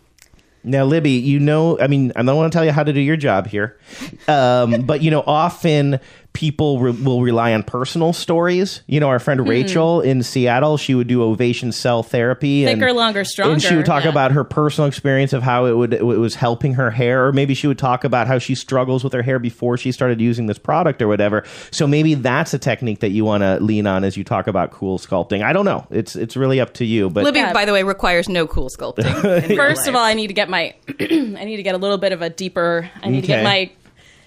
Now, 0.61 0.83
Libby, 0.83 1.11
you 1.11 1.39
know, 1.39 1.79
I 1.79 1.87
mean, 1.87 2.11
I 2.17 2.21
don't 2.21 2.35
want 2.35 2.51
to 2.51 2.55
tell 2.55 2.65
you 2.65 2.73
how 2.73 2.83
to 2.83 2.91
do 2.91 2.99
your 2.99 3.15
job 3.15 3.47
here, 3.47 3.79
um, 4.27 4.81
but 4.81 5.01
you 5.01 5.09
know, 5.09 5.23
often 5.25 6.01
people 6.33 6.79
re- 6.79 6.91
will 6.91 7.21
rely 7.21 7.53
on 7.53 7.63
personal 7.63 8.13
stories. 8.13 8.81
You 8.87 8.99
know, 8.99 9.07
our 9.09 9.19
friend 9.19 9.39
Hmm. 9.41 9.49
Rachel 9.49 9.99
in 10.01 10.23
Seattle, 10.23 10.77
she 10.77 10.95
would 10.95 11.07
do 11.07 11.23
ovation 11.23 11.71
cell 11.71 12.03
therapy, 12.03 12.65
and, 12.65 12.79
Thicker, 12.79 12.93
longer, 12.93 13.23
stronger. 13.23 13.53
and 13.53 13.61
she 13.61 13.75
would 13.75 13.85
talk 13.85 14.03
Yeah. 14.03 14.11
about 14.11 14.31
her 14.31 14.43
personal 14.43 14.87
experience 14.87 15.33
of 15.33 15.43
how 15.43 15.65
it 15.65 15.73
would 15.75 15.93
it 15.93 16.03
was 16.05 16.35
helping 16.35 16.75
her 16.75 16.91
hair, 16.91 17.25
or 17.27 17.31
maybe 17.33 17.53
she 17.53 17.67
would 17.67 17.77
talk 17.79 18.03
about 18.03 18.27
how 18.27 18.37
she 18.39 18.55
struggles 18.55 19.03
with 19.03 19.11
her 19.13 19.21
hair 19.23 19.39
before 19.39 19.75
she 19.77 19.91
started 19.91 20.21
using 20.21 20.45
this 20.45 20.57
product 20.59 21.01
or 21.01 21.07
whatever. 21.07 21.43
So 21.71 21.87
maybe 21.87 22.13
that's 22.13 22.53
a 22.53 22.59
technique 22.59 22.99
that 22.99 23.09
you 23.09 23.25
want 23.25 23.41
to 23.43 23.57
lean 23.59 23.87
on 23.87 24.03
as 24.03 24.15
you 24.15 24.23
talk 24.23 24.47
about 24.47 24.71
cool 24.71 24.97
sculpting. 24.99 25.43
I 25.43 25.51
don't 25.51 25.65
know; 25.65 25.87
it's 25.89 26.15
it's 26.15 26.37
really 26.37 26.59
up 26.61 26.73
to 26.75 26.85
you. 26.85 27.09
But 27.09 27.23
Libby, 27.25 27.41
by 27.53 27.65
the 27.65 27.73
way, 27.73 27.83
requires 27.83 28.29
no 28.29 28.45
cool 28.47 28.69
sculpting. 28.69 29.03
First 29.57 29.87
of 29.87 29.95
all, 29.95 30.03
I 30.05 30.13
need 30.13 30.27
to 30.27 30.33
get 30.33 30.49
my 30.49 30.73
I 30.99 31.43
need 31.43 31.57
to 31.57 31.63
get 31.63 31.75
a 31.75 31.79
little 31.79 31.97
bit 31.97 32.11
of 32.13 32.21
a 32.21 32.29
deeper. 32.29 32.89
I 33.03 33.09
need 33.09 33.21
to 33.21 33.27
get 33.27 33.43
my 33.43 33.71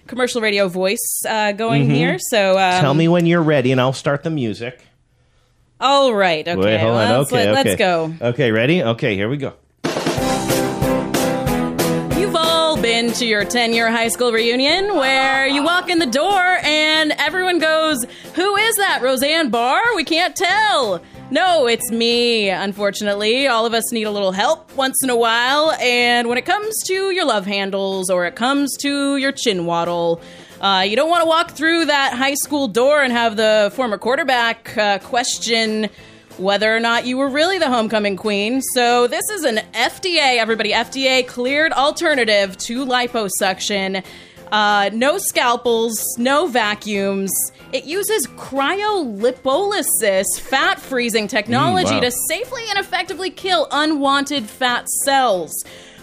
commercial 0.07 0.41
radio 0.41 0.69
voice 0.69 1.23
uh, 1.29 1.53
going 1.53 1.89
Mhm. 1.89 1.95
here. 1.95 2.19
So 2.19 2.59
um, 2.59 2.81
tell 2.81 2.95
me 2.95 3.09
when 3.09 3.27
you're 3.27 3.43
ready, 3.43 3.73
and 3.73 3.81
I'll 3.81 3.93
start 3.93 4.23
the 4.23 4.31
music. 4.31 4.81
All 5.81 6.15
right. 6.15 6.47
Okay. 6.47 6.61
Wait, 6.61 6.79
hold 6.81 6.93
on. 6.97 7.11
let's, 7.19 7.33
okay, 7.33 7.51
let, 7.51 7.59
okay. 7.67 7.69
Let's 7.71 7.79
go. 7.79 8.15
Okay, 8.29 8.53
ready? 8.53 8.83
Okay, 8.83 9.17
here 9.17 9.29
we 9.29 9.37
go. 9.37 9.55
You've 12.17 12.37
all 12.37 12.81
been 12.81 13.13
to 13.15 13.27
your 13.27 13.45
10 13.45 13.73
year 13.73 13.91
high 13.91 14.07
school 14.09 14.31
reunion 14.33 14.95
where 14.95 15.47
you 15.47 15.65
walk 15.65 15.91
in 15.91 15.99
the 15.99 16.07
door 16.07 16.41
and 16.63 17.13
everyone 17.19 17.59
goes, 17.59 18.05
Who 18.35 18.57
is 18.57 18.77
that? 18.77 19.01
Roseanne 19.03 19.51
Barr? 19.51 19.83
We 19.97 20.05
can't 20.05 20.37
tell. 20.37 21.03
No, 21.33 21.67
it's 21.67 21.91
me, 21.91 22.51
unfortunately. 22.51 23.49
All 23.49 23.65
of 23.65 23.73
us 23.73 23.91
need 23.91 24.03
a 24.03 24.11
little 24.11 24.33
help 24.33 24.71
once 24.77 25.03
in 25.03 25.09
a 25.09 25.17
while. 25.17 25.73
And 25.81 26.29
when 26.29 26.37
it 26.37 26.45
comes 26.45 26.83
to 26.89 27.11
your 27.11 27.25
love 27.25 27.47
handles 27.47 28.11
or 28.11 28.27
it 28.27 28.37
comes 28.37 28.77
to 28.83 29.17
your 29.17 29.33
chin 29.33 29.65
waddle, 29.65 30.21
uh, 30.61 30.85
you 30.87 30.95
don't 30.95 31.09
want 31.09 31.23
to 31.23 31.27
walk 31.27 31.53
through 31.53 31.87
that 31.87 32.13
high 32.13 32.35
school 32.35 32.69
door 32.69 33.03
and 33.03 33.15
have 33.15 33.37
the 33.37 33.73
former 33.75 33.97
quarterback 33.97 34.77
uh, 34.77 34.99
question 34.99 35.89
whether 36.37 36.77
or 36.77 36.81
not 36.81 37.07
you 37.07 37.17
were 37.17 37.31
really 37.31 37.57
the 37.59 37.71
homecoming 37.71 38.19
queen. 38.19 38.61
So, 38.75 39.07
this 39.07 39.25
is 39.31 39.45
an 39.45 39.57
FDA, 39.73 40.37
everybody, 40.37 40.73
FDA 40.73 41.27
cleared 41.27 41.73
alternative 41.73 42.59
to 42.59 42.85
liposuction. 42.85 44.05
Uh, 44.53 44.91
no 44.93 45.17
scalpels, 45.19 45.99
no 46.19 46.47
vacuums. 46.47 47.33
It 47.73 47.85
uses 47.87 48.27
cryolipolysis, 48.37 50.27
fat 50.41 50.79
freezing 50.79 51.27
technology, 51.27 51.89
Mm, 51.93 51.95
wow. 51.95 52.01
to 52.01 52.11
safely 52.29 52.63
and 52.69 52.79
effectively 52.79 53.31
kill 53.31 53.67
unwanted 53.73 54.45
fat 54.51 54.89
cells. 55.07 55.53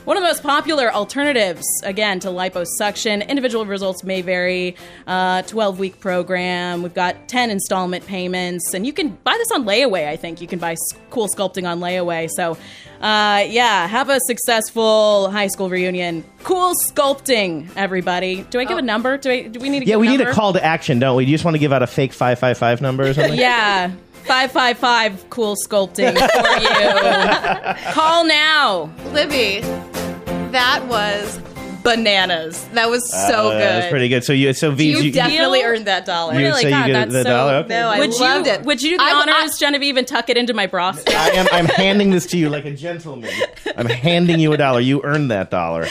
One 0.05 0.17
of 0.17 0.23
the 0.23 0.27
most 0.29 0.41
popular 0.41 0.91
alternatives, 0.91 1.63
again, 1.83 2.19
to 2.21 2.29
liposuction. 2.29 3.27
Individual 3.27 3.65
results 3.65 4.03
may 4.03 4.21
vary. 4.21 4.75
Uh, 5.05 5.43
12 5.43 5.77
week 5.77 5.99
program. 5.99 6.81
We've 6.81 6.93
got 6.93 7.27
10 7.27 7.51
installment 7.51 8.05
payments. 8.07 8.73
And 8.73 8.87
you 8.87 8.93
can 8.93 9.09
buy 9.23 9.35
this 9.37 9.51
on 9.51 9.65
layaway, 9.65 10.07
I 10.07 10.15
think. 10.15 10.41
You 10.41 10.47
can 10.47 10.57
buy 10.57 10.75
cool 11.11 11.27
sculpting 11.27 11.69
on 11.69 11.79
layaway. 11.79 12.27
So, 12.35 12.57
uh, 13.01 13.45
yeah, 13.47 13.87
have 13.87 14.09
a 14.09 14.19
successful 14.21 15.29
high 15.31 15.47
school 15.47 15.69
reunion. 15.69 16.23
Cool 16.43 16.73
sculpting, 16.87 17.69
everybody. 17.75 18.43
Do 18.49 18.59
I 18.59 18.65
give 18.65 18.77
a 18.77 18.81
number? 18.81 19.17
Do, 19.17 19.29
I, 19.29 19.43
do 19.43 19.59
we 19.59 19.69
need 19.69 19.81
to 19.81 19.85
Yeah, 19.85 19.93
give 19.95 20.01
we 20.01 20.07
a 20.07 20.11
need 20.11 20.21
a 20.21 20.33
call 20.33 20.53
to 20.53 20.63
action, 20.63 20.99
don't 20.99 21.17
we? 21.17 21.25
Do 21.25 21.31
you 21.31 21.35
just 21.35 21.45
want 21.45 21.55
to 21.55 21.59
give 21.59 21.71
out 21.71 21.83
a 21.83 21.87
fake 21.87 22.13
555 22.13 22.81
number 22.81 23.07
or 23.07 23.13
something? 23.13 23.37
Yeah. 23.39 23.91
555 24.29 25.31
cool 25.31 25.55
sculpting 25.55 26.13
for 26.13 26.61
you. 26.61 27.91
Call 27.93 28.25
now. 28.25 28.93
Libby, 29.05 29.61
that 30.51 30.85
was 30.85 31.39
bananas. 31.95 32.63
That 32.73 32.89
was 32.89 33.09
so 33.11 33.49
Uh, 33.49 33.51
good. 33.51 33.61
That's 33.61 33.89
pretty 33.91 34.09
good. 34.09 34.23
So 34.23 34.33
you, 34.33 34.53
so 34.53 34.71
V, 34.71 34.91
you, 35.03 35.11
definitely 35.11 35.63
earned 35.63 35.85
that 35.87 36.05
dollar. 36.05 36.39
You 36.39 36.53
say 36.53 36.63
you 36.69 36.85
get 36.93 37.09
the 37.09 37.23
dollar? 37.23 37.53
Okay. 37.55 37.69
No, 37.69 37.89
I 37.89 37.99
would 37.99 38.11
loved 38.13 38.47
you, 38.47 38.53
it. 38.53 38.61
Would 38.63 38.81
you 38.81 38.91
do 38.91 38.97
the 38.97 39.03
I- 39.03 39.13
honors, 39.39 39.57
Genevieve, 39.57 39.97
and 39.97 40.07
tuck 40.07 40.29
it 40.29 40.37
into 40.37 40.53
my 40.53 40.67
bra? 40.67 40.93
I 41.07 41.29
am. 41.31 41.47
I'm 41.51 41.65
handing 41.65 42.11
this 42.11 42.25
to 42.27 42.37
you 42.37 42.49
like 42.49 42.65
a 42.65 42.71
gentleman. 42.71 43.31
I'm 43.75 43.87
handing 43.87 44.39
you 44.39 44.53
a 44.53 44.57
dollar. 44.57 44.79
You 44.79 45.01
earned 45.03 45.31
that 45.31 45.49
dollar. 45.51 45.87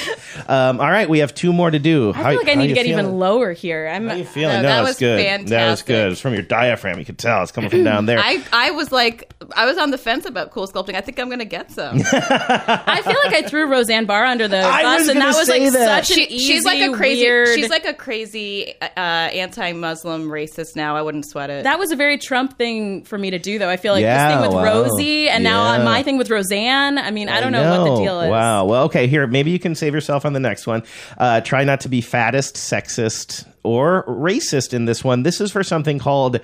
Um, 0.46 0.80
all 0.80 0.90
right, 0.90 1.08
we 1.08 1.18
have 1.20 1.34
two 1.34 1.52
more 1.52 1.70
to 1.70 1.78
do. 1.78 2.10
I 2.14 2.30
feel 2.30 2.36
like 2.38 2.48
I 2.48 2.54
need 2.54 2.68
to 2.68 2.74
get 2.74 2.86
even 2.86 3.18
lower 3.18 3.52
here. 3.52 3.88
I'm 3.88 4.08
How 4.08 4.14
you 4.14 4.24
feeling? 4.24 4.56
No, 4.56 4.62
No, 4.62 4.68
that 4.68 4.80
it's 4.80 4.88
was 4.88 4.98
good. 4.98 5.18
That 5.18 5.40
was 5.42 5.50
fantastic. 5.50 5.86
good. 5.86 6.12
It's 6.12 6.20
from 6.20 6.34
your 6.34 6.42
diaphragm. 6.42 6.98
You 6.98 7.04
could 7.04 7.18
tell 7.18 7.42
it's 7.42 7.52
coming 7.52 7.70
from 7.70 7.84
down 7.84 8.06
there. 8.06 8.18
I, 8.18 8.42
I 8.52 8.70
was 8.72 8.92
like, 8.92 9.32
I 9.56 9.66
was 9.66 9.78
on 9.78 9.90
the 9.90 9.98
fence 9.98 10.26
about 10.26 10.50
cool 10.50 10.66
sculpting. 10.68 10.94
I 10.94 11.00
think 11.00 11.18
I'm 11.18 11.26
going 11.28 11.38
to 11.38 11.44
get 11.44 11.70
some. 11.70 11.96
I 12.12 13.00
feel 13.04 13.16
like 13.24 13.34
I 13.34 13.42
threw 13.48 13.66
Roseanne 13.70 14.06
Barr 14.06 14.24
under 14.24 14.48
the 14.48 14.58
I 14.62 14.82
bus, 14.82 15.00
was 15.00 15.08
and 15.08 15.20
that 15.20 15.24
gonna 15.32 15.38
was 15.38 15.48
like 15.48 15.62
say 15.62 15.70
that. 15.70 15.87
Such 15.88 16.10
an 16.16 16.18
easy, 16.24 16.38
she's 16.38 16.64
like 16.64 16.80
a 16.80 16.92
crazy, 16.94 17.22
weird. 17.22 17.48
she's 17.54 17.70
like 17.70 17.84
a 17.86 17.94
crazy 17.94 18.74
uh, 18.80 18.88
anti-Muslim 18.96 20.28
racist. 20.28 20.76
Now 20.76 20.96
I 20.96 21.02
wouldn't 21.02 21.26
sweat 21.26 21.50
it. 21.50 21.64
that 21.64 21.78
was 21.78 21.90
a 21.92 21.96
very 21.96 22.18
Trump 22.18 22.56
thing 22.58 23.04
for 23.04 23.18
me 23.18 23.30
to 23.30 23.38
do, 23.38 23.58
though. 23.58 23.68
I 23.68 23.76
feel 23.76 23.92
like 23.92 24.02
Yeah, 24.02 24.28
this 24.28 24.36
thing 24.36 24.46
with 24.46 24.54
wow. 24.54 24.64
Rosie, 24.64 25.28
and 25.28 25.44
Yeah. 25.44 25.50
now 25.78 25.84
my 25.84 26.02
thing 26.02 26.18
with 26.18 26.30
Roseanne. 26.30 26.98
I 26.98 27.10
mean, 27.10 27.28
I 27.28 27.40
don't 27.40 27.52
know, 27.52 27.82
what 27.82 27.90
the 27.96 28.02
deal 28.02 28.20
is. 28.20 28.30
Wow. 28.30 28.64
Well, 28.66 28.84
okay. 28.84 29.06
Here, 29.06 29.26
maybe 29.26 29.50
you 29.50 29.58
can 29.58 29.74
save 29.74 29.94
yourself 29.94 30.24
on 30.24 30.32
the 30.32 30.40
next 30.40 30.66
one. 30.66 30.82
Uh, 31.16 31.40
try 31.40 31.64
not 31.64 31.80
to 31.80 31.88
be 31.88 32.00
fattest, 32.00 32.54
sexist, 32.56 33.46
or 33.62 34.04
racist 34.06 34.72
in 34.72 34.84
this 34.84 35.02
one. 35.04 35.22
This 35.22 35.40
is 35.40 35.50
for 35.52 35.62
something 35.62 35.98
called 35.98 36.40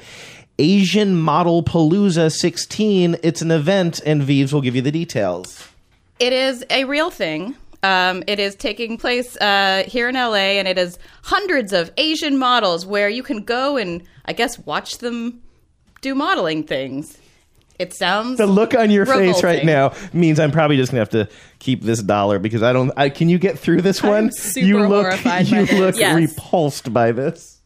Asian 0.59 1.17
Model 1.17 1.63
Palooza 1.65 2.31
16. 2.31 3.17
It's 3.23 3.43
an 3.43 3.51
event, 3.51 4.01
and 4.07 4.23
Vives 4.23 4.53
will 4.53 4.61
give 4.61 4.77
you 4.77 4.83
the 4.83 4.93
details. 4.93 5.69
It 6.21 6.33
is 6.33 6.65
a 6.71 6.85
real 6.85 7.11
thing. 7.11 7.57
Um, 7.85 8.25
it 8.27 8.41
is 8.41 8.55
taking 8.55 8.97
place 8.97 9.37
uh, 9.37 9.85
here 9.87 10.09
in 10.09 10.15
LA, 10.15 10.57
and 10.59 10.67
it 10.67 10.79
is 10.79 10.99
hundreds 11.23 11.73
of 11.73 11.91
Asian 11.99 12.39
models 12.39 12.87
where 12.87 13.11
you 13.11 13.23
can 13.23 13.43
go 13.45 13.77
and, 13.77 14.03
I 14.25 14.33
guess, 14.33 14.59
watch 14.59 14.99
them 14.99 15.43
do 16.01 16.15
modeling 16.15 16.65
things. 16.65 17.19
It 17.79 17.93
sounds 17.93 18.39
The 18.39 18.47
look 18.47 18.75
on 18.75 18.91
your 18.91 19.05
face 19.05 19.43
right 19.43 19.65
now 19.65 19.93
means 20.13 20.39
I'm 20.41 20.53
probably 20.53 20.77
just 20.77 20.93
gonna 20.93 21.01
have 21.01 21.11
to 21.11 21.29
keep 21.59 21.83
this 21.83 22.01
dollar 22.01 22.39
because 22.39 22.63
I 22.63 22.73
don't. 22.73 22.93
I, 22.97 23.09
can 23.09 23.29
you 23.29 23.39
get 23.39 23.59
through 23.59 23.83
this 23.83 24.03
one? 24.03 24.31
super 24.33 24.65
you 24.67 24.79
look, 24.89 25.07
horrified 25.07 25.49
you 25.49 25.67
look 25.67 25.97
Yes. 25.97 26.15
repulsed 26.17 26.93
by 26.93 27.11
this. 27.13 27.61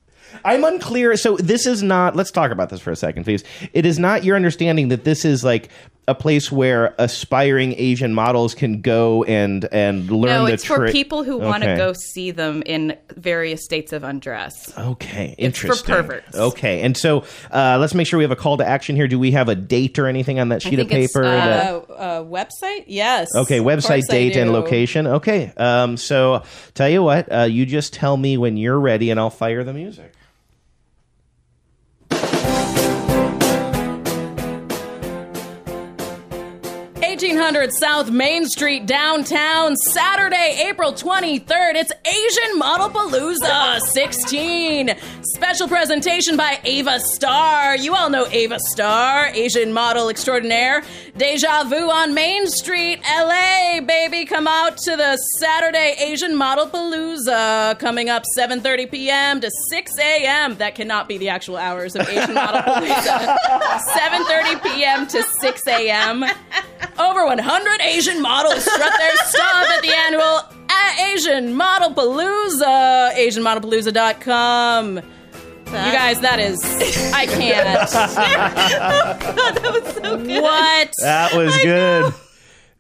I'm 0.44 0.64
unclear. 0.64 1.16
So 1.16 1.36
this 1.36 1.66
is 1.66 1.82
not. 1.82 2.16
Let's 2.16 2.30
talk 2.30 2.50
about 2.50 2.70
this 2.70 2.80
for 2.80 2.90
a 2.90 2.96
second, 2.96 3.24
please. 3.24 3.44
It 3.74 3.84
is 3.84 3.98
not 3.98 4.24
your 4.24 4.34
understanding 4.34 4.88
that 4.88 5.04
this 5.04 5.24
is 5.26 5.44
like 5.44 5.68
a 6.09 6.14
place 6.14 6.50
where 6.50 6.94
aspiring 6.98 7.74
Asian 7.76 8.14
models 8.14 8.54
can 8.54 8.80
go 8.80 9.22
and 9.24 9.68
and 9.70 10.11
learn 10.11 10.30
no, 10.30 10.46
the 10.46 10.54
it's 10.54 10.64
for 10.64 10.90
people 10.90 11.22
who 11.22 11.38
want 11.38 11.62
to 11.62 11.76
go 11.76 11.92
see 11.92 12.30
them 12.30 12.62
in 12.64 12.96
various 13.14 13.62
states 13.62 13.92
of 13.92 14.02
undress. 14.02 14.76
Okay, 14.76 15.34
interesting. 15.38 15.70
It's 15.70 15.80
for 15.82 15.86
perverts. 15.86 16.36
Okay, 16.36 16.80
and 16.80 16.96
so 16.96 17.24
uh, 17.52 17.76
let's 17.78 17.94
make 17.94 18.06
sure 18.06 18.18
we 18.18 18.24
have 18.24 18.30
a 18.30 18.36
call 18.36 18.56
to 18.56 18.66
action 18.66 18.96
here. 18.96 19.06
Do 19.06 19.18
we 19.18 19.32
have 19.32 19.48
a 19.48 19.54
date 19.54 19.98
or 19.98 20.06
anything 20.06 20.40
on 20.40 20.48
that 20.48 20.62
sheet 20.62 20.78
of 20.78 20.88
paper? 20.88 21.22
that- 21.22 21.68
uh, 21.68 21.92
uh, 21.92 22.24
website? 22.24 22.84
Yes. 22.86 23.28
Okay, 23.36 23.61
website, 23.61 24.06
date, 24.09 24.36
and 24.36 24.52
location. 24.52 25.06
Okay, 25.06 25.52
um, 25.59 25.96
so 25.96 26.42
tell 26.74 26.88
you 26.88 27.02
what, 27.02 27.30
uh, 27.30 27.42
you 27.42 27.66
just 27.66 27.92
tell 27.92 28.16
me 28.16 28.38
when 28.38 28.56
you're 28.56 28.80
ready, 28.80 29.11
and 29.11 29.20
I'll 29.20 29.30
fire 29.30 29.62
the 29.62 29.74
music. 29.74 30.12
1800 37.49 37.72
South 37.72 38.11
Main 38.11 38.44
Street, 38.44 38.84
downtown, 38.84 39.74
Saturday, 39.74 40.66
April 40.68 40.92
23rd. 40.92 41.76
It's 41.76 41.92
Asian 42.05 42.59
Model 42.59 42.90
Palooza 42.90 43.80
16. 43.80 44.94
Special 45.22 45.66
presentation 45.66 46.36
by 46.36 46.59
Ava 46.64 47.01
Starr. 47.01 47.76
You 47.76 47.94
all 47.94 48.11
know 48.11 48.26
Ava 48.26 48.59
Starr, 48.61 49.28
Asian 49.28 49.72
model 49.72 50.11
extraordinaire. 50.11 50.82
Deja 51.16 51.64
Vu 51.64 51.90
on 51.90 52.12
Main 52.12 52.46
Street, 52.49 53.01
LA, 53.09 53.80
baby. 53.80 54.26
Come 54.26 54.46
out 54.46 54.76
to 54.78 54.94
the 54.94 55.16
Saturday 55.40 55.94
Asian 56.01 56.36
Model 56.36 56.66
Palooza 56.66 57.78
coming 57.78 58.11
up 58.11 58.24
7:30 58.36 58.90
p.m. 58.90 59.40
to 59.40 59.51
6 59.70 59.99
a.m. 59.99 60.55
That 60.57 60.74
cannot 60.74 61.09
be 61.09 61.16
the 61.16 61.30
actual 61.30 61.57
hours 61.57 61.96
of 61.96 62.07
Asian 62.09 62.34
Model 62.34 62.61
Palooza. 62.61 63.36
7:30 63.96 64.62
p.m. 64.62 65.07
to 65.07 65.22
6 65.22 65.66
a.m. 65.66 66.24
Over 66.99 67.24
100 67.26 67.38
Asian 67.82 68.20
models 68.22 68.62
strut 68.64 68.93
their 68.99 69.16
stuff 69.26 69.68
at 69.70 69.82
the 69.82 69.95
annual 69.95 70.59
Asian 71.01 71.55
Model 71.55 71.93
Palooza. 71.93 73.12
AsianModelPalooza.com. 73.14 74.97
You 74.97 75.72
guys, 75.72 76.20
that 76.20 76.41
is. 76.41 76.62
I 77.12 77.26
can't. 77.26 77.91
that 77.91 79.82
was 79.84 79.95
so 79.95 80.16
good. 80.16 80.43
What? 80.43 80.93
That 81.03 81.34
was 81.34 81.57
good. 81.59 82.14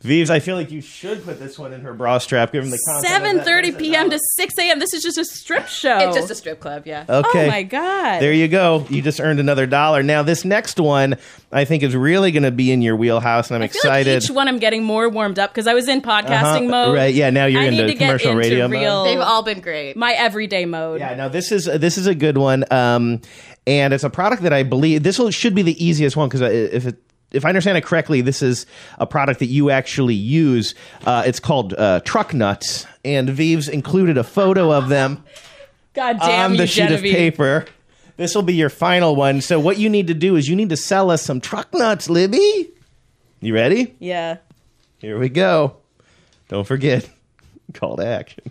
Vives, 0.00 0.30
I 0.30 0.38
feel 0.38 0.54
like 0.54 0.70
you 0.70 0.80
should 0.80 1.24
put 1.24 1.40
this 1.40 1.58
one 1.58 1.72
in 1.72 1.80
her 1.80 1.92
bra 1.92 2.18
strap, 2.18 2.52
given 2.52 2.70
the 2.70 2.78
content. 2.86 3.36
of 3.36 3.44
that. 3.44 3.64
7:30 3.64 3.78
p.m. 3.78 4.10
to 4.10 4.18
6 4.36 4.54
a.m. 4.60 4.78
This 4.78 4.94
is 4.94 5.02
just 5.02 5.18
a 5.18 5.24
strip 5.24 5.66
show. 5.66 5.98
It's 5.98 6.16
just 6.16 6.30
a 6.30 6.36
strip 6.36 6.60
club, 6.60 6.86
yeah. 6.86 7.04
Okay. 7.08 7.46
Oh 7.46 7.50
my 7.50 7.64
god. 7.64 8.20
There 8.22 8.32
you 8.32 8.46
go. 8.46 8.86
You 8.90 9.02
just 9.02 9.18
earned 9.20 9.40
another 9.40 9.66
dollar. 9.66 10.04
Now, 10.04 10.22
this 10.22 10.44
next 10.44 10.78
one, 10.78 11.16
I 11.50 11.64
think, 11.64 11.82
is 11.82 11.96
really 11.96 12.30
going 12.30 12.44
to 12.44 12.52
be 12.52 12.70
in 12.70 12.80
your 12.80 12.94
wheelhouse, 12.94 13.50
and 13.50 13.56
I'm 13.56 13.62
I 13.62 13.66
feel 13.66 13.80
like 13.90 14.00
excited. 14.06 14.22
each 14.22 14.30
one 14.30 14.46
I'm 14.46 14.60
getting 14.60 14.84
more 14.84 15.08
warmed 15.08 15.40
up 15.40 15.50
because 15.50 15.66
I 15.66 15.74
was 15.74 15.88
in 15.88 16.00
podcasting 16.00 16.30
Uh-huh. 16.30 16.60
mode. 16.86 16.94
Right, 16.94 17.12
yeah, 17.12 17.30
now 17.30 17.46
you're 17.46 17.60
I 17.62 17.64
into 17.64 17.82
need 17.86 17.92
to 17.94 17.98
get 17.98 18.06
commercial 18.06 18.30
into 18.30 18.38
radio 18.40 18.68
mode. 18.68 18.80
real, 18.80 19.02
They've 19.04 19.18
all 19.18 19.42
been 19.42 19.60
great. 19.60 19.96
My 19.96 20.12
everyday 20.12 20.64
mode. 20.64 21.00
Yeah, 21.00 21.16
now 21.16 21.26
this 21.26 21.50
is 21.50 21.64
this 21.64 21.98
is 21.98 22.06
a 22.06 22.14
good 22.14 22.38
one, 22.38 22.64
um, 22.70 23.20
and 23.66 23.92
it's 23.92 24.04
a 24.04 24.10
product 24.10 24.42
that 24.44 24.52
I 24.52 24.62
believe 24.62 25.02
this 25.02 25.18
will, 25.18 25.32
should 25.32 25.56
be 25.56 25.62
the 25.62 25.84
easiest 25.84 26.16
one 26.16 26.28
because 26.28 26.42
if 26.42 26.86
it. 26.86 27.02
If 27.30 27.44
I 27.44 27.48
understand 27.48 27.76
it 27.76 27.84
correctly, 27.84 28.20
this 28.20 28.42
is 28.42 28.64
a 28.98 29.06
product 29.06 29.40
that 29.40 29.46
you 29.46 29.70
actually 29.70 30.14
use. 30.14 30.74
Uh, 31.04 31.24
it's 31.26 31.40
called 31.40 31.74
uh, 31.74 32.00
Truck 32.00 32.32
Nuts, 32.32 32.86
and 33.04 33.28
Vives 33.28 33.68
included 33.68 34.16
a 34.16 34.24
photo 34.24 34.72
of 34.72 34.88
them 34.88 35.22
God 35.94 36.18
damn 36.20 36.46
on 36.46 36.52
you, 36.52 36.58
the 36.58 36.66
sheet 36.66 36.88
Genevieve. 36.88 37.12
of 37.12 37.16
paper. 37.18 37.66
This 38.16 38.34
will 38.34 38.42
be 38.42 38.54
your 38.54 38.70
final 38.70 39.14
one. 39.14 39.40
So 39.40 39.60
what 39.60 39.78
you 39.78 39.88
need 39.88 40.06
to 40.08 40.14
do 40.14 40.36
is 40.36 40.48
you 40.48 40.56
need 40.56 40.70
to 40.70 40.76
sell 40.76 41.10
us 41.10 41.22
some 41.22 41.40
truck 41.40 41.72
nuts, 41.74 42.08
Libby. 42.10 42.70
You 43.40 43.54
ready? 43.54 43.94
Yeah. 44.00 44.38
Here 44.98 45.18
we 45.18 45.28
go. 45.28 45.76
Don't 46.48 46.66
forget, 46.66 47.08
call 47.74 47.96
to 47.98 48.06
action. 48.06 48.50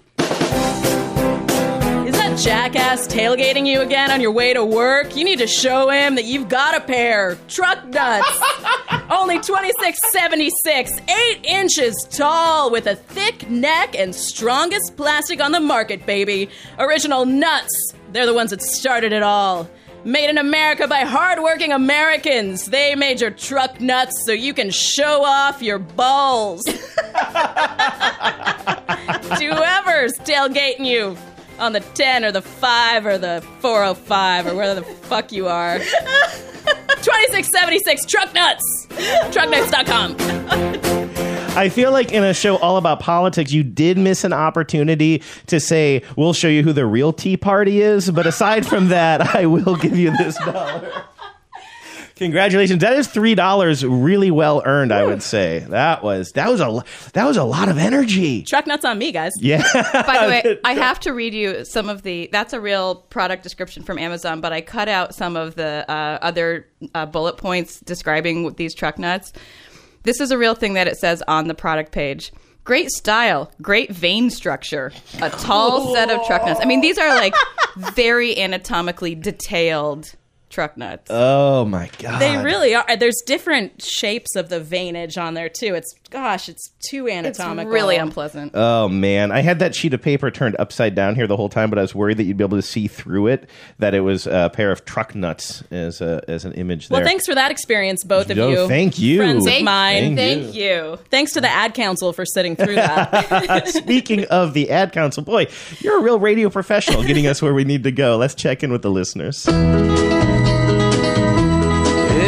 That 2.38 2.72
jackass 2.72 3.08
tailgating 3.08 3.66
you 3.66 3.82
again 3.82 4.12
on 4.12 4.22
your 4.22 4.32
way 4.32 4.54
to 4.54 4.64
work? 4.64 5.16
You 5.16 5.24
need 5.24 5.40
to 5.40 5.48
show 5.48 5.90
him 5.90 6.14
that 6.14 6.26
you've 6.26 6.48
got 6.48 6.78
a 6.78 6.82
pair. 6.82 7.36
Truck 7.48 7.88
nuts. 7.88 8.30
Only 9.10 9.40
26.76, 9.40 11.10
8 11.10 11.46
inches 11.46 12.08
tall 12.12 12.70
with 12.70 12.86
a 12.86 12.96
thick 12.96 13.50
neck 13.50 13.98
and 13.98 14.14
strongest 14.14 14.96
plastic 14.96 15.42
on 15.42 15.52
the 15.52 15.60
market, 15.60 16.06
baby. 16.06 16.52
Original 16.78 17.26
nuts. 17.26 17.74
They're 18.12 18.28
the 18.28 18.36
ones 18.36 18.52
that 18.52 18.62
started 18.62 19.14
it 19.14 19.24
all. 19.24 19.68
Made 20.04 20.30
in 20.30 20.38
America 20.38 20.88
by 20.88 21.00
hardworking 21.00 21.72
Americans. 21.72 22.68
They 22.68 22.94
made 22.94 23.20
your 23.20 23.32
truck 23.32 23.82
nuts 23.82 24.24
so 24.28 24.32
you 24.32 24.54
can 24.54 24.70
show 24.70 25.24
off 25.24 25.64
your 25.64 25.80
balls. 25.80 26.64
whoever's 29.40 30.14
tailgating 30.20 30.86
you 30.86 31.18
on 31.60 31.74
the 31.74 31.80
10 31.80 32.26
or 32.26 32.32
the 32.32 32.42
5 32.42 33.06
or 33.06 33.18
the 33.18 33.44
405 33.60 34.48
or 34.48 34.56
wherever 34.56 34.80
the 34.80 34.86
fuck 34.86 35.32
you 35.32 35.48
are. 35.48 35.80
2676 35.80 38.06
Truck 38.06 38.34
Nuts. 38.34 38.88
Trucknuts.com. 39.32 40.16
I 41.58 41.70
feel 41.70 41.92
like 41.92 42.12
in 42.12 42.24
a 42.24 42.36
show 42.36 42.58
all 42.58 42.78
about 42.78 43.00
politics, 43.00 43.52
you 43.52 43.64
did 43.64 43.98
miss 43.98 44.24
an 44.24 44.32
opportunity 44.34 45.24
to 45.48 45.60
say, 45.60 46.04
we'll 46.16 46.34
show 46.34 46.48
you 46.48 46.62
who 46.62 46.72
the 46.72 46.86
real 46.86 47.12
Tea 47.12 47.36
Party 47.36 47.82
is. 47.82 48.12
But 48.12 48.28
aside 48.28 48.68
from 48.68 48.90
that, 48.90 49.22
I 49.36 49.48
will 49.48 49.76
give 49.76 49.98
you 49.98 50.16
this 50.18 50.38
dollar. 50.38 51.06
Congratulations. 52.18 52.82
That 52.82 52.94
is 52.94 53.08
three 53.08 53.36
dollars 53.36 53.86
really 53.86 54.32
well 54.32 54.64
earned, 54.66 54.92
I 54.92 55.06
would 55.06 55.22
say. 55.22 55.60
That 55.70 56.04
was 56.04 56.32
that 56.32 56.50
was 56.50 56.62
a 56.62 56.84
that 57.14 57.26
was 57.26 57.38
a 57.38 57.44
lot 57.44 57.70
of 57.70 57.78
energy. 57.78 58.44
Truck 58.44 58.66
Nuts 58.66 58.86
on 58.86 58.98
me, 58.98 59.12
guys. 59.12 59.32
Yeah. 59.40 59.64
By 59.74 60.26
the 60.26 60.28
way, 60.28 60.60
I 60.64 60.74
have 60.74 61.00
to 61.02 61.14
read 61.14 61.34
you 61.34 61.64
some 61.66 61.90
of 61.90 62.02
the. 62.02 62.30
That's 62.32 62.54
a 62.54 62.60
real 62.60 62.96
product 62.96 63.44
description 63.44 63.84
from 63.84 64.00
Amazon, 64.00 64.42
but 64.42 64.52
I 64.52 64.62
cut 64.62 64.90
out 64.90 65.14
some 65.14 65.36
of 65.36 65.56
the 65.56 65.86
uh, 65.88 66.18
other 66.22 66.68
uh, 66.96 67.06
bullet 67.06 67.38
points 67.38 67.80
describing 67.82 68.52
these 68.54 68.74
truck 68.74 68.98
nuts. 68.98 69.32
This 70.04 70.20
is 70.20 70.32
a 70.32 70.38
real 70.38 70.56
thing 70.56 70.74
that 70.74 70.88
it 70.88 70.98
says 70.98 71.22
on 71.28 71.48
the 71.48 71.54
product 71.54 71.92
page. 71.92 72.32
Great 72.64 72.90
style, 72.90 73.52
great 73.62 73.92
vein 73.92 74.30
structure, 74.30 74.92
a 75.22 75.30
tall 75.30 75.94
set 75.94 76.10
of 76.10 76.26
truck 76.26 76.46
nuts. 76.46 76.60
I 76.62 76.66
mean, 76.66 76.82
these 76.82 76.98
are 76.98 77.10
like 77.16 77.34
very 77.78 78.38
anatomically 78.38 79.16
detailed 79.16 80.14
truck 80.50 80.78
nuts. 80.78 81.08
Oh 81.10 81.66
my 81.66 81.90
god. 82.00 82.20
They 82.22 82.38
really 82.38 82.74
are. 82.74 82.96
There's 82.98 83.22
different 83.26 83.82
shapes 83.84 84.36
of 84.36 84.50
the 84.50 84.60
veinage 84.62 85.22
on 85.22 85.34
there 85.34 85.50
too. 85.50 85.76
It's 85.76 85.94
gosh, 86.10 86.48
it's 86.48 86.72
too 86.90 87.10
anatomical. 87.10 87.72
really 87.72 87.98
unpleasant. 87.98 88.54
Oh 88.56 88.88
man, 88.88 89.32
I 89.32 89.42
had 89.42 89.60
that 89.60 89.76
sheet 89.76 89.94
of 89.94 90.02
paper 90.02 90.32
turned 90.32 90.56
upside 90.58 90.96
down 90.96 91.16
here 91.16 91.28
the 91.28 91.36
whole 91.36 91.50
time, 91.50 91.70
but 91.70 91.78
I 91.78 91.82
was 91.82 91.94
worried 91.94 92.18
that 92.18 92.24
you'd 92.24 92.38
be 92.38 92.44
able 92.46 92.58
to 92.58 92.62
see 92.62 92.88
through 92.88 93.28
it 93.28 93.50
that 93.80 93.94
it 93.94 94.00
was 94.02 94.26
a 94.26 94.50
pair 94.54 94.72
of 94.72 94.86
truck 94.86 95.14
nuts 95.16 95.64
as 95.70 96.00
a 96.02 96.24
as 96.30 96.46
an 96.46 96.54
image 96.54 96.88
there. 96.88 97.00
Well, 97.00 97.06
thanks 97.08 97.26
for 97.26 97.36
that 97.36 97.52
experience, 97.52 98.04
both 98.06 98.30
of 98.30 98.38
No, 98.38 98.50
you. 98.50 98.68
thank 98.68 98.98
you. 99.00 99.18
friends 99.18 99.46
Thank- 99.46 99.60
of 99.60 99.66
mine. 99.66 100.16
thank 100.16 100.56
you. 100.56 100.98
Thanks 101.12 101.34
to 101.34 101.42
the 101.42 101.50
ad 101.50 101.74
council 101.74 102.14
for 102.14 102.26
sitting 102.26 102.56
through 102.56 102.76
that. 102.76 103.68
Speaking 103.68 104.24
of 104.26 104.54
the 104.54 104.72
ad 104.72 104.94
council, 104.94 105.24
boy, 105.24 105.48
you're 105.80 106.00
a 106.00 106.02
real 106.02 106.20
radio 106.20 106.50
professional 106.50 107.04
getting 107.04 107.28
us 107.28 107.42
where 107.42 107.54
we 107.54 107.66
need 107.66 107.84
to 107.84 107.92
go. 107.92 108.16
Let's 108.18 108.34
check 108.36 108.64
in 108.64 108.72
with 108.72 108.82
the 108.82 108.92
listeners. 108.92 109.46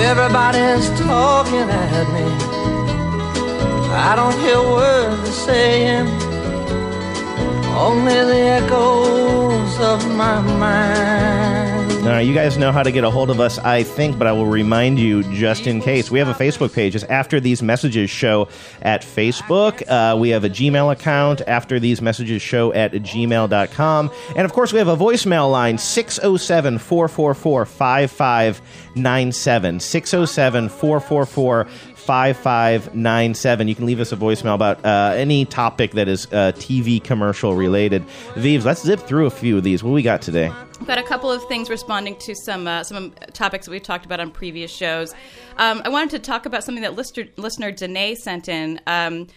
Everybody's 0.01 0.89
talking 0.99 1.69
at 1.69 2.07
me. 2.15 2.25
I 3.91 4.15
don't 4.15 4.37
hear 4.39 4.61
words 4.61 5.23
they're 5.23 5.31
saying, 5.31 6.07
only 7.75 8.13
the 8.13 8.41
echoes 8.59 9.79
of 9.79 9.99
my 10.15 10.39
mind. 10.41 11.68
All 11.99 12.05
right, 12.05 12.21
you 12.21 12.33
guys 12.33 12.57
know 12.57 12.71
how 12.71 12.81
to 12.81 12.93
get 12.93 13.03
a 13.03 13.11
hold 13.11 13.29
of 13.29 13.41
us, 13.41 13.59
I 13.59 13.83
think, 13.83 14.17
but 14.17 14.25
I 14.25 14.31
will 14.31 14.45
remind 14.45 14.97
you 14.97 15.21
just 15.35 15.67
in 15.67 15.81
case. 15.81 16.09
We 16.09 16.17
have 16.19 16.29
a 16.29 16.33
Facebook 16.33 16.73
page. 16.73 16.95
It's 16.95 17.03
After 17.03 17.41
These 17.41 17.61
Messages 17.61 18.09
Show 18.09 18.47
at 18.81 19.01
Facebook. 19.01 19.83
Uh, 19.87 20.17
we 20.17 20.29
have 20.29 20.45
a 20.45 20.49
Gmail 20.49 20.93
account, 20.93 21.41
After 21.45 21.77
These 21.77 22.01
Messages 22.01 22.41
Show 22.41 22.71
at 22.73 22.93
gmail.com. 22.93 24.11
And 24.35 24.45
of 24.45 24.53
course, 24.53 24.71
we 24.71 24.79
have 24.79 24.87
a 24.87 24.95
voicemail 24.95 25.51
line, 25.51 25.77
607 25.77 26.77
444 26.79 27.65
5597. 27.65 29.79
607 29.81 30.69
444 30.69 31.67
5597. 31.99 33.67
You 33.67 33.75
can 33.75 33.85
leave 33.85 33.99
us 33.99 34.11
a 34.11 34.17
voicemail 34.17 34.55
about 34.55 34.83
uh, 34.85 35.13
any 35.15 35.45
topic 35.45 35.91
that 35.91 36.07
is 36.07 36.25
uh, 36.27 36.53
TV 36.55 37.03
commercial 37.03 37.55
related. 37.55 38.03
Vives, 38.35 38.65
let's 38.65 38.83
zip 38.83 39.01
through 39.01 39.25
a 39.25 39.31
few 39.31 39.57
of 39.57 39.63
these. 39.63 39.83
What 39.83 39.91
we 39.91 40.01
got 40.01 40.21
today? 40.21 40.47
I've 40.47 40.87
got 40.87 40.97
a 40.97 41.03
couple 41.03 41.31
of 41.31 41.43
things 41.47 41.69
responding 41.69 42.15
to 42.19 42.33
some 42.35 42.67
uh, 42.67 42.83
some 42.83 43.13
topics 43.33 43.65
that 43.65 43.71
we've 43.71 43.83
talked 43.83 44.05
about 44.05 44.19
on 44.19 44.31
previous 44.31 44.71
shows. 44.71 45.13
Um, 45.57 45.81
I 45.83 45.89
wanted 45.89 46.11
to 46.11 46.19
talk 46.19 46.45
about 46.45 46.63
something 46.63 46.83
that 46.83 46.95
listener, 46.95 47.27
listener 47.35 47.71
Danae 47.71 48.15
sent 48.15 48.47
in. 48.47 48.79
Um, 48.87 49.27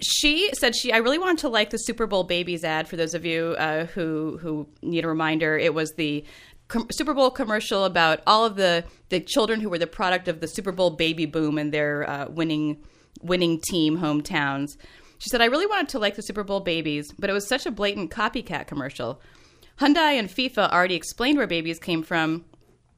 she 0.00 0.50
said 0.54 0.76
she 0.76 0.92
I 0.92 0.98
really 0.98 1.18
wanted 1.18 1.38
to 1.38 1.48
like 1.48 1.70
the 1.70 1.78
Super 1.78 2.06
Bowl 2.06 2.24
babies 2.24 2.64
ad 2.64 2.88
for 2.88 2.96
those 2.96 3.14
of 3.14 3.24
you 3.24 3.56
uh, 3.58 3.86
who 3.86 4.38
who 4.40 4.68
need 4.82 5.04
a 5.04 5.08
reminder. 5.08 5.58
It 5.58 5.74
was 5.74 5.92
the 5.92 6.24
com- 6.68 6.86
Super 6.90 7.14
Bowl 7.14 7.30
commercial 7.30 7.84
about 7.84 8.20
all 8.26 8.44
of 8.44 8.56
the 8.56 8.84
the 9.08 9.20
children 9.20 9.60
who 9.60 9.68
were 9.68 9.78
the 9.78 9.86
product 9.86 10.28
of 10.28 10.40
the 10.40 10.48
Super 10.48 10.72
Bowl 10.72 10.90
baby 10.90 11.26
boom 11.26 11.58
and 11.58 11.72
their 11.72 12.08
uh, 12.08 12.26
winning 12.28 12.82
winning 13.22 13.60
team 13.60 13.98
hometowns. 13.98 14.76
She 15.18 15.30
said 15.30 15.40
I 15.40 15.46
really 15.46 15.66
wanted 15.66 15.88
to 15.90 15.98
like 15.98 16.14
the 16.14 16.22
Super 16.22 16.44
Bowl 16.44 16.60
babies, 16.60 17.12
but 17.18 17.28
it 17.28 17.32
was 17.32 17.48
such 17.48 17.66
a 17.66 17.70
blatant 17.70 18.10
copycat 18.10 18.66
commercial. 18.66 19.20
Hyundai 19.80 20.18
and 20.18 20.28
FIFA 20.28 20.70
already 20.72 20.94
explained 20.94 21.38
where 21.38 21.46
babies 21.46 21.78
came 21.78 22.02
from 22.02 22.44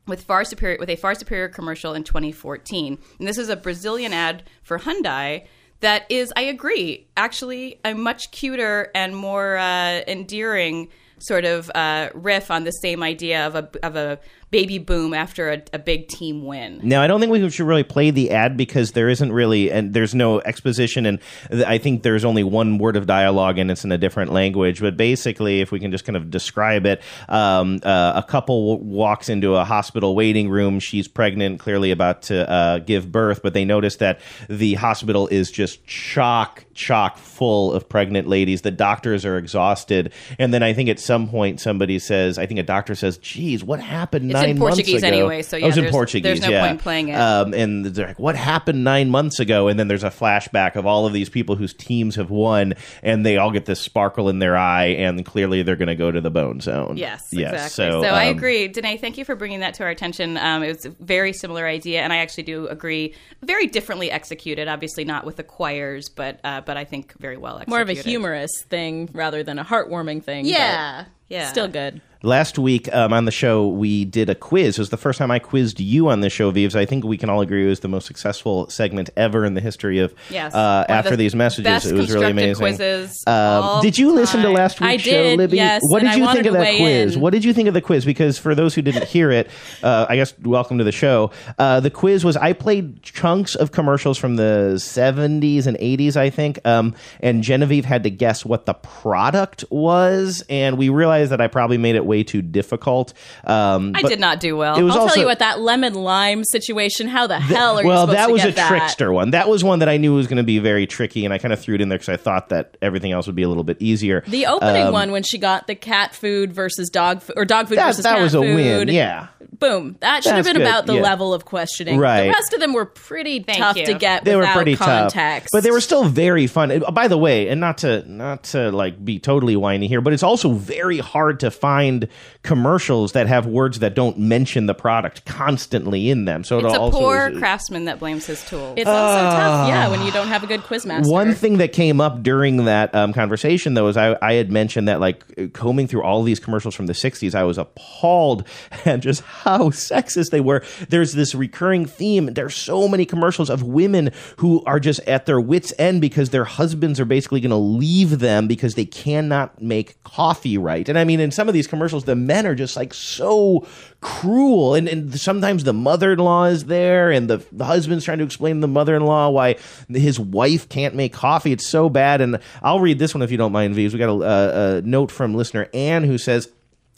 with 0.07 0.23
far 0.23 0.45
superior 0.45 0.79
with 0.79 0.91
a 0.91 0.97
far 0.97 1.15
superior 1.15 1.49
commercial 1.49 1.95
in 1.95 2.05
2014. 2.05 2.99
And 3.19 3.29
this 3.29 3.39
is 3.39 3.49
a 3.49 3.57
Brazilian 3.57 4.13
ad 4.13 4.45
for 4.63 4.79
Hyundai 4.79 5.47
that 5.81 6.05
is, 6.11 6.33
I 6.37 6.43
agree, 6.43 7.09
actually 7.17 7.81
a 7.85 7.95
much 7.95 8.31
cuter 8.31 8.91
and 8.95 9.17
more 9.17 9.57
uh, 9.57 10.03
endearing 10.07 10.89
sort 11.21 11.45
of 11.45 11.71
uh, 11.75 12.11
riff 12.15 12.51
on 12.51 12.65
the 12.65 12.73
same 12.73 13.03
idea 13.03 13.47
of 13.47 13.55
a 13.55 13.69
of 13.83 13.97
a 13.97 14.19
baby 14.51 14.79
boom 14.79 15.15
after 15.15 15.51
a, 15.51 15.63
a 15.73 15.79
big 15.79 16.09
team 16.09 16.45
win. 16.45 16.81
Now, 16.83 17.03
I 17.03 17.07
don't 17.07 17.21
think 17.21 17.33
we 17.33 17.49
should 17.51 17.67
really 17.67 17.85
play 17.85 18.11
the 18.11 18.31
ad 18.31 18.57
because 18.57 18.93
there 18.93 19.09
isn't 19.09 19.33
really, 19.33 19.71
and 19.71 19.95
there's 19.95 20.15
no 20.15 20.41
exposition, 20.41 21.07
and 21.07 21.21
I 21.51 21.79
think 21.79 22.03
there's 22.03 22.25
only 22.25 22.43
one 22.43 22.79
word 22.79 22.97
of 22.97 23.07
dialogue, 23.07 23.59
and 23.59 23.71
it's 23.71 23.85
in 23.85 23.93
a 23.93 23.99
different 23.99 24.33
language. 24.33 24.81
But 24.81 24.97
basically, 24.97 25.61
if 25.61 25.71
we 25.71 25.79
can 25.79 25.91
just 25.91 26.05
kind 26.05 26.17
of 26.17 26.31
describe 26.31 26.87
it, 26.87 27.03
um, 27.29 27.81
uh, 27.83 28.13
a 28.17 28.23
couple 28.23 28.81
walks 28.81 29.29
into 29.29 29.55
a 29.55 29.65
hospital 29.65 30.15
waiting 30.15 30.49
room. 30.49 30.81
She's 30.81 31.07
pregnant, 31.07 31.61
clearly 31.61 31.91
about 31.91 32.23
to 32.23 32.49
uh, 32.51 32.79
give 32.79 33.11
birth, 33.13 33.43
but 33.43 33.55
they 33.55 33.65
notice 33.65 33.97
that 33.97 34.21
the 34.49 34.75
hospital 34.75 35.29
is 35.29 35.51
just 35.51 35.87
chock 35.87 36.65
chock 36.75 37.19
full 37.19 37.73
of 37.73 37.89
pregnant 37.89 38.27
ladies. 38.27 38.63
The 38.63 38.71
doctors 38.71 39.25
are 39.25 39.37
exhausted, 39.37 40.13
and 40.39 40.53
then 40.53 40.63
I 40.63 40.73
think 40.73 40.89
at 40.89 40.99
some 40.99 41.29
point 41.29 41.61
somebody 41.61 41.99
says, 41.99 42.39
I 42.39 42.47
think 42.47 42.59
a 42.59 42.65
doctor 42.65 42.95
says, 42.95 43.19
"Geez, 43.19 43.63
what 43.63 43.81
happened?" 43.81 44.31
It's 44.41 44.47
nine 44.47 44.51
in 44.51 44.59
Portuguese 44.59 44.95
months 44.95 45.05
ago. 45.05 45.17
anyway, 45.17 45.43
so 45.43 45.57
yeah, 45.57 45.65
it 45.65 45.67
was 45.69 45.77
in 45.77 45.83
there's- 45.85 45.93
Portuguese. 45.93 46.23
there's 46.23 46.41
no 46.41 46.49
yeah. 46.49 46.67
point 46.67 46.81
playing 46.81 47.09
it. 47.09 47.15
Um, 47.15 47.55
and 47.55 47.87
they're 47.87 48.09
like, 48.09 48.19
"What 48.19 48.37
happened 48.37 48.85
nine 48.85 49.11
months 49.11 49.41
ago?" 49.41 49.69
And 49.69 49.79
then 49.79 49.89
there's 49.89 50.05
a 50.05 50.11
flashback 50.11 50.77
of 50.77 50.87
all 50.87 51.07
of 51.07 51.13
these 51.13 51.29
people 51.29 51.57
whose 51.57 51.75
teams 51.75 52.17
have 52.17 52.31
won, 52.31 52.75
and 53.03 53.25
they 53.25 53.37
all 53.37 53.51
get 53.51 53.67
this 53.67 53.81
sparkle 53.81 54.29
in 54.29 54.39
their 54.39 54.57
eye, 54.57 54.87
and 54.87 55.25
clearly 55.25 55.63
they're 55.63 55.77
going 55.77 55.89
to 55.89 55.95
go 55.95 56.11
to 56.11 56.21
the 56.21 56.31
bone 56.31 56.61
zone. 56.61 56.97
Yes, 56.97 57.29
yes. 57.33 57.53
exactly. 57.53 58.03
So, 58.03 58.09
I 58.09 58.29
um, 58.29 58.37
agree, 58.37 58.69
Danae. 58.69 58.97
Thank 58.97 59.19
you 59.19 59.25
for 59.25 59.35
bringing 59.37 59.61
that 59.61 59.75
to 59.75 59.85
our 59.85 59.91
attention. 59.91 60.37
Um, 60.37 60.63
it 60.63 60.69
was 60.69 60.87
a 60.87 60.91
very 60.91 61.33
similar 61.33 61.67
idea, 61.67 62.03
and 62.03 62.13
I 62.13 62.19
actually 62.19 62.45
do 62.45 62.67
agree. 62.69 63.15
Very 63.43 63.67
differently 63.67 64.11
executed, 64.11 64.69
obviously 64.69 65.05
not 65.05 65.25
with 65.25 65.37
the 65.37 65.45
choirs, 65.45 66.09
but 66.09 66.41
uh, 66.45 66.61
but 66.61 66.77
I 66.77 66.85
think 66.85 67.15
very 67.19 67.37
well 67.37 67.57
executed. 67.57 67.71
More 67.71 67.81
of 67.81 67.89
a 67.91 67.95
humorous 67.95 68.51
thing 68.69 69.09
rather 69.13 69.43
than 69.43 69.59
a 69.59 69.65
heartwarming 69.65 70.23
thing. 70.23 70.45
but 70.45 71.07
Yeah, 71.31 71.41
yeah. 71.43 71.49
Still 71.49 71.69
good. 71.69 72.01
Last 72.23 72.59
week 72.59 72.95
um, 72.95 73.15
on 73.15 73.25
the 73.25 73.31
show, 73.31 73.67
we 73.67 74.05
did 74.05 74.29
a 74.29 74.35
quiz. 74.35 74.77
It 74.77 74.79
was 74.79 74.91
the 74.91 74.99
first 74.99 75.19
time 75.19 75.31
I 75.31 75.39
quizzed 75.39 75.81
you 75.81 76.11
on 76.11 76.21
the 76.21 76.29
show, 76.29 76.51
Vives. 76.51 76.77
I 76.77 76.85
think 76.85 77.03
we 77.03 77.17
can 77.17 77.31
all 77.31 77.41
agree 77.41 77.65
it 77.65 77.69
was 77.71 77.81
the 77.81 77.89
most 77.89 78.05
successful 78.07 78.69
segment 78.69 79.09
ever 79.17 79.43
in 79.47 79.55
the 79.55 79.63
history 79.63 80.01
of 80.01 80.13
Yes. 80.29 80.55
uh, 80.55 80.85
after 80.87 81.13
the 81.13 81.17
these 81.17 81.35
messages. 81.35 81.87
It 81.87 81.95
was 81.95 82.13
really 82.13 82.31
amazing. 82.31 82.57
quizzes 82.57 83.25
Um, 83.27 83.33
all 83.35 83.81
did 83.81 83.97
you 83.97 84.13
listen 84.13 84.43
to 84.43 84.51
last 84.51 84.83
I 84.83 84.91
week's 84.93 85.05
show, 85.05 85.11
did, 85.13 85.39
Libby? 85.39 85.57
yes, 85.57 85.81
what 85.83 86.01
did 86.01 86.11
I 86.11 86.17
you 86.17 86.23
wanted 86.25 86.43
think 86.43 86.47
of 86.49 86.53
that 86.61 86.77
quiz? 86.77 87.15
in. 87.15 87.21
What 87.23 87.33
did 87.33 87.43
you 87.43 87.55
think 87.55 87.69
of 87.69 87.73
the 87.75 87.81
quiz? 87.81 88.05
Because 88.05 88.37
for 88.37 88.55
those 88.55 88.75
who 88.75 88.83
didn't 88.83 89.05
hear 89.05 89.31
it, 89.31 89.49
uh, 89.83 90.05
I 90.07 90.17
guess 90.17 90.35
welcome 90.43 90.77
to 90.77 90.85
the 90.85 90.93
show. 90.93 91.31
Uh, 91.59 91.81
the 91.81 91.89
quiz 91.91 92.23
was 92.23 92.37
I 92.37 92.53
played 92.53 93.03
chunks 93.03 93.55
of 93.55 93.73
commercials 93.73 94.19
from 94.19 94.37
the 94.37 94.75
70s 94.77 95.67
and 95.67 95.79
80s, 95.79 96.17
I 96.19 96.29
think, 96.29 96.59
um, 96.67 96.95
and 97.21 97.43
Genevieve 97.43 97.87
had 97.87 98.03
to 98.03 98.11
guess 98.11 98.45
what 98.45 98.67
the 98.67 98.75
product 98.75 99.65
was, 99.71 100.45
and 100.51 100.77
we 100.77 100.91
realized 100.91 101.20
that 101.29 101.43
I 101.43 101.47
probably 101.49 101.77
made 101.77 101.97
it 101.97 102.07
way 102.07 102.23
too 102.23 102.41
difficult. 102.41 103.13
Um, 103.45 103.93
I 103.95 104.01
did 104.01 104.19
not 104.19 104.41
do 104.41 104.57
well. 104.57 104.79
It 104.79 104.83
was 104.83 104.97
I'll 104.97 105.03
also, 105.03 105.15
tell 105.17 105.23
you 105.23 105.29
what, 105.29 105.41
that 105.41 105.61
lemon 105.61 105.93
lime 105.93 106.43
situation, 106.45 107.07
how 107.07 107.27
the 107.27 107.39
hell 107.39 107.79
are 107.79 107.83
you 107.83 107.89
well, 107.89 108.07
that 108.07 108.29
to 108.29 108.33
was 108.33 108.43
get 108.43 108.53
a 108.53 108.57
that? 108.57 108.69
trickster 108.69 109.13
one. 109.13 109.33
That 109.33 109.49
was 109.51 109.63
one 109.63 109.81
that 109.81 109.89
I 109.91 109.99
knew 109.99 110.15
was 110.15 110.27
going 110.27 110.39
to 110.39 110.43
be 110.43 110.59
very 110.59 110.87
tricky, 110.87 111.27
and 111.27 111.35
I 111.35 111.39
kind 111.39 111.53
of 111.53 111.61
threw 111.61 111.75
it 111.75 111.83
in 111.83 111.91
there 111.91 111.99
because 111.99 112.09
I 112.09 112.17
thought 112.17 112.49
that 112.49 112.79
everything 112.81 113.13
else 113.13 113.27
would 113.27 113.37
be 113.37 113.43
a 113.43 113.49
little 113.49 113.65
bit 113.65 113.77
easier. 113.81 114.23
The 114.27 114.47
opening 114.47 114.87
Um, 114.87 114.93
one 114.95 115.13
when 115.13 115.23
she 115.23 115.37
got 115.37 115.67
the 115.67 115.75
cat 115.75 116.15
food 116.15 116.53
versus 116.53 116.89
dog 116.89 117.21
food, 117.21 117.35
or 117.37 117.45
dog 117.45 117.69
food 117.69 117.77
that, 117.77 117.89
versus 117.89 118.05
that 118.05 118.15
cat 118.15 118.23
was 118.23 118.35
a 118.35 118.41
food. 118.41 118.55
win. 118.55 118.89
Yeah. 118.89 119.27
Boom. 119.61 119.97
That 120.01 120.25
should 120.25 120.33
have 120.35 120.45
been 120.45 120.55
good, 120.57 120.63
about 120.63 120.87
the 120.87 120.95
yeah. 120.95 121.03
level 121.03 121.35
of 121.35 121.45
questioning. 121.45 121.99
Right. 121.99 122.25
The 122.25 122.29
rest 122.31 122.53
of 122.55 122.61
them 122.61 122.73
were 122.73 122.87
pretty 122.87 123.41
tough 123.45 123.77
you. 123.77 123.87
to 123.87 123.95
get 123.95 124.25
they 124.25 124.35
were 124.35 124.41
without 124.41 124.57
pretty 124.57 124.75
context. 124.77 125.15
tough, 125.15 125.49
but 125.53 125.63
they 125.63 125.71
were 125.71 125.81
still 125.83 126.05
very 126.05 126.47
fun. 126.47 126.71
Uh, 126.83 126.91
By 126.91 127.09
the 127.09 127.19
way, 127.19 127.49
and 127.49 127.61
not 127.61 127.79
to 127.79 128.03
not 128.11 128.45
to 128.45 128.73
like 128.73 129.05
be 129.05 129.19
totally 129.19 129.57
whiny 129.57 129.87
here, 129.87 130.01
but 130.01 130.13
it's 130.13 130.23
also 130.23 130.53
very 130.53 130.99
hard 130.99 131.41
to 131.41 131.51
find 131.51 132.09
commercials 132.43 133.13
that 133.13 133.27
have 133.27 133.47
words 133.47 133.81
that 133.81 133.95
don't 133.95 134.19
mention 134.19 134.65
the 134.67 134.75
product 134.75 135.25
constantly 135.27 136.09
in 136.11 136.25
them. 136.25 136.43
So 136.43 136.59
It's 136.59 136.73
it 136.73 136.77
a 136.77 136.81
also 136.81 136.99
poor 136.99 137.29
is- 137.29 137.39
craftsman 137.39 137.85
that 137.85 137.99
blames 137.99 138.25
his 138.27 138.43
tool. 138.49 138.73
It's 138.77 138.89
also 138.89 139.21
tough, 139.21 139.69
yeah, 139.69 139.89
when 139.89 140.03
you 140.07 140.11
don't 140.11 140.29
have 140.29 140.43
a 140.43 140.47
good 140.47 140.61
quizmaster. 140.61 141.07
Ah. 141.07 141.11
One 141.11 141.35
thing 141.35 141.59
that 141.59 141.73
came 141.73 142.01
up 142.01 142.23
during 142.23 142.65
that 142.65 142.95
um, 142.95 143.13
conversation, 143.13 143.75
though, 143.75 143.89
is 143.89 143.97
I, 143.99 144.17
I 144.23 144.35
had 144.35 144.51
mentioned 144.51 144.89
that, 144.89 145.01
like, 145.01 145.53
combing 145.53 145.87
through 145.87 146.03
all 146.03 146.23
these 146.23 146.41
commercials 146.41 146.75
from 146.75 146.87
the 146.87 146.93
60s, 146.95 147.35
I 147.35 147.45
was 147.45 147.59
appalled 147.59 148.47
and 148.85 149.03
just 149.03 149.23
how 149.59 149.71
sexist 149.71 150.31
they 150.31 150.41
were. 150.41 150.63
There's 150.89 151.13
this 151.13 151.35
recurring 151.35 151.87
theme. 151.87 152.27
There's 152.35 152.55
so 152.55 152.89
many 152.89 153.05
commercials 153.05 153.51
of 153.51 153.63
women 153.63 154.13
who 154.37 154.65
are 154.65 154.81
just 154.81 155.01
at 155.01 155.27
their 155.27 155.41
wits' 155.41 155.73
end 155.79 156.01
because 156.01 156.31
their 156.31 156.45
husbands 156.45 157.01
are 157.01 157.05
basically 157.05 157.41
going 157.41 157.51
to 157.51 157.57
leave 157.57 158.19
them 158.19 158.47
because 158.47 158.75
they 158.75 158.85
cannot 158.85 159.61
make 159.61 160.03
coffee 160.05 160.59
right. 160.59 160.89
And 160.89 160.99
I 160.99 161.05
mean, 161.05 161.21
in 161.21 161.31
some 161.31 161.49
of 161.49 161.55
these 161.55 161.67
commercials, 161.67 162.05
the 162.05 162.17
men 162.17 162.47
are 162.47 162.55
just 162.55 162.77
like 162.77 162.95
so 162.95 163.67
cruel. 164.01 164.75
And, 164.75 164.89
and 164.89 165.21
sometimes 165.21 165.65
the 165.65 165.73
mother 165.73 166.13
in 166.13 166.19
law 166.19 166.45
is 166.45 166.65
there, 166.67 167.11
and 167.11 167.29
the, 167.29 167.45
the 167.53 167.65
husband's 167.65 168.05
trying 168.05 168.19
to 168.19 168.25
explain 168.25 168.57
to 168.57 168.61
the 168.61 168.69
mother 168.69 168.97
in 168.97 169.05
law 169.05 169.29
why 169.29 169.57
his 169.89 170.19
wife 170.19 170.69
can't 170.69 170.95
make 170.95 171.13
coffee. 171.13 171.53
It's 171.53 171.67
so 171.67 171.89
bad. 171.89 172.21
And 172.21 172.39
I'll 172.63 172.81
read 172.81 172.99
this 172.99 173.15
one 173.15 173.23
if 173.23 173.31
you 173.31 173.37
don't 173.37 173.53
mind, 173.53 173.75
Vives. 173.75 173.93
We 173.93 173.99
got 173.99 174.09
a, 174.09 174.23
a, 174.23 174.77
a 174.77 174.83
note 174.83 175.11
from 175.11 175.35
listener 175.35 175.69
Anne 175.75 176.05
who 176.05 176.19
says, 176.19 176.51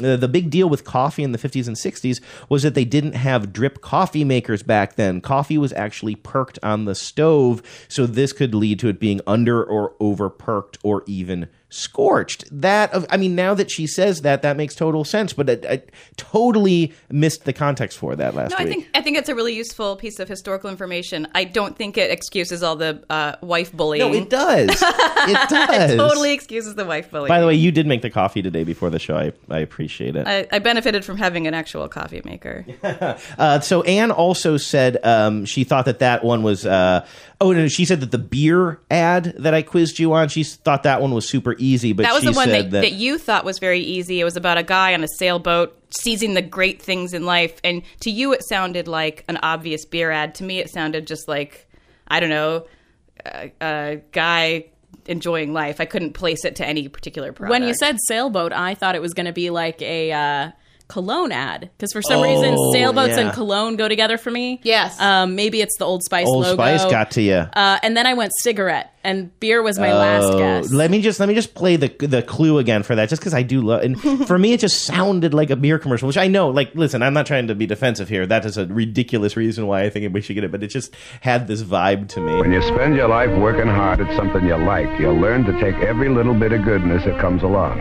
uh, 0.03 0.17
the 0.17 0.29
big 0.29 0.51
deal 0.51 0.69
with 0.69 0.85
coffee 0.85 1.23
in 1.23 1.33
the 1.33 1.39
50s 1.39 1.67
and 1.67 1.77
60s 1.77 2.21
was 2.49 2.63
that 2.63 2.75
they 2.75 2.85
didn't 2.85 3.15
have 3.15 3.53
drip 3.53 3.81
coffee 3.81 4.25
makers 4.25 4.63
back 4.63 4.97
then. 4.97 5.21
Coffee 5.21 5.59
was 5.59 5.73
actually 5.75 6.15
perked 6.15 6.59
on 6.63 6.85
the 6.85 6.95
stove, 6.95 7.63
so 7.89 8.07
this 8.07 8.33
could 8.33 8.55
lead 8.55 8.79
to 8.81 8.89
it 8.89 8.99
being 8.99 9.21
under 9.27 9.63
or 9.63 9.95
over 10.01 10.29
perked 10.29 10.79
or 10.83 11.05
even 11.07 11.49
scorched. 11.73 12.45
That 12.53 12.93
of, 12.93 13.07
I 13.11 13.17
mean, 13.17 13.35
now 13.35 13.55
that 13.55 13.71
she 13.71 13.87
says 13.87 14.23
that, 14.23 14.43
that 14.43 14.57
makes 14.57 14.75
total 14.75 15.05
sense. 15.05 15.33
But 15.33 15.49
I, 15.51 15.75
I 15.75 15.83
totally 16.17 16.93
missed 17.11 17.45
the 17.45 17.53
context 17.53 17.99
for 17.99 18.15
that 18.17 18.35
last 18.35 18.51
No, 18.51 18.57
I 18.59 18.65
week. 18.65 18.73
think 18.73 18.89
I 18.95 19.03
think 19.03 19.17
it's 19.19 19.29
a 19.29 19.35
really 19.35 19.55
useful 19.55 19.97
piece 19.97 20.19
of 20.21 20.29
historical 20.29 20.71
information. 20.71 21.27
I 21.35 21.45
don't 21.45 21.77
think 21.77 21.97
it 21.99 22.11
excuses 22.11 22.63
all 22.63 22.77
the 22.77 23.03
uh, 23.11 23.37
wife 23.41 23.73
bullying. 23.73 24.13
no, 24.13 24.17
it 24.19 24.31
does. 24.31 24.71
It 24.71 24.79
does. 25.49 25.91
it 25.93 25.97
totally 25.97 26.33
excuses 26.33 26.75
the 26.75 26.85
wife 26.85 27.11
bullying. 27.11 27.29
By 27.29 27.41
the 27.41 27.47
way, 27.47 27.55
you 27.55 27.73
did 27.73 27.87
make 27.87 28.03
the 28.03 28.11
coffee 28.11 28.43
today 28.43 28.65
before 28.65 28.91
the 28.91 28.99
show. 28.99 29.17
I, 29.17 29.33
I 29.51 29.59
appreciate 29.61 30.17
it. 30.17 30.27
I, 30.27 30.47
I 30.53 30.59
benefited 30.59 31.05
from 31.05 31.17
having 31.17 31.47
an 31.47 31.55
actual 31.55 31.89
coffee 31.89 32.23
maker. 32.25 32.65
Uh, 33.39 33.61
so 33.61 33.83
Anne 33.83 34.11
also 34.11 34.57
said 34.57 34.99
um, 35.05 35.45
she 35.45 35.65
thought 35.65 35.85
that 35.87 35.99
that 36.01 36.23
one 36.25 36.43
was. 36.43 36.67
Uh, 36.67 37.05
oh 37.43 37.53
no, 37.53 37.69
she 37.69 37.85
said 37.85 38.01
that 38.01 38.11
the 38.11 38.19
beer 38.19 38.81
ad 38.91 39.35
that 39.39 39.55
I 39.55 39.63
quizzed 39.63 39.99
you 39.99 40.13
on, 40.13 40.29
she 40.29 40.45
thought 40.45 40.85
that 40.85 41.01
one 41.01 41.13
was 41.13 41.29
super 41.29 41.55
easy. 41.59 41.93
But 41.93 42.05
that 42.05 42.15
was 42.15 42.23
she 42.23 42.31
the 42.31 42.37
one 42.37 42.49
said 42.49 42.71
that, 42.71 42.81
that 42.81 42.93
you 42.93 43.19
thought 43.19 43.45
was 43.45 43.59
very 43.59 43.81
easy. 43.81 44.21
It 44.21 44.25
was 44.25 44.37
about 44.37 44.59
a 44.59 44.63
guy 44.63 44.95
on 44.95 45.03
a 45.05 45.09
sailboat 45.19 45.79
seizing 45.91 46.35
the 46.35 46.43
great 46.43 46.81
things 46.81 47.13
in 47.13 47.25
life, 47.25 47.61
and 47.63 47.83
to 48.01 48.11
you 48.11 48.33
it 48.33 48.43
sounded 48.49 48.89
like 48.89 49.25
an 49.29 49.39
obvious 49.43 49.85
beer 49.85 50.11
ad. 50.11 50.35
To 50.37 50.45
me, 50.45 50.59
it 50.59 50.71
sounded 50.71 51.07
just 51.07 51.29
like 51.29 51.69
I 52.09 52.21
don't 52.21 52.31
know, 52.31 52.67
a, 53.25 53.53
a 53.61 54.03
guy 54.13 54.67
enjoying 55.07 55.53
life. 55.53 55.81
I 55.81 55.85
couldn't 55.85 56.13
place 56.13 56.45
it 56.45 56.57
to 56.57 56.67
any 56.67 56.89
particular 56.89 57.33
product. 57.33 57.51
When 57.51 57.69
you 57.69 57.75
said 57.75 57.97
sailboat, 58.07 58.53
I 58.53 58.75
thought 58.75 58.95
it 58.95 59.03
was 59.03 59.15
going 59.15 59.27
to 59.27 59.33
be 59.33 59.51
like 59.51 59.81
a 59.83 60.13
uh, 60.13 60.51
cologne 60.93 61.33
ad 61.33 61.71
because 61.77 61.91
for 61.93 62.03
some 62.03 62.21
reason 62.23 62.55
Oh, 62.59 62.73
sailboats 62.73 63.17
yeah. 63.17 63.21
and 63.21 63.33
cologne 63.33 63.77
go 63.77 63.89
together 63.89 64.19
for 64.19 64.31
me. 64.31 64.61
Yes. 64.63 65.01
Um, 65.01 65.35
maybe 65.35 65.61
it's 65.63 65.77
the 65.79 65.87
Old 65.87 66.03
Spice 66.05 66.27
Old 66.27 66.43
logo. 66.45 66.55
Spice 66.55 66.85
got 66.85 67.11
to 67.13 67.23
you. 67.23 67.35
Uh, 67.35 67.79
and 67.83 67.97
then 67.97 68.07
I 68.07 68.13
went 68.15 68.33
cigarette, 68.41 68.93
and 69.03 69.39
beer 69.41 69.63
was 69.63 69.79
my 69.79 69.93
last 69.93 70.25
Oh, 70.25 70.39
guess. 70.39 70.71
Let 70.73 70.91
me 70.91 71.01
just 71.01 71.19
let 71.19 71.29
me 71.29 71.35
just 71.35 71.55
play 71.55 71.77
the 71.77 71.89
the 72.07 72.23
clue 72.23 72.59
again 72.59 72.83
for 72.83 72.95
that, 72.95 73.09
just 73.09 73.23
because 73.23 73.33
I 73.33 73.43
do 73.43 73.63
love. 73.63 73.83
And 73.83 73.99
for 74.29 74.39
me, 74.39 74.53
it 74.53 74.61
just 74.61 74.83
sounded 74.85 75.33
like 75.33 75.49
a 75.51 75.57
beer 75.57 75.79
commercial, 75.79 76.07
which 76.07 76.19
I 76.19 76.29
know. 76.29 76.51
Like, 76.51 76.75
listen, 76.75 77.03
I'm 77.03 77.15
not 77.15 77.25
trying 77.27 77.47
to 77.49 77.55
be 77.55 77.67
defensive 77.67 78.09
here. 78.11 78.27
That 78.27 78.45
is 78.45 78.59
a 78.59 78.67
ridiculous 78.67 79.35
reason 79.37 79.67
why 79.67 79.85
I 79.85 79.91
think 79.91 80.13
we 80.13 80.21
should 80.21 80.35
get 80.35 80.45
it, 80.45 80.53
but 80.53 80.63
it 80.63 80.69
just 80.69 80.95
had 81.23 81.47
this 81.47 81.63
vibe 81.63 82.09
to 82.11 82.21
me. 82.21 82.35
When 82.37 82.53
you 82.53 82.61
spend 82.63 82.97
your 82.97 83.09
life 83.09 83.31
working 83.41 83.67
hard 83.67 84.01
at 84.03 84.15
something 84.17 84.47
you 84.47 84.57
like, 84.57 85.01
you'll 85.01 85.17
learn 85.19 85.45
to 85.45 85.53
take 85.59 85.77
every 85.77 86.11
little 86.11 86.35
bit 86.35 86.53
of 86.53 86.63
goodness 86.65 87.03
that 87.07 87.19
comes 87.19 87.43
along. 87.43 87.79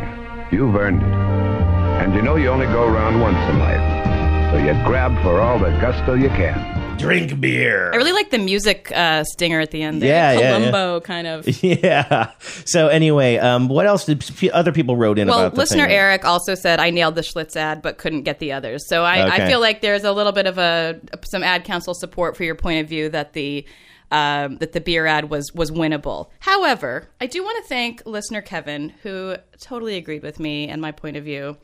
You've 0.51 0.75
earned 0.75 1.01
it. 1.03 1.80
And 2.01 2.15
you 2.15 2.21
know 2.23 2.35
you 2.35 2.49
only 2.49 2.65
go 2.67 2.83
around 2.87 3.19
once 3.21 3.37
in 3.49 3.59
life. 3.59 4.51
So 4.51 4.57
you 4.57 4.73
grab 4.85 5.21
for 5.21 5.39
all 5.39 5.59
the 5.59 5.69
gusto 5.79 6.15
you 6.15 6.29
can. 6.29 6.97
Drink 6.97 7.39
beer. 7.39 7.91
I 7.93 7.95
really 7.95 8.11
like 8.11 8.31
the 8.31 8.37
music 8.39 8.91
uh, 8.93 9.23
stinger 9.23 9.59
at 9.59 9.69
the 9.71 9.81
end. 9.83 10.01
There. 10.01 10.09
Yeah, 10.09 10.31
yeah, 10.33 10.39
yeah. 10.39 10.57
Columbo 10.57 10.99
kind 11.01 11.27
of. 11.27 11.47
Yeah. 11.63 12.31
So 12.65 12.87
anyway, 12.87 13.37
um, 13.37 13.67
what 13.69 13.85
else 13.85 14.05
did 14.05 14.19
p- 14.35 14.49
other 14.51 14.71
people 14.71 14.95
wrote 14.97 15.19
in 15.19 15.27
Well, 15.27 15.39
about 15.41 15.53
the 15.53 15.59
listener 15.61 15.85
thing? 15.85 15.93
Eric 15.95 16.25
also 16.25 16.55
said 16.55 16.79
I 16.79 16.89
nailed 16.89 17.15
the 17.15 17.21
Schlitz 17.21 17.55
ad, 17.55 17.81
but 17.81 17.97
couldn't 17.97 18.23
get 18.23 18.39
the 18.39 18.51
others. 18.51 18.87
So 18.87 19.03
I, 19.03 19.27
Okay. 19.27 19.43
I 19.43 19.47
feel 19.47 19.59
like 19.59 19.81
there's 19.81 20.03
a 20.03 20.11
little 20.11 20.31
bit 20.31 20.47
of 20.47 20.57
a 20.57 20.99
some 21.29 21.43
ad 21.43 21.63
council 21.65 21.93
support 21.93 22.35
for 22.35 22.43
your 22.43 22.55
point 22.55 22.81
of 22.81 22.89
view 22.89 23.09
that 23.09 23.33
the 23.33 23.65
um, 24.11 24.57
that 24.57 24.73
the 24.73 24.81
beer 24.81 25.05
ad 25.05 25.29
was 25.29 25.51
was 25.53 25.71
winnable. 25.71 26.29
However, 26.39 27.09
I 27.21 27.27
do 27.27 27.43
want 27.43 27.63
to 27.63 27.69
thank 27.69 28.03
listener 28.05 28.41
Kevin 28.41 28.89
who 29.03 29.35
totally 29.59 29.95
agreed 29.97 30.23
with 30.23 30.39
me 30.39 30.67
and 30.67 30.81
my 30.81 30.91
point 30.91 31.15
of 31.15 31.23
view. 31.23 31.57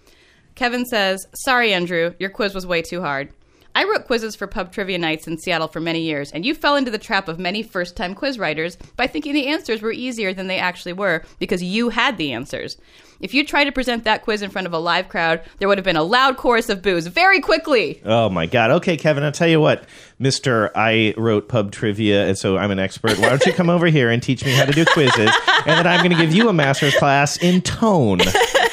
Kevin 0.57 0.85
says, 0.85 1.27
"Sorry, 1.35 1.71
Andrew, 1.71 2.15
your 2.17 2.31
quiz 2.31 2.55
was 2.55 2.65
way 2.65 2.81
too 2.81 3.01
hard." 3.01 3.29
I 3.75 3.84
wrote 3.84 4.07
quizzes 4.07 4.35
for 4.35 4.47
pub 4.47 4.71
trivia 4.73 4.97
nights 4.97 5.27
in 5.27 5.38
Seattle 5.38 5.67
for 5.67 5.79
many 5.79 6.01
years, 6.01 6.31
and 6.31 6.43
you 6.43 6.55
fell 6.55 6.75
into 6.75 6.89
the 6.89 6.97
trap 6.97 7.27
of 7.27 7.38
many 7.38 7.61
first 7.61 7.95
time 7.95 8.15
quiz 8.15 8.39
writers 8.39 8.75
by 8.95 9.05
thinking 9.05 9.35
the 9.35 9.45
answers 9.45 9.84
were 9.84 9.91
easier 9.91 10.34
than 10.34 10.47
they 10.47 10.57
actually 10.57 10.93
were 10.93 11.23
because 11.38 11.61
you 11.61 11.89
had 11.89 12.17
the 12.17 12.34
answers. 12.34 12.75
If 13.19 13.35
you 13.35 13.45
tried 13.45 13.65
to 13.65 13.71
present 13.71 14.03
that 14.03 14.23
quiz 14.23 14.41
in 14.41 14.49
front 14.49 14.65
of 14.65 14.73
a 14.73 14.79
live 14.79 15.09
crowd, 15.09 15.41
there 15.59 15.67
would 15.67 15.77
have 15.77 15.85
been 15.85 15.95
a 15.95 16.01
loud 16.01 16.38
chorus 16.38 16.69
of 16.69 16.81
boos 16.81 17.05
very 17.05 17.39
quickly. 17.39 18.01
Oh 18.03 18.29
my 18.29 18.47
God. 18.47 18.71
Okay, 18.71 18.97
Kevin, 18.97 19.23
I'll 19.23 19.31
tell 19.31 19.47
you 19.47 19.61
what, 19.61 19.84
Mister. 20.17 20.71
I 20.75 21.13
wrote 21.15 21.47
pub 21.47 21.71
trivia, 21.71 22.25
and 22.27 22.35
so 22.35 22.57
I'm 22.57 22.71
an 22.71 22.79
expert. 22.79 23.19
Why 23.19 23.29
don't 23.29 23.45
you 23.45 23.53
come 23.53 23.69
over 23.69 23.85
here 23.85 24.09
and 24.09 24.23
teach 24.23 24.43
me 24.43 24.53
how 24.53 24.65
to 24.65 24.73
do 24.73 24.85
quizzes, 24.85 25.31
and 25.67 25.77
then 25.77 25.85
I'm 25.85 25.99
going 25.99 26.17
to 26.17 26.25
give 26.25 26.34
you 26.34 26.49
a 26.49 26.53
master's 26.53 26.95
class 26.95 27.38
in 27.38 27.61
tone. 27.61 28.21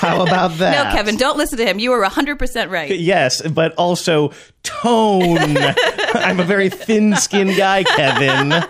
How 0.04 0.22
about 0.26 0.58
that? 0.58 0.84
No, 0.84 0.92
Kevin, 0.92 1.16
don't 1.16 1.36
listen 1.36 1.58
to 1.58 1.66
him. 1.66 1.78
You 1.78 1.90
were 1.90 2.04
100% 2.04 2.70
right. 2.70 2.98
Yes, 2.98 3.42
but 3.42 3.74
also 3.74 4.32
tone. 4.62 5.38
I'm 6.14 6.40
a 6.40 6.44
very 6.44 6.68
thin-skinned 6.68 7.56
guy, 7.56 7.84
Kevin. 7.84 8.62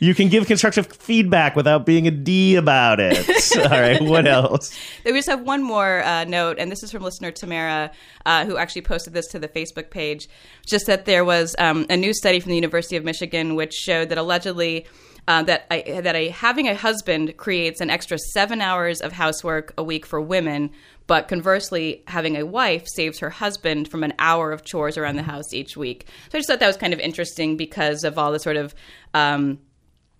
You 0.00 0.14
can 0.14 0.28
give 0.28 0.46
constructive 0.46 0.86
feedback 0.92 1.56
without 1.56 1.84
being 1.84 2.06
a 2.06 2.12
D 2.12 2.54
about 2.54 3.00
it. 3.00 3.28
All 3.56 3.80
right, 3.80 4.00
what 4.00 4.28
else? 4.28 4.76
We 5.04 5.12
just 5.12 5.28
have 5.28 5.42
one 5.42 5.62
more 5.62 6.04
uh, 6.04 6.24
note, 6.24 6.58
and 6.60 6.70
this 6.70 6.84
is 6.84 6.92
from 6.92 7.02
listener 7.02 7.32
Tamara, 7.32 7.90
uh, 8.24 8.44
who 8.44 8.56
actually 8.56 8.82
posted 8.82 9.12
this 9.12 9.26
to 9.28 9.40
the 9.40 9.48
Facebook 9.48 9.90
page. 9.90 10.28
Just 10.66 10.86
that 10.86 11.04
there 11.04 11.24
was 11.24 11.56
um, 11.58 11.84
a 11.90 11.96
new 11.96 12.14
study 12.14 12.38
from 12.38 12.50
the 12.50 12.56
University 12.56 12.96
of 12.96 13.04
Michigan 13.04 13.56
which 13.56 13.72
showed 13.74 14.10
that 14.10 14.18
allegedly 14.18 14.86
uh, 15.28 15.42
that 15.42 15.66
I, 15.70 16.00
that 16.00 16.16
a, 16.16 16.30
having 16.30 16.68
a 16.68 16.74
husband 16.74 17.36
creates 17.36 17.82
an 17.82 17.90
extra 17.90 18.18
seven 18.18 18.62
hours 18.62 19.02
of 19.02 19.12
housework 19.12 19.74
a 19.76 19.84
week 19.84 20.06
for 20.06 20.20
women, 20.22 20.70
but 21.06 21.28
conversely, 21.28 22.02
having 22.08 22.36
a 22.36 22.46
wife 22.46 22.88
saves 22.88 23.18
her 23.18 23.28
husband 23.28 23.88
from 23.88 24.02
an 24.02 24.14
hour 24.18 24.52
of 24.52 24.64
chores 24.64 24.96
around 24.96 25.16
the 25.16 25.22
house 25.22 25.52
each 25.52 25.76
week. 25.76 26.06
So 26.30 26.38
I 26.38 26.38
just 26.38 26.48
thought 26.48 26.60
that 26.60 26.66
was 26.66 26.78
kind 26.78 26.94
of 26.94 27.00
interesting 27.00 27.58
because 27.58 28.04
of 28.04 28.16
all 28.16 28.32
the 28.32 28.40
sort 28.40 28.56
of 28.56 28.74
um, 29.12 29.58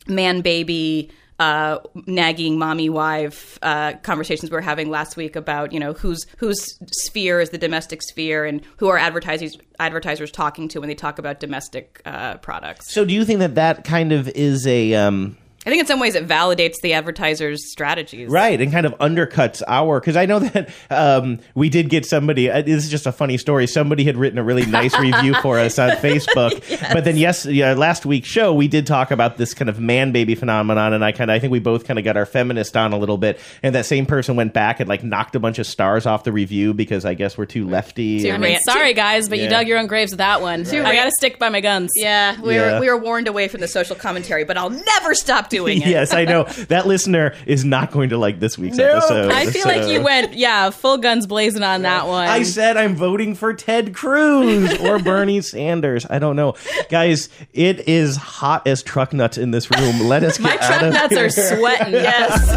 man 0.06 0.42
baby 0.42 1.10
uh, 1.38 1.78
nagging 2.06 2.58
mommy 2.58 2.88
wife 2.88 3.58
uh, 3.62 3.92
conversations 4.02 4.50
we 4.50 4.54
were 4.54 4.60
having 4.60 4.90
last 4.90 5.16
week 5.16 5.36
about 5.36 5.72
you 5.72 5.80
know 5.80 5.92
whose 5.92 6.26
whose 6.38 6.78
sphere 7.06 7.40
is 7.40 7.50
the 7.50 7.58
domestic 7.58 8.02
sphere 8.02 8.44
and 8.44 8.62
who 8.78 8.88
are 8.88 8.98
advertisers 8.98 9.56
advertisers 9.78 10.30
talking 10.30 10.68
to 10.68 10.80
when 10.80 10.88
they 10.88 10.94
talk 10.94 11.18
about 11.18 11.40
domestic 11.40 12.02
uh, 12.04 12.36
products. 12.38 12.92
So, 12.92 13.04
do 13.04 13.14
you 13.14 13.24
think 13.24 13.38
that 13.38 13.54
that 13.54 13.84
kind 13.84 14.12
of 14.12 14.28
is 14.28 14.66
a 14.66 14.94
um, 14.94 15.36
I 15.68 15.70
think 15.70 15.80
in 15.80 15.86
some 15.86 16.00
ways 16.00 16.14
it 16.14 16.26
validates 16.26 16.76
the 16.82 16.94
advertisers' 16.94 17.70
strategies. 17.70 18.30
Right, 18.30 18.58
and 18.58 18.72
kind 18.72 18.86
of 18.86 18.94
undercuts 19.00 19.62
our 19.68 20.00
because 20.00 20.16
I 20.16 20.24
know 20.24 20.38
that 20.38 20.70
um, 20.88 21.40
we 21.54 21.68
did 21.68 21.90
get 21.90 22.06
somebody. 22.06 22.50
Uh, 22.50 22.62
this 22.62 22.82
is 22.84 22.90
just 22.90 23.04
a 23.04 23.12
funny 23.12 23.36
story. 23.36 23.66
Somebody 23.66 24.04
had 24.04 24.16
written 24.16 24.38
a 24.38 24.42
really 24.42 24.64
nice 24.64 24.98
review 24.98 25.34
for 25.42 25.58
us 25.58 25.78
on 25.78 25.90
Facebook, 25.98 26.58
but 26.94 27.04
then 27.04 27.18
yes, 27.18 27.44
yeah, 27.44 27.74
last 27.74 28.06
week's 28.06 28.28
show 28.28 28.54
we 28.54 28.66
did 28.66 28.86
talk 28.86 29.10
about 29.10 29.36
this 29.36 29.52
kind 29.52 29.68
of 29.68 29.78
man 29.78 30.10
baby 30.10 30.34
phenomenon, 30.34 30.94
and 30.94 31.04
I 31.04 31.12
kind 31.12 31.30
of 31.30 31.34
I 31.34 31.38
think 31.38 31.50
we 31.50 31.58
both 31.58 31.84
kind 31.84 31.98
of 31.98 32.04
got 32.06 32.16
our 32.16 32.24
feminist 32.24 32.74
on 32.74 32.94
a 32.94 32.98
little 32.98 33.18
bit, 33.18 33.38
and 33.62 33.74
that 33.74 33.84
same 33.84 34.06
person 34.06 34.36
went 34.36 34.54
back 34.54 34.80
and 34.80 34.88
like 34.88 35.04
knocked 35.04 35.36
a 35.36 35.38
bunch 35.38 35.58
of 35.58 35.66
stars 35.66 36.06
off 36.06 36.24
the 36.24 36.32
review 36.32 36.72
because 36.72 37.04
I 37.04 37.12
guess 37.12 37.36
we're 37.36 37.44
too 37.44 37.68
lefty. 37.68 38.30
I 38.30 38.36
and- 38.36 38.42
mean, 38.42 38.58
sorry 38.60 38.94
guys, 38.94 39.28
but 39.28 39.36
Yeah. 39.36 39.44
you 39.44 39.50
dug 39.50 39.68
your 39.68 39.78
own 39.78 39.86
graves 39.86 40.12
with 40.12 40.18
that 40.18 40.40
one. 40.40 40.64
Too 40.64 40.82
I 40.82 40.94
got 40.94 41.04
to 41.04 41.12
stick 41.18 41.38
by 41.38 41.50
my 41.50 41.60
guns. 41.60 41.90
Yeah, 41.94 42.40
we 42.40 42.54
Yeah. 42.54 42.76
were 42.76 42.80
we 42.80 42.88
were 42.88 42.96
warned 42.96 43.28
away 43.28 43.48
from 43.48 43.60
the 43.60 43.68
social 43.68 43.94
commentary, 43.96 44.44
but 44.44 44.56
I'll 44.56 44.70
never 44.70 45.12
stop 45.12 45.50
doing 45.50 45.57
it. 45.66 45.78
yes, 45.78 46.12
I 46.14 46.24
know 46.24 46.44
that 46.68 46.86
listener 46.86 47.34
is 47.46 47.64
not 47.64 47.90
going 47.90 48.10
to 48.10 48.18
like 48.18 48.40
this 48.40 48.58
week's 48.58 48.78
episode. 48.78 49.32
I 49.32 49.46
feel 49.46 49.66
like 49.66 49.88
you 49.88 50.02
went, 50.02 50.34
yeah, 50.34 50.70
full 50.70 50.98
guns 50.98 51.26
blazing 51.26 51.62
on 51.62 51.82
that 51.82 52.06
one. 52.06 52.28
I 52.28 52.42
said 52.42 52.76
I'm 52.76 52.94
voting 52.94 53.34
for 53.34 53.52
Ted 53.54 53.94
Cruz 53.94 54.78
or 54.80 54.98
Bernie 55.02 55.40
Sanders. 55.40 56.06
I 56.08 56.18
don't 56.18 56.36
know, 56.36 56.54
guys. 56.90 57.28
It 57.52 57.88
is 57.88 58.16
hot 58.16 58.66
as 58.66 58.82
truck 58.82 59.12
nuts 59.12 59.38
in 59.38 59.50
this 59.50 59.70
room. 59.70 60.06
Let 60.08 60.22
us 60.24 60.38
get 60.38 60.44
my 60.44 60.52
out 60.52 60.60
truck 60.60 60.82
of 60.82 60.92
nuts 60.92 61.14
here. 61.14 61.24
are 61.26 61.30
sweating. 61.30 61.92
Yes. 61.94 62.50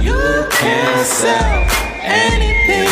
You 0.00 0.46
can 0.50 1.04
sell 1.04 1.66
anything. 2.02 2.88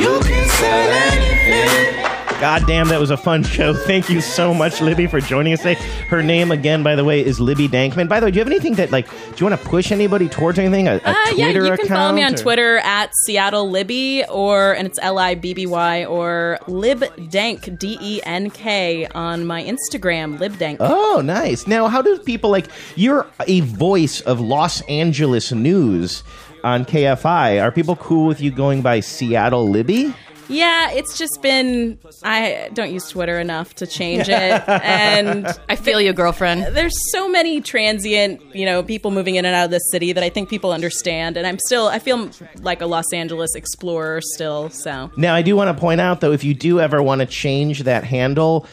You 0.00 0.20
can 0.20 0.48
sell 0.48 0.90
anything. 0.90 1.99
God 2.40 2.66
damn, 2.66 2.88
that 2.88 2.98
was 2.98 3.10
a 3.10 3.18
fun 3.18 3.42
show. 3.42 3.74
Thank 3.74 4.08
you 4.08 4.22
so 4.22 4.54
much, 4.54 4.80
Libby, 4.80 5.06
for 5.06 5.20
joining 5.20 5.52
us 5.52 5.58
today. 5.60 5.74
Her 6.08 6.22
name, 6.22 6.50
again, 6.50 6.82
by 6.82 6.94
the 6.96 7.04
way, 7.04 7.22
is 7.22 7.38
Libby 7.38 7.68
Denkmann. 7.68 8.08
By 8.08 8.18
the 8.18 8.24
way, 8.26 8.30
do 8.30 8.36
you 8.36 8.40
have 8.40 8.50
anything 8.50 8.76
that, 8.76 8.90
like, 8.90 9.10
do 9.10 9.14
you 9.36 9.46
want 9.46 9.60
to 9.60 9.68
push 9.68 9.92
anybody 9.92 10.26
towards 10.26 10.58
anything? 10.58 10.88
A, 10.88 10.94
a 10.94 11.00
Uh, 11.04 11.14
Twitter 11.26 11.36
yeah, 11.36 11.70
you 11.72 11.76
can 11.76 11.86
follow 11.88 12.14
me 12.14 12.22
on 12.22 12.32
or- 12.32 12.38
Twitter 12.38 12.78
at 12.78 13.14
Seattle 13.14 13.68
Libby 13.70 14.24
or 14.30 14.72
and 14.72 14.86
it's 14.86 14.98
L 15.02 15.18
I 15.18 15.34
B 15.34 15.52
B 15.52 15.66
Y 15.66 16.06
or 16.06 16.58
Libdenk 16.66 17.78
D 17.78 17.98
E 18.00 18.20
N 18.24 18.48
K 18.48 19.06
on 19.14 19.44
my 19.44 19.62
Instagram 19.62 20.38
Libdenk. 20.38 20.78
Oh, 20.80 21.20
nice. 21.22 21.66
Now, 21.66 21.88
how 21.88 22.00
do 22.00 22.18
people 22.20 22.48
like 22.48 22.68
you're 22.96 23.26
a 23.46 23.60
voice 23.60 24.22
of 24.22 24.40
Los 24.40 24.80
Angeles 24.82 25.52
news 25.52 26.22
on 26.64 26.86
KFI? 26.86 27.62
Are 27.62 27.70
people 27.70 27.96
cool 27.96 28.26
with 28.26 28.40
you 28.40 28.50
going 28.50 28.80
by 28.80 29.00
Seattle 29.00 29.68
Libby? 29.68 30.14
Yeah, 30.50 30.90
it's 30.90 31.16
just 31.16 31.40
been 31.42 31.98
I 32.22 32.70
don't 32.74 32.92
use 32.92 33.08
Twitter 33.08 33.38
enough 33.38 33.74
to 33.76 33.86
change 33.86 34.28
it, 34.28 34.68
and 34.68 35.46
I 35.68 35.76
feel 35.76 36.00
you, 36.00 36.12
girlfriend. 36.12 36.74
There's 36.76 36.94
so 37.12 37.28
many 37.28 37.60
transient, 37.60 38.42
you 38.54 38.66
know, 38.66 38.82
people 38.82 39.10
moving 39.10 39.36
in 39.36 39.44
and 39.44 39.54
out 39.54 39.66
of 39.66 39.70
this 39.70 39.88
city 39.90 40.12
that 40.12 40.24
I 40.24 40.28
think 40.28 40.48
people 40.48 40.72
understand, 40.72 41.36
and 41.36 41.46
I'm 41.46 41.58
still 41.66 41.86
I 41.86 41.98
feel 42.00 42.30
like 42.62 42.80
a 42.80 42.86
Los 42.86 43.12
Angeles 43.12 43.54
explorer 43.54 44.20
still. 44.20 44.70
So 44.70 45.10
Now, 45.16 45.34
I 45.34 45.42
do 45.42 45.56
want 45.56 45.74
to 45.74 45.80
point 45.80 46.00
out 46.00 46.20
though, 46.20 46.32
if 46.32 46.44
you 46.44 46.52
do 46.54 46.80
ever 46.80 47.02
want 47.02 47.20
to 47.20 47.26
change 47.26 47.84
that 47.84 48.04
handle. 48.04 48.66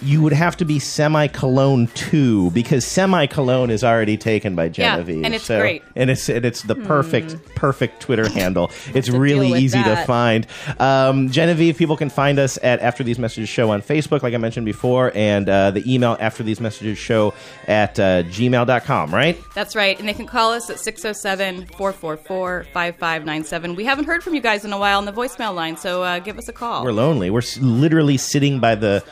You 0.00 0.22
would 0.22 0.32
have 0.32 0.56
to 0.58 0.64
be 0.64 0.78
semicolon 0.78 1.88
two 1.88 2.50
because 2.52 2.84
semicolon 2.86 3.70
is 3.70 3.82
already 3.82 4.16
taken 4.16 4.54
by 4.54 4.64
Yeah, 4.66 4.70
Genevieve. 4.96 5.24
and 5.24 5.34
it's 5.34 5.44
So- 5.44 5.58
great. 5.60 5.82
and 5.96 6.08
it's 6.10 6.28
and 6.28 6.44
it's 6.44 6.62
the 6.62 6.74
perfect 6.76 7.36
perfect 7.56 8.00
Twitter 8.00 8.28
handle. 8.40 8.70
It's 8.94 9.08
really 9.08 9.52
easy 9.60 9.82
to 9.82 9.96
find. 10.06 10.46
Um, 10.78 11.30
Genevieve, 11.30 11.76
people 11.76 11.96
can 11.96 12.10
find 12.10 12.38
us 12.38 12.58
at 12.62 12.80
After 12.80 13.02
These 13.02 13.18
Messages 13.18 13.48
Show 13.48 13.70
on 13.70 13.82
Facebook, 13.82 14.22
like 14.22 14.34
I 14.34 14.36
mentioned 14.38 14.66
before, 14.66 15.10
and 15.14 15.48
uh, 15.48 15.72
the 15.72 15.82
email 15.92 16.16
After 16.20 16.42
These 16.44 16.60
Messages 16.60 16.96
Show 16.98 17.34
at 17.66 17.98
uh, 17.98 18.22
gmail.com, 18.24 19.12
right? 19.12 19.36
That's 19.54 19.74
right. 19.74 19.98
And 19.98 20.08
they 20.08 20.14
can 20.14 20.26
call 20.26 20.52
us 20.52 20.70
at 20.70 20.78
607 20.78 21.66
444 21.76 22.66
5597. 22.72 23.74
We 23.74 23.84
haven't 23.84 24.04
heard 24.04 24.22
from 24.22 24.34
you 24.34 24.40
guys 24.40 24.64
in 24.64 24.72
a 24.72 24.78
while 24.78 24.98
on 24.98 25.04
the 25.04 25.12
voicemail 25.12 25.54
line, 25.54 25.76
so 25.76 26.02
uh, 26.02 26.18
give 26.20 26.38
us 26.38 26.48
a 26.48 26.52
call. 26.52 26.84
We're 26.84 26.92
lonely. 26.92 27.30
We're 27.30 27.38
s- 27.40 27.58
literally 27.58 28.16
sitting 28.16 28.60
by 28.60 28.74
the 28.74 29.02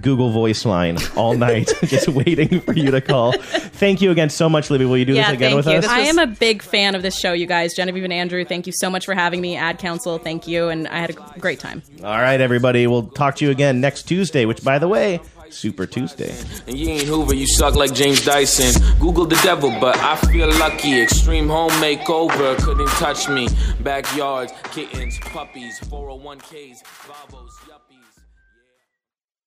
Google 0.00 0.30
Voice 0.30 0.64
line 0.64 0.98
all 1.16 1.34
night, 1.34 1.72
just 1.84 2.08
waiting 2.08 2.60
for 2.60 2.72
you 2.72 2.90
to 2.90 3.00
call. 3.00 3.32
Thank 3.32 4.00
you 4.00 4.10
again 4.10 4.30
so 4.30 4.48
much, 4.48 4.70
Libby. 4.70 4.84
Will 4.84 4.98
you 4.98 5.04
do 5.04 5.14
this 5.14 5.28
again 5.28 5.56
with 5.56 5.66
us? 5.66 5.86
I 5.86 6.00
am 6.00 6.18
a 6.18 6.26
big 6.26 6.62
fan 6.62 6.94
of 6.94 7.02
this 7.02 7.18
show, 7.18 7.32
you 7.32 7.46
guys. 7.46 7.74
Genevieve 7.74 8.04
and 8.04 8.12
Andrew, 8.12 8.44
thank 8.44 8.66
you 8.66 8.72
so 8.72 8.90
much 8.90 9.04
for 9.04 9.14
having 9.14 9.40
me. 9.40 9.56
Ad 9.56 9.78
Council, 9.78 10.18
thank 10.18 10.46
you, 10.46 10.68
and 10.68 10.86
I 10.88 10.98
had 10.98 11.10
a 11.10 11.38
great 11.38 11.60
time. 11.60 11.82
All 12.02 12.18
right, 12.18 12.40
everybody. 12.40 12.86
We'll 12.86 13.08
talk 13.08 13.36
to 13.36 13.44
you 13.44 13.50
again 13.50 13.80
next 13.80 14.04
Tuesday, 14.04 14.44
which, 14.44 14.62
by 14.62 14.78
the 14.78 14.88
way, 14.88 15.20
Super 15.50 15.86
Tuesday. 15.86 16.34
And 16.66 16.78
you 16.78 16.88
ain't 16.90 17.04
Hoover, 17.04 17.34
you 17.34 17.46
suck 17.46 17.74
like 17.74 17.92
James 17.92 18.24
Dyson. 18.24 18.80
Google 18.98 19.26
the 19.26 19.40
devil, 19.42 19.70
but 19.80 19.96
I 19.98 20.16
feel 20.16 20.48
lucky. 20.58 21.00
Extreme 21.00 21.48
home 21.48 21.70
makeover 21.72 22.56
couldn't 22.58 22.88
touch 22.90 23.28
me. 23.28 23.48
Backyards, 23.80 24.52
kittens, 24.72 25.18
puppies, 25.18 25.80
401ks, 25.80 26.82
Vavos, 26.84 27.50
yuppies. 27.68 27.79